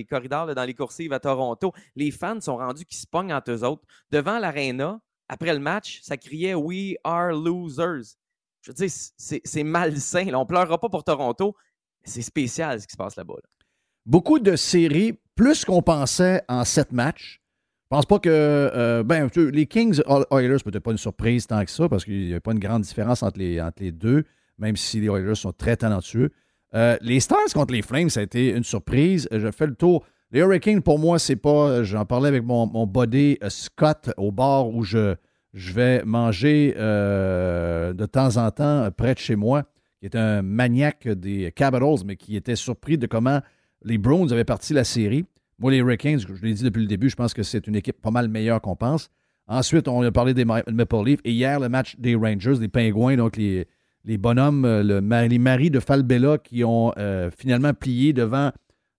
corridors, 0.10 0.54
dans 0.54 0.64
les 0.64 0.74
coursives 0.74 1.14
à 1.14 1.20
Toronto. 1.20 1.74
Les 1.96 2.12
fans 2.12 2.40
sont 2.42 2.58
rendus 2.58 2.86
qui 2.86 2.98
se 2.98 3.08
pognent 3.08 3.34
entre 3.34 3.52
eux 3.52 3.64
autres 3.64 3.84
devant 4.12 4.40
l'aréna. 4.40 5.00
après 5.28 5.54
le 5.54 5.60
match, 5.60 6.00
ça 6.04 6.18
criait 6.18 6.56
We 6.56 6.96
are 7.04 7.32
losers. 7.32 8.16
Je 8.62 8.72
veux 8.72 8.76
dire, 8.76 8.90
c'est 8.90 9.64
malsain. 9.64 10.26
Là. 10.26 10.40
On 10.40 10.46
pleurera 10.46 10.78
pas 10.78 10.90
pour 10.90 11.04
Toronto. 11.04 11.56
C'est 12.04 12.22
spécial 12.22 12.82
ce 12.82 12.88
qui 12.88 12.94
se 12.94 12.98
passe 12.98 13.16
là-bas. 13.16 13.36
Beaucoup 14.06 14.40
de 14.40 14.56
séries, 14.56 15.20
plus 15.36 15.66
qu'on 15.66 15.82
pensait 15.82 16.44
en 16.48 16.64
sept 16.64 16.92
matchs. 16.92 17.42
Je 17.90 17.96
pense 17.96 18.06
pas 18.06 18.20
que. 18.20 18.30
Euh, 18.30 19.04
ben, 19.04 19.30
les 19.34 19.66
Kings 19.66 20.02
Oilers, 20.30 20.58
peut-être 20.62 20.84
pas 20.84 20.92
une 20.92 20.98
surprise 20.98 21.48
tant 21.48 21.64
que 21.64 21.72
ça, 21.72 21.88
parce 21.88 22.04
qu'il 22.04 22.28
n'y 22.28 22.34
a 22.34 22.42
pas 22.42 22.52
une 22.52 22.60
grande 22.60 22.82
différence 22.82 23.24
entre 23.24 23.40
les, 23.40 23.62
entre 23.62 23.82
les 23.82 23.94
deux, 23.94 24.26
même 24.58 24.76
si 24.76 25.00
les 25.00 25.08
Oilers 25.08 25.36
sont 25.36 25.54
très 25.54 25.78
talentueux. 25.78 26.32
Euh, 26.76 26.98
les 27.00 27.22
Stars 27.22 27.54
contre 27.54 27.74
les 27.74 27.82
Flames, 27.82 28.10
ça 28.10 28.20
a 28.20 28.24
été 28.24 28.50
une 28.50 28.66
surprise. 28.66 29.30
Je 29.32 29.50
fais 29.52 29.68
le 29.68 29.76
tour. 29.76 30.04
Les 30.32 30.42
Hurricanes, 30.42 30.82
pour 30.82 31.00
moi, 31.00 31.18
c'est 31.18 31.38
pas. 31.38 31.82
J'en 31.84 32.04
parlais 32.04 32.28
avec 32.28 32.44
mon, 32.44 32.68
mon 32.68 32.86
buddy 32.86 33.38
euh, 33.42 33.50
Scott 33.50 34.12
au 34.18 34.34
bar 34.34 34.68
où 34.68 34.84
je, 34.84 35.16
je 35.54 35.72
vais 35.72 36.04
manger 36.04 36.74
de 36.76 38.06
temps 38.06 38.36
en 38.36 38.52
temps 38.52 38.90
près 38.92 39.14
de 39.14 39.20
chez 39.20 39.38
moi, 39.38 39.64
qui 40.02 40.08
est 40.08 40.16
un 40.18 40.42
maniaque 40.42 41.08
des 41.08 41.54
Capitals, 41.56 42.04
mais 42.06 42.18
qui 42.18 42.36
était 42.36 42.58
surpris 42.58 42.98
de 42.98 43.08
comment 43.08 43.40
les 43.86 43.98
Browns 43.98 44.34
avaient 44.34 44.44
parti 44.44 44.74
la 44.74 44.84
série. 44.84 45.24
Moi, 45.60 45.72
les 45.72 45.78
Hurricanes, 45.78 46.20
je 46.20 46.46
l'ai 46.46 46.54
dit 46.54 46.64
depuis 46.64 46.82
le 46.82 46.88
début, 46.88 47.10
je 47.10 47.16
pense 47.16 47.34
que 47.34 47.44
c'est 47.44 47.66
une 47.68 47.76
équipe 47.76 48.00
pas 48.02 48.12
mal 48.12 48.28
meilleure 48.28 48.62
qu'on 48.62 48.76
pense. 48.76 49.10
Ensuite, 49.48 49.88
on 49.88 50.02
a 50.04 50.12
parlé 50.12 50.34
des 50.34 50.46
Maple 50.46 51.04
Leafs. 51.06 51.22
Et 51.24 51.32
hier, 51.32 51.60
le 51.60 51.70
match 51.70 51.96
des 51.98 52.16
Rangers, 52.16 52.56
les 52.60 52.68
Pingouins, 52.68 53.16
donc 53.16 53.38
les, 53.38 53.66
les 54.04 54.18
bonhommes, 54.18 54.66
euh, 54.66 54.84
le, 54.84 55.28
les 55.28 55.40
maris 55.40 55.72
de 55.72 55.80
Falbella 55.80 56.38
qui 56.38 56.64
ont 56.64 56.94
euh, 56.98 57.32
finalement 57.36 57.74
plié 57.74 58.14
devant, 58.14 58.52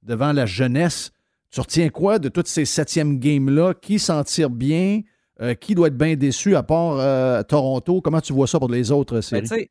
devant 0.02 0.32
la 0.32 0.46
jeunesse. 0.46 1.12
Tu 1.50 1.60
retiens 1.60 1.90
quoi 1.90 2.18
de 2.18 2.28
toutes 2.28 2.48
ces 2.48 2.64
septièmes 2.64 3.18
games-là? 3.18 3.74
Qui 3.74 3.98
s'en 3.98 4.24
tire 4.24 4.50
bien? 4.50 5.02
Euh, 5.40 5.54
qui 5.54 5.76
doit 5.76 5.86
être 5.86 5.96
bien 5.96 6.16
déçu 6.16 6.56
à 6.56 6.64
part 6.64 7.46
Toronto? 7.46 8.00
Comment 8.00 8.20
tu 8.20 8.32
vois 8.32 8.48
ça 8.48 8.58
pour 8.58 8.70
les 8.70 8.90
autres 8.90 9.20
ben, 9.30 9.46
séries? 9.46 9.70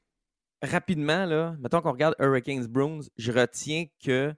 rapidement, 0.64 1.26
là, 1.26 1.56
mettons 1.60 1.82
qu'on 1.82 1.92
regarde 1.92 2.16
Hurricanes 2.20 2.66
Bruins, 2.66 3.02
je 3.16 3.32
retiens 3.32 3.86
que 4.04 4.34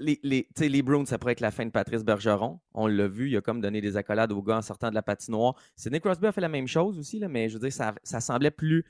les, 0.00 0.18
les, 0.22 0.48
les 0.58 0.82
Bruins, 0.82 1.06
ça 1.06 1.18
pourrait 1.18 1.32
être 1.32 1.40
la 1.40 1.50
fin 1.50 1.64
de 1.64 1.70
Patrice 1.70 2.04
Bergeron. 2.04 2.60
On 2.74 2.86
l'a 2.86 3.06
vu, 3.06 3.30
il 3.30 3.36
a 3.36 3.40
comme 3.40 3.60
donné 3.60 3.80
des 3.80 3.96
accolades 3.96 4.32
aux 4.32 4.42
gars 4.42 4.58
en 4.58 4.62
sortant 4.62 4.90
de 4.90 4.94
la 4.94 5.02
patinoire. 5.02 5.54
Sidney 5.76 6.00
Crosby 6.00 6.26
a 6.26 6.32
fait 6.32 6.40
la 6.40 6.48
même 6.48 6.66
chose 6.66 6.98
aussi, 6.98 7.18
là, 7.18 7.28
mais 7.28 7.48
je 7.48 7.54
veux 7.54 7.60
dire, 7.60 7.72
ça, 7.72 7.94
ça 8.02 8.20
semblait 8.20 8.50
plus 8.50 8.84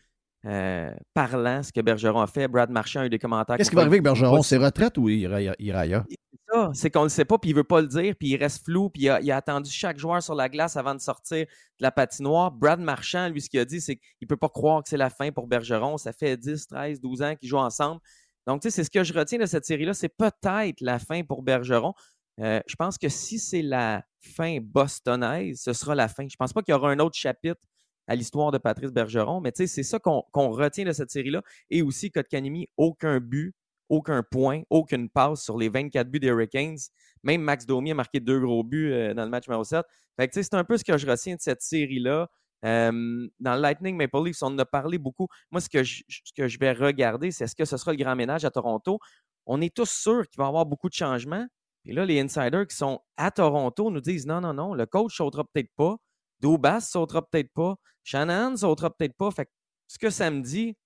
euh, 0.46 0.92
parlant 1.14 1.62
ce 1.62 1.72
que 1.72 1.80
Bergeron 1.80 2.20
a 2.20 2.26
fait. 2.26 2.48
Brad 2.48 2.70
Marchand 2.70 3.00
a 3.00 3.07
eu 3.07 3.11
des 3.11 3.18
commentaires. 3.18 3.57
Qu'est-ce 3.57 3.70
qui 3.70 3.76
va 3.76 3.82
arriver 3.82 3.96
avec 3.96 4.05
Bergeron? 4.05 4.42
C'est 4.42 4.59
retraite 4.59 4.98
ou 4.98 5.09
il 5.09 5.20
ira, 5.20 5.36
ailleurs? 5.36 6.05
C'est 6.09 6.52
ça, 6.52 6.70
c'est 6.74 6.90
qu'on 6.90 7.00
ne 7.00 7.05
le 7.05 7.11
sait 7.11 7.24
pas, 7.24 7.38
puis 7.38 7.50
il 7.50 7.52
ne 7.55 7.59
veut 7.59 7.64
pas 7.64 7.80
le 7.80 7.86
dire, 7.86 8.14
puis 8.18 8.28
il 8.28 8.36
reste 8.36 8.64
flou, 8.64 8.90
puis 8.90 9.05
il 9.05 9.09
a, 9.09 9.20
il 9.20 9.30
a, 9.30 9.36
attendu 9.36 9.70
chaque 9.70 9.98
joueur 9.98 10.22
sur 10.22 10.34
la 10.34 10.48
glace 10.48 10.76
avant 10.76 10.94
de 10.94 11.00
sortir 11.00 11.46
de 11.46 11.82
la 11.82 11.90
patinoire. 11.90 12.50
Brad 12.50 12.80
Marchand, 12.80 13.28
lui, 13.28 13.40
ce 13.40 13.48
qu'il 13.48 13.61
a 13.61 13.64
dit, 13.64 13.80
c'est 13.80 13.96
qu'il 13.96 14.05
ne 14.22 14.26
peut 14.26 14.36
pas 14.36 14.50
croire 14.50 14.82
que 14.82 14.88
c'est 14.88 14.98
la 14.98 15.11
fin 15.11 15.32
pour 15.32 15.46
Bergeron. 15.46 15.96
Ça 15.96 16.12
fait 16.12 16.36
10, 16.36 16.66
13, 16.66 17.00
12 17.00 17.22
ans 17.22 17.34
qu'ils 17.36 17.48
jouent 17.48 17.57
ensemble. 17.59 18.00
Donc, 18.47 18.62
tu 18.62 18.68
sais, 18.68 18.76
c'est 18.76 18.84
ce 18.84 18.90
que 18.90 19.05
je 19.05 19.12
retiens 19.14 19.38
de 19.38 19.47
cette 19.47 19.64
série-là. 19.64 19.95
C'est 19.95 20.09
peut-être 20.09 20.80
la 20.80 20.99
fin 20.99 21.22
pour 21.22 21.42
Bergeron. 21.42 21.95
Euh, 22.40 22.61
je 22.66 22.76
pense 22.76 22.99
que 22.99 23.09
si 23.09 23.38
c'est 23.38 23.62
la 23.62 24.05
fin 24.20 24.59
bostonaise, 24.61 25.61
ce 25.62 25.72
sera 25.72 25.95
la 25.95 26.09
fin. 26.09 26.24
Je 26.24 26.34
ne 26.34 26.38
pense 26.38 26.53
pas 26.53 26.62
qu'il 26.62 26.72
y 26.72 26.74
aura 26.74 26.90
un 26.90 26.99
autre 26.99 27.16
chapitre 27.16 27.61
à 28.07 28.14
l'histoire 28.14 28.51
de 28.51 28.59
Patrice 28.59 28.90
Bergeron, 28.90 29.40
mais 29.40 29.53
tu 29.53 29.62
sais, 29.62 29.66
c'est 29.66 29.82
ça 29.82 29.99
qu'on 29.99 30.51
retient 30.51 30.84
de 30.84 30.92
cette 30.92 31.11
série-là. 31.11 31.42
Et 31.70 31.80
aussi, 31.82 32.11
Kotkanimi, 32.11 32.68
aucun 32.76 33.18
but, 33.18 33.55
aucun 33.88 34.22
point, 34.22 34.62
aucune 34.68 35.09
passe 35.09 35.42
sur 35.42 35.57
les 35.57 35.68
24 35.68 36.11
buts 36.11 36.20
des 36.20 36.28
Hurricanes. 36.28 36.76
Même 37.22 37.40
Max 37.40 37.64
Domi 37.64 37.92
a 37.92 37.95
marqué 37.95 38.20
deux 38.20 38.40
gros 38.40 38.62
buts 38.62 38.92
euh, 38.92 39.14
dans 39.14 39.24
le 39.24 39.30
match 39.30 39.49
numéro 39.49 39.64
7. 39.64 39.84
Fait 40.18 40.28
que, 40.28 40.42
c'est 40.42 40.55
un 40.55 40.64
peu 40.64 40.76
ce 40.76 40.84
que 40.84 40.99
je 40.99 41.07
retiens 41.07 41.34
de 41.36 41.40
cette 41.40 41.62
série-là 41.62 42.28
dans 42.64 43.54
Lightning 43.60 43.96
Maple 43.96 44.24
Leafs, 44.24 44.42
on 44.42 44.46
en 44.46 44.58
a 44.58 44.64
parlé 44.64 44.98
beaucoup. 44.98 45.28
Moi, 45.50 45.60
ce 45.60 45.68
que 45.68 45.82
je, 45.82 46.02
ce 46.08 46.32
que 46.36 46.48
je 46.48 46.58
vais 46.58 46.72
regarder, 46.72 47.30
c'est 47.30 47.44
est-ce 47.44 47.56
que 47.56 47.64
ce 47.64 47.76
sera 47.76 47.92
le 47.92 47.98
grand 47.98 48.16
ménage 48.16 48.44
à 48.44 48.50
Toronto? 48.50 48.98
On 49.46 49.60
est 49.60 49.74
tous 49.74 49.90
sûrs 49.90 50.26
qu'il 50.28 50.38
va 50.38 50.44
y 50.44 50.48
avoir 50.48 50.64
beaucoup 50.64 50.88
de 50.88 50.94
changements. 50.94 51.46
Et 51.84 51.92
là, 51.92 52.06
les 52.06 52.20
insiders 52.20 52.66
qui 52.66 52.76
sont 52.76 53.00
à 53.16 53.30
Toronto 53.30 53.90
nous 53.90 54.00
disent 54.00 54.26
non, 54.26 54.40
non, 54.40 54.54
non, 54.54 54.74
le 54.74 54.86
coach 54.86 55.16
sautera 55.16 55.44
peut-être 55.44 55.70
pas, 55.76 55.96
Dubas 56.40 56.80
sautera 56.80 57.22
peut-être 57.22 57.52
pas, 57.52 57.76
Shannon 58.02 58.56
sautera 58.56 58.90
peut-être 58.90 59.16
pas. 59.16 59.30
Fait 59.30 59.50
ce 59.86 59.98
que 59.98 60.08
ça 60.10 60.30
me 60.30 60.40
dit, 60.40 60.76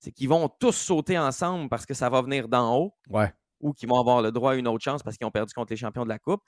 c'est 0.00 0.12
qu'ils 0.12 0.28
vont 0.28 0.48
tous 0.48 0.72
sauter 0.72 1.18
ensemble 1.18 1.68
parce 1.68 1.86
que 1.86 1.94
ça 1.94 2.08
va 2.08 2.22
venir 2.22 2.48
d'en 2.48 2.76
haut. 2.76 2.94
Ouais. 3.08 3.32
Ou 3.60 3.72
qu'ils 3.72 3.88
vont 3.88 4.00
avoir 4.00 4.22
le 4.22 4.32
droit 4.32 4.52
à 4.52 4.54
une 4.56 4.66
autre 4.66 4.82
chance 4.82 5.02
parce 5.02 5.16
qu'ils 5.18 5.26
ont 5.26 5.30
perdu 5.30 5.52
contre 5.52 5.72
les 5.72 5.76
champions 5.76 6.04
de 6.04 6.08
la 6.08 6.18
Coupe. 6.18 6.40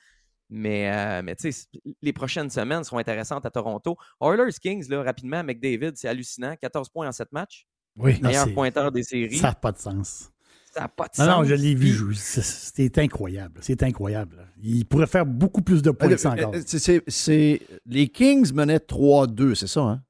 Mais, 0.55 0.93
euh, 0.93 1.23
mais 1.25 1.35
tu 1.35 1.51
sais, 1.51 1.67
les 2.03 2.13
prochaines 2.13 2.51
semaines 2.51 2.85
seront 2.85 2.99
intéressantes 2.99 3.47
à 3.47 3.51
Toronto. 3.51 3.97
Oilers 4.21 4.53
Kings, 4.61 4.87
là, 4.91 5.03
rapidement, 5.03 5.43
McDavid, 5.43 5.93
c'est 5.95 6.09
hallucinant. 6.09 6.55
14 6.61 6.91
points 6.91 7.09
en 7.09 7.13
7 7.13 7.33
matchs. 7.33 7.67
Oui, 7.97 8.21
Meilleur 8.21 8.53
pointeur 8.53 8.93
des 8.93 9.03
séries. 9.03 9.39
Ça 9.39 9.49
n'a 9.49 9.55
pas 9.55 9.73
de 9.73 9.79
sens. 9.79 10.31
Ça 10.75 10.83
n'a 10.83 10.89
pas 10.89 11.09
de 11.09 11.15
sens. 11.15 11.27
Non, 11.27 11.39
non, 11.39 11.45
je 11.45 11.55
l'ai 11.55 11.75
vu. 11.75 12.15
C'est 12.15 12.99
incroyable. 12.99 13.61
C'est 13.63 13.83
incroyable. 13.83 14.47
Il 14.63 14.85
pourrait 14.85 15.07
faire 15.07 15.25
beaucoup 15.25 15.63
plus 15.63 15.81
de 15.81 15.91
points 15.91 16.11
que 16.11 16.17
ça 16.19 16.33
encore. 16.33 16.55
C'est, 16.67 17.63
les 17.87 18.09
Kings 18.09 18.53
menaient 18.53 18.77
3-2, 18.77 19.55
c'est 19.55 19.67
ça, 19.67 19.81
hein? 19.81 20.03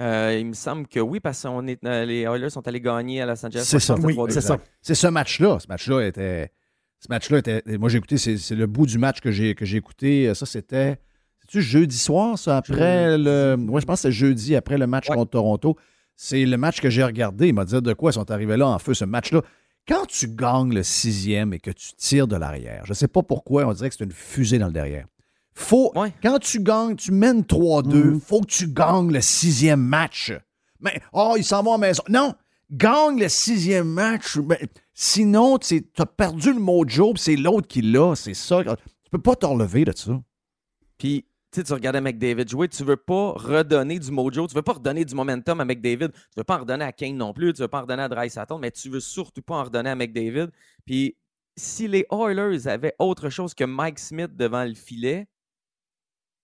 Euh, 0.00 0.36
il 0.38 0.46
me 0.46 0.52
semble 0.54 0.86
que 0.86 1.00
oui, 1.00 1.18
parce 1.20 1.42
que 1.42 1.48
euh, 1.48 2.04
les 2.06 2.20
Oilers 2.20 2.50
sont 2.50 2.66
allés 2.68 2.80
gagner 2.80 3.20
à 3.20 3.26
Los 3.26 3.44
Angeles. 3.44 3.64
C'est 3.66 3.80
ça, 3.80 3.96
oui, 3.96 4.16
c'est 4.30 4.40
ça. 4.40 4.56
C'est 4.80 4.94
ce 4.94 5.08
match-là. 5.08 5.58
Ce 5.58 5.66
match-là 5.66 6.06
était 6.06 6.52
ce 7.00 7.06
match-là 7.10 7.38
était. 7.38 7.62
Moi, 7.78 7.88
j'ai 7.88 7.98
écouté, 7.98 8.18
c'est 8.18 8.54
le 8.54 8.66
bout 8.66 8.86
du 8.86 8.98
match 8.98 9.20
que 9.20 9.30
j'ai 9.30 9.50
écouté. 9.50 10.32
Ça, 10.34 10.46
c'était. 10.46 10.98
C'est-tu 11.40 11.62
jeudi 11.62 11.96
soir, 11.96 12.38
ça, 12.38 12.56
après 12.56 13.16
le. 13.16 13.56
Moi, 13.56 13.80
je 13.80 13.86
pense 13.86 14.02
que 14.02 14.08
c'est 14.08 14.12
jeudi, 14.12 14.56
après 14.56 14.78
le 14.78 14.86
match 14.86 15.08
contre 15.08 15.30
Toronto. 15.30 15.76
C'est 16.16 16.44
le 16.44 16.56
match 16.56 16.80
que 16.80 16.90
j'ai 16.90 17.04
regardé. 17.04 17.48
Il 17.48 17.54
m'a 17.54 17.64
dit 17.64 17.80
de 17.80 17.92
quoi 17.92 18.10
ils 18.10 18.14
sont 18.14 18.30
arrivés 18.30 18.56
là 18.56 18.66
en 18.66 18.78
feu, 18.78 18.92
ce 18.92 19.04
match-là? 19.04 19.42
Quand 19.86 20.04
tu 20.06 20.28
gagnes 20.28 20.74
le 20.74 20.82
sixième 20.82 21.54
et 21.54 21.60
que 21.60 21.70
tu 21.70 21.92
tires 21.96 22.26
de 22.26 22.36
l'arrière, 22.36 22.82
je 22.84 22.90
ne 22.90 22.94
sais 22.94 23.08
pas 23.08 23.22
pourquoi, 23.22 23.64
on 23.66 23.72
dirait 23.72 23.88
que 23.88 23.96
c'est 23.96 24.04
une 24.04 24.12
fusée 24.12 24.58
dans 24.58 24.66
le 24.66 24.72
derrière. 24.72 25.06
Faut, 25.54 25.92
Quand 26.22 26.38
tu 26.38 26.60
gagnes, 26.60 26.94
tu 26.94 27.10
mènes 27.10 27.40
3-2, 27.40 27.90
il 27.90 27.94
mm-hmm. 27.94 28.20
faut 28.20 28.40
que 28.42 28.46
tu 28.46 28.68
gagnes 28.68 29.10
le 29.12 29.20
sixième 29.20 29.80
match. 29.80 30.32
Mais, 30.80 31.00
oh, 31.12 31.34
ils 31.36 31.44
s'en 31.44 31.62
vont 31.62 31.72
à 31.72 31.78
la 31.78 31.88
maison. 31.88 32.02
Non! 32.08 32.34
Gagne 32.70 33.18
le 33.20 33.28
sixième 33.28 33.88
match. 33.88 34.38
Ben, 34.38 34.58
Sinon, 35.00 35.58
tu 35.58 35.80
as 35.98 36.06
perdu 36.06 36.52
le 36.52 36.58
mojo, 36.58 37.14
c'est 37.14 37.36
l'autre 37.36 37.68
qui 37.68 37.82
l'a. 37.82 38.16
C'est 38.16 38.34
ça. 38.34 38.64
Tu 38.64 39.10
peux 39.12 39.22
pas 39.22 39.36
te 39.36 39.46
relever 39.46 39.84
de 39.84 39.92
ça. 39.94 40.20
Puis, 40.98 41.24
tu 41.52 41.72
regardais 41.72 42.00
McDavid 42.00 42.48
jouer, 42.48 42.68
tu 42.68 42.82
veux 42.82 42.96
pas 42.96 43.30
redonner 43.30 44.00
du 44.00 44.10
mojo, 44.10 44.48
tu 44.48 44.56
veux 44.56 44.62
pas 44.62 44.72
redonner 44.72 45.04
du 45.04 45.14
momentum 45.14 45.60
à 45.60 45.64
McDavid, 45.64 46.08
tu 46.10 46.36
veux 46.36 46.42
pas 46.42 46.56
en 46.56 46.60
redonner 46.62 46.84
à 46.84 46.90
Kane 46.90 47.16
non 47.16 47.32
plus, 47.32 47.52
tu 47.52 47.62
veux 47.62 47.68
pas 47.68 47.78
en 47.78 47.82
redonner 47.82 48.02
à 48.02 48.08
Dry 48.08 48.28
Saturn, 48.28 48.60
mais 48.60 48.72
tu 48.72 48.90
veux 48.90 48.98
surtout 48.98 49.40
pas 49.40 49.54
en 49.54 49.64
redonner 49.64 49.90
à 49.90 49.94
McDavid. 49.94 50.48
Puis, 50.84 51.16
si 51.56 51.86
les 51.86 52.04
Oilers 52.10 52.66
avaient 52.66 52.96
autre 52.98 53.30
chose 53.30 53.54
que 53.54 53.62
Mike 53.62 54.00
Smith 54.00 54.36
devant 54.36 54.64
le 54.64 54.74
filet, 54.74 55.28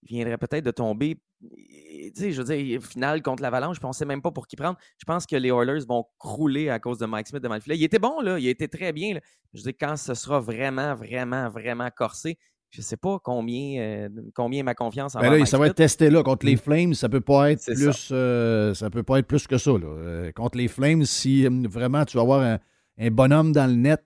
il 0.04 0.16
viendrait 0.16 0.38
peut-être 0.38 0.64
de 0.64 0.70
tomber 0.70 1.16
tu 1.16 1.20
sais, 1.23 1.23
je 1.43 2.43
veux 2.43 2.45
dire, 2.45 2.82
finale 2.82 3.22
contre 3.22 3.43
l'Avalanche, 3.43 3.78
puis 3.78 3.87
on 3.87 3.91
ne 3.91 3.95
sait 3.95 4.05
même 4.05 4.22
pas 4.22 4.30
pour 4.30 4.47
qui 4.47 4.57
prendre. 4.57 4.78
Je 4.99 5.05
pense 5.05 5.26
que 5.26 5.37
les 5.37 5.49
Oilers 5.51 5.85
vont 5.87 6.05
crouler 6.18 6.68
à 6.68 6.78
cause 6.78 6.99
de 6.99 7.07
Mike 7.07 7.28
Smith 7.28 7.43
devant 7.43 7.55
le 7.55 7.61
filet. 7.61 7.76
Il 7.76 7.85
était 7.85 7.99
bon, 7.99 8.20
là. 8.20 8.39
Il 8.39 8.47
était 8.49 8.68
très 8.68 8.93
bien. 8.93 9.18
Je 9.53 9.59
veux 9.59 9.64
dire, 9.64 9.74
quand 9.78 9.97
ce 9.97 10.14
sera 10.14 10.41
vraiment, 10.41 10.95
vraiment, 10.95 11.49
vraiment 11.49 11.89
corsé, 11.95 12.39
je 12.74 12.80
ne 12.80 12.85
sais 12.85 12.97
pas 12.97 13.20
combien, 13.22 13.80
euh, 13.80 14.09
combien 14.35 14.64
ma 14.64 14.74
confiance 14.74 15.14
en 15.14 15.20
ben 15.20 15.30
là, 15.30 15.47
Ça 15.47 15.59
va 15.59 15.68
être 15.68 15.76
testé 15.76 16.11
là. 16.11 16.24
Contre 16.24 16.45
les 16.45 16.57
mm. 16.57 16.59
Flames, 16.59 16.95
ça 16.95 17.09
peut 17.09 17.20
pas 17.20 17.53
être 17.53 17.64
plus 17.72 18.09
euh, 18.11 18.74
ça. 18.74 18.91
peut 18.91 19.05
pas 19.05 19.20
être 19.20 19.28
plus 19.28 19.47
que 19.47 19.59
ça. 19.59 19.70
Là. 19.70 19.87
Euh, 19.87 20.32
contre 20.32 20.59
les 20.59 20.66
Flames, 20.66 21.05
si 21.05 21.47
vraiment 21.47 22.05
tu 22.05 22.16
vas 22.16 22.24
avoir 22.24 22.59
un, 22.99 23.11
bonhomme 23.11 23.53
dans 23.53 23.68
le 23.68 23.76
net 23.76 24.03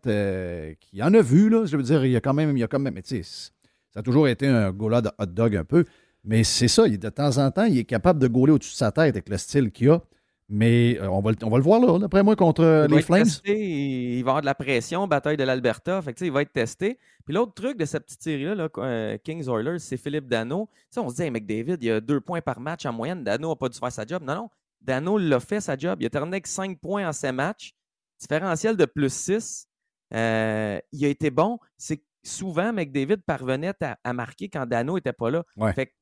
qui 0.81 1.03
en 1.03 1.15
a 1.15 1.23
vu, 1.23 1.49
là, 1.49 1.65
je 1.65 1.79
veux 1.79 1.83
dire, 1.83 2.05
il 2.05 2.13
y 2.13 2.17
a 2.17 2.21
quand 2.21 2.35
même. 2.35 2.57
Il 2.57 2.61
y 2.61 2.65
a 2.65 2.69
quand 2.69 2.79
même 2.79 3.01
ça 3.03 4.01
a 4.01 4.03
toujours 4.03 4.29
été 4.29 4.47
un 4.47 4.71
gola 4.71 5.01
de 5.01 5.11
hot 5.19 5.27
dog 5.27 5.57
un 5.57 5.65
peu. 5.65 5.85
Mais 6.25 6.45
c'est 6.45 6.69
ça, 6.69 6.89
de 6.89 7.09
temps 7.09 7.39
en 7.39 7.51
temps, 7.51 7.65
il 7.65 7.79
est 7.79 7.85
capable 7.85 8.19
de 8.19 8.29
gauler 8.29 8.53
au-dessus 8.53 8.73
de 8.73 8.77
sa 8.77 8.93
tête 8.93 9.15
avec 9.15 9.29
le 9.29 9.39
style 9.39 9.71
qu'il 9.71 9.91
a. 9.91 10.03
Mais 10.51 10.99
euh, 10.99 11.09
on, 11.11 11.21
va, 11.21 11.33
on 11.43 11.51
va 11.51 11.59
le 11.59 11.63
voir 11.63 11.79
là, 11.79 11.99
d'après 11.99 12.23
moi, 12.23 12.35
contre 12.35 12.63
euh, 12.65 12.87
les 12.89 13.03
Flames. 13.03 13.27
il 13.45 14.23
va 14.25 14.31
avoir 14.31 14.41
de 14.41 14.47
la 14.47 14.55
pression, 14.55 15.07
bataille 15.07 15.37
de 15.37 15.45
l'Alberta. 15.45 16.01
Fait 16.01 16.19
il 16.23 16.33
va 16.33 16.41
être 16.41 16.53
testé. 16.53 16.99
Puis 17.27 17.35
l'autre 17.35 17.53
truc 17.53 17.77
de 17.77 17.85
cette 17.85 18.07
petite 18.07 18.23
série-là, 18.23 18.69
euh, 18.79 19.19
Kings 19.23 19.47
Oilers, 19.47 19.79
c'est 19.79 19.99
Philippe 19.99 20.27
Dano. 20.27 20.71
on 20.97 21.11
se 21.11 21.17
dit, 21.17 21.23
hey, 21.23 21.31
McDavid, 21.31 21.77
il 21.83 21.87
y 21.87 21.91
a 21.91 22.01
deux 22.01 22.21
points 22.21 22.41
par 22.41 22.61
match 22.61 22.87
en 22.87 22.95
moyenne. 22.95 23.23
Dano 23.25 23.51
n'a 23.51 23.57
pas 23.57 23.69
dû 23.69 23.79
faire 23.79 23.93
sa 23.93 24.07
job. 24.07 24.23
Non, 24.23 24.35
non. 24.35 24.51
Dano 24.81 25.19
l'a 25.19 25.39
fait 25.39 25.61
sa 25.61 25.77
job. 25.77 25.99
Il 26.01 26.07
a 26.07 26.11
terminé 26.11 26.37
avec 26.37 26.47
cinq 26.47 26.79
points 26.81 27.07
en 27.07 27.13
ses 27.13 27.33
matchs. 27.33 27.75
Différentiel 28.19 28.77
de 28.77 28.87
plus 28.87 29.13
6. 29.13 29.69
il 30.13 30.17
a 30.17 30.81
été 30.93 31.31
bon. 31.31 31.59
C'est 31.77 32.03
souvent, 32.25 32.73
McDavid 32.73 33.19
parvenait 33.19 33.75
à, 34.03 34.13
marquer 34.15 34.49
quand 34.49 34.65
Dano 34.65 34.95
n'était 34.95 35.13
pas 35.13 35.31
là. 35.31 35.45
Fait 35.75 35.93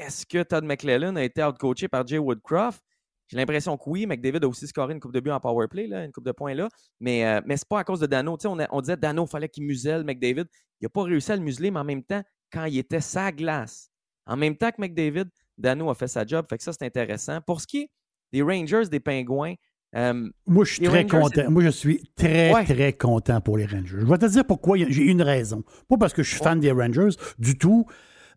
est-ce 0.00 0.26
que 0.26 0.42
Todd 0.42 0.64
McClellan 0.64 1.16
a 1.16 1.22
été 1.22 1.42
outcoaché 1.42 1.88
par 1.88 2.06
Jay 2.06 2.18
Woodcroft? 2.18 2.82
J'ai 3.28 3.36
l'impression 3.36 3.76
que 3.76 3.84
oui. 3.88 4.06
McDavid 4.06 4.44
a 4.44 4.48
aussi 4.48 4.66
scoré 4.66 4.92
une 4.92 4.98
coupe 5.00 5.12
de 5.12 5.20
but 5.20 5.30
en 5.30 5.38
power 5.38 5.68
play, 5.68 5.86
une 5.86 6.10
coupe 6.10 6.24
de 6.24 6.32
points 6.32 6.54
là. 6.54 6.68
Mais, 6.98 7.24
euh, 7.24 7.40
mais 7.46 7.56
ce 7.56 7.62
n'est 7.62 7.68
pas 7.68 7.78
à 7.80 7.84
cause 7.84 8.00
de 8.00 8.06
Dano. 8.06 8.36
On, 8.44 8.58
on, 8.70 8.80
disait 8.80 8.96
Dano, 8.96 9.24
il 9.24 9.30
fallait 9.30 9.48
qu'il 9.48 9.64
muselle 9.64 10.02
McDavid. 10.04 10.46
Il 10.80 10.84
n'a 10.84 10.88
pas 10.88 11.04
réussi 11.04 11.30
à 11.30 11.36
le 11.36 11.42
museler, 11.42 11.70
mais 11.70 11.78
en 11.78 11.84
même 11.84 12.02
temps, 12.02 12.22
quand 12.52 12.64
il 12.64 12.78
était 12.78 13.00
sa 13.00 13.30
glace, 13.30 13.88
En 14.26 14.36
même 14.36 14.56
temps 14.56 14.70
que 14.70 14.80
McDavid, 14.80 15.26
Dano 15.56 15.90
a 15.90 15.94
fait 15.94 16.08
sa 16.08 16.26
job. 16.26 16.46
Fait 16.48 16.58
que 16.58 16.64
ça, 16.64 16.72
c'est 16.72 16.84
intéressant. 16.84 17.40
Pour 17.42 17.60
ce 17.60 17.66
qui 17.66 17.82
est 17.82 17.90
des 18.32 18.42
Rangers, 18.42 18.88
des 18.90 19.00
Pingouins, 19.00 19.54
euh, 19.94 20.28
Moi, 20.46 20.64
je 20.64 20.74
suis 20.74 20.82
très 20.86 21.02
Rangers, 21.02 21.18
content. 21.20 21.50
Moi, 21.50 21.62
je 21.64 21.68
suis 21.70 22.10
très, 22.16 22.52
Ouais. 22.52 22.64
très 22.64 22.92
content 22.94 23.40
pour 23.40 23.58
les 23.58 23.66
Rangers. 23.66 23.98
Je 24.00 24.06
vais 24.06 24.18
te 24.18 24.26
dire 24.26 24.44
pourquoi. 24.44 24.76
J'ai 24.76 25.02
une 25.04 25.22
raison. 25.22 25.62
Pas 25.88 25.96
parce 25.98 26.12
que 26.12 26.22
je 26.22 26.30
suis 26.30 26.38
fan 26.42 26.58
des 26.60 26.72
Rangers 26.72 27.10
du 27.38 27.58
tout. 27.58 27.86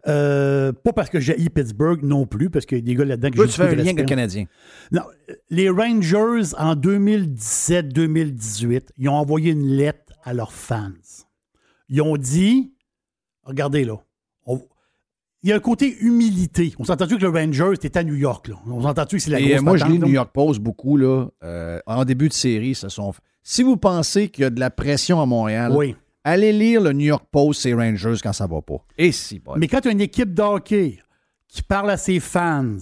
Euh, 0.05 0.73
pas 0.73 0.91
parce 0.91 1.09
que 1.09 1.21
j'ai 1.21 1.33
Pittsburgh 1.49 2.03
non 2.03 2.25
plus, 2.25 2.49
parce 2.49 2.65
qu'il 2.65 2.79
y 2.79 2.81
a 2.81 2.83
des 2.83 2.93
gars 2.95 3.05
là-dedans 3.05 3.29
que 3.29 3.37
j'ai 3.37 3.45
tu 3.47 3.53
fais 3.53 3.69
un 3.69 3.75
lien 3.75 3.83
avec 3.83 3.99
le. 3.99 4.03
Canadien. 4.05 4.45
Non, 4.91 5.03
les 5.49 5.69
Rangers, 5.69 6.53
en 6.57 6.75
2017-2018, 6.75 8.89
ils 8.97 9.09
ont 9.09 9.15
envoyé 9.15 9.51
une 9.51 9.67
lettre 9.67 10.13
à 10.23 10.33
leurs 10.33 10.53
fans. 10.53 10.91
Ils 11.89 12.01
ont 12.01 12.17
dit, 12.17 12.73
regardez 13.43 13.83
là, 13.85 13.97
on- 14.45 14.61
il 15.41 15.49
y 15.49 15.51
a 15.51 15.55
un 15.57 15.59
côté 15.59 15.97
humilité. 15.99 16.73
On 16.79 16.85
s'entend-tu 16.85 17.17
que 17.17 17.23
le 17.23 17.29
Rangers, 17.29 17.73
c'était 17.81 17.99
à 17.99 18.03
New 18.03 18.15
York, 18.15 18.47
là? 18.47 18.55
On 18.67 18.81
s'entend-tu 18.81 19.17
que 19.17 19.21
c'est 19.21 19.31
la 19.31 19.39
Et 19.41 19.47
grosse 19.49 19.59
euh, 19.59 19.63
moi, 19.63 19.77
je 19.77 19.85
lis 19.85 19.97
le? 19.97 20.05
New 20.07 20.13
York 20.13 20.31
Post 20.33 20.59
beaucoup, 20.61 20.95
là. 20.97 21.27
euh, 21.43 21.79
en 21.85 22.05
début 22.05 22.29
de 22.29 22.33
série, 22.33 22.75
ce 22.75 22.87
sont. 22.89 23.13
Si 23.41 23.61
vous 23.61 23.75
pensez 23.75 24.29
qu'il 24.29 24.43
y 24.43 24.45
a 24.45 24.49
de 24.49 24.59
la 24.59 24.69
pression 24.69 25.21
à 25.21 25.25
Montréal, 25.25 25.73
Oui. 25.75 25.95
Allez 26.23 26.53
lire 26.53 26.81
le 26.81 26.93
New 26.93 27.05
York 27.05 27.25
Post 27.31 27.65
et 27.65 27.73
Rangers 27.73 28.15
quand 28.21 28.33
ça 28.33 28.47
va 28.47 28.61
pas. 28.61 28.77
Et 28.97 29.11
si, 29.11 29.39
bon. 29.39 29.53
Mais 29.57 29.67
quand 29.67 29.81
tu 29.81 29.89
as 29.89 29.91
une 29.91 30.01
équipe 30.01 30.33
de 30.33 30.41
hockey 30.41 30.99
qui 31.47 31.61
parle 31.61 31.91
à 31.91 31.97
ses 31.97 32.19
fans, 32.19 32.77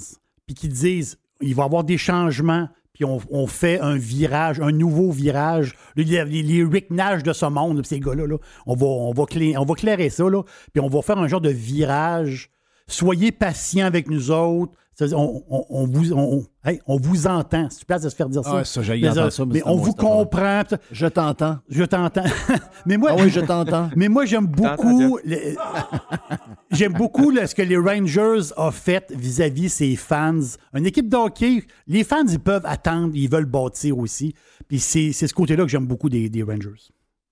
puis 0.46 0.56
qui 0.56 0.68
disent 0.68 1.18
il 1.42 1.56
va 1.56 1.64
y 1.64 1.66
avoir 1.66 1.84
des 1.84 1.98
changements, 1.98 2.70
puis 2.94 3.06
on, 3.06 3.20
on 3.32 3.48
fait 3.48 3.80
un 3.80 3.96
virage, 3.98 4.60
un 4.60 4.72
nouveau 4.72 5.12
virage, 5.12 5.74
les, 5.96 6.04
les, 6.04 6.44
les 6.44 6.64
Rick 6.64 6.92
Nash 6.92 7.24
de 7.24 7.34
ce 7.34 7.46
monde, 7.48 7.84
ces 7.86 8.00
gars-là, 8.00 8.28
là, 8.28 8.38
on, 8.68 8.76
va, 8.76 8.86
on, 8.86 9.12
va 9.14 9.26
clé- 9.26 9.58
on 9.58 9.66
va 9.66 9.74
clairer 9.76 10.10
ça, 10.10 10.30
là, 10.30 10.44
puis 10.74 10.82
on 10.82 10.88
va 10.90 11.02
faire 11.02 11.18
un 11.18 11.28
genre 11.28 11.42
de 11.42 11.50
virage. 11.50 12.50
Soyez 12.88 13.32
patients 13.32 13.86
avec 13.86 14.10
nous 14.10 14.30
autres. 14.32 14.74
On, 15.14 15.44
on- 15.50 15.66
on 15.70 15.88
vous, 15.88 16.14
on, 16.14 16.44
hey, 16.66 16.80
on 16.88 16.98
vous 16.98 17.28
entend. 17.28 17.68
C'est 17.70 17.84
place 17.86 18.02
de 18.04 18.10
se 18.10 18.16
faire 18.16 18.30
dire 18.30 18.44
ça. 18.44 18.50
Ah 18.54 18.56
ouais, 18.58 18.66
ça, 18.66 18.82
j'ai 18.82 19.00
mais, 19.02 19.10
entendre 19.10 19.28
euh, 19.28 19.30
ça, 19.30 19.46
mais 19.46 19.54
mais 19.56 19.60
c'est 19.60 19.68
on 19.68 19.76
vous 19.78 19.94
comprend. 19.94 20.62
Je 20.92 21.08
t'entends. 21.08 21.58
Je 21.70 21.84
t'entends. 21.84 22.24
mais 22.86 22.98
moi, 22.98 23.12
Ah 23.14 23.22
oui, 23.22 23.30
je 23.30 23.40
t'entends. 23.40 23.90
mais 23.96 24.08
moi, 24.10 24.26
j'aime 24.26 24.48
beaucoup. 24.48 25.20
J'aime 26.72 26.94
beaucoup 26.94 27.32
là, 27.32 27.48
ce 27.48 27.56
que 27.56 27.62
les 27.62 27.78
Rangers 27.78 28.54
ont 28.58 28.72
fait 28.72 29.12
vis-à-vis 29.12 29.70
ses 29.70 29.96
fans. 29.96 30.40
Une 30.74 30.86
équipe 30.86 31.10
de 31.10 31.18
hockey, 31.18 31.64
les 31.88 32.04
fans, 32.04 32.26
ils 32.28 32.40
peuvent 32.40 32.66
attendre, 32.66 33.12
ils 33.14 33.30
veulent 33.30 33.46
bâtir 33.46 33.98
aussi. 33.98 34.34
Puis 34.68 34.80
c'est 34.80 35.12
c'est 35.12 35.28
ce 35.28 35.34
côté-là 35.34 35.64
que 35.64 35.70
j'aime 35.70 35.86
beaucoup 35.88 36.10
des, 36.10 36.30
des 36.30 36.44
Rangers. 36.44 36.70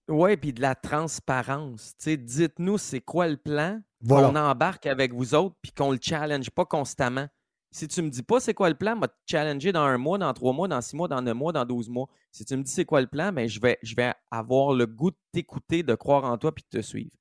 Oui, 0.10 0.36
puis 0.38 0.52
de 0.54 0.62
la 0.62 0.76
transparence. 0.76 1.94
Dites-nous 2.06 2.78
c'est 2.78 3.00
quoi 3.00 3.28
le 3.28 3.38
plan, 3.38 3.80
Voilà. 4.02 4.28
qu'on 4.30 4.36
embarque 4.36 4.88
avec 4.88 5.14
vous 5.14 5.36
autres, 5.36 5.56
puis 5.62 5.72
qu'on 5.72 5.92
le 5.92 6.00
challenge 6.02 6.50
pas 6.50 6.66
constamment. 6.66 7.28
Si 7.72 7.88
tu 7.88 8.02
me 8.02 8.10
dis 8.10 8.24
pas 8.24 8.40
c'est 8.40 8.54
quoi 8.56 8.68
le 8.70 8.76
plan, 8.76 8.96
moi 8.96 9.08
te 9.08 9.14
challenger 9.30 9.72
dans 9.72 9.82
un 9.84 9.98
mois, 9.98 10.18
dans 10.18 10.34
trois 10.34 10.54
mois, 10.54 10.68
dans 10.68 10.82
six 10.82 10.96
mois, 10.96 11.08
dans 11.08 11.22
neuf 11.22 11.36
mois, 11.36 11.52
dans 11.54 11.66
douze 11.66 11.88
mois. 11.88 12.08
Si 12.32 12.44
tu 12.44 12.58
me 12.58 12.64
dis 12.64 12.72
c'est 12.72 12.86
quoi 12.86 13.00
le 13.02 13.08
plan, 13.08 13.32
ben, 13.32 13.48
je, 13.48 13.60
vais, 13.60 13.78
je 13.84 13.96
vais 13.96 14.12
avoir 14.32 14.74
le 14.74 14.88
goût 14.88 15.12
de 15.12 15.18
t'écouter, 15.32 15.84
de 15.84 15.94
croire 15.96 16.24
en 16.26 16.38
toi, 16.38 16.54
puis 16.54 16.64
de 16.72 16.80
te 16.80 16.84
suivre. 16.84 17.12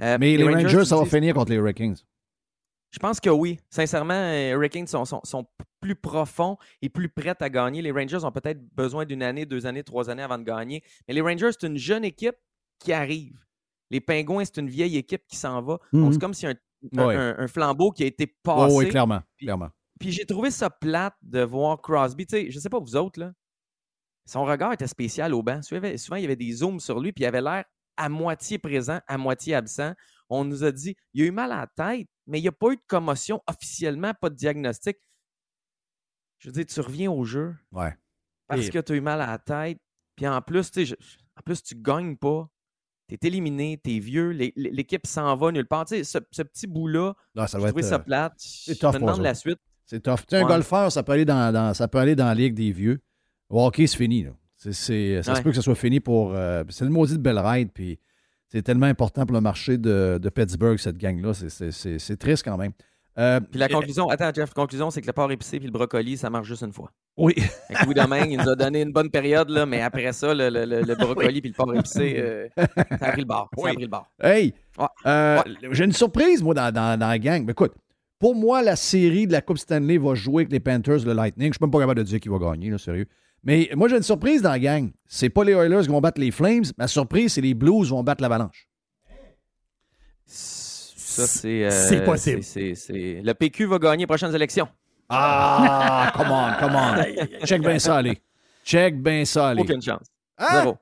Euh, 0.00 0.16
Mais 0.18 0.36
les 0.36 0.44
Rangers, 0.44 0.84
ça 0.86 0.96
va 0.96 1.04
dis- 1.04 1.10
finir 1.10 1.34
contre 1.34 1.50
les 1.50 1.56
Hurricanes. 1.56 1.96
Je 2.90 2.98
pense 2.98 3.20
que 3.20 3.28
oui. 3.28 3.60
Sincèrement, 3.68 4.30
les 4.30 4.50
Hurricanes 4.52 4.86
sont, 4.86 5.04
sont- 5.04 5.20
sont 5.24 5.44
plus 5.80 5.94
profonds 5.94 6.56
et 6.80 6.88
plus 6.88 7.10
prêts 7.10 7.36
à 7.38 7.50
gagner. 7.50 7.82
Les 7.82 7.90
Rangers 7.92 8.24
ont 8.24 8.32
peut-être 8.32 8.60
besoin 8.74 9.04
d'une 9.04 9.22
année, 9.22 9.44
deux 9.44 9.66
années, 9.66 9.82
trois 9.84 10.08
années 10.08 10.22
avant 10.22 10.38
de 10.38 10.44
gagner. 10.44 10.82
Mais 11.06 11.12
les 11.12 11.20
Rangers, 11.20 11.50
c'est 11.52 11.66
une 11.66 11.76
jeune 11.76 12.04
équipe 12.04 12.36
qui 12.78 12.94
arrive. 12.94 13.38
Les 13.90 14.00
Pingouins, 14.00 14.44
c'est 14.46 14.56
une 14.56 14.70
vieille 14.70 14.96
équipe 14.96 15.22
qui 15.28 15.36
s'en 15.36 15.60
va. 15.60 15.78
Donc, 15.92 16.06
Mhm. 16.06 16.12
c'est 16.14 16.18
comme 16.18 16.34
si 16.34 16.46
un, 16.46 16.54
un- 16.96 17.06
Ouais. 17.06 17.14
un- 17.16 17.34
un 17.38 17.48
flambeau 17.48 17.90
qui 17.90 18.04
a 18.04 18.06
été 18.06 18.26
passé. 18.26 18.74
oui, 18.74 18.88
clairement. 18.88 19.20
Clairement. 19.38 19.68
Puis 19.98 20.12
j'ai 20.12 20.24
trouvé 20.26 20.50
ça 20.50 20.70
plate 20.70 21.14
de 21.22 21.40
voir 21.42 21.80
Crosby. 21.80 22.26
Tu 22.26 22.36
sais, 22.36 22.50
je 22.50 22.58
sais 22.58 22.68
pas 22.70 22.78
vous 22.78 22.96
autres, 22.96 23.18
là. 23.20 23.32
Son 24.26 24.44
regard 24.44 24.72
était 24.72 24.86
spécial 24.86 25.32
au 25.34 25.42
banc. 25.42 25.62
Souvent, 25.62 26.16
il 26.16 26.22
y 26.22 26.24
avait 26.24 26.36
des 26.36 26.52
zooms 26.52 26.80
sur 26.80 27.00
lui, 27.00 27.12
puis 27.12 27.24
il 27.24 27.26
avait 27.26 27.40
l'air 27.40 27.64
à 27.96 28.08
moitié 28.08 28.58
présent, 28.58 29.00
à 29.06 29.16
moitié 29.18 29.54
absent. 29.54 29.94
On 30.28 30.44
nous 30.44 30.62
a 30.64 30.70
dit, 30.70 30.94
il 31.14 31.22
a 31.22 31.26
eu 31.26 31.30
mal 31.30 31.50
à 31.50 31.60
la 31.60 31.66
tête, 31.66 32.06
mais 32.26 32.38
il 32.38 32.42
n'y 32.42 32.48
a 32.48 32.52
pas 32.52 32.72
eu 32.72 32.76
de 32.76 32.82
commotion 32.86 33.40
officiellement, 33.46 34.12
pas 34.20 34.28
de 34.28 34.34
diagnostic. 34.36 34.98
Je 36.38 36.48
veux 36.48 36.52
dire, 36.52 36.66
tu 36.66 36.80
reviens 36.80 37.10
au 37.10 37.24
jeu 37.24 37.56
Ouais. 37.72 37.94
parce 38.46 38.66
Et- 38.66 38.70
que 38.70 38.78
tu 38.78 38.92
as 38.92 38.96
eu 38.96 39.00
mal 39.00 39.20
à 39.20 39.26
la 39.26 39.38
tête. 39.38 39.78
Puis 40.14 40.28
en 40.28 40.40
plus, 40.42 40.70
tu 40.70 40.84
sais, 40.84 40.96
je- 41.00 41.16
en 41.36 41.42
plus, 41.42 41.62
tu 41.62 41.74
gagnes 41.74 42.16
pas. 42.16 42.48
Tu 43.08 43.14
es 43.14 43.26
éliminé, 43.26 43.80
tu 43.82 43.96
es 43.96 43.98
vieux, 44.00 44.30
l'é- 44.30 44.52
l'é- 44.54 44.70
l'équipe 44.70 45.06
s'en 45.06 45.34
va 45.36 45.50
nulle 45.50 45.66
part. 45.66 45.86
Tu 45.86 45.96
sais, 45.96 46.04
ce, 46.04 46.18
ce 46.30 46.42
petit 46.42 46.66
bout-là, 46.66 47.14
va 47.58 47.68
trouvé 47.68 47.80
être, 47.82 47.88
ça 47.88 47.94
euh, 47.94 47.98
plate. 48.00 48.34
Je 48.66 48.72
me 48.72 48.92
demande 48.92 49.22
la 49.22 49.34
suite. 49.34 49.58
C'est 49.90 50.00
tough. 50.02 50.18
Un 50.32 50.44
golfeur, 50.44 50.92
ça 50.92 51.02
peut 51.02 51.12
aller 51.12 51.24
dans, 51.24 51.52
dans- 51.52 51.72
ça 51.74 51.88
peut 51.88 51.98
aller 51.98 52.14
dans 52.14 52.26
la 52.26 52.34
ligue 52.34 52.54
des 52.54 52.70
vieux. 52.72 53.00
Hockey, 53.50 53.86
c'est 53.86 53.96
fini. 53.96 54.24
Là. 54.24 54.30
Ça 54.56 54.72
se 54.72 55.40
peut 55.42 55.50
que 55.50 55.56
ça 55.56 55.62
soit 55.62 55.74
fini 55.74 55.98
pour. 55.98 56.34
euh, 56.34 56.62
c'est 56.68 56.84
le 56.84 56.90
maudit 56.90 57.14
de 57.16 57.22
belle 57.22 57.38
ride. 57.38 57.70
Puis 57.72 57.98
c'est 58.48 58.60
tellement 58.62 58.86
important 58.86 59.24
pour 59.24 59.34
le 59.34 59.40
marché 59.40 59.78
de, 59.78 60.18
de 60.20 60.28
Pittsburgh, 60.28 60.78
cette 60.78 60.98
gang-là. 60.98 61.32
C'est- 61.32 62.16
triste 62.18 62.44
quand 62.44 62.56
même. 62.58 62.72
Euh, 63.18 63.40
Puis 63.40 63.58
la 63.58 63.66
et- 63.66 63.72
conclusion, 63.72 64.08
attends, 64.10 64.30
Jeff, 64.32 64.52
conclusion, 64.52 64.90
c'est 64.90 65.00
que 65.00 65.06
le 65.06 65.12
porc 65.12 65.32
épicé 65.32 65.58
puis 65.58 65.66
le 65.66 65.72
brocoli, 65.72 66.16
ça 66.16 66.30
marche 66.30 66.46
juste 66.46 66.62
une 66.62 66.72
fois. 66.72 66.92
Oui. 67.16 67.34
Que 67.34 67.84
Louis 67.84 67.94
Domingue, 67.94 68.30
il 68.30 68.38
nous 68.38 68.48
a 68.48 68.54
donné 68.54 68.82
une 68.82 68.92
bonne 68.92 69.10
période, 69.10 69.48
là, 69.50 69.66
mais 69.66 69.80
après 69.80 70.12
ça, 70.12 70.32
le, 70.34 70.48
le- 70.50 70.64
le- 70.64 70.82
le 70.82 70.94
brocoli 71.34 71.40
puis 71.40 71.50
le 71.50 71.54
porc 71.56 71.74
épicé, 71.74 72.14
euh, 72.18 72.46
ça 72.56 72.66
a 73.00 73.10
pris 73.12 73.22
le 73.22 73.26
bar. 73.26 73.48
Ça 73.56 73.62
Oui. 73.64 73.70
a 73.70 73.74
pris 73.74 73.86
le. 73.86 74.24
Hey! 74.24 74.54
Ouais. 74.78 74.86
euh, 75.06 75.42
J'ai 75.72 75.84
une 75.84 75.92
surprise, 75.92 76.42
moi, 76.44 76.54
dans, 76.54 76.70
dans- 76.72 76.96
dans 76.96 77.08
la 77.08 77.18
gang. 77.18 77.42
Mais 77.44 77.52
écoute, 77.52 77.72
pour 78.18 78.34
moi, 78.34 78.62
la 78.62 78.76
série 78.76 79.26
de 79.26 79.32
la 79.32 79.40
Coupe 79.40 79.58
Stanley 79.58 79.98
va 79.98 80.14
jouer 80.14 80.42
avec 80.42 80.52
les 80.52 80.60
Panthers, 80.60 81.04
le 81.04 81.12
Lightning. 81.12 81.48
Je 81.52 81.56
suis 81.58 81.64
même 81.64 81.70
pas 81.70 81.78
capable 81.80 81.98
de 82.00 82.04
dire 82.04 82.20
qui 82.20 82.28
va 82.28 82.38
gagner, 82.38 82.70
là, 82.70 82.78
sérieux. 82.78 83.06
Mais 83.44 83.70
moi, 83.76 83.88
j'ai 83.88 83.96
une 83.96 84.02
surprise 84.02 84.42
dans 84.42 84.50
la 84.50 84.58
gang. 84.58 84.90
C'est 85.06 85.28
pas 85.30 85.44
les 85.44 85.52
Oilers 85.52 85.82
qui 85.82 85.88
vont 85.88 86.00
battre 86.00 86.20
les 86.20 86.30
Flames. 86.32 86.64
Ma 86.76 86.88
surprise, 86.88 87.34
c'est 87.34 87.40
les 87.40 87.54
Blues 87.54 87.86
qui 87.86 87.90
vont 87.90 88.02
battre 88.02 88.20
l'Avalanche. 88.22 88.68
Ça, 90.26 91.26
c'est. 91.26 91.64
euh, 91.64 91.70
C'est 91.70 92.04
possible. 92.04 92.42
Le 93.24 93.32
PQ 93.32 93.66
va 93.66 93.78
gagner 93.78 94.02
les 94.02 94.06
prochaines 94.06 94.34
élections. 94.34 94.68
Ah, 95.08 96.12
come 96.16 96.30
on, 96.30 96.52
come 96.60 96.76
on. 96.76 97.46
Check 97.46 97.62
bien 97.62 97.78
ça, 97.78 97.96
allez. 97.96 98.18
Check 98.64 99.00
bien 99.00 99.24
ça, 99.24 99.48
allez. 99.48 99.62
Aucune 99.62 99.80
chance. 99.80 100.06
Hein? 100.36 100.46
Zéro. 100.52 100.76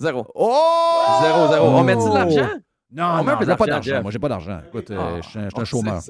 Zéro. 0.00 0.26
Oh! 0.34 1.04
Zéro, 1.22 1.48
zéro. 1.52 1.66
On 1.68 1.82
met-tu 1.84 2.08
de 2.08 2.14
l'argent? 2.14 2.48
Non, 2.90 3.22
non, 3.22 3.36
j'ai 3.40 3.54
pas 3.56 3.66
d'argent. 3.66 4.02
Moi, 4.02 4.10
j'ai 4.10 4.18
pas 4.18 4.28
d'argent. 4.28 4.60
Écoute, 4.66 4.90
euh, 4.90 4.96
Ah, 4.98 5.20
je 5.22 5.28
suis 5.28 5.38
un- 5.38 5.48
chômeur. 5.64 6.00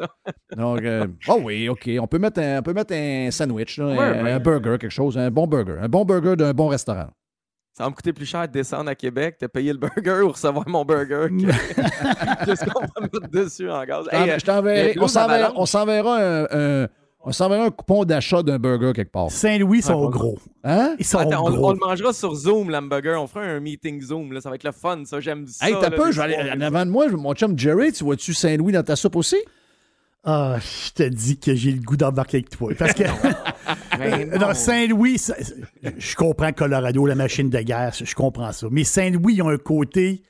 Donc, 0.56 0.82
euh, 0.82 1.06
oh 1.28 1.40
oui, 1.42 1.68
OK. 1.68 1.90
On 2.00 2.06
peut 2.06 2.18
mettre 2.18 2.40
un, 2.40 2.58
on 2.60 2.62
peut 2.62 2.72
mettre 2.72 2.94
un 2.94 3.30
sandwich, 3.32 3.78
là, 3.78 3.84
un, 3.86 3.96
Ouais, 3.96 4.22
ouais. 4.22 4.30
un 4.32 4.38
burger, 4.38 4.76
quelque 4.78 4.90
chose, 4.90 5.18
un 5.18 5.30
bon 5.30 5.46
burger. 5.48 5.76
Un 5.80 5.88
bon 5.88 6.04
burger 6.04 6.36
d'un 6.36 6.52
bon 6.52 6.68
restaurant. 6.68 7.08
Ça 7.72 7.84
va 7.84 7.90
me 7.90 7.94
coûter 7.94 8.12
plus 8.12 8.26
cher 8.26 8.42
de 8.48 8.52
descendre 8.52 8.90
à 8.90 8.94
Québec, 8.96 9.36
de 9.40 9.46
payer 9.46 9.72
le 9.72 9.78
burger 9.78 10.22
ou 10.22 10.30
recevoir 10.30 10.68
mon 10.68 10.84
burger 10.84 11.28
que, 11.30 11.46
que 12.46 12.54
ce 12.56 12.64
qu'on 12.64 12.80
va 12.80 13.00
mettre 13.02 13.28
dessus 13.30 13.70
en 13.70 13.84
gaz. 13.84 14.04
Je 14.06 14.10
t'en- 14.10 14.24
Hey, 14.24 14.30
euh, 14.30 14.38
je 14.38 14.44
t'enverrai- 14.44 14.94
les 14.94 15.00
on 15.54 15.66
s'enverra 15.66 16.16
un- 16.50 16.88
on 17.24 17.32
s'enverra 17.32 17.64
un 17.64 17.70
coupon 17.70 18.04
d'achat 18.04 18.42
d'un 18.42 18.58
burger 18.58 18.92
quelque 18.94 19.10
part. 19.12 19.30
Saint-Louis 19.30 19.82
sont 19.82 20.04
Ouais, 20.04 20.10
gros. 20.10 20.38
Hein? 20.64 20.94
Ils 20.98 21.04
sont 21.04 21.18
Attends, 21.18 21.50
gros. 21.50 21.70
on 21.70 21.72
le 21.72 21.78
mangera 21.78 22.12
sur 22.12 22.34
Zoom, 22.34 22.70
l'hamburger. 22.70 23.20
On 23.20 23.26
fera 23.26 23.44
un 23.44 23.60
meeting 23.60 24.00
Zoom. 24.00 24.32
Là. 24.32 24.40
Ça 24.40 24.48
va 24.48 24.54
être 24.54 24.64
le 24.64 24.72
fun, 24.72 25.02
ça. 25.04 25.20
J'aime 25.20 25.46
ça. 25.46 25.68
Hey, 25.68 25.74
t'as 25.80 25.90
peu, 25.90 26.12
je 26.12 26.20
vais 26.20 26.34
aller 26.34 26.50
en 26.52 26.60
avant 26.60 26.86
de 26.86 26.90
moi, 26.90 27.08
mon 27.08 27.34
chum 27.34 27.58
Jerry, 27.58 27.92
tu 27.92 28.04
vois-tu 28.04 28.32
Saint-Louis 28.34 28.72
dans 28.72 28.82
ta 28.82 28.96
soupe 28.96 29.16
aussi? 29.16 29.36
Ah, 30.24 30.56
je 30.60 30.92
te 30.92 31.02
dis 31.04 31.38
que 31.38 31.54
j'ai 31.54 31.72
le 31.72 31.80
goût 31.80 31.96
d'embarquer 31.96 32.38
avec 32.38 32.50
toi. 32.50 32.72
Parce 32.78 32.92
que 32.94 33.04
dans 34.38 34.54
Saint-Louis, 34.54 35.18
ça- 35.18 35.36
je 35.96 36.16
comprends 36.16 36.52
Colorado, 36.52 37.06
la 37.06 37.14
machine 37.14 37.48
de 37.50 37.60
guerre, 37.60 37.92
je 37.94 38.14
comprends 38.14 38.52
ça. 38.52 38.66
Mais 38.70 38.84
Saint-Louis, 38.84 39.34
ils 39.34 39.42
ont 39.42 39.48
un 39.48 39.58
côté. 39.58 40.22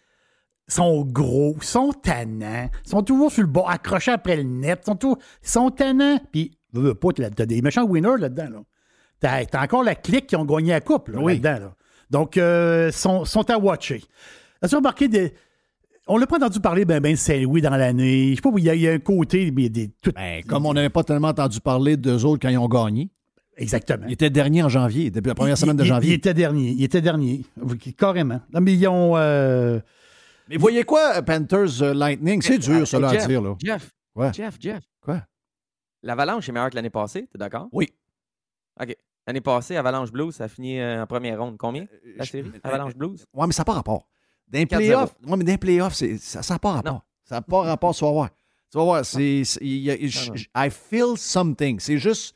Ils 0.71 0.75
sont 0.75 1.03
gros, 1.03 1.55
ils 1.57 1.65
sont 1.65 1.93
tannants, 1.95 2.69
ils 2.85 2.91
sont 2.91 3.03
toujours 3.03 3.33
sur 3.33 3.41
le 3.43 3.49
bord, 3.49 3.71
accrochés 3.71 4.11
après 4.11 4.37
le 4.37 4.43
net, 4.43 4.81
ils 4.83 4.85
sont, 4.85 4.97
toujours, 4.97 5.19
ils 5.43 5.49
sont 5.49 5.71
tannants. 5.71 6.21
Puis, 6.31 6.58
veux, 6.73 6.95
pas, 6.95 7.09
t'as 7.13 7.47
des 7.47 7.63
méchants 7.63 7.85
winners 7.85 8.19
là-dedans. 8.19 8.49
Là. 8.51 8.61
T'as, 9.21 9.45
t'as 9.47 9.63
encore 9.65 9.83
la 9.83 9.95
clique 9.95 10.27
qui 10.29 10.37
ont 10.37 10.45
gagné 10.45 10.71
la 10.71 10.81
coupe 10.81 11.09
là, 11.09 11.19
Oui. 11.21 11.39
là-dedans. 11.41 11.67
là. 11.67 11.75
Donc, 12.11 12.37
euh, 12.37 12.91
sont, 12.93 13.25
sont 13.25 13.49
à 13.51 13.59
watcher. 13.59 14.03
As-tu 14.63 14.77
remarqué 14.77 15.09
des. 15.09 15.33
On 16.07 16.17
l'a 16.17 16.27
pas 16.27 16.37
entendu 16.37 16.59
parler 16.61 16.85
ben, 16.87 17.01
ben 17.01 17.13
de 17.13 17.19
Saint-Louis 17.19 17.61
dans 17.61 17.77
l'année. 17.77 18.31
Je 18.31 18.37
sais 18.37 18.41
pas, 18.41 18.49
il 18.57 18.65
y, 18.65 18.71
a- 18.71 18.75
il 18.75 18.81
y 18.81 18.89
a 18.89 18.93
un 18.93 18.99
côté. 18.99 19.51
mais 19.51 19.69
des, 19.69 19.91
tout- 20.01 20.13
Ben, 20.15 20.43
comme 20.45 20.65
on 20.65 20.73
n'avait 20.73 20.89
pas 20.89 21.05
tellement 21.05 21.29
entendu 21.29 21.61
parler 21.61 21.97
d'eux 21.99 22.25
autres 22.25 22.41
quand 22.41 22.49
ils 22.49 22.57
ont 22.57 22.69
gagné. 22.69 23.11
Exactement. 23.59 24.07
Ils 24.07 24.13
étaient 24.13 24.31
derniers 24.31 24.63
en 24.63 24.69
janvier, 24.71 25.11
depuis 25.11 25.29
la 25.29 25.35
première 25.35 25.57
Il- 25.57 25.59
semaine 25.59 25.77
de 25.77 25.83
il- 25.83 25.87
janvier. 25.89 26.11
Il 26.13 26.15
était 26.15 26.33
dernier. 26.33 26.71
Il 26.71 26.83
était 26.85 27.01
dernier. 27.03 27.43
Carrément. 27.99 28.41
Non, 28.55 28.61
mais 28.61 28.73
ils 28.73 28.87
ont. 28.89 29.17
euh, 29.17 29.81
Mais 30.49 30.57
voyez 30.57 30.85
quoi, 30.85 31.21
Panthers 31.23 31.83
euh, 31.83 31.93
Lightning? 31.93 32.41
C'est 32.41 32.57
dur, 32.59 32.79
là, 33.01 33.11
Jeff, 33.11 33.25
à 33.25 33.27
dire. 33.27 33.43
Là. 33.43 33.55
Jeff, 33.63 33.91
Ouais. 34.15 34.31
Jeff, 34.33 34.57
Jeff. 34.61 34.83
Quoi? 35.03 35.23
L'Avalanche 36.03 36.49
est 36.49 36.53
meilleure 36.53 36.71
que 36.71 36.77
l'année 36.77 36.91
passée, 36.91 37.27
t'es 37.31 37.39
d'accord? 37.39 37.69
Oui. 37.73 37.89
OK. 38.81 38.97
L'année 39.27 39.41
passée, 39.41 39.77
Avalanche 39.77 40.11
Blues, 40.11 40.35
ça 40.35 40.45
a 40.45 40.49
fini 40.49 40.79
euh, 40.81 41.03
en 41.03 41.07
première 41.07 41.39
ronde. 41.41 41.57
Combien, 41.59 41.87
la 42.17 42.25
je- 42.25 42.31
série? 42.31 42.51
Avalanche 42.63 42.95
Blues? 42.95 43.25
Ouais, 43.35 43.47
mais 43.47 43.53
ça 43.53 43.61
n'a 43.61 43.65
pas 43.67 43.75
rapport. 43.75 44.07
D'un 44.47 44.63
4-0. 44.63 44.67
playoff, 44.77 45.15
ouais, 45.27 45.37
mais 45.37 45.45
d'un 45.45 45.57
playoff, 45.59 45.93
ça 45.95 46.41
n'a 46.49 46.59
pas 46.59 46.73
rapport. 46.73 46.93
Non. 46.95 47.01
Ça 47.25 47.35
n'a 47.35 47.43
pas 47.43 47.63
rapport, 47.63 47.95
tu 47.95 48.05
vas 48.05 48.11
voir. 48.13 48.31
Tu 48.71 48.79
vas 48.79 48.85
voir, 48.85 49.05
c'est. 49.05 49.43
I 49.61 50.71
feel 50.71 51.17
something. 51.19 51.79
C'est 51.81 51.99
juste. 51.99 52.35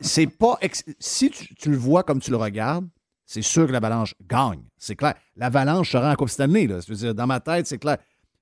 C'est 0.00 0.26
pas. 0.26 0.56
ex- 0.60 0.84
Si 0.98 1.30
tu, 1.30 1.54
tu 1.54 1.70
le 1.70 1.76
vois 1.76 2.02
comme 2.02 2.20
tu 2.20 2.30
le 2.30 2.36
regardes, 2.36 2.88
c'est 3.24 3.42
sûr 3.42 3.66
que 3.66 3.72
l'Avalanche 3.72 4.14
gagne. 4.26 4.62
C'est 4.76 4.96
clair. 4.96 5.14
L'Avalanche 5.36 5.90
sera 5.92 6.10
en 6.12 6.14
Coupe 6.16 6.28
Stanley. 6.30 6.66
Là. 6.66 6.80
Je 6.80 6.88
veux 6.92 6.96
dire, 6.98 7.14
dans 7.14 7.26
ma 7.26 7.38
tête, 7.40 7.66
c'est 7.66 7.78
clair. 7.78 7.98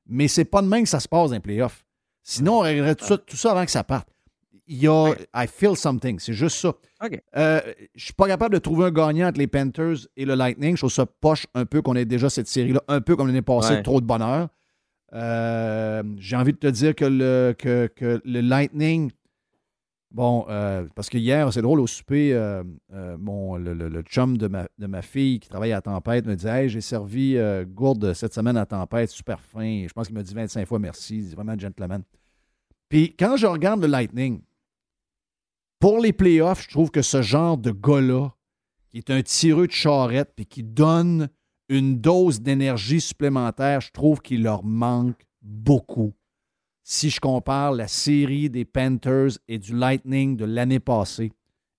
Mais 0.06 0.28
c'est 0.28 0.44
pas 0.46 0.62
de 0.62 0.66
même 0.66 0.84
que 0.84 0.88
ça 0.88 1.00
se 1.00 1.08
passe 1.08 1.28
dans 1.30 1.34
les 1.36 1.40
playoffs. 1.40 1.84
Sinon, 2.22 2.58
on 2.58 2.60
réglerait 2.60 2.94
tout 2.94 3.36
ça 3.36 3.50
avant 3.52 3.64
que 3.64 3.70
ça 3.70 3.84
parte. 3.84 4.08
Il 4.72 4.78
y 4.82 4.86
a. 4.88 5.14
I 5.34 5.46
feel 5.48 5.74
something. 5.76 6.18
C'est 6.20 6.32
juste 6.32 6.56
ça. 6.58 6.68
OK. 7.04 7.20
Euh, 7.36 7.60
je 7.96 8.04
suis 8.04 8.12
pas 8.14 8.28
capable 8.28 8.54
de 8.54 8.60
trouver 8.60 8.84
un 8.86 8.90
gagnant 8.92 9.26
entre 9.28 9.38
les 9.40 9.46
Panthers 9.48 10.06
et 10.16 10.24
le 10.24 10.34
Lightning. 10.34 10.76
Je 10.76 10.80
trouve 10.82 10.92
ça 10.92 11.06
poche 11.06 11.46
un 11.54 11.66
peu 11.66 11.82
qu'on 11.82 11.96
ait 11.96 12.04
déjà 12.04 12.30
cette 12.30 12.46
série-là, 12.46 12.80
un 12.88 13.00
peu 13.00 13.16
comme 13.16 13.26
l'année 13.26 13.42
passée, 13.42 13.74
Ouais. 13.74 13.82
trop 13.82 14.00
de 14.00 14.06
bonheur. 14.06 14.48
Euh, 15.12 16.02
J'ai 16.18 16.36
envie 16.36 16.52
de 16.52 16.58
te 16.58 16.66
dire 16.68 16.94
que 16.94 17.04
le, 17.04 17.54
que, 17.58 17.88
que 17.88 18.20
le 18.24 18.40
Lightning. 18.40 19.10
Bon, 20.12 20.44
euh, 20.48 20.86
parce 20.96 21.08
que 21.08 21.18
hier, 21.18 21.52
c'est 21.52 21.62
drôle, 21.62 21.78
au 21.80 21.86
souper, 21.86 22.32
euh, 22.32 22.64
mon, 23.18 23.56
le, 23.56 23.74
le- 23.74 23.88
le 23.88 24.02
chum 24.02 24.36
de 24.36 24.48
ma, 24.48 24.66
de 24.78 24.86
ma 24.88 25.02
fille 25.02 25.38
qui 25.38 25.48
travaille 25.48 25.72
à 25.72 25.80
Tempête 25.80 26.26
me 26.26 26.34
dit 26.34 26.46
Hey, 26.48 26.68
j'ai 26.68 26.80
servi 26.80 27.36
gourde 27.68 28.12
cette 28.14 28.34
semaine 28.34 28.56
à 28.56 28.66
Tempête, 28.66 29.10
super 29.10 29.40
fin. 29.40 29.84
Je 29.86 29.92
pense 29.92 30.06
qu'il 30.08 30.16
m'a 30.16 30.22
dit 30.24 30.34
25 30.34 30.66
fois 30.66 30.78
merci, 30.80 31.24
c'est 31.28 31.34
vraiment 31.36 31.52
un 31.52 31.58
gentleman. 31.58 32.02
Puis 32.88 33.14
quand 33.16 33.36
je 33.36 33.46
regarde 33.46 33.80
le 33.82 33.86
Lightning, 33.86 34.40
pour 35.80 35.98
les 35.98 36.12
playoffs, 36.12 36.62
je 36.62 36.68
trouve 36.68 36.90
que 36.90 37.02
ce 37.02 37.22
genre 37.22 37.56
de 37.58 37.70
gars-là, 37.72 38.34
qui 38.90 38.98
est 38.98 39.10
un 39.10 39.22
tireux 39.22 39.66
de 39.66 39.72
charrette 39.72 40.32
puis 40.36 40.46
qui 40.46 40.62
donne 40.62 41.28
une 41.68 41.98
dose 42.00 42.40
d'énergie 42.40 43.00
supplémentaire, 43.00 43.80
je 43.80 43.90
trouve 43.90 44.20
qu'il 44.20 44.42
leur 44.42 44.62
manque 44.62 45.26
beaucoup. 45.40 46.12
Si 46.82 47.08
je 47.10 47.20
compare 47.20 47.72
la 47.72 47.88
série 47.88 48.50
des 48.50 48.64
Panthers 48.64 49.38
et 49.48 49.58
du 49.58 49.74
Lightning 49.74 50.36
de 50.36 50.44
l'année 50.44 50.80
passée 50.80 51.32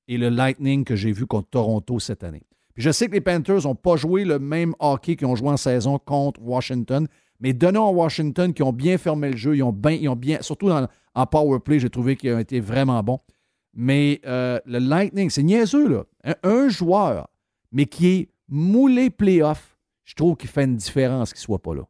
et 0.08 0.18
le 0.18 0.30
Lightning 0.30 0.84
que 0.84 0.96
j'ai 0.96 1.12
vu 1.12 1.26
contre 1.28 1.50
Toronto 1.50 2.00
cette 2.00 2.24
année. 2.24 2.44
Puis 2.74 2.84
je 2.84 2.92
sais 2.92 3.08
que 3.08 3.14
les 3.14 3.22
Panthers 3.22 3.64
n'ont 3.66 3.76
pas 3.76 3.98
joué 3.98 4.24
le 4.24 4.40
même 4.40 4.74
hockey 4.80 5.16
qu'ils 5.16 5.28
ont 5.28 5.36
joué 5.36 5.50
en 5.50 5.58
saison 5.58 6.00
contre 6.00 6.42
Washington, 6.42 7.06
mais 7.40 7.54
donnant 7.54 7.90
à 7.90 7.92
Washington 7.92 8.54
qui 8.54 8.64
ont 8.64 8.72
bien 8.74 8.98
fermé 8.98 9.30
le 9.32 9.38
jeu, 9.38 9.58
ils 9.58 9.64
ont 9.64 9.74
bien, 9.74 9.92
ils 9.92 10.16
bien 10.16 10.42
surtout 10.42 10.70
dans- 10.70 10.88
en 11.14 11.26
power 11.26 11.60
play, 11.60 11.80
j'ai 11.80 11.90
trouvé 11.90 12.16
qu'ils 12.16 12.34
ont 12.34 12.40
été 12.40 12.62
vraiment 12.62 13.04
bons. 13.04 13.20
Mais 13.74 14.20
euh, 14.26 14.60
le 14.66 14.80
Lightning, 14.80 15.30
c'est 15.30 15.44
niaiseux, 15.44 15.88
là. 15.88 16.04
Un, 16.24 16.36
un 16.44 16.70
joueur, 16.70 17.30
mais 17.72 17.86
qui 17.86 18.08
est 18.08 18.30
moulé 18.50 19.10
playoff, 19.10 19.78
je 20.04 20.14
trouve 20.16 20.36
qu'il 20.36 20.50
fait 20.50 20.66
une 20.66 20.76
différence 20.76 21.32
qu'il 21.34 21.40
ne 21.40 21.44
soit 21.46 21.62
pas 21.62 21.74
là. 21.76 21.84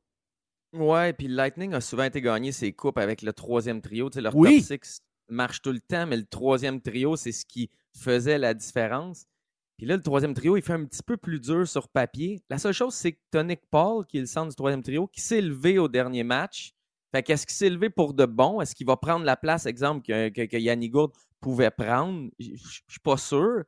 Ouais, 0.74 1.12
puis 1.14 1.28
le 1.28 1.36
Lightning 1.36 1.74
a 1.74 1.82
souvent 1.82 2.04
été 2.04 2.22
gagné 2.22 2.52
ses 2.52 2.72
coupes 2.72 2.98
avec 2.98 3.22
le 3.24 3.34
troisième 3.34 3.82
trio. 3.82 4.10
Tu 4.10 4.16
sais, 4.16 4.22
leur 4.22 4.36
Oui. 4.36 4.64
top 4.66 4.80
six 4.84 5.02
marche 5.28 5.62
tout 5.62 5.72
le 5.72 5.82
temps, 5.82 6.06
mais 6.08 6.18
le 6.18 6.26
troisième 6.26 6.82
trio, 6.82 7.16
c'est 7.16 7.32
ce 7.32 7.46
qui 7.46 7.70
faisait 7.98 8.38
la 8.38 8.54
différence. 8.54 9.26
Puis 9.78 9.88
là, 9.88 9.96
le 9.98 10.04
troisième 10.04 10.34
trio, 10.34 10.56
il 10.58 10.62
fait 10.62 10.74
un 10.74 10.86
petit 10.86 11.02
peu 11.04 11.18
plus 11.18 11.40
dur 11.40 11.68
sur 11.68 11.88
papier. 11.90 12.42
La 12.50 12.60
seule 12.60 12.74
chose, 12.74 12.94
c'est 12.94 13.14
que 13.14 13.20
Tonic 13.32 13.62
Paul, 13.72 14.06
qui 14.06 14.18
est 14.18 14.22
le 14.22 14.28
centre 14.28 14.50
du 14.50 14.56
troisième 14.56 14.84
trio, 14.84 15.08
qui 15.08 15.20
s'est 15.22 15.42
levé 15.42 15.80
au 15.80 15.88
dernier 15.88 16.24
match. 16.24 16.74
Fait 17.14 17.24
qu'est-ce 17.24 17.46
qu'il 17.48 17.56
s'est 17.56 17.70
levé 17.70 17.90
pour 17.90 18.14
de 18.14 18.26
bon? 18.26 18.62
Est-ce 18.62 18.76
qu'il 18.76 18.86
va 18.88 18.96
prendre 18.96 19.26
la 19.26 19.36
place, 19.36 19.66
exemple, 19.66 20.06
que, 20.06 20.30
que, 20.30 20.46
que 20.46 20.58
Yannick 20.58 20.92
Gourde 20.92 21.14
pouvait 21.42 21.72
prendre? 21.72 22.30
Je 22.40 22.56
je 22.56 22.82
suis 22.88 23.00
pas 23.04 23.18
sûr, 23.18 23.64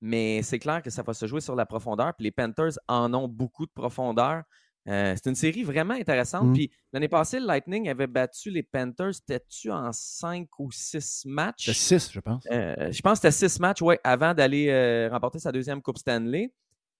mais 0.00 0.42
c'est 0.42 0.58
clair 0.58 0.82
que 0.82 0.90
ça 0.90 1.02
va 1.02 1.14
se 1.14 1.26
jouer 1.26 1.40
sur 1.40 1.54
la 1.54 1.66
profondeur. 1.66 2.14
Puis 2.14 2.24
les 2.24 2.30
Panthers 2.30 2.78
en 2.88 3.12
ont 3.14 3.28
beaucoup 3.28 3.66
de 3.66 3.72
profondeur. 3.72 4.42
Euh, 4.88 5.14
c'est 5.14 5.28
une 5.28 5.36
série 5.36 5.62
vraiment 5.62 5.94
intéressante. 5.94 6.46
Mm. 6.46 6.52
Puis 6.54 6.70
l'année 6.92 7.08
passée, 7.08 7.38
le 7.38 7.46
Lightning 7.46 7.88
avait 7.88 8.06
battu 8.06 8.50
les 8.50 8.62
Panthers. 8.62 9.14
C'était-tu 9.14 9.70
en 9.70 9.92
5 9.92 10.48
ou 10.58 10.70
6 10.72 11.26
matchs? 11.26 11.66
C'est 11.66 11.98
6, 11.98 12.12
je 12.12 12.20
pense. 12.20 12.44
Euh, 12.50 12.90
je 12.90 13.00
pense 13.02 13.20
que 13.20 13.30
c'était 13.30 13.48
6 13.48 13.60
matchs, 13.60 13.82
ouais, 13.82 14.00
avant 14.02 14.32
d'aller 14.32 14.68
euh, 14.68 15.08
remporter 15.10 15.38
sa 15.38 15.52
deuxième 15.52 15.82
Coupe 15.82 15.98
Stanley. 15.98 16.52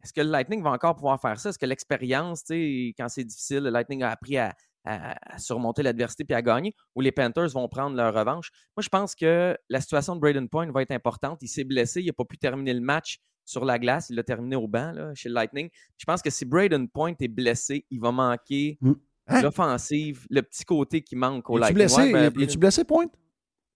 Est-ce 0.02 0.12
que 0.12 0.20
le 0.20 0.30
Lightning 0.30 0.62
va 0.62 0.70
encore 0.70 0.94
pouvoir 0.94 1.20
faire 1.20 1.38
ça? 1.38 1.50
Est-ce 1.50 1.58
que 1.58 1.66
l'expérience, 1.66 2.44
tu 2.44 2.54
sais, 2.54 2.94
quand 2.96 3.08
c'est 3.08 3.24
difficile, 3.24 3.60
le 3.60 3.70
Lightning 3.70 4.02
a 4.02 4.10
appris 4.10 4.38
à, 4.38 4.54
à- 4.84 5.34
à 5.34 5.38
surmonter 5.38 5.82
l'adversité 5.82 6.24
puis 6.24 6.34
à 6.34 6.42
gagner, 6.42 6.74
ou 6.94 7.00
les 7.00 7.12
Panthers 7.12 7.48
vont 7.50 7.68
prendre 7.68 7.96
leur 7.96 8.14
revanche? 8.14 8.50
Moi, 8.76 8.82
je 8.82 8.88
pense 8.88 9.14
que 9.14 9.56
la 9.68 9.80
situation 9.80 10.14
de 10.16 10.20
Braden 10.20 10.48
Point 10.48 10.70
va 10.72 10.82
être 10.82 10.90
importante. 10.92 11.38
Il 11.42 11.48
s'est 11.48 11.64
blessé, 11.64 12.00
il 12.02 12.06
n'a 12.06 12.12
pas 12.12 12.24
pu 12.24 12.38
terminer 12.38 12.72
le 12.74 12.80
match 12.80 13.18
sur 13.44 13.64
la 13.64 13.78
glace. 13.78 14.10
Il 14.10 14.16
l'a 14.16 14.22
terminé 14.22 14.56
au 14.56 14.68
banc 14.68 14.92
là, 14.92 15.12
chez 15.14 15.28
le 15.28 15.34
Lightning. 15.34 15.68
Je 15.96 16.04
pense 16.04 16.22
que 16.22 16.30
si 16.30 16.44
Braden 16.44 16.88
Point 16.88 17.14
est 17.20 17.28
blessé, 17.28 17.84
il 17.90 18.00
va 18.00 18.12
manquer 18.12 18.78
Mm. 18.80 18.92
Hein? 19.26 19.42
l'offensive, 19.42 20.26
le 20.30 20.42
petit 20.42 20.64
côté 20.64 21.02
qui 21.02 21.14
manque 21.16 21.48
au 21.50 21.56
Lightning. 21.58 21.74
blessé? 21.74 22.00
Ouais, 22.02 22.12
ben, 22.12 22.32
Es- 22.38 22.42
Es-tu 22.44 22.58
blessé, 22.58 22.84
Pointe? 22.84 23.12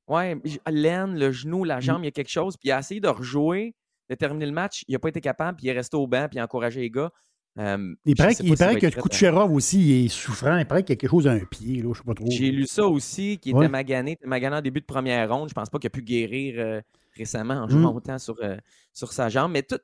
Ouais, 0.08 0.38
j- 0.44 0.60
l'aine, 0.68 1.18
le 1.18 1.30
genou, 1.32 1.64
la 1.64 1.78
Mm. 1.78 1.80
jambe, 1.82 2.02
il 2.02 2.06
y 2.06 2.08
a 2.08 2.12
quelque 2.12 2.30
chose. 2.30 2.56
Puis 2.56 2.68
il 2.68 2.72
a 2.72 2.78
essayé 2.80 3.00
de 3.00 3.08
rejouer, 3.08 3.74
de 4.10 4.14
terminer 4.14 4.46
le 4.46 4.52
match. 4.52 4.84
Il 4.88 4.92
n'a 4.92 4.98
pas 4.98 5.08
été 5.08 5.20
capable, 5.20 5.56
puis 5.56 5.66
il 5.66 5.70
est 5.70 5.74
resté 5.74 5.96
au 5.96 6.06
banc, 6.06 6.26
puis 6.28 6.36
il 6.36 6.40
a 6.40 6.44
encouragé 6.44 6.80
les 6.80 6.90
gars. 6.90 7.10
Euh, 7.56 7.94
Il 8.04 8.16
paraît, 8.16 8.34
qu'il- 8.34 8.48
il 8.48 8.56
paraît 8.56 8.80
que 8.80 8.86
Kucherov 9.00 9.52
aussi 9.52 9.80
il 9.80 10.04
est 10.06 10.08
souffrant. 10.08 10.56
Il 10.58 10.66
paraît 10.66 10.82
qu'il 10.82 10.94
y 10.94 10.98
a 10.98 11.00
quelque 11.00 11.10
chose 11.10 11.28
à 11.28 11.32
un 11.32 11.44
pied. 11.44 11.82
Là, 11.82 11.90
je 11.92 11.98
sais 11.98 12.04
pas 12.04 12.14
trop. 12.14 12.26
J'ai 12.28 12.50
lu 12.50 12.66
ça 12.66 12.84
aussi, 12.86 13.38
qui 13.38 13.50
était 13.50 13.68
magané, 13.68 14.12
était 14.12 14.26
magané 14.26 14.56
en 14.56 14.60
début 14.60 14.80
de 14.80 14.86
première 14.86 15.30
ronde. 15.32 15.48
Je 15.48 15.54
pense 15.54 15.70
pas 15.70 15.78
qu'il 15.78 15.86
a 15.86 15.90
pu 15.90 16.02
guérir 16.02 16.54
euh, 16.58 16.80
récemment 17.16 17.54
en 17.54 17.68
jouant 17.68 17.92
Mm. 17.92 17.96
autant 17.96 18.18
sur, 18.18 18.36
euh, 18.42 18.56
sur 18.92 19.12
sa 19.12 19.28
jambe. 19.28 19.52
Mais 19.52 19.62
tout- 19.62 19.78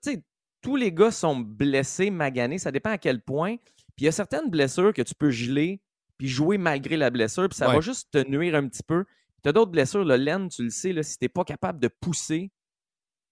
tous 0.63 0.75
les 0.77 0.93
gars 0.93 1.13
sont 1.13 1.37
blessés, 1.37 2.11
maganés. 2.11 2.59
Ça 2.59 2.73
dépend 2.73 2.91
à 2.91 2.99
quel 2.99 3.21
point. 3.23 3.57
Puis 3.97 4.01
il 4.01 4.05
y 4.07 4.09
a 4.09 4.13
certaines 4.13 4.51
blessures 4.51 4.93
que 4.93 5.03
tu 5.03 5.15
peux 5.15 5.31
geler 5.31 5.81
puis 6.19 6.27
jouer 6.29 6.59
malgré 6.59 6.97
la 6.97 7.09
blessure, 7.11 7.49
puis 7.49 7.57
ça 7.57 7.69
Ouais. 7.69 7.77
va 7.77 7.81
juste 7.81 8.11
te 8.11 8.19
nuire 8.29 8.55
un 8.57 8.67
petit 8.69 8.83
peu. 8.83 9.05
Tu 9.43 9.49
as 9.49 9.53
d'autres 9.53 9.71
blessures, 9.71 10.05
le 10.05 10.17
laine, 10.17 10.49
tu 10.49 10.65
le 10.65 10.71
sais, 10.71 10.93
là, 10.93 11.03
si 11.03 11.17
tu 11.17 11.25
n'es 11.25 11.29
pas 11.31 11.45
capable 11.45 11.79
de 11.79 11.89
pousser 11.89 12.51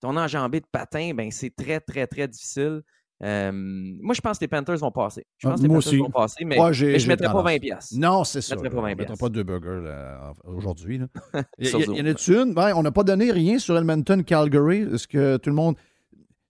ton 0.01 0.17
enjambé 0.17 0.61
de 0.61 0.67
patin, 0.71 1.13
ben 1.13 1.31
c'est 1.31 1.55
très, 1.55 1.81
très, 1.81 2.07
très 2.07 2.29
difficile. 2.29 2.83
Euh, 3.23 3.51
moi, 3.53 4.15
je 4.15 4.21
pense 4.21 4.39
que 4.39 4.45
les 4.45 4.49
Panthers 4.49 4.77
vont 4.79 4.93
passer. 4.93 5.27
Je 5.39 5.49
pense 5.49 5.57
que 5.59 5.63
les 5.63 5.69
moi 5.69 5.79
Panthers 5.79 5.89
aussi. 5.93 5.99
vont 5.99 6.11
passer, 6.11 6.45
mais, 6.45 6.61
Ouais, 6.61 6.73
j'ai- 6.73 6.93
mais 6.93 6.99
je 7.01 7.05
ne 7.07 7.09
mettrais 7.09 7.27
pas 7.27 7.33
tendance. 7.33 7.51
20 7.53 7.59
piastres. 7.59 7.95
Non, 7.99 8.23
c'est 8.25 8.41
ça. 8.41 8.55
mettrais 8.55 8.71
pas 8.71 8.77
là. 8.77 8.83
20 8.83 8.87
On 8.87 8.91
ne 8.91 8.95
mettra 8.97 9.07
piastres. 9.07 9.25
pas 9.25 9.29
deux 9.31 9.43
burgers 9.43 9.93
en- 10.47 10.51
aujourd'hui. 10.55 11.01
Il 11.59 11.67
y, 11.67 11.99
a- 11.99 12.03
en 12.03 12.07
a-tu 12.07 12.35
une? 12.37 12.55
Ben, 12.55 12.73
on 12.77 12.83
n'a 12.83 12.93
pas 12.93 13.03
donné 13.03 13.33
rien 13.33 13.59
sur 13.59 13.77
Edmonton-Calgary. 13.77 14.83
Est-ce 14.95 15.09
que 15.09 15.37
tout 15.39 15.51
le 15.51 15.57
monde. 15.57 15.77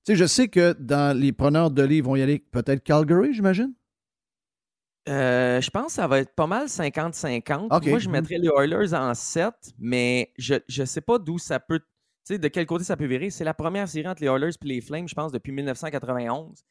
Tu 0.04 0.12
sais, 0.12 0.16
je 0.16 0.26
sais 0.26 0.48
que 0.48 0.74
dans 0.78 1.16
les 1.18 1.32
preneurs 1.32 1.70
de 1.70 1.82
livres, 1.82 2.08
vont 2.08 2.16
y 2.16 2.22
aller 2.22 2.38
peut-être 2.38 2.82
Calgary, 2.84 3.32
j'imagine? 3.34 3.72
Euh, 5.08 5.60
je 5.62 5.70
pense 5.70 5.86
que 5.86 5.92
ça 5.92 6.06
va 6.06 6.18
être 6.18 6.34
pas 6.34 6.46
mal 6.46 6.68
50-50. 6.68 7.68
OK. 7.74 7.86
Moi, 7.86 7.98
je 7.98 8.08
Mhm. 8.08 8.12
mettrais 8.12 8.36
les 8.38 8.48
Oilers 8.48 8.92
en 8.94 9.14
7, 9.14 9.54
mais 9.78 10.32
je 10.36 10.54
ne 10.80 10.84
sais 10.84 11.00
pas 11.00 11.18
d'où 11.18 11.38
ça 11.38 11.58
peut. 11.60 11.80
Sais, 12.28 12.38
de 12.38 12.48
quel 12.48 12.66
côté 12.66 12.84
ça 12.84 12.94
peut 12.94 13.06
virer? 13.06 13.30
C'est 13.30 13.42
la 13.42 13.54
première 13.54 13.88
série 13.88 14.06
entre 14.06 14.20
les 14.20 14.28
Oilers 14.28 14.50
et 14.50 14.66
les 14.66 14.82
Flames, 14.82 15.08
je 15.08 15.14
pense, 15.14 15.32
depuis 15.32 15.50
1991. 15.50 16.62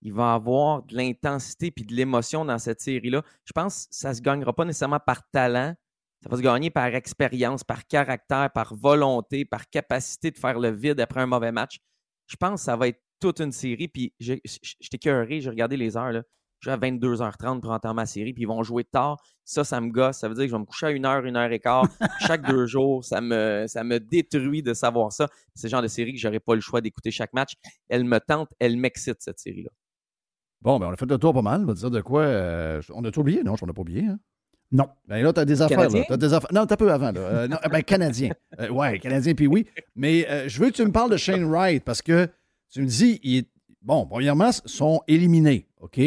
Il 0.00 0.10
va 0.14 0.32
avoir 0.32 0.84
de 0.84 0.96
l'intensité 0.96 1.70
puis 1.70 1.84
de 1.84 1.92
l'émotion 1.94 2.46
dans 2.46 2.56
cette 2.58 2.80
série-là. 2.80 3.22
Je 3.44 3.52
pense 3.52 3.88
que 3.88 3.94
ça 3.94 4.08
ne 4.08 4.14
se 4.14 4.22
gagnera 4.22 4.54
pas 4.54 4.64
nécessairement 4.64 5.00
par 5.00 5.28
talent. 5.30 5.74
Ça 6.22 6.30
va 6.30 6.38
se 6.38 6.40
gagner 6.40 6.70
par 6.70 6.86
expérience, 6.86 7.62
par 7.62 7.86
caractère, 7.86 8.50
par 8.54 8.74
volonté, 8.74 9.44
par 9.44 9.68
capacité 9.68 10.30
de 10.30 10.38
faire 10.38 10.58
le 10.58 10.70
vide 10.70 10.98
après 10.98 11.20
un 11.20 11.26
mauvais 11.26 11.52
match. 11.52 11.78
Je 12.26 12.36
pense 12.36 12.62
que 12.62 12.64
ça 12.64 12.76
va 12.76 12.88
être 12.88 13.02
toute 13.20 13.40
une 13.40 13.52
série. 13.52 13.88
Puis 13.88 14.14
je- 14.18 14.40
je- 14.46 14.74
j'étais 14.80 14.96
cœuré, 14.96 15.42
j'ai 15.42 15.50
regardé 15.50 15.76
les 15.76 15.94
heures. 15.94 16.12
Là. 16.12 16.22
Je 16.62 16.70
suis 16.70 16.74
à 16.74 16.76
22h30 16.78 17.60
pour 17.60 17.72
entendre 17.72 17.94
ma 17.96 18.06
série, 18.06 18.32
puis 18.32 18.42
ils 18.44 18.46
vont 18.46 18.62
jouer 18.62 18.84
tard. 18.84 19.20
Ça, 19.44 19.64
ça 19.64 19.80
me 19.80 19.90
gosse. 19.90 20.18
Ça 20.18 20.28
veut 20.28 20.34
dire 20.34 20.44
que 20.44 20.50
je 20.50 20.54
vais 20.54 20.60
me 20.60 20.64
coucher 20.64 20.86
à 20.86 20.90
une 20.92 21.04
heure, 21.04 21.24
une 21.24 21.36
heure 21.36 21.50
et 21.50 21.58
quart, 21.58 21.88
chaque 22.20 22.46
deux 22.48 22.66
jours. 22.66 23.04
Ça 23.04 23.20
me, 23.20 23.64
ça 23.66 23.82
me 23.82 23.98
détruit 23.98 24.62
de 24.62 24.72
savoir 24.72 25.10
ça. 25.12 25.26
C'est 25.56 25.66
le 25.66 25.70
genre 25.72 25.82
de 25.82 25.88
série 25.88 26.12
que 26.12 26.20
j'aurais 26.20 26.38
pas 26.38 26.54
le 26.54 26.60
choix 26.60 26.80
d'écouter 26.80 27.10
chaque 27.10 27.32
match. 27.32 27.54
Elle 27.88 28.04
me 28.04 28.20
tente, 28.20 28.48
elle 28.60 28.76
m'excite, 28.76 29.16
cette 29.18 29.40
série-là. 29.40 29.70
Bon, 30.60 30.78
ben, 30.78 30.86
on 30.86 30.92
a 30.92 30.96
fait 30.96 31.06
le 31.06 31.18
tour 31.18 31.34
pas 31.34 31.42
mal. 31.42 31.62
On 31.62 31.66
va 31.66 31.74
dire 31.74 31.90
de 31.90 32.00
quoi. 32.00 32.22
euh, 32.22 32.80
on 32.94 33.04
a 33.04 33.10
tout 33.10 33.20
oublié? 33.20 33.42
Non, 33.42 33.56
on 33.60 33.66
n'a 33.66 33.72
pas 33.72 33.80
oublié. 33.80 34.04
Hein? 34.06 34.20
Non. 34.70 34.86
Ben 35.08 35.20
là, 35.20 35.32
tu 35.32 35.40
as 35.40 35.44
des 35.44 35.60
affaires. 35.60 35.76
Canadien? 35.78 36.00
Là. 36.02 36.06
T'as 36.10 36.16
des 36.16 36.32
affaires. 36.32 36.52
Non, 36.52 36.64
t'as 36.64 36.76
peu 36.76 36.92
avant. 36.92 37.10
Là. 37.10 37.20
Euh, 37.20 37.48
non, 37.48 37.56
ben, 37.70 37.82
Canadien. 37.82 38.30
Euh, 38.60 38.68
ouais, 38.68 38.98
Canadien, 39.00 39.34
puis 39.34 39.46
oui. 39.48 39.66
Mais 39.96 40.28
euh, 40.30 40.46
je 40.48 40.60
veux 40.60 40.70
que 40.70 40.76
tu 40.76 40.84
me 40.84 40.92
parles 40.92 41.10
de 41.10 41.16
Shane 41.16 41.42
Wright 41.44 41.82
parce 41.82 42.02
que 42.02 42.28
tu 42.70 42.82
me 42.82 42.86
dis, 42.86 43.18
il 43.24 43.38
est- 43.38 43.48
bon, 43.80 44.06
premièrement, 44.06 44.50
ils 44.64 44.70
sont 44.70 45.00
éliminés, 45.08 45.66
OK? 45.80 45.98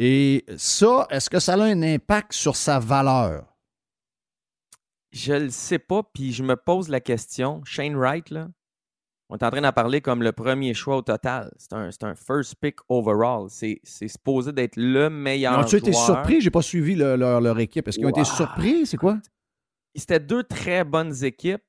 Et 0.00 0.44
ça, 0.56 1.06
est-ce 1.10 1.28
que 1.28 1.40
ça 1.40 1.54
a 1.54 1.62
un 1.64 1.82
impact 1.82 2.32
sur 2.32 2.54
sa 2.56 2.78
valeur? 2.78 3.44
Je 5.10 5.32
le 5.32 5.50
sais 5.50 5.78
pas, 5.78 6.02
puis 6.14 6.32
je 6.32 6.42
me 6.44 6.54
pose 6.54 6.88
la 6.88 7.00
question. 7.00 7.62
Shane 7.64 7.96
Wright, 7.96 8.30
là, 8.30 8.48
on 9.30 9.36
est 9.36 9.42
en 9.42 9.50
train 9.50 9.60
d'en 9.60 9.72
parler 9.72 10.00
comme 10.00 10.22
le 10.22 10.32
premier 10.32 10.72
choix 10.74 10.98
au 10.98 11.02
total. 11.02 11.52
C'est 11.58 11.72
un, 11.72 11.90
un 12.02 12.14
first 12.14 12.54
pick 12.60 12.76
overall. 12.88 13.48
C'est 13.50 13.80
c'est 13.82 14.06
supposé 14.08 14.52
d'être 14.52 14.76
le 14.76 15.10
meilleur 15.10 15.58
As-tu 15.58 15.76
été 15.76 15.92
surpris? 15.92 16.40
J'ai 16.40 16.50
pas 16.50 16.62
suivi 16.62 16.94
le- 16.94 17.16
leur, 17.16 17.40
leur 17.40 17.58
équipe. 17.58 17.88
Est-ce 17.88 17.98
qu'ils 17.98 18.06
ont 18.06 18.10
été 18.10 18.24
surpris? 18.24 18.86
C'est 18.86 18.96
quoi? 18.98 19.18
C'était 19.94 20.20
deux 20.20 20.44
très 20.44 20.84
bonnes 20.84 21.24
équipes. 21.24 21.64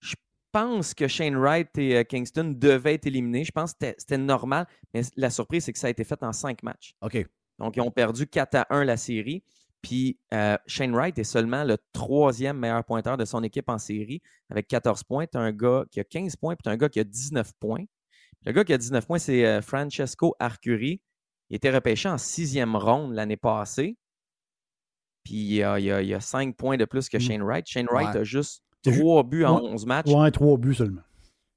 Je 0.00 0.14
pense 0.52 0.94
que 0.94 1.08
Shane 1.08 1.36
Wright 1.36 1.76
et 1.78 1.96
euh, 1.96 2.04
Kingston 2.04 2.54
devaient 2.56 2.94
être 2.94 3.06
éliminés. 3.06 3.44
Je 3.44 3.50
pense 3.52 3.72
que 3.72 3.78
c'était- 3.80 3.96
c'était 3.98 4.18
normal. 4.18 4.66
Mais 4.92 5.02
la 5.16 5.30
surprise, 5.30 5.64
c'est 5.64 5.72
que 5.72 5.78
ça 5.78 5.88
a 5.88 5.90
été 5.90 6.04
fait 6.04 6.22
en 6.22 6.32
cinq 6.32 6.62
matchs. 6.62 6.94
OK. 7.02 7.26
Donc, 7.58 7.76
ils 7.76 7.80
ont 7.80 7.90
perdu 7.90 8.26
4 8.26 8.54
à 8.54 8.66
1 8.70 8.84
la 8.84 8.96
série. 8.96 9.42
Puis 9.84 10.18
euh, 10.32 10.56
Shane 10.66 10.94
Wright 10.94 11.18
est 11.18 11.24
seulement 11.24 11.62
le 11.62 11.76
troisième 11.92 12.58
meilleur 12.58 12.82
pointeur 12.84 13.18
de 13.18 13.26
son 13.26 13.42
équipe 13.42 13.68
en 13.68 13.76
série 13.76 14.22
avec 14.48 14.66
14 14.66 15.04
points. 15.04 15.26
Tu 15.26 15.36
as 15.36 15.42
un 15.42 15.52
gars 15.52 15.84
qui 15.90 16.00
a 16.00 16.04
15 16.04 16.36
points, 16.36 16.56
puis 16.56 16.62
tu 16.62 16.70
as 16.70 16.72
un 16.72 16.78
gars 16.78 16.88
qui 16.88 17.00
a 17.00 17.04
19 17.04 17.52
points. 17.60 17.84
Le 18.46 18.52
gars 18.52 18.64
qui 18.64 18.72
a 18.72 18.78
19 18.78 19.06
points, 19.06 19.18
c'est 19.18 19.44
euh, 19.44 19.60
Francesco 19.60 20.34
Arcuri. 20.38 21.02
Il 21.50 21.56
était 21.56 21.70
repêché 21.70 22.08
en 22.08 22.16
sixième 22.16 22.76
ronde 22.76 23.12
l'année 23.12 23.36
passée. 23.36 23.98
Puis 25.22 25.34
il 25.34 25.54
y, 25.54 25.62
a, 25.62 25.78
il, 25.78 25.84
y 25.84 26.14
a, 26.14 26.20
5 26.20 26.56
points 26.56 26.78
de 26.78 26.86
plus 26.86 27.10
que 27.10 27.18
Shane 27.18 27.42
Wright. 27.42 27.66
Shane 27.66 27.86
Wright 27.90 28.16
a 28.16 28.24
juste 28.24 28.62
3 28.84 29.22
buts 29.24 29.44
en 29.44 29.60
11 29.62 29.84
matchs. 29.84 30.10
Ouais, 30.10 30.30
3 30.30 30.56
buts 30.56 30.74
seulement. 30.74 31.02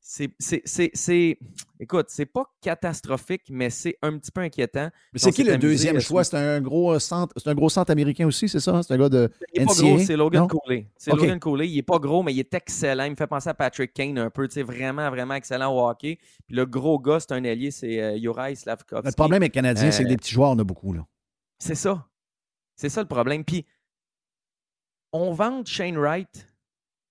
C'est, 0.09 1.37
écoute, 1.81 2.05
c'est 2.07 2.25
pas 2.25 2.45
catastrophique, 2.61 3.41
mais 3.49 3.69
c'est 3.69 3.97
un 4.01 4.17
petit 4.17 4.31
peu 4.31 4.39
inquiétant. 4.39 4.89
Mais 5.11 5.19
c'est 5.19 5.33
qui 5.33 5.43
le 5.43 5.57
deuxième 5.57 5.99
choix? 5.99 6.23
C'est 6.23 6.37
un 6.37 6.61
gros 6.61 6.97
centre, 6.97 7.33
c'est 7.35 7.49
un 7.49 7.53
gros 7.53 7.67
centre 7.67 7.91
américain 7.91 8.25
aussi, 8.25 8.47
c'est 8.47 8.61
ça? 8.61 8.81
C'est 8.83 8.93
un 8.93 8.97
gars 8.97 9.09
de 9.09 9.29
Il 9.53 9.63
est 9.63 9.65
pas 9.65 9.73
gros, 9.73 9.99
c'est 9.99 10.15
Logan 10.15 10.47
Cooley. 10.47 10.87
C'est 10.97 11.11
Logan 11.11 11.37
Cooley. 11.41 11.67
Il 11.67 11.77
est 11.79 11.83
pas 11.83 11.99
gros, 11.99 12.23
mais 12.23 12.33
il 12.33 12.39
est 12.39 12.53
excellent. 12.53 13.03
Il 13.03 13.11
me 13.11 13.15
fait 13.17 13.27
penser 13.27 13.49
à 13.49 13.53
Patrick 13.53 13.93
Kane 13.93 14.17
un 14.17 14.29
peu. 14.29 14.47
C'est 14.49 14.63
vraiment, 14.63 15.09
vraiment 15.09 15.33
excellent 15.33 15.75
au 15.75 15.89
hockey. 15.89 16.17
Puis 16.47 16.55
le 16.55 16.65
gros 16.65 16.99
gars, 16.99 17.19
c'est 17.19 17.33
un 17.33 17.43
allié, 17.43 17.69
c'est 17.71 18.01
euh, 18.01 18.55
Slavkovski. 18.55 19.07
Le 19.07 19.11
problème 19.11 19.41
avec 19.43 19.53
les 19.53 19.61
Canadiens, 19.61 19.91
c'est 19.91 20.03
que 20.03 20.07
des 20.07 20.13
euh, 20.13 20.17
petits 20.17 20.31
joueurs, 20.31 20.51
on 20.51 20.59
a 20.59 20.63
beaucoup. 20.63 20.93
là. 20.93 21.05
C'est 21.59 21.75
ça. 21.75 22.07
C'est 22.77 22.89
ça 22.89 23.01
le 23.01 23.09
problème. 23.09 23.43
Puis 23.43 23.65
on 25.11 25.33
vend 25.33 25.65
Shane 25.65 25.97
Wright 25.97 26.47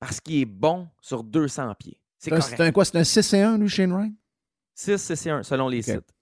parce 0.00 0.18
qu'il 0.18 0.40
est 0.40 0.46
bon 0.46 0.88
sur 1.02 1.24
200 1.24 1.74
pieds. 1.78 1.98
C'est 2.40 2.60
un 2.60 2.72
quoi? 2.72 2.84
C'est 2.84 2.98
un 2.98 3.04
6 3.04 3.32
et 3.34 3.42
1, 3.42 3.58
lui, 3.58 3.68
Shane 3.68 3.92
Wright? 3.92 4.12
6, 4.74 4.98
6 4.98 5.26
et 5.26 5.30
1, 5.30 5.42
selon 5.42 5.68
les 5.68 5.82
sites. 5.82 6.14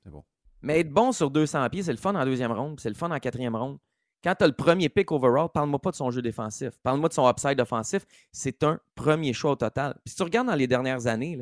Mais 0.62 0.80
être 0.80 0.90
bon 0.90 1.12
sur 1.12 1.30
200 1.30 1.68
pieds, 1.70 1.82
c'est 1.82 1.92
le 1.92 1.98
fun 1.98 2.14
en 2.14 2.24
deuxième 2.24 2.52
ronde, 2.52 2.80
c'est 2.80 2.88
le 2.88 2.94
fun 2.94 3.10
en 3.10 3.18
quatrième 3.18 3.54
ronde. 3.54 3.78
Quand 4.22 4.34
tu 4.34 4.44
as 4.44 4.46
le 4.46 4.54
premier 4.54 4.88
pick 4.88 5.12
overall, 5.12 5.50
parle-moi 5.52 5.78
pas 5.78 5.90
de 5.90 5.96
son 5.96 6.10
jeu 6.10 6.22
défensif. 6.22 6.70
Parle-moi 6.82 7.10
de 7.10 7.14
son 7.14 7.28
upside 7.28 7.60
offensif. 7.60 8.06
C'est 8.32 8.62
un 8.64 8.80
premier 8.94 9.34
choix 9.34 9.50
au 9.50 9.56
total. 9.56 9.92
Puis 10.02 10.12
si 10.12 10.16
tu 10.16 10.22
regardes 10.22 10.46
dans 10.46 10.54
les 10.54 10.66
dernières 10.66 11.06
années, 11.06 11.38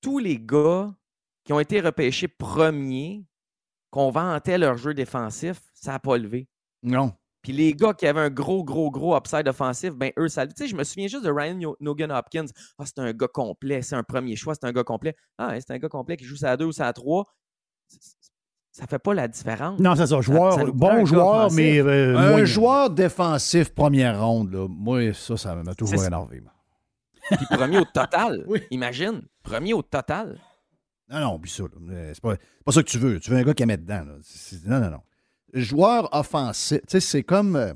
tous 0.00 0.18
les 0.18 0.38
gars 0.38 0.94
qui 1.44 1.52
ont 1.52 1.60
été 1.60 1.82
repêchés 1.82 2.28
premiers, 2.28 3.26
qu'on 3.90 4.10
vantait 4.10 4.56
leur 4.56 4.78
jeu 4.78 4.94
défensif, 4.94 5.60
ça 5.74 5.92
n'a 5.92 5.98
pas 5.98 6.16
levé. 6.16 6.48
Non. 6.82 7.12
Puis 7.46 7.52
les 7.52 7.74
gars 7.74 7.94
qui 7.94 8.08
avaient 8.08 8.22
un 8.22 8.28
gros, 8.28 8.64
gros, 8.64 8.90
gros 8.90 9.16
upside 9.16 9.46
offensif, 9.46 9.94
ben 9.94 10.10
eux, 10.18 10.26
ça. 10.26 10.48
Tu 10.48 10.52
sais, 10.56 10.66
je 10.66 10.74
me 10.74 10.82
souviens 10.82 11.06
juste 11.06 11.24
de 11.24 11.30
Ryan 11.30 11.76
Nogan 11.78 12.10
Hopkins. 12.10 12.46
Ah, 12.76 12.82
c'est 12.86 12.98
un 12.98 13.12
gars 13.12 13.28
complet, 13.28 13.82
c'est 13.82 13.94
un 13.94 14.02
premier 14.02 14.34
choix, 14.34 14.56
c'est 14.56 14.66
un 14.66 14.72
gars 14.72 14.82
complet. 14.82 15.14
Ah, 15.38 15.54
c'est 15.60 15.70
un 15.70 15.78
gars 15.78 15.88
complet 15.88 16.16
qui 16.16 16.24
joue 16.24 16.34
ça 16.34 16.50
à 16.50 16.56
deux 16.56 16.64
ou 16.64 16.72
ça 16.72 16.88
à 16.88 16.92
trois. 16.92 17.24
Ça 18.72 18.88
fait 18.88 18.98
pas 18.98 19.14
la 19.14 19.28
différence. 19.28 19.78
Non, 19.78 19.94
c'est 19.94 20.08
ça. 20.08 20.20
Joueur, 20.20 20.74
bon 20.74 21.06
joueur, 21.06 21.52
mais. 21.52 21.78
Euh, 21.78 22.18
un 22.18 22.44
joueur 22.44 22.90
défensif 22.90 23.72
première 23.72 24.20
ronde, 24.20 24.52
là, 24.52 24.66
moi, 24.68 25.14
ça, 25.14 25.36
ça 25.36 25.54
m'a 25.54 25.76
toujours 25.76 26.04
énervé. 26.04 26.42
Puis 27.30 27.46
premier 27.48 27.78
au 27.78 27.84
total. 27.84 28.44
Imagine. 28.72 29.22
Premier 29.44 29.72
au 29.72 29.82
total. 29.82 30.40
Non, 31.08 31.20
non, 31.20 31.38
puis 31.38 31.52
ça. 31.52 31.62
C'est 32.12 32.20
pas, 32.20 32.34
pas 32.64 32.72
ça 32.72 32.82
que 32.82 32.88
tu 32.88 32.98
veux. 32.98 33.20
Tu 33.20 33.30
veux 33.30 33.36
un 33.36 33.44
gars 33.44 33.54
qui 33.54 33.64
met 33.66 33.76
dedans. 33.76 34.04
Là. 34.04 34.14
Non, 34.66 34.80
non, 34.80 34.90
non 34.90 35.02
joueur 35.56 36.08
offensif, 36.12 36.80
tu 36.82 36.84
sais, 36.88 37.00
c'est 37.00 37.22
comme. 37.22 37.56
Euh, 37.56 37.72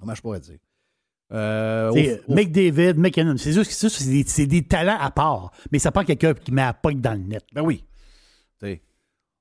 comment 0.00 0.14
je 0.14 0.20
pourrais 0.20 0.40
dire? 0.40 0.58
Euh, 1.30 2.18
McDavid, 2.28 2.94
McKinnon, 2.98 3.36
c'est 3.36 3.52
juste 3.52 3.70
que 3.70 3.88
c'est 3.88 4.46
des, 4.46 4.62
talents 4.62 4.98
à 4.98 5.10
part. 5.10 5.52
Mais 5.70 5.78
ça 5.78 5.92
prend 5.92 6.04
quelqu'un 6.04 6.34
qui 6.34 6.52
met 6.52 6.62
la 6.62 6.72
pointe 6.72 7.00
dans 7.00 7.12
le 7.12 7.18
net. 7.18 7.44
Ben 7.52 7.62
oui. 7.62 7.84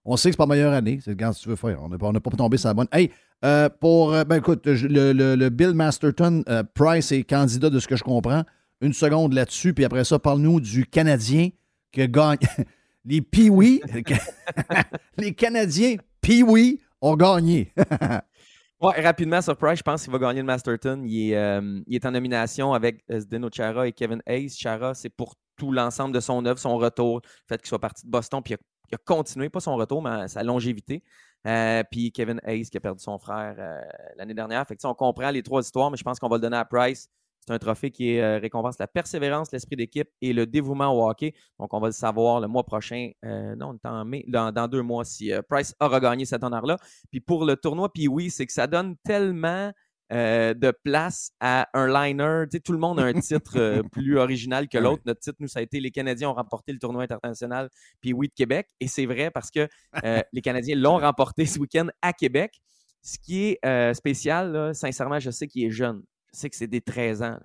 on 0.03 0.17
sait 0.17 0.29
que 0.29 0.33
c'est 0.33 0.37
pas 0.37 0.45
meilleure 0.45 0.73
année. 0.73 0.99
C'est 1.03 1.15
quand 1.17 1.31
tu 1.31 1.47
veux 1.49 1.55
faire. 1.55 1.81
On 1.81 1.89
n'a 2.11 2.19
pas 2.19 2.31
tombé 2.31 2.57
sur 2.57 2.67
la 2.67 2.73
bonne. 2.73 2.87
Hey, 2.91 3.11
euh, 3.45 3.69
pour. 3.69 4.13
Euh, 4.13 4.23
ben 4.23 4.37
écoute, 4.37 4.65
le, 4.65 5.49
Bill 5.49 5.73
Masterton, 5.73 6.43
Price 6.73 7.11
est 7.11 7.23
candidat 7.23 7.69
de 7.69 7.79
ce 7.79 7.87
que 7.87 7.95
je 7.95 8.03
comprends. 8.03 8.43
Une 8.81 8.93
seconde 8.93 9.33
là-dessus, 9.33 9.73
puis 9.73 9.85
après 9.85 10.03
ça, 10.03 10.19
parle-nous 10.19 10.59
du 10.59 10.85
Canadien 10.85 11.49
qui 11.91 12.07
gagne. 12.07 12.37
les 13.05 13.21
Pee-Wee. 13.21 13.81
les 15.17 15.33
Canadiens 15.33 15.95
Pee-Wee 16.21 16.79
ont 17.01 17.15
gagné. 17.15 17.73
ouais, 18.81 19.01
rapidement, 19.01 19.41
surprise, 19.41 19.77
je 19.79 19.83
pense 19.83 20.03
qu'il 20.03 20.11
va 20.11 20.19
gagner 20.19 20.41
le 20.41 20.45
Masterton. 20.45 21.03
Il 21.05 21.31
est, 21.31 21.37
euh, 21.37 21.81
il 21.87 21.95
est 21.95 22.05
en 22.05 22.11
nomination 22.11 22.73
avec 22.73 23.03
euh, 23.11 23.19
Zdeno 23.19 23.49
Chara 23.51 23.87
et 23.87 23.91
Kevin 23.91 24.21
Hayes. 24.25 24.49
Chara, 24.49 24.93
c'est 24.93 25.09
pour 25.09 25.35
tout 25.57 25.71
l'ensemble 25.71 26.13
de 26.13 26.19
son 26.19 26.45
œuvre, 26.45 26.59
son 26.59 26.77
retour, 26.77 27.21
le 27.23 27.29
fait 27.47 27.57
qu'il 27.57 27.67
soit 27.67 27.79
parti 27.79 28.05
de 28.05 28.11
Boston, 28.11 28.41
puis 28.43 28.55
il 28.89 28.95
a, 28.95 28.97
continué, 28.97 29.49
pas 29.49 29.59
son 29.59 29.75
retour, 29.75 30.01
mais 30.01 30.27
sa 30.27 30.43
longévité. 30.43 31.03
Euh, 31.45 31.83
puis 31.89 32.11
Kevin 32.11 32.39
Hayes 32.43 32.69
qui 32.69 32.77
a 32.77 32.79
perdu 32.79 33.01
son 33.01 33.17
frère 33.19 33.55
l'année 34.17 34.33
dernière. 34.33 34.65
Fait 34.67 34.75
que, 34.75 34.85
on 34.85 34.93
comprend 34.93 35.29
les 35.29 35.43
trois 35.43 35.61
histoires, 35.61 35.91
mais 35.91 35.97
je 35.97 36.03
pense 36.03 36.19
qu'on 36.19 36.29
va 36.29 36.37
le 36.37 36.41
donner 36.41 36.57
à 36.57 36.65
Price. 36.65 37.09
C'est 37.47 37.53
un 37.53 37.59
trophée 37.59 37.91
qui 37.91 38.19
euh, 38.19 38.39
récompense 38.39 38.77
la 38.77 38.87
persévérance, 38.87 39.53
l'esprit 39.53 39.77
d'équipe 39.77 40.09
et 40.21 40.33
le 40.33 40.45
dévouement 40.45 40.93
au 40.93 41.09
hockey. 41.09 41.33
Donc, 41.59 41.73
on 41.73 41.79
va 41.79 41.87
le 41.87 41.93
savoir 41.93 42.41
le 42.41 42.47
mois 42.47 42.65
prochain, 42.65 43.11
euh, 43.23 43.55
non, 43.55 43.77
en 43.85 44.03
mai, 44.03 44.25
dans, 44.27 44.67
deux 44.67 44.81
mois, 44.81 45.05
si 45.05 45.31
euh, 45.31 45.41
Price 45.47 45.73
aura 45.79 46.01
gagné 46.01 46.25
cet 46.25 46.43
honneur-là. 46.43 46.77
Puis 47.09 47.21
pour 47.21 47.45
le 47.45 47.55
tournoi, 47.55 47.91
puis 47.93 48.09
oui, 48.09 48.29
c'est 48.29 48.45
que 48.45 48.51
ça 48.51 48.67
donne 48.67 48.95
tellement 49.03 49.71
de 50.09 50.71
place 50.83 51.31
à 51.41 51.67
un 51.73 51.87
liner. 51.87 52.43
Tu 52.49 52.57
sais, 52.57 52.59
tout 52.61 52.71
le 52.71 52.77
monde 52.79 52.97
a 52.99 53.03
un 53.03 53.13
titre 53.19 53.81
plus 53.91 54.17
original 54.17 54.69
que 54.69 54.77
l'autre. 54.77 55.03
Notre 55.05 55.19
titre, 55.19 55.35
nous, 55.39 55.49
ça 55.49 55.59
a 55.59 55.61
été 55.61 55.81
les 55.81 55.91
Canadiens 55.91 56.29
ont 56.29 56.33
remporté 56.33 56.71
le 56.71 56.79
tournoi 56.79 57.03
international, 57.03 57.69
puis 57.99 58.13
oui, 58.13 58.29
de 58.29 58.33
Québec. 58.33 58.67
Et 58.79 58.87
c'est 58.87 59.05
vrai 59.05 59.31
parce 59.31 59.51
que 59.51 59.67
les 60.33 60.41
Canadiens 60.41 60.77
l'ont 60.77 60.97
remporté 60.97 61.45
ce 61.45 61.59
week-end 61.59 61.87
à 62.01 62.13
Québec. 62.13 62.61
Ce 63.03 63.17
qui 63.19 63.57
est 63.61 63.93
spécial, 63.93 64.73
sincèrement, 64.73 65.19
je 65.19 65.29
sais 65.29 65.47
qu'il 65.47 65.65
est 65.65 65.71
jeune 65.71 66.01
sais 66.31 66.49
que 66.49 66.55
c'est 66.55 66.67
des 66.67 66.81
13 66.81 67.21
ans. 67.23 67.37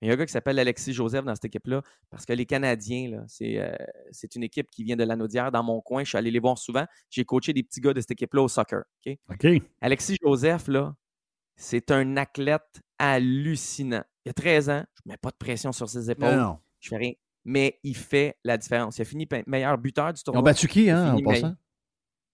il 0.00 0.08
y 0.08 0.10
a 0.10 0.14
un 0.14 0.16
gars 0.16 0.26
qui 0.26 0.32
s'appelle 0.32 0.58
Alexis 0.58 0.92
Joseph 0.92 1.24
dans 1.24 1.34
cette 1.34 1.44
équipe-là, 1.46 1.82
parce 2.08 2.24
que 2.24 2.32
les 2.32 2.46
Canadiens, 2.46 3.24
euh, 3.42 3.76
c'est 4.10 4.34
une 4.34 4.42
équipe 4.42 4.70
qui 4.70 4.84
vient 4.84 4.96
de 4.96 5.04
l'Anaudière 5.04 5.50
dans 5.52 5.62
mon 5.62 5.80
coin. 5.80 6.04
Je 6.04 6.08
suis 6.08 6.18
allé 6.18 6.30
les 6.30 6.38
voir 6.38 6.56
souvent. 6.58 6.86
J'ai 7.10 7.24
coaché 7.24 7.52
des 7.52 7.62
petits 7.62 7.80
gars 7.80 7.92
de 7.92 8.00
cette 8.00 8.12
équipe-là 8.12 8.42
au 8.42 8.48
soccer. 8.48 8.82
Alexis 9.80 10.16
Joseph, 10.22 10.68
là, 10.68 10.94
c'est 11.56 11.90
un 11.90 12.16
athlète 12.16 12.80
hallucinant. 12.98 14.02
Il 14.24 14.30
a 14.30 14.32
13 14.32 14.70
ans, 14.70 14.84
je 14.94 15.02
ne 15.06 15.12
mets 15.12 15.16
pas 15.18 15.30
de 15.30 15.36
pression 15.36 15.72
sur 15.72 15.88
ses 15.88 16.10
épaules. 16.10 16.36
Non, 16.36 16.58
Je 16.80 16.88
fais 16.88 16.96
rien. 16.96 17.12
Mais 17.44 17.78
il 17.82 17.96
fait 17.96 18.36
la 18.44 18.58
différence. 18.58 18.98
Il 18.98 19.02
a 19.02 19.04
fini 19.04 19.26
meilleur 19.46 19.76
buteur 19.78 20.12
du 20.12 20.22
tournoi. 20.22 20.40
Ils 20.40 20.42
ont 20.42 20.44
battu 20.44 20.68
qui, 20.68 20.90
hein, 20.90 21.14
en 21.14 21.22
passant? 21.22 21.54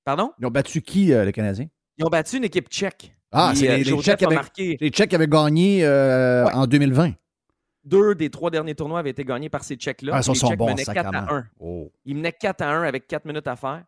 Pardon? 0.05 0.33
Ils 0.39 0.47
ont 0.47 0.51
battu 0.51 0.83
qui, 0.83 1.13
euh, 1.13 1.25
les 1.25 1.33
Canadiens? 1.33 1.69
Ils 1.97 2.05
ont 2.05 2.09
battu 2.09 2.37
une 2.37 2.45
équipe 2.45 2.69
tchèque. 2.69 3.16
Ah, 3.39 3.53
c'est 3.55 3.69
les, 3.69 3.85
les, 3.85 4.03
Tchèques 4.03 4.23
avaient, 4.23 4.41
les 4.81 4.89
Tchèques 4.91 5.13
avaient 5.13 5.29
gagné 5.29 5.85
euh, 5.85 6.47
en 6.47 6.67
2020. 6.67 7.13
Deux 7.85 8.15
des 8.15 8.31
trois 8.31 8.51
derniers 8.51 8.75
tournois 8.75 9.01
avaient 9.01 9.11
été 9.11 9.25
gagnés 9.25 9.51
par 9.51 9.63
ces 9.63 9.77
Tchèques-là. 9.77 10.13
Ah, 10.15 10.21
ils 10.27 10.35
sont 10.35 10.55
bons, 10.55 10.71
menaient 10.71 10.85
4 10.85 11.15
à 11.15 11.35
1. 11.35 11.49
Ils 12.07 12.17
menaient 12.17 12.33
4 12.33 12.63
à 12.63 12.71
1 12.71 12.83
avec 12.85 13.07
4 13.07 13.27
minutes 13.27 13.47
à 13.47 13.55
faire. 13.57 13.85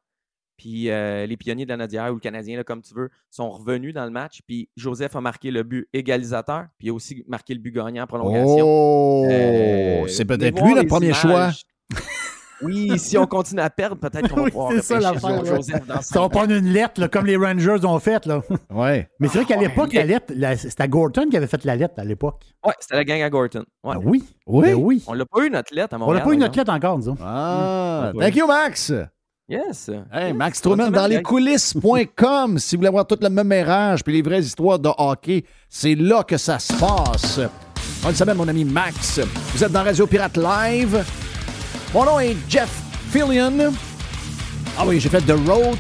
Puis 0.59 0.91
euh, 0.91 1.25
les 1.25 1.37
pionniers 1.37 1.65
de 1.65 1.71
la 1.71 1.79
Nadière 1.79 2.11
ou 2.11 2.15
le 2.15 2.21
Canadien, 2.21 2.57
là, 2.59 2.65
comme 2.65 2.83
tu 2.83 2.93
veux, 2.93 3.09
sont 3.31 3.49
revenus 3.49 3.95
dans 3.95 4.05
le 4.05 4.11
match. 4.11 4.41
Puis 4.47 4.69
Joseph 4.77 5.17
a 5.17 5.21
marqué 5.21 5.51
le 5.51 5.63
but 5.63 5.89
égalisateur. 5.93 6.67
Puis 6.79 6.89
il 6.89 6.91
a 6.91 6.95
aussi 6.95 7.25
marqué 7.27 7.55
le 7.55 7.61
but 7.61 7.73
gagnant 7.73 8.03
en 8.03 8.07
prolongation. 8.07 8.67
Oh! 8.67 9.25
Euh, 9.31 10.07
c'est 10.09 10.27
peut-être 10.27 10.63
lui 10.63 10.75
notre 10.75 10.89
premier 10.89 11.15
choix. 11.15 11.53
Oui, 12.63 12.99
si 12.99 13.17
on 13.17 13.27
continue 13.27 13.61
à 13.61 13.71
perdre, 13.71 13.97
peut-être 13.97 14.29
qu'on 14.29 14.43
va 14.45 14.51
pouvoir 14.51 14.73
c'est 14.73 15.01
ça. 15.01 15.01
Joseph 15.45 15.87
dans 15.87 16.01
ça 16.01 16.21
va 16.21 16.29
prendre 16.29 16.53
une 16.53 16.73
lettre, 16.73 17.07
comme 17.07 17.27
les 17.27 17.37
Rangers 17.37 17.85
ont 17.85 17.99
fait. 17.99 18.27
Là. 18.27 18.43
Ouais. 18.71 19.09
Mais 19.19 19.29
c'est 19.29 19.39
vrai 19.39 19.47
qu'à 19.47 19.57
ah, 19.59 19.63
l'époque, 19.63 19.93
la 19.93 20.05
lettre, 20.05 20.33
c'était 20.57 20.89
Gorton 20.89 21.29
qui 21.31 21.37
avait 21.37 21.47
fait 21.47 21.65
la 21.65 21.75
lettre 21.75 21.95
à 21.99 22.05
l'époque. 22.05 22.43
Oui, 22.65 22.73
c'était 22.81 22.97
la 22.97 23.05
gang 23.05 23.23
à 23.23 23.31
Gorton. 23.31 23.65
Ouais. 23.83 23.95
Ah 23.97 23.99
oui. 24.03 24.25
Oui. 24.47 24.67
Ben 24.67 24.75
oui. 24.75 25.05
On 25.07 25.15
l'a 25.15 25.25
pas 25.25 25.45
eu 25.45 25.51
notre 25.51 25.75
lettre 25.75 25.95
à 25.95 25.99
Montréal. 25.99 26.17
On 26.17 26.19
n'a 26.21 26.25
pas 26.25 26.35
eu 26.35 26.39
notre 26.39 26.57
lettre 26.57 26.73
encore, 26.73 26.99
disons. 26.99 27.17
Ah, 27.21 28.13
thank 28.19 28.37
you, 28.37 28.47
Max. 28.47 28.93
Yes. 29.49 29.91
Hey, 30.13 30.35
Max 30.35 30.61
Truman 30.61 30.91
dans 30.91 31.07
les 31.07 31.23
coulisses.com. 31.23 32.59
si 32.59 32.77
vous 32.77 32.81
voulez 32.81 32.89
avoir 32.89 33.07
toute 33.07 33.23
la 33.23 33.31
même 33.31 33.51
érage 33.51 34.05
puis 34.05 34.13
les 34.13 34.23
vraies 34.23 34.43
histoires 34.43 34.79
de 34.79 34.91
hockey, 34.99 35.45
c'est 35.71 35.95
là 35.95 36.23
que 36.23 36.37
ça 36.37 36.59
se 36.59 36.73
passe. 36.75 37.41
Bonne 38.03 38.15
semaine, 38.15 38.37
mon 38.37 38.47
ami 38.47 38.65
Max. 38.65 39.21
Vous 39.55 39.65
êtes 39.65 39.73
dans 39.73 39.83
Radio 39.83 40.07
Pirate 40.07 40.37
Live. 40.37 41.28
Mon 41.95 42.05
nom 42.05 42.21
est 42.21 42.37
Jeff 42.51 42.69
Fillion. 43.11 43.73
Ah 44.77 44.85
oui, 44.87 45.01
j'ai 45.01 45.09
fait 45.09 45.23
The 45.23 45.39
Road, 45.47 45.79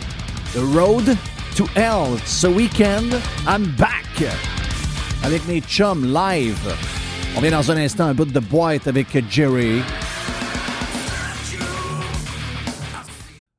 The 0.54 0.60
Road 0.74 1.16
to 1.54 1.66
Hell 1.76 2.18
ce 2.24 2.46
week-end. 2.46 3.04
I'm 3.46 3.66
back 3.76 4.24
avec 5.22 5.46
mes 5.46 5.60
chums 5.60 6.06
live. 6.06 6.74
On 7.36 7.40
vient 7.42 7.50
dans 7.50 7.70
un 7.70 7.76
instant 7.76 8.06
un 8.06 8.14
bout 8.14 8.24
de 8.24 8.40
boîte 8.40 8.86
avec 8.86 9.06
Jerry. 9.30 9.82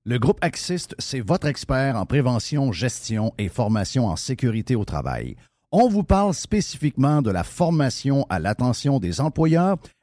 Le 0.06 0.18
groupe 0.18 0.40
Axist, 0.42 0.96
c'est 0.98 1.20
votre 1.20 1.46
expert 1.46 1.96
en 1.98 2.08
prévention, 2.08 2.72
gestion 2.72 3.32
et 3.38 3.48
formation 3.48 4.08
en 4.08 4.16
sécurité 4.16 4.76
au 4.76 4.86
travail. 4.86 5.36
On 5.72 5.88
vous 5.88 6.04
parle 6.04 6.34
spécifiquement 6.34 7.22
de 7.22 7.30
la 7.30 7.44
formation 7.44 8.26
à 8.28 8.40
l'attention 8.40 8.98
des 8.98 9.22
employeurs 9.22 9.78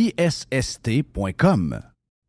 A-C-C-I-S-S-T.com. 0.00 1.80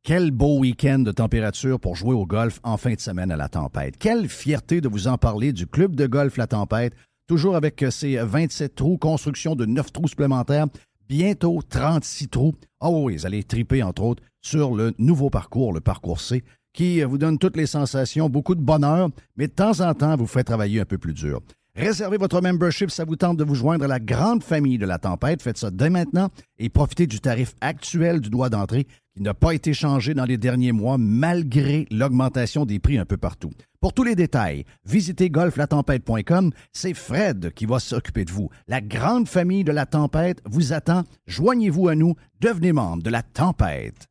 Quel 0.03 0.31
beau 0.31 0.60
week-end 0.60 0.99
de 0.99 1.11
température 1.11 1.80
pour 1.80 1.95
jouer 1.95 2.14
au 2.14 2.26
golf 2.26 2.60
en 2.64 2.76
fin 2.76 2.93
de 2.93 2.99
semaine 2.99 3.31
à 3.31 3.38
la 3.38 3.48
tempête. 3.48 3.98
Quelle 3.98 4.27
fierté 4.27 4.81
de 4.81 4.89
vous 4.89 5.07
en 5.07 5.18
parler 5.18 5.53
du 5.53 5.68
club 5.68 5.95
de 5.95 6.06
golf 6.07 6.38
La 6.38 6.48
Tempête, 6.48 6.93
toujours 7.27 7.56
avec 7.56 7.85
ses 7.91 8.18
27 8.18 8.76
trous, 8.76 8.98
construction 8.98 9.56
de 9.56 9.65
9 9.65 9.93
trous 9.93 10.07
supplémentaires, 10.07 10.68
bientôt 11.07 11.61
36 11.69 12.30
trous. 12.30 12.56
Ah 12.81 12.89
oui, 12.89 13.15
vous 13.15 13.26
allez 13.26 13.43
triper 13.43 13.84
entre 13.84 14.03
autres 14.03 14.23
sur 14.41 14.76
le 14.76 14.93
nouveau 14.98 15.30
parcours, 15.30 15.72
le 15.72 15.81
parcours 15.81 16.19
C, 16.19 16.43
qui 16.73 17.02
vous 17.03 17.18
donne 17.18 17.38
toutes 17.38 17.57
les 17.57 17.68
sensations, 17.68 18.27
beaucoup 18.30 18.56
de 18.56 18.61
bonheur, 18.61 19.10
mais 19.38 19.48
de 19.48 19.53
temps 19.53 19.80
en 19.81 19.93
temps 19.93 20.18
vous 20.18 20.27
fait 20.27 20.43
travailler 20.43 20.81
un 20.81 20.85
peu 20.85 20.98
plus 20.98 21.14
dur. 21.14 21.41
Réservez 21.82 22.18
votre 22.18 22.41
membership, 22.41 22.91
ça 22.91 23.06
vous 23.06 23.16
tente 23.16 23.38
de 23.38 23.44
vous 23.44 23.56
joindre 23.56 23.86
à 23.86 23.88
la 23.88 23.99
grande 23.99 24.44
famille 24.44 24.78
de 24.78 24.86
la 24.86 24.99
tempête. 24.99 25.41
Faites 25.41 25.58
ça 25.58 25.72
dès 25.72 25.90
maintenant 25.90 26.30
et 26.60 26.70
profitez 26.70 27.08
du 27.08 27.20
tarif 27.20 27.56
actuel 27.60 28.22
du 28.22 28.30
droit 28.30 28.49
d'entrée 28.49 28.86
qui 29.16 29.24
n'a 29.24 29.34
pas 29.34 29.56
été 29.56 29.74
changé 29.74 30.14
dans 30.14 30.26
les 30.26 30.38
derniers 30.38 30.74
mois 30.74 30.99
malgré 30.99 31.88
l'augmentation 31.90 32.68
des 32.68 32.78
prix 32.78 32.99
un 32.99 33.06
peu 33.06 33.18
partout. 33.18 33.49
Pour 33.80 33.94
tous 33.94 34.03
les 34.03 34.14
détails, 34.14 34.64
visitez 34.86 35.32
golflatempête.com. 35.32 36.52
C'est 36.72 36.94
Fred 36.94 37.52
qui 37.56 37.66
va 37.66 37.80
s'occuper 37.80 38.26
de 38.26 38.32
vous. 38.32 38.52
La 38.68 38.80
grande 38.80 39.28
famille 39.28 39.64
de 39.64 39.72
la 39.72 39.88
tempête 39.88 40.40
vous 40.45 40.74
attend. 40.74 41.02
Joignez-vous 41.26 41.88
à 41.88 41.95
nous. 41.95 42.14
Devenez 42.41 42.74
membre 42.74 43.02
de 43.02 43.10
la 43.10 43.24
tempête. 43.24 44.10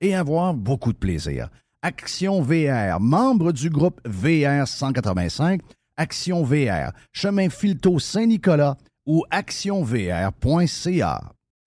et 0.00 0.14
avoir 0.14 0.54
beaucoup 0.54 0.92
de 0.92 0.98
plaisir. 0.98 1.48
Action 1.82 2.40
VR, 2.40 2.98
membre 3.00 3.52
du 3.52 3.70
groupe 3.70 4.00
VR 4.04 4.66
185, 4.66 5.60
Action 5.96 6.42
VR, 6.42 6.92
chemin 7.12 7.50
Filto 7.50 7.98
Saint-Nicolas 7.98 8.76
ou 9.06 9.24
actionvr.ca. 9.30 11.20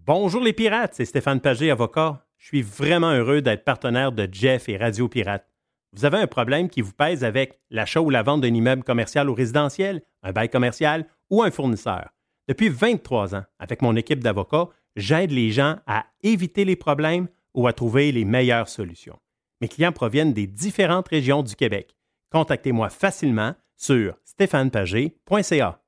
Bonjour 0.06 0.42
les 0.42 0.54
pirates, 0.54 0.94
c'est 0.96 1.06
Stéphane 1.06 1.40
Pagé, 1.40 1.70
avocat. 1.70 2.26
Je 2.38 2.48
suis 2.48 2.62
vraiment 2.62 3.12
heureux 3.12 3.42
d'être 3.42 3.64
partenaire 3.64 4.12
de 4.12 4.28
Jeff 4.32 4.70
et 4.70 4.78
Radio 4.78 5.08
Pirate. 5.08 5.48
Vous 5.94 6.06
avez 6.06 6.18
un 6.18 6.28
problème 6.28 6.70
qui 6.70 6.82
vous 6.82 6.94
pèse 6.94 7.24
avec 7.24 7.60
l'achat 7.70 8.02
ou 8.02 8.10
la 8.10 8.24
vente 8.24 8.42
d'un 8.42 8.54
immeuble 8.54 8.84
commercial 8.84 9.30
ou 9.30 9.34
résidentiel, 9.34 10.02
un 10.24 10.32
bail 10.32 10.50
commercial 10.50 11.06
ou 11.30 11.44
un 11.44 11.52
fournisseur. 11.52 12.10
Depuis 12.48 12.70
23 12.70 13.36
ans, 13.36 13.44
avec 13.60 13.82
mon 13.82 13.96
équipe 13.96 14.24
d'avocats, 14.24 14.70
j'aide 14.96 15.32
les 15.32 15.52
gens 15.52 15.78
à 15.86 16.06
éviter 16.24 16.66
les 16.66 16.76
problèmes 16.76 17.28
ou 17.58 17.68
à 17.68 17.74
trouver 17.74 18.12
les 18.12 18.24
meilleures 18.24 18.70
solutions. 18.70 19.18
Mes 19.60 19.68
clients 19.68 19.92
proviennent 19.92 20.32
des 20.32 20.46
différentes 20.46 21.08
régions 21.08 21.42
du 21.42 21.56
Québec. 21.56 21.98
Contactez-moi 22.32 22.90
facilement 22.90 23.56
sur 23.76 24.16
stéphanepagé.ca. 24.24 25.82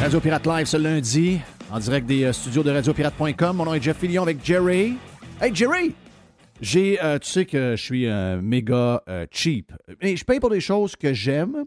Radio 0.00 0.20
Pirate 0.20 0.46
Live 0.46 0.66
ce 0.66 0.76
lundi, 0.76 1.40
en 1.70 1.78
direct 1.78 2.06
des 2.06 2.24
euh, 2.24 2.32
studios 2.32 2.64
de 2.64 2.70
radiopirate.com. 2.72 3.56
Mon 3.56 3.64
nom 3.64 3.74
est 3.74 3.82
Jeff 3.82 3.96
Fillion 3.96 4.24
avec 4.24 4.44
Jerry. 4.44 4.94
Hey 5.40 5.54
Jerry! 5.54 5.94
J'ai, 6.60 7.02
euh, 7.02 7.18
tu 7.18 7.30
sais 7.30 7.46
que 7.46 7.76
je 7.76 7.82
suis 7.82 8.08
un 8.08 8.42
méga 8.42 9.02
euh, 9.08 9.26
cheap. 9.30 9.72
Mais 10.02 10.16
je 10.16 10.24
paye 10.24 10.40
pour 10.40 10.50
des 10.50 10.60
choses 10.60 10.96
que 10.96 11.12
j'aime. 11.12 11.64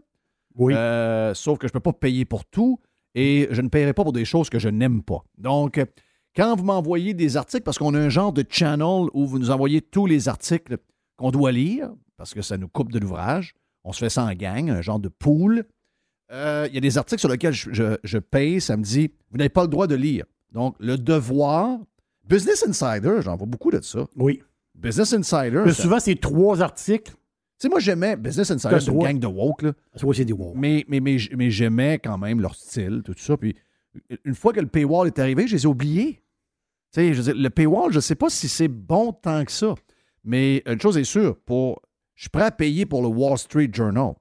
Oui. 0.56 0.74
Euh, 0.74 1.32
sauf 1.34 1.58
que 1.58 1.68
je 1.68 1.70
ne 1.70 1.74
peux 1.74 1.92
pas 1.92 1.92
payer 1.92 2.24
pour 2.24 2.44
tout 2.44 2.78
et 3.14 3.48
je 3.50 3.60
ne 3.62 3.68
paierai 3.68 3.92
pas 3.92 4.02
pour 4.04 4.12
des 4.12 4.24
choses 4.24 4.50
que 4.50 4.58
je 4.58 4.68
n'aime 4.68 5.02
pas. 5.02 5.24
Donc, 5.38 5.80
quand 6.36 6.54
vous 6.56 6.64
m'envoyez 6.64 7.14
des 7.14 7.36
articles, 7.36 7.62
parce 7.64 7.78
qu'on 7.78 7.94
a 7.94 7.98
un 7.98 8.08
genre 8.08 8.32
de 8.32 8.44
channel 8.48 9.06
où 9.12 9.26
vous 9.26 9.38
nous 9.38 9.50
envoyez 9.50 9.80
tous 9.80 10.06
les 10.06 10.28
articles 10.28 10.78
qu'on 11.16 11.30
doit 11.30 11.50
lire, 11.52 11.90
parce 12.16 12.34
que 12.34 12.42
ça 12.42 12.56
nous 12.56 12.68
coupe 12.68 12.92
de 12.92 12.98
l'ouvrage, 12.98 13.54
on 13.84 13.92
se 13.92 13.98
fait 14.00 14.10
ça 14.10 14.24
en 14.24 14.32
gang, 14.34 14.70
un 14.70 14.82
genre 14.82 15.00
de 15.00 15.08
pool. 15.08 15.64
Euh, 16.30 16.66
Il 16.68 16.74
y 16.74 16.78
a 16.78 16.80
des 16.80 16.98
articles 16.98 17.20
sur 17.20 17.28
lesquels 17.28 17.54
je, 17.54 17.72
je- 17.72 17.96
je 18.04 18.18
paye, 18.18 18.60
ça 18.60 18.76
me 18.76 18.82
dit, 18.82 19.10
vous 19.30 19.38
n'avez 19.38 19.48
pas 19.48 19.62
le 19.62 19.68
droit 19.68 19.86
de 19.86 19.94
lire. 19.94 20.24
Donc, 20.52 20.76
le 20.78 20.96
devoir, 20.98 21.78
Business 22.28 22.64
Insider, 22.68 23.16
j'en 23.22 23.36
vois 23.36 23.46
beaucoup 23.46 23.70
de 23.70 23.80
ça. 23.80 24.06
Oui. 24.16 24.42
Business 24.74 25.12
Insider, 25.14 25.62
Mais 25.64 25.72
souvent, 25.72 25.98
c'est 25.98 26.20
trois 26.20 26.60
articles. 26.62 27.14
Tu 27.58 27.66
sais, 27.66 27.68
moi, 27.68 27.80
j'aimais 27.80 28.16
Business 28.16 28.52
Insider, 28.52 28.78
c'est 28.78 28.92
une 28.92 29.02
gang 29.02 29.18
de 29.18 29.26
woke, 29.26 29.62
là. 29.62 29.72
C'est 29.96 30.24
des 30.24 30.32
wow. 30.32 30.54
Mais, 30.54 30.84
mais, 30.86 31.00
mais, 31.00 31.16
mais 31.36 31.50
j'aimais 31.50 31.98
quand 31.98 32.16
même 32.16 32.40
leur 32.40 32.54
style, 32.54 33.02
tout 33.04 33.14
ça. 33.16 33.36
Puis 33.36 33.56
une 34.24 34.36
fois 34.36 34.52
que 34.52 34.60
le 34.60 34.68
paywall 34.68 35.08
est 35.08 35.18
arrivé, 35.18 35.48
je 35.48 35.56
les 35.56 35.64
ai 35.64 35.66
oubliés. 35.66 36.22
Tu 36.92 37.00
sais, 37.00 37.14
je 37.14 37.20
veux 37.20 37.32
dire, 37.32 37.42
le 37.42 37.50
paywall, 37.50 37.90
je 37.90 37.96
ne 37.96 38.00
sais 38.00 38.14
pas 38.14 38.30
si 38.30 38.46
c'est 38.46 38.68
bon 38.68 39.12
tant 39.12 39.44
que 39.44 39.50
ça. 39.50 39.74
Mais 40.22 40.62
une 40.66 40.80
chose 40.80 40.96
est 40.98 41.04
sûre, 41.04 41.36
pour, 41.46 41.82
je 42.14 42.22
suis 42.22 42.30
prêt 42.30 42.44
à 42.44 42.50
payer 42.52 42.86
pour 42.86 43.02
le 43.02 43.08
Wall 43.08 43.36
Street 43.38 43.70
Journal. 43.72 44.12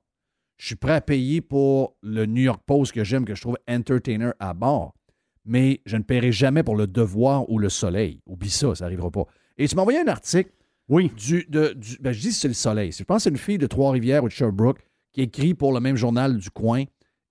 Je 0.57 0.65
suis 0.68 0.76
prêt 0.76 0.93
à 0.93 1.01
payer 1.01 1.41
pour 1.41 1.95
le 2.01 2.26
New 2.26 2.41
York 2.41 2.64
Post 2.65 2.91
que 2.91 3.03
j'aime, 3.03 3.23
que 3.23 3.35
je 3.35 3.41
trouve 3.41 3.57
entertainer 3.69 4.31
à 4.39 4.55
bord. 4.55 4.95
Mais 5.45 5.81
je 5.85 5.95
ne 5.95 6.01
paierai 6.01 6.31
jamais 6.31 6.64
pour 6.64 6.76
le 6.76 6.88
Devoir 6.88 7.47
ou 7.49 7.59
le 7.59 7.69
Soleil. 7.69 8.19
Oublie 8.26 8.49
ça, 8.49 8.73
ça 8.73 8.85
n'arrivera 8.85 9.11
pas. 9.11 9.26
Et 9.59 9.68
tu 9.68 9.76
m'as 9.76 9.84
envoyé 9.84 9.99
un 9.99 10.07
article 10.07 10.51
Oui. 10.89 11.11
du, 11.18 11.45
de, 11.49 11.73
du- 11.73 11.97
ben, 11.99 12.11
je 12.14 12.19
dis 12.22 12.31
c'est 12.31 12.47
le 12.47 12.53
soleil. 12.53 12.91
Je 12.91 13.03
pense 13.03 13.18
que 13.18 13.23
c'est 13.23 13.30
une 13.30 13.38
fille 13.38 13.57
de 13.57 13.68
Trois-Rivières 13.68 14.23
ou 14.23 14.27
de 14.27 14.34
Sherbrooke 14.34 14.80
qui 15.14 15.22
écrit 15.22 15.53
pour 15.53 15.73
le 15.73 15.80
même 15.80 15.95
journal 15.95 16.38
du 16.38 16.49
coin. 16.49 16.84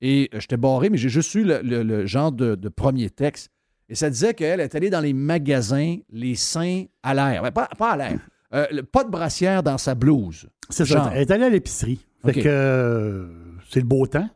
Et 0.02 0.28
euh, 0.34 0.40
j'étais 0.40 0.56
barré, 0.58 0.90
mais 0.90 0.98
j'ai 0.98 1.08
juste 1.08 1.34
eu 1.34 1.44
le, 1.44 1.60
le- 1.62 1.82
le 1.82 2.06
genre 2.06 2.32
de, 2.32 2.54
de 2.54 2.68
premier 2.68 3.08
texte. 3.10 3.50
Et 3.88 3.94
ça 3.94 4.10
disait 4.10 4.34
qu'elle 4.34 4.60
est 4.60 4.74
allée 4.74 4.90
dans 4.90 5.00
les 5.00 5.12
magasins, 5.12 5.96
les 6.10 6.34
seins 6.34 6.84
à 7.02 7.14
l'air. 7.14 7.42
Ben, 7.42 7.50
pas, 7.52 7.68
pas 7.78 7.92
à 7.92 7.96
l'air. 7.96 8.18
Euh, 8.52 8.82
pas 8.92 9.04
de 9.04 9.10
brassière 9.10 9.62
dans 9.62 9.78
sa 9.78 9.94
blouse. 9.94 10.48
C'est 10.70 10.84
Genre. 10.84 11.04
ça. 11.04 11.12
Elle 11.14 11.22
est 11.22 11.30
allée 11.30 11.44
à 11.44 11.48
l'épicerie. 11.50 12.04
Fait 12.24 12.32
que 12.34 12.48
euh, 12.48 13.28
c'est 13.70 13.80
le 13.80 13.86
beau 13.86 14.06
temps. 14.06 14.28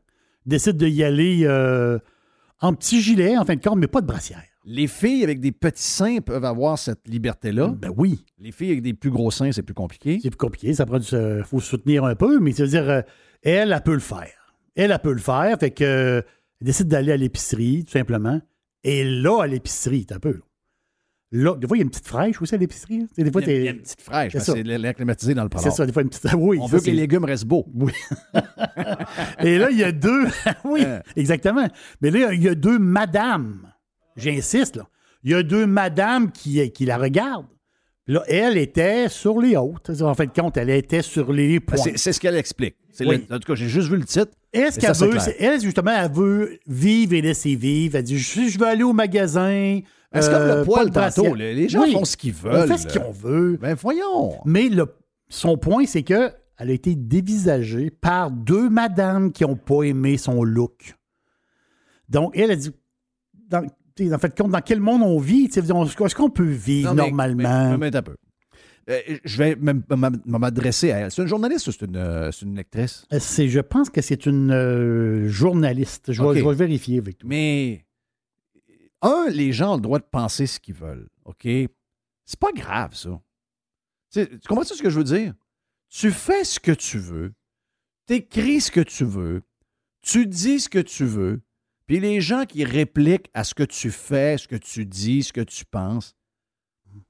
Décide 0.47 0.77
d'y 0.77 1.03
aller 1.05 1.41
euh, 1.45 1.99
en 2.61 2.73
petit 2.75 3.01
gilet, 3.03 3.37
en 3.37 3.45
fin 3.45 3.55
de 3.57 3.61
compte, 3.61 3.79
mais 3.79 3.87
pas 3.89 4.01
de 4.01 4.07
brassière. 4.07 4.43
Les 4.65 4.87
filles 4.89 5.25
avec 5.25 5.41
des 5.41 5.53
petits 5.53 5.83
seins 5.83 6.19
peuvent 6.21 6.45
avoir 6.45 6.79
cette 6.79 7.09
liberté-là. 7.09 7.69
Ben 7.69 7.91
oui. 7.97 8.25
Les 8.39 8.53
filles 8.53 8.73
avec 8.73 8.83
des 8.83 8.93
plus 8.95 9.11
gros 9.11 9.31
seins, 9.31 9.53
c'est 9.53 9.63
plus 9.63 9.75
compliqué. 9.75 10.19
C'est 10.23 10.31
plus 10.31 10.37
compliqué. 10.37 10.75
Ça 10.75 10.85
prend 10.85 10.99
du. 10.99 11.07
euh, 11.15 11.43
faut 11.45 11.61
se 11.61 11.69
soutenir 11.69 12.05
un 12.05 12.15
peu, 12.15 12.39
mais 12.41 12.53
ça 12.53 12.65
veut 12.65 12.69
dire, 12.69 12.89
euh, 12.89 13.01
elle, 13.43 13.73
elle 13.73 13.83
peut 13.83 13.95
le 13.95 13.99
faire. 14.01 14.55
Elle, 14.77 14.91
elle 14.91 14.99
peut 14.99 15.13
le 15.13 15.19
faire. 15.19 15.57
Fait 15.59 15.71
que, 15.71 15.83
euh, 15.85 16.23
elle 16.61 16.67
décide 16.67 16.89
d'aller 16.89 17.13
à 17.13 17.17
l'épicerie, 17.17 17.85
tout 17.87 17.93
simplement. 17.93 18.41
Et 18.85 19.03
là, 19.05 19.43
à 19.43 19.47
l'épicerie, 19.47 20.05
t'as 20.05 20.17
un 20.17 20.21
peu. 20.21 20.33
Là. 20.33 20.41
Là, 21.33 21.55
des 21.57 21.67
fois, 21.69 21.77
il 21.77 21.81
y 21.81 21.83
a 21.83 21.85
une 21.85 21.91
petite 21.91 22.09
fraîche 22.09 22.43
aussi 22.43 22.55
à 22.55 22.59
l'épicerie. 22.59 23.03
hein. 23.03 23.07
Des 23.17 23.31
fois, 23.31 23.41
Il 23.43 23.49
y 23.49 23.51
a- 23.51 23.55
il 23.57 23.65
y 23.65 23.69
a 23.69 23.73
t'es. 23.73 23.77
une 23.79 23.83
petite 23.83 24.01
fraîche, 24.03 24.33
C'est 24.33 24.39
parce 24.39 24.47
que 24.47 24.53
ça. 24.53 24.59
c'est 24.59 24.79
l'air 24.79 24.95
climatisé 24.95 25.33
dans 25.33 25.45
le 25.45 25.49
C'est 25.53 25.57
parlant. 25.63 25.71
ça, 25.71 25.87
des 25.87 25.93
fois, 25.93 26.03
une 26.03 26.09
petite. 26.11 26.27
Oui, 26.37 26.59
On 26.61 26.67
ça, 26.67 26.73
veut 26.73 26.79
que 26.81 26.85
c'est- 26.85 26.91
les 26.91 26.97
légumes 26.99 27.25
restent 27.25 27.45
beaux. 27.47 27.67
Oui. 27.73 27.93
Et 29.43 29.57
là, 29.59 29.71
il 29.71 29.79
y 29.79 29.85
a 29.85 29.93
deux. 29.93 30.27
oui, 30.65 30.83
Euh. 30.85 31.01
exactement. 31.17 31.67
Mais 32.03 32.11
là, 32.11 32.33
il 32.35 32.43
y 32.43 32.49
a 32.49 32.55
deux 32.55 32.79
madames. 32.79 33.70
J'insiste, 34.17 34.77
là. 34.77 34.89
Il 35.23 35.31
y 35.33 35.35
a 35.35 35.43
deux 35.43 35.67
madames 35.67 36.33
qui, 36.33 36.71
qui 36.73 36.87
la 36.87 36.97
regardent. 36.97 37.47
Là, 38.07 38.23
elle 38.27 38.57
était 38.57 39.09
sur 39.09 39.41
les 39.41 39.57
hautes. 39.57 39.91
En 40.01 40.15
fin 40.15 40.25
de 40.25 40.31
compte, 40.33 40.57
elle 40.57 40.71
était 40.71 41.03
sur 41.03 41.33
les 41.33 41.61
Ben, 41.61 41.77
points. 41.77 41.93
C'est 41.97 42.13
ce 42.13 42.19
qu'elle 42.19 42.37
explique. 42.37 42.75
C'est 42.91 43.07
Oui. 43.07 43.25
le- 43.29 43.37
en 43.37 43.39
tout 43.39 43.47
cas, 43.47 43.55
j'ai 43.55 43.69
juste 43.69 43.89
vu 43.89 43.97
le 43.99 44.05
titre. 44.05 44.33
Elle, 44.53 44.73
ce 44.73 44.79
Et 44.79 44.81
qu'elle 44.81 44.95
veut, 44.97 45.19
elle, 45.39 45.61
justement, 45.61 45.93
elle 45.93 46.11
veut 46.11 46.59
vivre 46.67 47.13
et 47.13 47.21
laisser 47.21 47.55
vivre. 47.55 47.97
Elle 47.97 48.03
dit 48.03 48.19
je, 48.19 48.49
je 48.49 48.59
veux 48.59 48.67
aller 48.67 48.83
au 48.83 48.93
magasin. 48.93 49.81
Ben, 50.13 50.23
c'est 50.23 50.29
euh, 50.31 50.33
comme 50.39 50.49
le 50.49 50.55
pas 50.55 50.65
poil 50.65 50.91
tantôt. 50.91 51.35
Les, 51.35 51.69
gens 51.69 51.83
Oui, 51.83 51.93
font 51.93 52.05
ce 52.05 52.17
qu'ils 52.17 52.35
On 52.45 52.49
veulent. 52.51 52.69
fait 52.69 52.79
ce 52.79 52.99
qu'on 52.99 53.13
veut. 53.13 53.59
Ben 53.61 53.75
voyons. 53.75 54.39
Mais 54.45 54.69
le- 54.69 54.93
son 55.29 55.57
point, 55.57 55.87
c'est 55.87 56.03
que 56.03 56.33
elle 56.59 56.71
a 56.71 56.73
été 56.73 56.97
dévisagée 56.97 57.91
par 57.91 58.31
deux 58.33 58.69
madames 58.69 59.31
qui 59.31 59.45
n'ont 59.45 59.55
pas 59.57 59.83
aimé 59.85 60.17
son 60.19 60.43
look. 60.43 60.97
Donc, 62.09 62.33
elle 62.37 62.51
a 62.51 62.57
dit. 62.57 62.73
dans- 63.49 63.67
en 64.13 64.19
fait, 64.19 64.37
dans 64.37 64.61
quel 64.61 64.81
monde 64.81 65.03
on 65.03 65.19
vit? 65.19 65.49
Tu 65.49 65.59
Est-ce 65.61 66.15
qu'on 66.15 66.31
peut 66.31 66.45
vivre 66.45 66.89
Non, 66.91 66.95
mais- 66.95 67.11
normalement? 67.11 67.71
mais- 67.79 67.91
mais 67.91 67.97
un 67.97 68.03
peu. 68.03 68.17
Euh, 68.89 68.99
je 69.25 69.37
vais 69.39 69.57
m'adresser 70.27 70.91
à 70.91 70.99
elle. 71.01 71.11
C'est 71.13 71.23
une 71.23 71.29
journaliste 71.29 71.67
ou 71.69 71.73
c'est 71.73 71.85
une, 71.85 71.97
euh, 71.97 72.31
une 72.43 72.57
lectrice? 72.57 73.07
Euh, 73.13 73.19
c'est- 73.21 73.49
je 73.49 73.61
pense 73.61 73.89
que 73.91 74.01
c'est 74.01 74.27
une 74.27 74.51
euh, 74.51 75.29
journaliste. 75.29 76.13
Je 76.13 76.23
vais, 76.23 76.29
Ok. 76.29 76.37
je 76.39 76.45
vais 76.49 76.55
vérifier 76.55 76.99
avec 76.99 77.19
toi. 77.19 77.29
Mais, 77.29 77.85
un, 79.03 79.27
les 79.31 79.53
gens 79.53 79.73
ont 79.73 79.77
le 79.77 79.83
droit 79.83 79.99
de 79.99 80.05
penser 80.11 80.47
ce 80.47 80.59
qu'ils 80.59 80.75
veulent, 80.75 81.09
OK? 81.25 81.43
C'est 81.45 82.39
pas 82.41 82.53
grave, 82.53 82.95
ça. 82.95 83.21
Tu 84.13 84.27
tu 84.29 84.49
comprends 84.49 84.65
ce 84.65 84.83
que 84.83 84.91
je 84.91 84.99
veux 84.99 85.05
dire? 85.05 85.35
Tu 85.89 86.11
fais 86.11 86.45
ce 86.45 86.59
que 86.59 86.73
tu 86.73 86.99
veux, 86.99 87.33
t'écris 88.07 88.61
ce 88.61 88.71
que 88.71 88.81
tu 88.81 89.05
veux, 89.05 89.43
tu 90.03 90.27
dis 90.27 90.59
ce 90.61 90.69
que 90.69 90.79
tu 90.81 91.05
veux, 91.05 91.41
puis 91.91 91.99
les 91.99 92.21
gens 92.21 92.45
qui 92.45 92.63
répliquent 92.63 93.29
à 93.35 93.43
ce 93.43 93.53
que 93.53 93.65
tu 93.65 93.91
fais, 93.91 94.39
ce 94.39 94.47
que 94.47 94.55
tu 94.55 94.87
dis, 94.87 95.25
ce 95.25 95.33
que 95.33 95.41
tu 95.41 95.65
penses, 95.65 96.15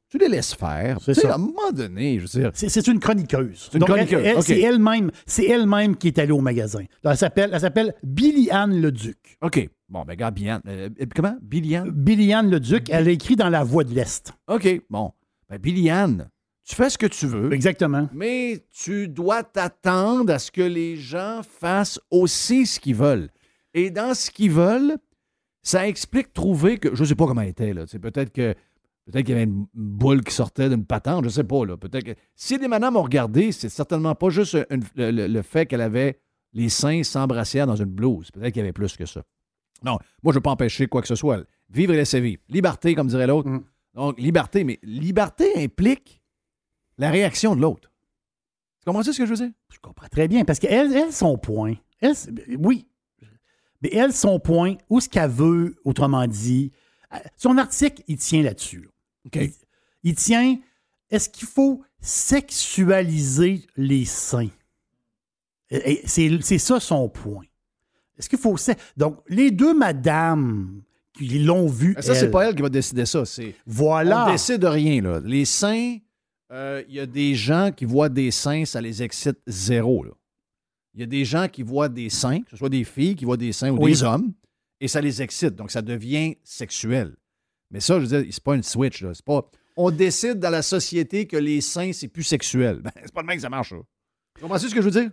tu 0.08 0.16
les 0.16 0.28
laisses 0.28 0.54
faire. 0.54 0.96
C'est 1.02 1.12
ça. 1.12 1.32
À 1.32 1.34
un 1.34 1.38
moment 1.38 1.70
donné, 1.70 2.18
je 2.18 2.22
veux 2.26 2.40
dire, 2.40 2.50
C'est 2.54 2.86
une 2.86 2.98
chroniqueuse. 2.98 3.68
C'est 3.70 3.74
une 3.74 3.80
Donc, 3.80 3.90
elle- 3.90 4.06
chroniqueuse, 4.06 4.26
elle- 4.26 4.36
ok. 4.38 4.42
C'est 4.42 4.60
elle-même 4.60 5.10
c'est 5.26 5.44
elle-même 5.44 5.96
qui 5.96 6.06
est 6.08 6.18
allée 6.18 6.32
au 6.32 6.40
magasin. 6.40 6.82
Elle 7.04 7.16
s'appelle 7.18 7.50
elle 7.52 7.60
s'appelle 7.60 7.94
Billy 8.02 8.50
Anne 8.50 8.80
Leduc. 8.80 9.36
OK. 9.42 9.68
Bon, 9.90 10.02
ben, 10.06 10.12
regarde, 10.12 10.34
Billian. 10.34 10.60
euh, 10.66 10.88
comment? 11.14 11.36
Billian? 11.42 11.84
Billy 11.92 12.32
Anne 12.32 12.50
Leduc, 12.50 12.88
elle 12.88 13.06
a 13.08 13.10
écrit 13.10 13.36
dans 13.36 13.50
La 13.50 13.62
Voix 13.64 13.84
de 13.84 13.92
l'Est. 13.94 14.32
OK. 14.48 14.80
Bon. 14.88 15.12
Ben, 15.50 15.58
Billian, 15.58 16.16
tu 16.64 16.74
fais 16.74 16.88
ce 16.88 16.96
que 16.96 17.06
tu 17.06 17.26
veux. 17.26 17.52
Exactement. 17.52 18.08
Mais 18.14 18.64
tu 18.72 19.08
dois 19.08 19.42
t'attendre 19.42 20.32
à 20.32 20.38
ce 20.38 20.50
que 20.50 20.62
les 20.62 20.96
gens 20.96 21.42
fassent 21.42 22.00
aussi 22.10 22.64
ce 22.64 22.80
qu'ils 22.80 22.94
veulent. 22.94 23.28
Et 23.74 23.90
dans 23.90 24.14
ce 24.14 24.30
qu'ils 24.30 24.50
veulent, 24.50 24.96
ça 25.62 25.86
explique 25.86 26.32
trouver 26.32 26.78
que. 26.78 26.94
Je 26.94 27.02
ne 27.02 27.06
sais 27.08 27.14
pas 27.14 27.26
comment 27.26 27.42
elle 27.42 27.48
était, 27.48 27.72
là. 27.74 27.84
C'est 27.86 27.98
peut-être 27.98 28.32
que. 28.32 28.54
Peut-être 29.06 29.26
qu'il 29.26 29.34
y 29.34 29.38
avait 29.38 29.44
une 29.50 29.66
boule 29.74 30.22
qui 30.22 30.32
sortait 30.32 30.68
d'une 30.68 30.84
patente, 30.84 31.22
je 31.22 31.28
ne 31.28 31.32
sais 31.32 31.44
pas, 31.44 31.64
là. 31.64 31.76
Peut-être 31.76 32.04
que. 32.04 32.14
Si 32.34 32.58
des 32.58 32.68
madames 32.68 32.96
ont 32.96 33.02
regardé, 33.02 33.52
c'est 33.52 33.68
certainement 33.68 34.14
pas 34.14 34.30
juste 34.30 34.56
une- 34.70 34.84
le, 34.96 35.42
fait 35.42 35.66
qu'elle 35.66 35.80
avait 35.80 36.20
les 36.52 36.68
seins 36.68 37.02
sans 37.02 37.26
brassière 37.26 37.66
dans 37.66 37.76
une 37.76 37.86
blouse. 37.86 38.30
Peut-être 38.30 38.52
qu'il 38.52 38.60
y 38.60 38.62
avait 38.62 38.72
plus 38.72 38.96
que 38.96 39.06
ça. 39.06 39.22
Non, 39.84 39.92
moi, 40.22 40.26
je 40.26 40.28
ne 40.30 40.34
veux 40.34 40.42
pas 40.42 40.50
empêcher 40.50 40.86
quoi 40.86 41.00
que 41.00 41.08
ce 41.08 41.14
soit. 41.14 41.44
Vivre 41.70 41.94
et 41.94 41.96
laisser 41.96 42.20
vivre. 42.20 42.42
Liberté, 42.48 42.94
comme 42.94 43.08
dirait 43.08 43.26
l'autre. 43.26 43.48
Mm. 43.48 43.64
Donc, 43.94 44.20
liberté, 44.20 44.64
mais 44.64 44.78
liberté 44.82 45.52
implique 45.56 46.22
la 46.98 47.10
réaction 47.10 47.56
de 47.56 47.62
l'autre. 47.62 47.90
Tu 48.80 48.84
comprends 48.84 49.02
ce 49.02 49.10
que 49.10 49.24
je 49.26 49.30
veux 49.30 49.36
dire? 49.36 49.50
Je 49.72 49.78
comprends 49.80 50.08
très 50.08 50.28
bien. 50.28 50.44
Parce 50.44 50.58
qu'elle, 50.58 50.92
elle, 50.94 51.12
son 51.12 51.38
point, 51.38 51.74
elle, 52.00 52.14
oui. 52.58 52.86
Mais 53.82 53.90
elle, 53.92 54.12
son 54.12 54.38
point, 54.38 54.76
où 54.88 55.00
ce 55.00 55.08
qu'elle 55.08 55.30
veut, 55.30 55.76
autrement 55.84 56.26
dit, 56.26 56.70
euh, 57.12 57.16
son 57.36 57.56
article, 57.58 58.02
il 58.08 58.18
tient 58.18 58.42
là-dessus. 58.42 58.82
là. 58.82 59.42
Il, 59.42 59.52
il 60.02 60.14
tient, 60.14 60.58
est-ce 61.10 61.28
qu'il 61.28 61.48
faut 61.48 61.82
sexualiser 62.00 63.66
les 63.76 64.04
seins? 64.04 64.48
C'est 66.04 66.58
ça 66.58 66.80
son 66.80 67.08
point. 67.08 67.44
Est-ce 68.18 68.28
qu'il 68.28 68.38
faut... 68.38 68.56
Donc, 68.96 69.20
les 69.28 69.50
deux 69.50 69.72
madames 69.74 70.82
qui 71.14 71.38
l'ont 71.38 71.66
vu... 71.68 71.96
Ça, 72.00 72.14
c'est 72.14 72.30
pas 72.30 72.48
elle 72.48 72.54
qui 72.54 72.62
va 72.62 72.68
décider 72.68 73.06
ça. 73.06 73.22
Voilà. 73.66 74.26
On 74.26 74.32
décide 74.32 74.58
de 74.58 74.66
rien. 74.66 75.00
Là. 75.00 75.20
Les 75.24 75.44
seins, 75.44 75.96
euh, 76.52 76.82
il 76.88 76.94
y 76.94 77.00
a 77.00 77.06
des 77.06 77.34
gens 77.34 77.70
qui 77.74 77.84
voient 77.84 78.08
des 78.08 78.30
seins, 78.30 78.64
ça 78.64 78.80
les 78.80 79.02
excite 79.02 79.38
zéro. 79.46 80.04
là. 80.04 80.10
Il 81.00 81.04
y 81.04 81.04
a 81.04 81.06
des 81.06 81.24
gens 81.24 81.48
qui 81.48 81.62
voient 81.62 81.88
des 81.88 82.10
seins, 82.10 82.42
que 82.42 82.50
ce 82.50 82.58
soit 82.58 82.68
des 82.68 82.84
filles 82.84 83.14
qui 83.16 83.24
voient 83.24 83.38
des 83.38 83.52
seins 83.52 83.70
ou 83.70 83.82
Oui. 83.82 83.92
des 83.92 84.02
hommes, 84.02 84.34
et 84.82 84.86
ça 84.86 85.00
les 85.00 85.22
excite. 85.22 85.54
Donc, 85.56 85.70
ça 85.70 85.80
devient 85.80 86.36
sexuel. 86.44 87.16
Mais 87.70 87.80
ça, 87.80 87.98
je 87.98 88.04
veux 88.04 88.22
dire, 88.22 88.30
c'est 88.30 88.44
pas 88.44 88.54
une 88.54 88.62
switch. 88.62 89.00
Là. 89.00 89.12
C'est 89.14 89.24
pas... 89.24 89.50
On 89.78 89.90
décide 89.90 90.38
dans 90.40 90.50
la 90.50 90.60
société 90.60 91.26
que 91.26 91.38
les 91.38 91.62
seins, 91.62 91.92
c'est 91.94 92.08
plus 92.08 92.22
sexuel. 92.22 92.80
Ben, 92.82 92.90
c'est 93.02 93.14
pas 93.14 93.22
le 93.22 93.28
même 93.28 93.36
que 93.36 93.42
ça 93.42 93.48
marche. 93.48 93.72
Là. 93.72 93.78
Tu 94.36 94.42
comprends 94.42 94.58
ce 94.58 94.66
que 94.66 94.76
je 94.82 94.86
veux 94.86 94.90
dire? 94.90 95.10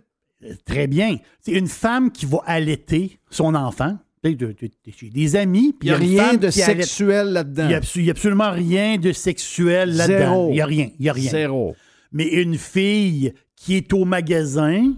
Très 0.66 0.86
bien. 0.88 1.16
C'est 1.40 1.52
une 1.52 1.68
femme 1.68 2.12
qui 2.12 2.26
va 2.26 2.42
allaiter 2.44 3.18
son 3.30 3.54
enfant. 3.54 3.96
De- 4.22 4.32
de- 4.32 4.52
de- 4.60 5.08
des 5.10 5.36
amis. 5.36 5.72
puis 5.72 5.88
Il 5.88 5.92
n'y 5.92 5.94
a 5.94 5.96
rien 6.26 6.34
de 6.34 6.50
sexuel 6.50 7.28
Il 7.28 7.32
là-dedans. 7.32 7.66
n'y 7.68 7.72
a, 7.74 7.80
abso- 7.80 7.98
il 8.00 8.04
y 8.04 8.08
a 8.08 8.10
absolument 8.10 8.50
rien 8.50 8.98
de 8.98 9.12
sexuel 9.12 9.96
là-dedans. 9.96 10.18
Zéro. 10.18 10.48
Il 10.50 10.52
n'y 10.54 10.60
a 10.60 10.66
rien. 10.66 10.90
Il 10.98 11.06
y 11.06 11.08
a 11.08 11.12
rien. 11.14 11.30
Zéro. 11.30 11.76
Mais 12.12 12.26
une 12.26 12.58
fille 12.58 13.32
qui 13.56 13.74
est 13.76 13.90
au 13.94 14.04
magasin 14.04 14.92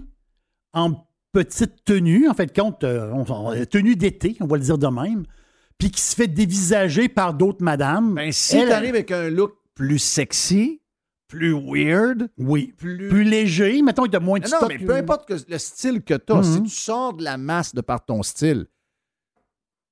en 0.73 1.05
petite 1.31 1.83
tenue, 1.85 2.27
en 2.29 2.33
fait, 2.33 2.53
compte, 2.55 2.83
euh, 2.83 3.11
on- 3.11 3.65
tenue 3.65 3.95
d'été, 3.95 4.35
on 4.41 4.47
va 4.47 4.57
le 4.57 4.63
dire 4.63 4.77
de 4.77 4.87
même, 4.87 5.23
puis 5.77 5.89
qui 5.91 6.01
se 6.01 6.15
fait 6.15 6.27
dévisager 6.27 7.07
par 7.09 7.33
d'autres 7.33 7.63
madames. 7.63 8.15
Ben, 8.15 8.31
si 8.31 8.57
elle- 8.57 8.67
tu 8.67 8.73
arrives 8.73 8.89
avec 8.95 9.11
un 9.11 9.29
look 9.29 9.53
plus 9.73 9.99
sexy, 9.99 10.81
plus 11.27 11.53
weird, 11.53 12.29
oui, 12.37 12.73
plus. 12.77 13.07
plus 13.07 13.23
léger, 13.23 13.81
mettons, 13.81 14.05
il 14.05 14.11
y 14.11 14.15
a 14.17 14.19
moins 14.19 14.39
de 14.39 14.43
Non, 14.49 14.57
stock. 14.57 14.67
mais 14.69 14.77
peu 14.79 14.95
importe 14.95 15.25
que- 15.27 15.49
le 15.49 15.57
style 15.57 16.01
que 16.03 16.13
tu 16.15 16.33
as, 16.33 16.35
Mhm. 16.37 16.43
si 16.43 16.63
tu 16.63 16.69
sors 16.69 17.13
de 17.13 17.23
la 17.23 17.37
masse 17.37 17.73
de 17.73 17.79
par 17.81 18.03
ton 18.05 18.21
style, 18.21 18.67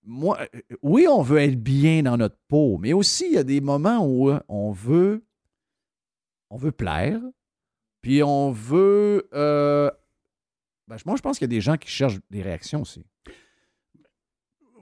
moi, 0.04 0.38
euh, 0.42 0.60
oui, 0.82 1.08
on 1.08 1.22
veut 1.22 1.40
être 1.40 1.62
bien 1.62 2.04
dans 2.04 2.18
notre 2.18 2.38
peau, 2.50 2.78
mais 2.78 2.92
aussi 2.94 3.26
il 3.28 3.34
y 3.34 3.38
a 3.38 3.44
des 3.44 3.62
moments 3.62 4.06
où 4.06 4.30
euh, 4.30 4.40
on 4.50 4.72
veut, 4.72 5.24
on 6.50 6.58
veut 6.58 6.72
plaire, 6.74 7.22
puis 8.02 8.22
on 8.24 8.52
veut. 8.52 9.28
euh, 9.34 9.90
ben, 10.90 10.98
moi, 11.06 11.16
je 11.16 11.22
pense 11.22 11.38
qu'il 11.38 11.46
y 11.46 11.52
a 11.52 11.56
des 11.56 11.62
gens 11.62 11.78
qui 11.78 11.90
cherchent 11.90 12.18
des 12.32 12.42
réactions 12.42 12.82
aussi. 12.82 13.06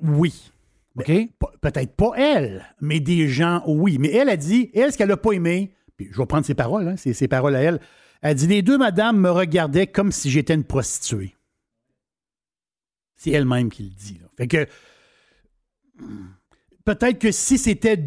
Oui. 0.01 0.51
OK? 0.97 1.05
Pe- 1.05 1.57
Peut-être 1.61 1.95
pas 1.95 2.11
elle, 2.17 2.65
mais 2.81 2.99
des 2.99 3.27
gens, 3.27 3.61
oui. 3.67 3.97
Mais 3.99 4.11
elle 4.11 4.29
a 4.29 4.37
dit, 4.37 4.71
elle, 4.73 4.91
ce 4.91 4.97
qu'elle 4.97 5.09
n'a 5.09 5.17
pas 5.17 5.33
aimé, 5.33 5.73
puis 5.95 6.07
je 6.11 6.17
vais 6.17 6.25
prendre 6.25 6.45
ses 6.45 6.55
paroles, 6.55 6.87
hein, 6.87 6.95
c'est 6.97 7.13
ses 7.13 7.27
paroles 7.27 7.55
à 7.55 7.59
elle. 7.61 7.79
Elle 8.21 8.35
dit 8.35 8.47
Les 8.47 8.61
deux 8.63 8.77
madames 8.77 9.19
me 9.19 9.29
regardaient 9.29 9.85
comme 9.87 10.11
si 10.11 10.31
j'étais 10.31 10.55
une 10.55 10.63
prostituée. 10.63 11.35
C'est 13.15 13.31
elle-même 13.31 13.69
qui 13.69 13.83
le 13.83 13.89
dit. 13.89 14.19
là. 14.21 14.27
Fait 14.37 14.47
que 14.47 14.65
peut-être 16.85 17.19
que 17.19 17.31
si 17.31 17.57
c'était 17.57 17.97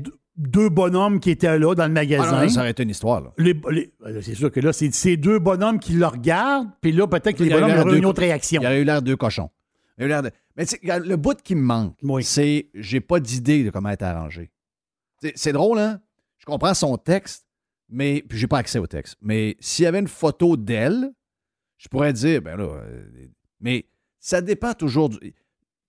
deux 0.40 0.68
bonhommes 0.68 1.20
qui 1.20 1.30
étaient 1.30 1.58
là 1.58 1.74
dans 1.74 1.84
le 1.84 1.90
Ah, 1.90 1.94
magasin. 1.94 2.42
non, 2.42 2.48
ça 2.48 2.60
aurait 2.60 2.70
été 2.70 2.82
une 2.82 2.90
histoire. 2.90 3.20
Là. 3.20 3.32
les- 3.38 3.60
les- 3.70 3.92
euh, 4.06 4.20
c'est 4.22 4.34
sûr 4.34 4.50
que 4.50 4.60
là, 4.60 4.72
c'est 4.72 4.92
ces 4.92 5.16
deux 5.16 5.38
bonhommes 5.38 5.78
qui 5.78 5.92
le 5.92 6.06
regardent, 6.06 6.70
puis 6.80 6.92
là, 6.92 7.06
peut-être 7.06 7.36
que 7.36 7.42
les 7.44 7.50
bonhommes 7.50 7.78
auraient 7.78 7.98
une 7.98 8.06
autre 8.06 8.20
réaction. 8.20 8.60
Il 8.62 8.66
aurait 8.66 8.80
eu 8.80 8.84
l'air 8.84 9.00
de 9.02 9.06
deux 9.06 9.16
cochons. 9.16 9.50
Il 9.98 10.06
eu 10.06 10.08
de- 10.08 10.30
Mais 10.56 10.64
tu 10.64 10.70
sais, 10.70 10.78
regarde, 10.82 11.04
le 11.04 11.16
bout 11.16 11.40
qui 11.42 11.54
me 11.54 11.60
manque, 11.62 11.94
Oui. 12.02 12.24
c'est 12.24 12.68
j'ai 12.74 13.00
pas 13.00 13.20
d'idée 13.20 13.64
de 13.64 13.70
comment 13.70 13.90
être 13.90 14.02
arrangé. 14.02 14.50
C'est- 15.20 15.32
C'est 15.36 15.52
drôle, 15.52 15.78
hein? 15.78 16.00
Je 16.38 16.46
comprends 16.46 16.72
son 16.74 16.96
texte, 16.96 17.46
mais 17.90 18.24
puis 18.26 18.38
j'ai 18.38 18.46
pas 18.46 18.58
accès 18.58 18.78
au 18.78 18.86
texte. 18.86 19.16
Mais 19.20 19.56
s'il 19.60 19.84
y 19.84 19.86
avait 19.86 19.98
une 20.00 20.08
photo 20.08 20.56
d'elle, 20.56 21.10
je 21.76 21.88
pourrais 21.88 22.12
dire, 22.14 22.40
ben 22.40 22.56
là, 22.56 22.64
euh, 22.64 23.04
mais 23.60 23.84
ça 24.18 24.40
dépend 24.40 24.72
toujours 24.72 25.10
du. 25.10 25.34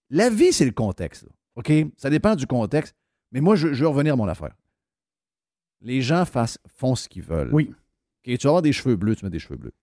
La 0.09 0.29
vie, 0.29 0.51
c'est 0.51 0.65
le 0.65 0.71
contexte. 0.71 1.23
là, 1.23 1.29
OK? 1.55 1.71
Ça 1.97 2.09
dépend 2.09 2.35
du 2.35 2.45
contexte. 2.47 2.95
Mais 3.31 3.41
moi, 3.41 3.55
je, 3.55 3.73
je 3.73 3.81
veux 3.83 3.87
revenir 3.89 4.13
à 4.13 4.15
mon 4.17 4.27
affaire. 4.27 4.55
Les 5.81 6.01
gens 6.01 6.25
fassent- 6.25 6.59
font 6.67 6.95
ce 6.95 7.07
qu'ils 7.09 7.23
veulent. 7.23 7.53
Oui. 7.53 7.73
Tu 8.23 8.35
vas 8.37 8.49
avoir 8.49 8.61
des 8.61 8.73
cheveux 8.73 8.95
bleus, 8.95 9.15
tu 9.15 9.25
mets 9.25 9.31
des 9.31 9.39
cheveux 9.39 9.57
bleus. 9.57 9.73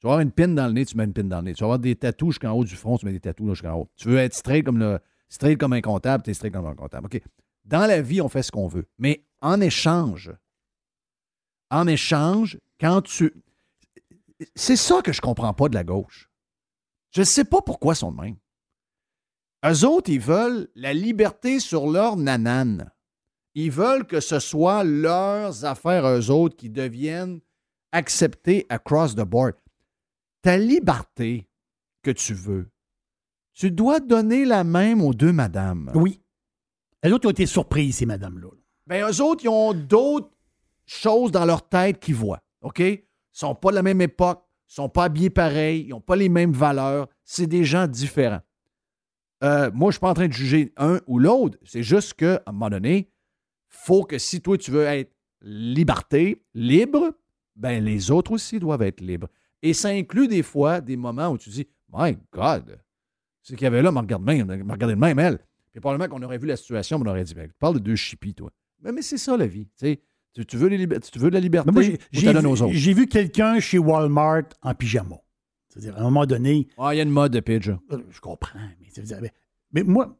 Tu 0.00 0.06
vas 0.06 0.10
avoir 0.12 0.20
une 0.20 0.30
pine 0.30 0.54
dans 0.54 0.66
le 0.66 0.72
nez, 0.72 0.84
tu 0.84 0.96
mets 0.96 1.04
une 1.04 1.12
pine 1.12 1.28
dans 1.28 1.38
le 1.38 1.44
nez. 1.44 1.54
Tu 1.54 1.60
vas 1.60 1.66
avoir 1.66 1.78
des 1.78 1.96
tatous 1.96 2.34
jusqu'en 2.34 2.52
haut 2.52 2.64
du 2.64 2.76
front, 2.76 2.98
tu 2.98 3.06
mets 3.06 3.12
des 3.12 3.20
tatous 3.20 3.46
là, 3.46 3.54
jusqu'en 3.54 3.74
haut. 3.74 3.88
Tu 3.96 4.08
veux 4.08 4.18
être 4.18 4.34
straight 4.34 4.64
comme, 4.64 4.78
le, 4.78 4.98
straight 5.28 5.58
comme 5.58 5.72
un 5.72 5.80
comptable, 5.80 6.22
tu 6.22 6.30
es 6.30 6.34
straight 6.34 6.52
comme 6.52 6.66
un 6.66 6.74
comptable. 6.74 7.06
OK. 7.06 7.20
Dans 7.64 7.86
la 7.86 8.00
vie, 8.02 8.20
on 8.20 8.28
fait 8.28 8.42
ce 8.42 8.52
qu'on 8.52 8.68
veut. 8.68 8.86
Mais 8.98 9.24
en 9.40 9.60
échange, 9.60 10.32
en 11.70 11.86
échange, 11.86 12.58
quand 12.80 13.02
tu. 13.02 13.32
C'est 14.54 14.76
ça 14.76 15.02
que 15.02 15.12
je 15.12 15.20
comprends 15.20 15.52
pas 15.52 15.68
de 15.68 15.74
la 15.74 15.84
gauche. 15.84 16.30
Je 17.10 17.20
ne 17.20 17.24
sais 17.24 17.44
pas 17.44 17.60
pourquoi 17.62 17.94
ils 17.94 17.96
sont 17.96 18.12
de 18.12 18.20
même. 18.20 18.36
Eux 19.66 19.84
autres, 19.84 20.10
ils 20.10 20.20
veulent 20.20 20.68
la 20.74 20.94
liberté 20.94 21.58
sur 21.58 21.88
leur 21.88 22.16
nanane. 22.16 22.90
Ils 23.54 23.70
veulent 23.70 24.06
que 24.06 24.20
ce 24.20 24.38
soit 24.38 24.84
leurs 24.84 25.64
affaires, 25.64 26.06
eux 26.06 26.30
autres, 26.30 26.56
qui 26.56 26.70
deviennent 26.70 27.40
acceptées 27.90 28.66
across 28.68 29.14
the 29.14 29.22
board. 29.22 29.54
Ta 30.42 30.56
liberté 30.56 31.48
que 32.02 32.12
tu 32.12 32.34
veux, 32.34 32.70
tu 33.54 33.72
dois 33.72 33.98
donner 33.98 34.44
la 34.44 34.62
même 34.62 35.02
aux 35.02 35.14
deux 35.14 35.32
madames. 35.32 35.90
Oui. 35.94 36.20
Les 37.02 37.12
autres 37.12 37.26
ont 37.26 37.32
été 37.32 37.46
surprises, 37.46 37.96
ces 37.96 38.06
madames-là. 38.06 38.50
Ben, 38.86 39.10
eux 39.10 39.22
autres, 39.22 39.44
ils 39.44 39.48
ont 39.48 39.74
d'autres 39.74 40.30
choses 40.86 41.32
dans 41.32 41.44
leur 41.44 41.68
tête 41.68 41.98
qu'ils 41.98 42.14
voient. 42.14 42.42
OK? 42.62 42.78
Ils 42.78 43.04
sont 43.32 43.54
pas 43.54 43.70
de 43.70 43.76
la 43.76 43.82
même 43.82 44.00
époque, 44.00 44.44
ils 44.68 44.74
sont 44.74 44.88
pas 44.88 45.04
habillés 45.04 45.30
pareil, 45.30 45.86
ils 45.86 45.90
n'ont 45.90 46.00
pas 46.00 46.16
les 46.16 46.28
mêmes 46.28 46.52
valeurs. 46.52 47.08
C'est 47.24 47.46
des 47.46 47.64
gens 47.64 47.86
différents. 47.86 48.40
Euh, 49.44 49.70
moi, 49.72 49.90
je 49.90 49.94
suis 49.94 50.00
pas 50.00 50.10
en 50.10 50.14
train 50.14 50.28
de 50.28 50.32
juger 50.32 50.72
un 50.76 51.00
ou 51.06 51.18
l'autre. 51.18 51.58
C'est 51.64 51.82
juste 51.82 52.14
qu'à 52.14 52.42
un 52.46 52.52
moment 52.52 52.70
donné, 52.70 53.08
faut 53.68 54.04
que 54.04 54.18
si 54.18 54.40
toi, 54.40 54.58
tu 54.58 54.70
veux 54.70 54.84
être 54.84 55.12
liberté, 55.42 56.42
libre, 56.54 57.12
ben 57.56 57.82
les 57.84 58.10
autres 58.10 58.32
aussi 58.32 58.58
doivent 58.58 58.82
être 58.82 59.00
libres. 59.00 59.28
Et 59.62 59.72
ça 59.74 59.88
inclut 59.88 60.28
des 60.28 60.42
fois 60.42 60.80
des 60.80 60.96
moments 60.96 61.28
où 61.30 61.38
tu 61.38 61.50
dis 61.50 61.66
My 61.92 62.16
God, 62.32 62.78
c'est 63.42 63.54
qu'il 63.56 63.64
y 63.64 63.66
avait 63.66 63.82
là, 63.82 63.90
me 63.92 63.98
regarde 63.98 64.22
même, 64.24 64.46
me 64.46 64.72
regardait 64.72 64.94
de 64.94 65.00
même, 65.00 65.18
elle. 65.18 65.38
Puis 65.72 65.80
probablement 65.80 66.08
qu'on 66.08 66.22
aurait 66.22 66.38
vu 66.38 66.46
la 66.46 66.56
situation, 66.56 66.98
on 67.00 67.06
aurait 67.06 67.24
dit, 67.24 67.34
ben, 67.34 67.46
tu 67.48 67.54
parles 67.58 67.74
de 67.74 67.78
deux 67.80 67.96
chippies, 67.96 68.34
toi. 68.34 68.50
Mais, 68.80 68.92
mais 68.92 69.02
c'est 69.02 69.18
ça, 69.18 69.36
la 69.36 69.46
vie. 69.46 69.66
tu 69.66 69.72
sais. 69.76 70.00
Tu, 70.34 70.44
tu 70.44 70.56
veux 70.56 70.68
les 70.68 70.86
tu 71.00 71.18
veux 71.18 71.30
de 71.30 71.34
la 71.34 71.40
liberté, 71.40 71.66
Mais 71.68 71.72
moi, 71.72 71.82
j'ai- 71.82 72.28
ou 72.28 72.50
aux 72.50 72.62
autres? 72.62 72.72
j'ai 72.74 72.92
vu 72.92 73.06
quelqu'un 73.06 73.58
chez 73.60 73.78
Walmart 73.78 74.44
en 74.62 74.74
pyjama. 74.74 75.16
C'est-à-dire, 75.68 75.96
à 75.96 76.00
un 76.00 76.04
moment 76.04 76.26
donné, 76.26 76.68
Ah, 76.78 76.94
il 76.94 76.98
y 76.98 77.00
a 77.00 77.02
une 77.02 77.10
mode 77.10 77.32
de 77.32 77.40
pitch. 77.40 77.68
euh, 77.68 77.76
je 78.10 78.20
comprends, 78.20 78.58
mais, 78.80 78.86
ça 78.90 79.00
veut 79.00 79.06
dire- 79.06 79.18
mais- 79.20 79.32
mais 79.72 79.82
moi, 79.82 80.16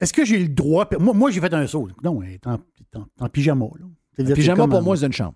est-ce 0.00 0.12
que 0.12 0.24
j'ai 0.24 0.38
le 0.38 0.48
droit. 0.48 0.88
Moi, 0.98 1.14
moi 1.14 1.30
j'ai 1.30 1.40
fait 1.40 1.52
un 1.54 1.66
saut. 1.66 1.88
Non, 2.02 2.20
en, 2.46 2.52
en- 2.54 3.06
en 3.20 3.28
pyjama. 3.28 3.66
Là. 3.78 3.86
C'est-à-dire, 4.16 4.34
pyjama, 4.34 4.66
pour 4.66 4.78
un- 4.78 4.80
moi, 4.82 4.96
c'est 4.96 5.06
une 5.06 5.12
chambre. 5.12 5.34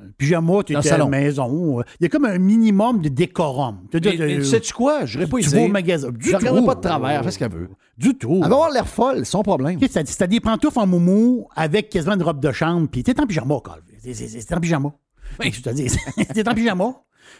un 0.00 0.10
pyjama, 0.16 0.62
tu 0.64 0.72
Dans 0.74 0.80
es 0.80 0.88
le 0.88 0.94
à 0.94 0.98
la 0.98 1.06
maison. 1.06 1.80
euh, 1.80 1.82
Il 1.98 2.04
y 2.04 2.06
a 2.06 2.08
comme 2.08 2.24
un 2.24 2.38
minimum 2.38 3.00
de 3.00 3.08
décorum. 3.08 3.80
Mais, 3.82 3.88
C'est-à-dire, 4.00 4.14
mais 4.26 4.34
euh, 4.34 4.38
tu 4.38 4.44
sais-tu 4.44 4.72
quoi? 4.72 5.04
Je 5.06 5.18
pas 5.24 5.38
tu 5.40 5.48
vas 5.48 5.60
au 5.62 5.68
magasin. 5.68 6.10
Du 6.12 6.30
Je 6.30 6.36
tout. 6.36 6.64
pas 6.64 6.74
de 6.76 6.80
travers, 6.80 7.24
fait 7.24 7.30
ce 7.32 7.38
qu'elle 7.38 7.52
veut. 7.52 7.68
Du 7.96 8.14
tout. 8.16 8.34
Elle 8.34 8.40
va 8.48 8.54
avoir 8.54 8.70
l'air 8.70 8.86
folle, 8.88 9.26
son 9.26 9.42
problème. 9.42 9.76
Ok, 9.76 9.88
C'est 9.90 10.06
c'est 10.08 10.28
des 10.28 10.38
pantoufles 10.40 10.78
en 10.78 10.86
moumou 10.86 11.48
avec 11.56 11.88
quasiment 11.90 12.14
une 12.14 12.22
robe 12.22 12.40
de 12.40 12.52
chambre, 12.52 12.88
puis 12.88 13.02
t'es 13.02 13.20
en 13.20 13.26
pyjama, 13.26 13.56
c'est- 13.98 14.14
C'est 14.14 14.54
en 14.54 14.60
pyjama. 14.60 14.92
Oui. 15.40 15.50
T'es 15.52 16.48
en 16.48 16.54
pyjama. 16.54 16.94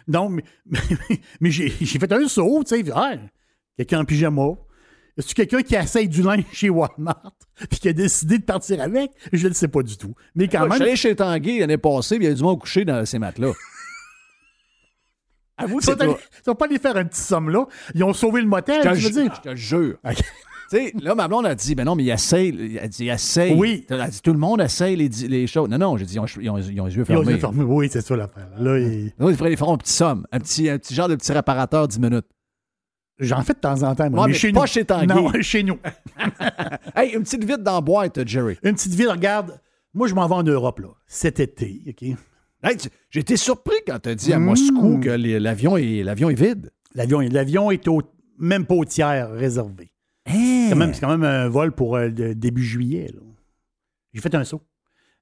Donc, 0.07 0.43
mais, 0.67 0.79
mais- 1.11 1.21
mais 1.41 1.51
j'ai 1.51 1.69
fait 1.71 2.13
un 2.13 2.29
saut, 2.29 2.63
tu 2.65 2.77
sais. 2.77 2.85
Ah, 2.95 3.15
quelqu'un 3.77 4.01
en 4.01 4.05
pyjama. 4.05 4.49
Est-ce 5.17 5.35
quelqu'un 5.35 5.63
qui 5.63 5.75
essaye 5.75 6.09
du 6.09 6.23
linge 6.23 6.45
chez 6.53 6.71
Walmart 6.71 7.33
puis 7.71 7.81
qui 7.81 7.89
a 7.89 7.93
décidé 7.93 8.39
de 8.39 8.45
partir 8.45 8.81
avec? 8.81 9.11
Je 9.33 9.43
ne 9.45 9.49
le 9.49 9.55
sais 9.55 9.67
pas 9.69 9.83
du 9.83 9.97
tout. 9.97 10.15
Mais 10.37 10.47
quand 10.47 10.61
Moi, 10.61 10.69
Je 10.69 10.75
suis 10.75 10.81
même, 10.81 10.89
allé 10.89 10.97
chez 10.97 11.17
Tanguy 11.17 11.59
l'année 11.59 11.77
passée, 11.77 12.17
puis 12.17 12.27
il 12.27 12.29
y 12.29 12.33
a 12.33 12.35
du 12.35 12.43
monde 12.43 12.61
couché 12.61 12.85
dans 12.85 13.05
ces 13.05 13.19
matelas. 13.19 13.53
Avoue, 15.61 15.81
ils 15.81 15.89
ils 15.91 16.45
sont 16.45 16.55
pas 16.55 16.67
allés 16.67 16.79
faire 16.79 16.97
un 16.97 17.05
petit 17.05 17.21
somme 17.21 17.51
là. 17.51 17.67
Ils 17.95 18.05
ont 18.05 18.13
sauvé 18.13 18.41
le 18.43 18.47
motel, 18.47 18.81
Je 18.85 18.89
te 18.91 18.95
tu 18.95 19.01
veux 19.13 19.23
dire? 19.23 19.35
je 19.45 19.51
te 19.51 19.57
jure. 19.57 19.99
Ok. 20.05 20.19
Tu 20.71 20.77
sais, 20.77 20.93
là, 21.01 21.15
ma 21.15 21.29
blonde 21.29 21.47
a 21.47 21.55
dit, 21.55 21.75
ben 21.75 21.85
non, 21.85 21.95
mais 21.95 22.05
il 22.05 22.11
essaye. 22.11 22.79
Elle 22.81 22.89
dit, 22.91 23.09
essaye. 23.09 23.55
Oui. 23.55 23.87
Elle 23.89 24.01
a 24.03 24.09
dit, 24.09 24.21
tout 24.21 24.33
le 24.33 24.39
monde 24.39 24.61
essaye 24.61 24.97
les, 24.97 25.09
les 25.29 25.47
choses. 25.47 25.69
Non, 25.69 25.79
non, 25.79 25.97
j'ai 25.97 26.05
dit, 26.05 26.15
ils 26.15 26.21
ont, 26.21 26.27
ils 26.27 26.51
ont- 26.51 26.59
ils 26.59 26.81
ont 26.81 26.87
les 26.87 26.97
yeux 26.97 27.05
Ils 27.09 27.13
ont 27.13 27.23
fermés. 27.23 27.33
les 27.33 27.39
fermés. 27.39 27.65
Oui, 27.65 27.89
c'est 27.91 28.03
ça 28.03 28.17
l'affaire. 28.17 28.49
Là, 28.59 28.79
ils- 28.79 29.13
Non, 29.19 29.31
il 29.31 29.37
faudrait 29.37 29.51
les 29.51 29.57
faire 29.57 29.69
un 29.71 29.79
petit 29.79 29.93
somme. 29.93 30.27
Un 30.31 30.39
petit, 30.41 30.69
un 30.69 30.79
petit 30.79 30.95
genre 30.95 31.09
de 31.09 31.15
petit 31.17 31.33
réparateur 31.33 31.89
10 31.89 31.99
minutes. 32.01 32.27
J'en 33.19 33.43
fais 33.43 33.55
de 33.55 33.59
temps 33.59 33.83
en 33.83 33.95
temps, 33.95 34.09
moi. 34.11 34.21
Ouais, 34.21 34.27
mais 34.29 34.33
mais 34.33 34.39
chez 34.39 34.53
pas 34.53 34.61
nous. 34.61 34.67
chez 34.67 34.85
Tanguy. 34.85 35.07
Non, 35.07 35.33
chez 35.41 35.63
nous. 35.63 35.79
Hey, 36.95 37.15
une 37.15 37.23
petite 37.23 37.45
vite 37.45 37.63
dans 37.63 37.75
la 37.77 37.81
boîte, 37.81 38.27
Jerry. 38.29 38.57
Une 38.63 38.75
petite 38.75 38.95
ville, 38.95 39.09
regarde. 39.11 39.59
Moi, 39.95 40.07
je 40.07 40.15
m'en 40.15 40.27
vais 40.29 40.35
en 40.35 40.43
Europe, 40.43 40.81
là, 40.81 40.89
cet 41.07 41.41
été, 41.41 41.83
OK? 41.89 42.03
Hey, 42.63 42.77
j'ai 43.11 43.21
été 43.21 43.37
surpris 43.37 43.77
quand 43.87 43.99
tu 44.01 44.09
as 44.11 44.15
dit 44.15 44.33
à 44.33 44.39
Mmh. 44.39 44.45
Moscou 44.45 45.01
que 45.01 45.09
l'avion 45.09 45.77
est, 45.77 46.03
l'avion 46.03 46.29
est 46.31 46.41
vide. 46.41 46.71
L'avion, 46.95 47.21
l'avion 47.21 47.71
est 47.71 47.87
au, 47.89 48.03
même 48.39 48.67
pas 48.67 48.75
au 48.75 48.85
tiers 48.85 49.31
réservé. 49.31 49.91
Hein? 50.29 50.65
C'est 50.65 50.71
quand, 50.71 50.77
même- 50.77 50.95
c'est 50.95 51.01
quand 51.01 51.17
même 51.17 51.25
un 51.25 51.49
vol 51.49 51.73
pour 51.73 51.97
euh, 51.97 52.09
début 52.11 52.63
juillet. 52.65 53.13
J'ai 54.13 54.21
fait 54.21 54.35
un 54.35 54.45
saut. 54.45 54.63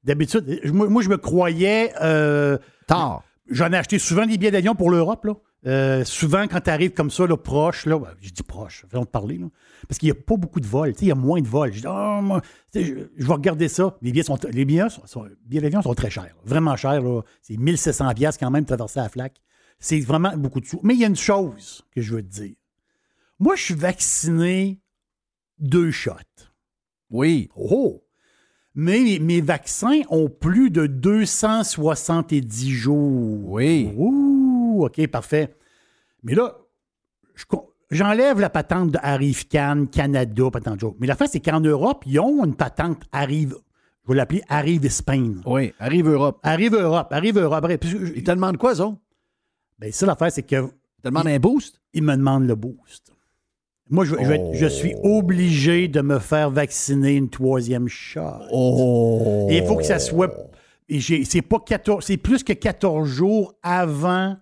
D'habitude, 0.04 0.60
moi, 0.72 0.88
moi, 0.88 1.02
je 1.02 1.08
me 1.08 1.16
croyais. 1.16 1.92
euh, 2.02 2.58
Tard. 2.86 3.22
J'en 3.48 3.72
ai 3.72 3.76
acheté 3.76 3.98
souvent 3.98 4.26
des 4.26 4.38
billets 4.38 4.50
d'avion 4.50 4.74
pour 4.74 4.90
l'Europe. 4.90 5.24
là. 5.24 5.34
Euh, 5.66 6.04
souvent, 6.04 6.46
quand 6.46 6.60
tu 6.60 6.70
arrives 6.70 6.92
comme 6.92 7.10
ça, 7.10 7.26
là, 7.26 7.36
proche, 7.36 7.86
là, 7.86 7.98
ben, 7.98 8.10
je 8.20 8.30
dis 8.30 8.42
proche, 8.44 8.84
faisons 8.88 9.02
de 9.02 9.08
parler, 9.08 9.36
là, 9.38 9.46
parce 9.88 9.98
qu'il 9.98 10.06
n'y 10.08 10.12
a 10.16 10.20
pas 10.20 10.36
beaucoup 10.36 10.60
de 10.60 10.66
vols. 10.66 10.92
Il 11.00 11.08
y 11.08 11.10
a 11.10 11.16
moins 11.16 11.40
de 11.40 11.48
vols. 11.48 11.72
Je 11.72 11.80
dis, 11.80 11.86
Ah, 11.88 12.20
moi, 12.22 12.40
je, 12.74 12.80
je 13.16 13.26
vais 13.26 13.32
regarder 13.32 13.68
ça. 13.68 13.96
Les 14.02 14.12
billets, 14.12 14.22
sont, 14.22 14.38
les 14.52 14.64
billets, 14.64 14.88
sont- 15.06 15.26
billets 15.44 15.62
d'avion 15.62 15.82
sont 15.82 15.94
très 15.94 16.10
chers. 16.10 16.34
Vraiment 16.44 16.76
chers. 16.76 17.02
C'est 17.42 17.56
1700 17.56 18.12
pièces 18.14 18.38
quand 18.38 18.50
même 18.50 18.64
traverser 18.64 19.00
la 19.00 19.08
flaque. 19.08 19.40
C'est 19.80 20.00
vraiment 20.00 20.36
beaucoup 20.36 20.60
de 20.60 20.66
sous. 20.66 20.80
Mais 20.84 20.94
il 20.94 21.00
y 21.00 21.04
a 21.04 21.08
une 21.08 21.16
chose 21.16 21.84
que 21.94 22.00
je 22.00 22.14
veux 22.14 22.22
te 22.22 22.32
dire. 22.32 22.54
Moi, 23.40 23.56
je 23.56 23.62
suis 23.64 23.74
vacciné 23.74 24.80
deux 25.58 25.90
shots. 25.90 26.12
Oui. 27.10 27.48
Oh! 27.56 28.02
Mais 28.74 29.00
mes- 29.00 29.18
mes 29.18 29.40
vaccins 29.40 30.00
ont 30.10 30.28
plus 30.28 30.70
de 30.70 30.86
270 30.86 32.70
jours. 32.70 33.48
Oui. 33.50 33.90
Ouh, 33.96 34.84
OK, 34.84 35.06
parfait. 35.06 35.56
Mais 36.22 36.34
là, 36.34 36.58
je 37.34 37.44
j'enlève 37.90 38.40
la 38.40 38.50
patente 38.50 38.90
de 38.90 38.98
Arrive 39.02 39.46
Cannes, 39.48 39.88
Canada, 39.88 40.50
patente 40.50 40.80
joke. 40.80 40.96
Mais 41.00 41.06
la 41.06 41.16
fin, 41.16 41.26
c'est 41.26 41.40
qu'en 41.40 41.60
Europe, 41.60 42.04
ils 42.06 42.20
ont 42.20 42.44
une 42.44 42.54
patente 42.56 43.02
Arrive, 43.12 43.56
je 44.04 44.08
vais 44.12 44.16
l'appeler 44.16 44.42
Arrive 44.48 44.88
Spain. 44.90 45.36
Oui. 45.46 45.72
Arrive 45.78 46.08
Europe. 46.08 46.38
Arrive 46.42 46.74
Europe, 46.74 47.08
Arrive 47.12 47.38
Europe. 47.38 47.66
Ils 48.14 48.22
te 48.24 48.30
demandent 48.30 48.58
quoi, 48.58 48.74
ça? 48.74 48.94
Ben, 49.78 49.92
ça, 49.92 50.04
l'affaire, 50.06 50.32
c'est 50.32 50.42
que 50.42 50.56
Ils 50.56 51.02
te 51.02 51.08
demandent 51.08 51.28
un 51.28 51.38
boost? 51.38 51.80
ils 51.94 52.02
me 52.02 52.14
demandent 52.16 52.46
le 52.46 52.54
boost. 52.56 53.12
Moi, 53.88 54.04
je, 54.04 54.14
je 54.20 54.28
vais- 54.28 54.50
je 54.54 54.66
suis 54.66 54.94
obligé 55.04 55.86
de 55.88 56.00
me 56.00 56.18
faire 56.18 56.50
vacciner 56.50 57.14
une 57.14 57.30
troisième 57.30 57.86
shot. 57.88 58.20
Oh! 58.52 59.46
Et 59.48 59.58
il 59.58 59.64
faut 59.64 59.76
que 59.76 59.84
ça 59.84 59.98
soit. 59.98 60.32
C'est 61.00 61.42
pas 61.42 61.58
14, 61.60 62.04
c'est 62.04 62.16
plus 62.16 62.42
que 62.44 62.52
14 62.52 63.08
jours 63.08 63.54
avant 63.62 64.36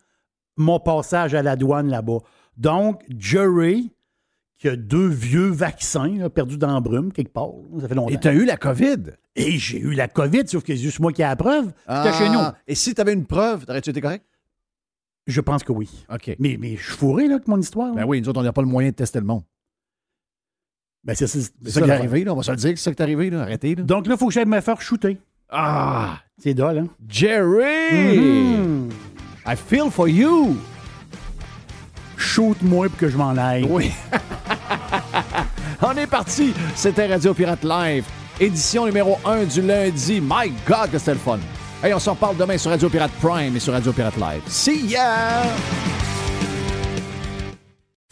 mon 0.57 0.79
passage 0.79 1.35
à 1.35 1.43
la 1.43 1.57
douane 1.57 1.89
là-bas. 1.89 2.19
Donc, 2.57 3.03
Jerry, 3.19 3.91
qui 4.59 4.69
a 4.69 4.77
deux 4.77 5.09
vieux 5.09 5.49
vaccins 5.49 6.17
là, 6.19 6.31
perdus 6.31 6.57
dans 6.59 6.73
la 6.73 6.81
brume 6.81 7.13
quelque 7.13 7.33
part, 7.33 7.49
ça 7.81 7.89
fait 7.89 7.95
longtemps. 7.95 8.13
Et 8.15 8.19
tu 8.21 8.29
as 8.29 8.33
eu 8.35 8.45
la 8.45 8.57
COVID? 8.57 8.97
Et 9.37 9.59
j'ai 9.59 9.79
eu 9.79 9.93
la 9.95 10.07
COVID, 10.07 10.43
sauf 10.47 10.63
que 10.63 10.75
c'est 10.77 10.81
juste 10.83 11.01
moi 11.01 11.13
qui 11.13 11.23
ai 11.23 11.25
la 11.25 11.35
preuve. 11.37 11.73
C'était 11.89 12.13
chez 12.19 12.29
nous. 12.31 12.39
Ah. 12.39 12.55
Et 12.69 12.75
si 12.75 12.95
tu 12.95 13.01
avais 13.01 13.13
une 13.15 13.27
preuve, 13.27 13.67
t'aurais-tu 13.67 13.91
été 13.91 14.01
correct? 14.01 14.25
Je 15.27 15.41
pense 15.41 15.63
que 15.65 15.73
oui. 15.73 15.89
OK. 16.13 16.37
Mais, 16.39 16.57
mais 16.61 16.77
je 16.77 16.83
suis 16.85 16.93
fourré 16.93 17.27
là, 17.29 17.37
avec 17.37 17.49
mon 17.49 17.59
histoire. 17.59 17.89
là. 17.95 18.03
Ben 18.03 18.05
oui, 18.09 18.21
nous 18.21 18.29
autres, 18.29 18.41
on 18.41 18.45
n'a 18.45 18.53
pas 18.53 18.63
le 18.63 18.69
moyen 18.69 18.91
de 18.91 18.95
tester 18.95 19.21
le 19.21 19.27
monde. 19.27 19.43
Ben, 21.03 21.15
c'est 21.15 21.27
ça 21.27 21.41
qui 21.63 21.79
est 21.89 21.91
arrivé, 21.91 22.25
là. 22.25 22.33
On 22.33 22.37
va 22.37 22.43
se 22.43 22.51
le 22.51 22.57
dire 22.57 22.71
que 22.73 22.77
c'est 22.79 22.85
ça 22.85 22.95
qui 22.95 23.01
est 23.01 23.03
arrivé, 23.03 23.31
là. 23.31 23.43
Arrêtez, 23.43 23.75
là. 23.75 23.83
Donc 23.83 24.07
là, 24.07 24.15
il 24.15 24.19
faut 24.19 24.27
que 24.29 24.33
j'aille 24.35 24.47
me 24.47 24.61
faire 24.61 24.81
shooter. 24.81 25.19
Ah! 25.51 26.19
C'est 26.39 26.55
dole, 26.55 26.79
hein? 26.79 26.89
Jerry! 27.09 27.93
Mhm. 28.59 28.91
I 29.47 29.55
feel 29.57 29.91
for 29.91 30.09
you! 30.09 30.57
Shoot-moi 32.17 32.89
pour 32.89 32.99
que 32.99 33.09
je 33.11 33.17
m'en 33.17 33.37
aille. 33.37 33.67
Oui. 33.69 33.91
On 35.83 35.93
est 35.97 36.07
parti. 36.07 36.55
C'était 36.75 37.07
Radio 37.07 37.35
Pirate 37.35 37.63
Live, 37.65 38.05
édition 38.41 38.87
numéro 38.87 39.19
1 39.27 39.45
du 39.45 39.61
lundi. 39.63 40.21
My 40.23 40.51
God, 40.67 40.91
que 40.91 40.99
c'était 40.99 41.13
le 41.13 41.19
fun. 41.19 41.39
Hey, 41.83 41.93
on 41.93 41.99
s'en 41.99 42.15
parle 42.15 42.37
demain 42.37 42.57
sur 42.57 42.71
Radio 42.71 42.89
Pirate 42.89 43.13
Prime 43.21 43.55
et 43.57 43.61
sur 43.61 43.73
Radio 43.73 43.93
Pirate 43.93 44.17
Live. 44.17 44.43
See 44.49 44.87
ya! 44.87 45.43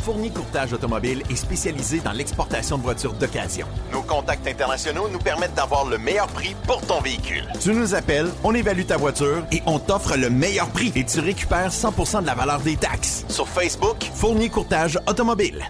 Fournier 0.02 0.30
Courtage 0.30 0.72
Automobile 0.72 1.22
est 1.30 1.36
spécialisé 1.36 2.00
dans 2.00 2.10
l'exportation 2.10 2.76
de 2.76 2.82
voitures 2.82 3.12
d'occasion. 3.12 3.68
Nos 3.92 4.02
contacts 4.02 4.46
internationaux 4.48 5.08
nous 5.08 5.20
permettent 5.20 5.54
d'avoir 5.54 5.86
le 5.86 5.96
meilleur 5.96 6.26
prix 6.26 6.56
pour 6.66 6.80
ton 6.80 7.00
véhicule. 7.00 7.46
Tu 7.60 7.72
nous 7.72 7.94
appelles, 7.94 8.28
on 8.42 8.52
évalue 8.52 8.84
ta 8.84 8.96
voiture 8.96 9.44
et 9.52 9.62
on 9.64 9.78
t'offre 9.78 10.16
le 10.16 10.28
meilleur 10.28 10.68
prix 10.70 10.90
et 10.96 11.04
tu 11.04 11.20
récupères 11.20 11.70
100% 11.70 12.22
de 12.22 12.26
la 12.26 12.34
valeur 12.34 12.58
des 12.60 12.76
taxes. 12.76 13.24
Sur 13.28 13.48
Facebook, 13.48 14.10
Fournier 14.12 14.48
Courtage 14.48 14.98
Automobile. 15.06 15.62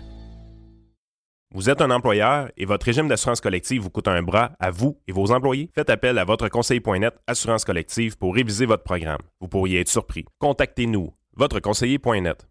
Vous 1.55 1.69
êtes 1.69 1.83
un 1.83 1.91
employeur 1.91 2.51
et 2.57 2.65
votre 2.65 2.87
régime 2.87 3.09
d'assurance 3.09 3.43
collective 3.43 3.83
vous 3.83 3.91
coûte 3.91 4.09
un 4.09 4.23
bras 4.23 4.53
à 4.59 4.71
vous 4.71 4.99
et 5.07 5.13
vos 5.13 5.33
employés? 5.33 5.71
Faites 5.75 5.91
appel 5.91 6.17
à 6.17 6.25
votre 6.25 6.49
conseiller.net 6.49 7.13
Assurance 7.27 7.67
collective 7.67 8.17
pour 8.17 8.35
réviser 8.35 8.65
votre 8.65 8.85
programme. 8.85 9.21
Vous 9.39 9.49
pourriez 9.49 9.81
être 9.81 9.89
surpris. 9.91 10.25
Contactez-nous, 10.39 11.13
votre 11.37 11.61
conseiller.net. 11.61 12.47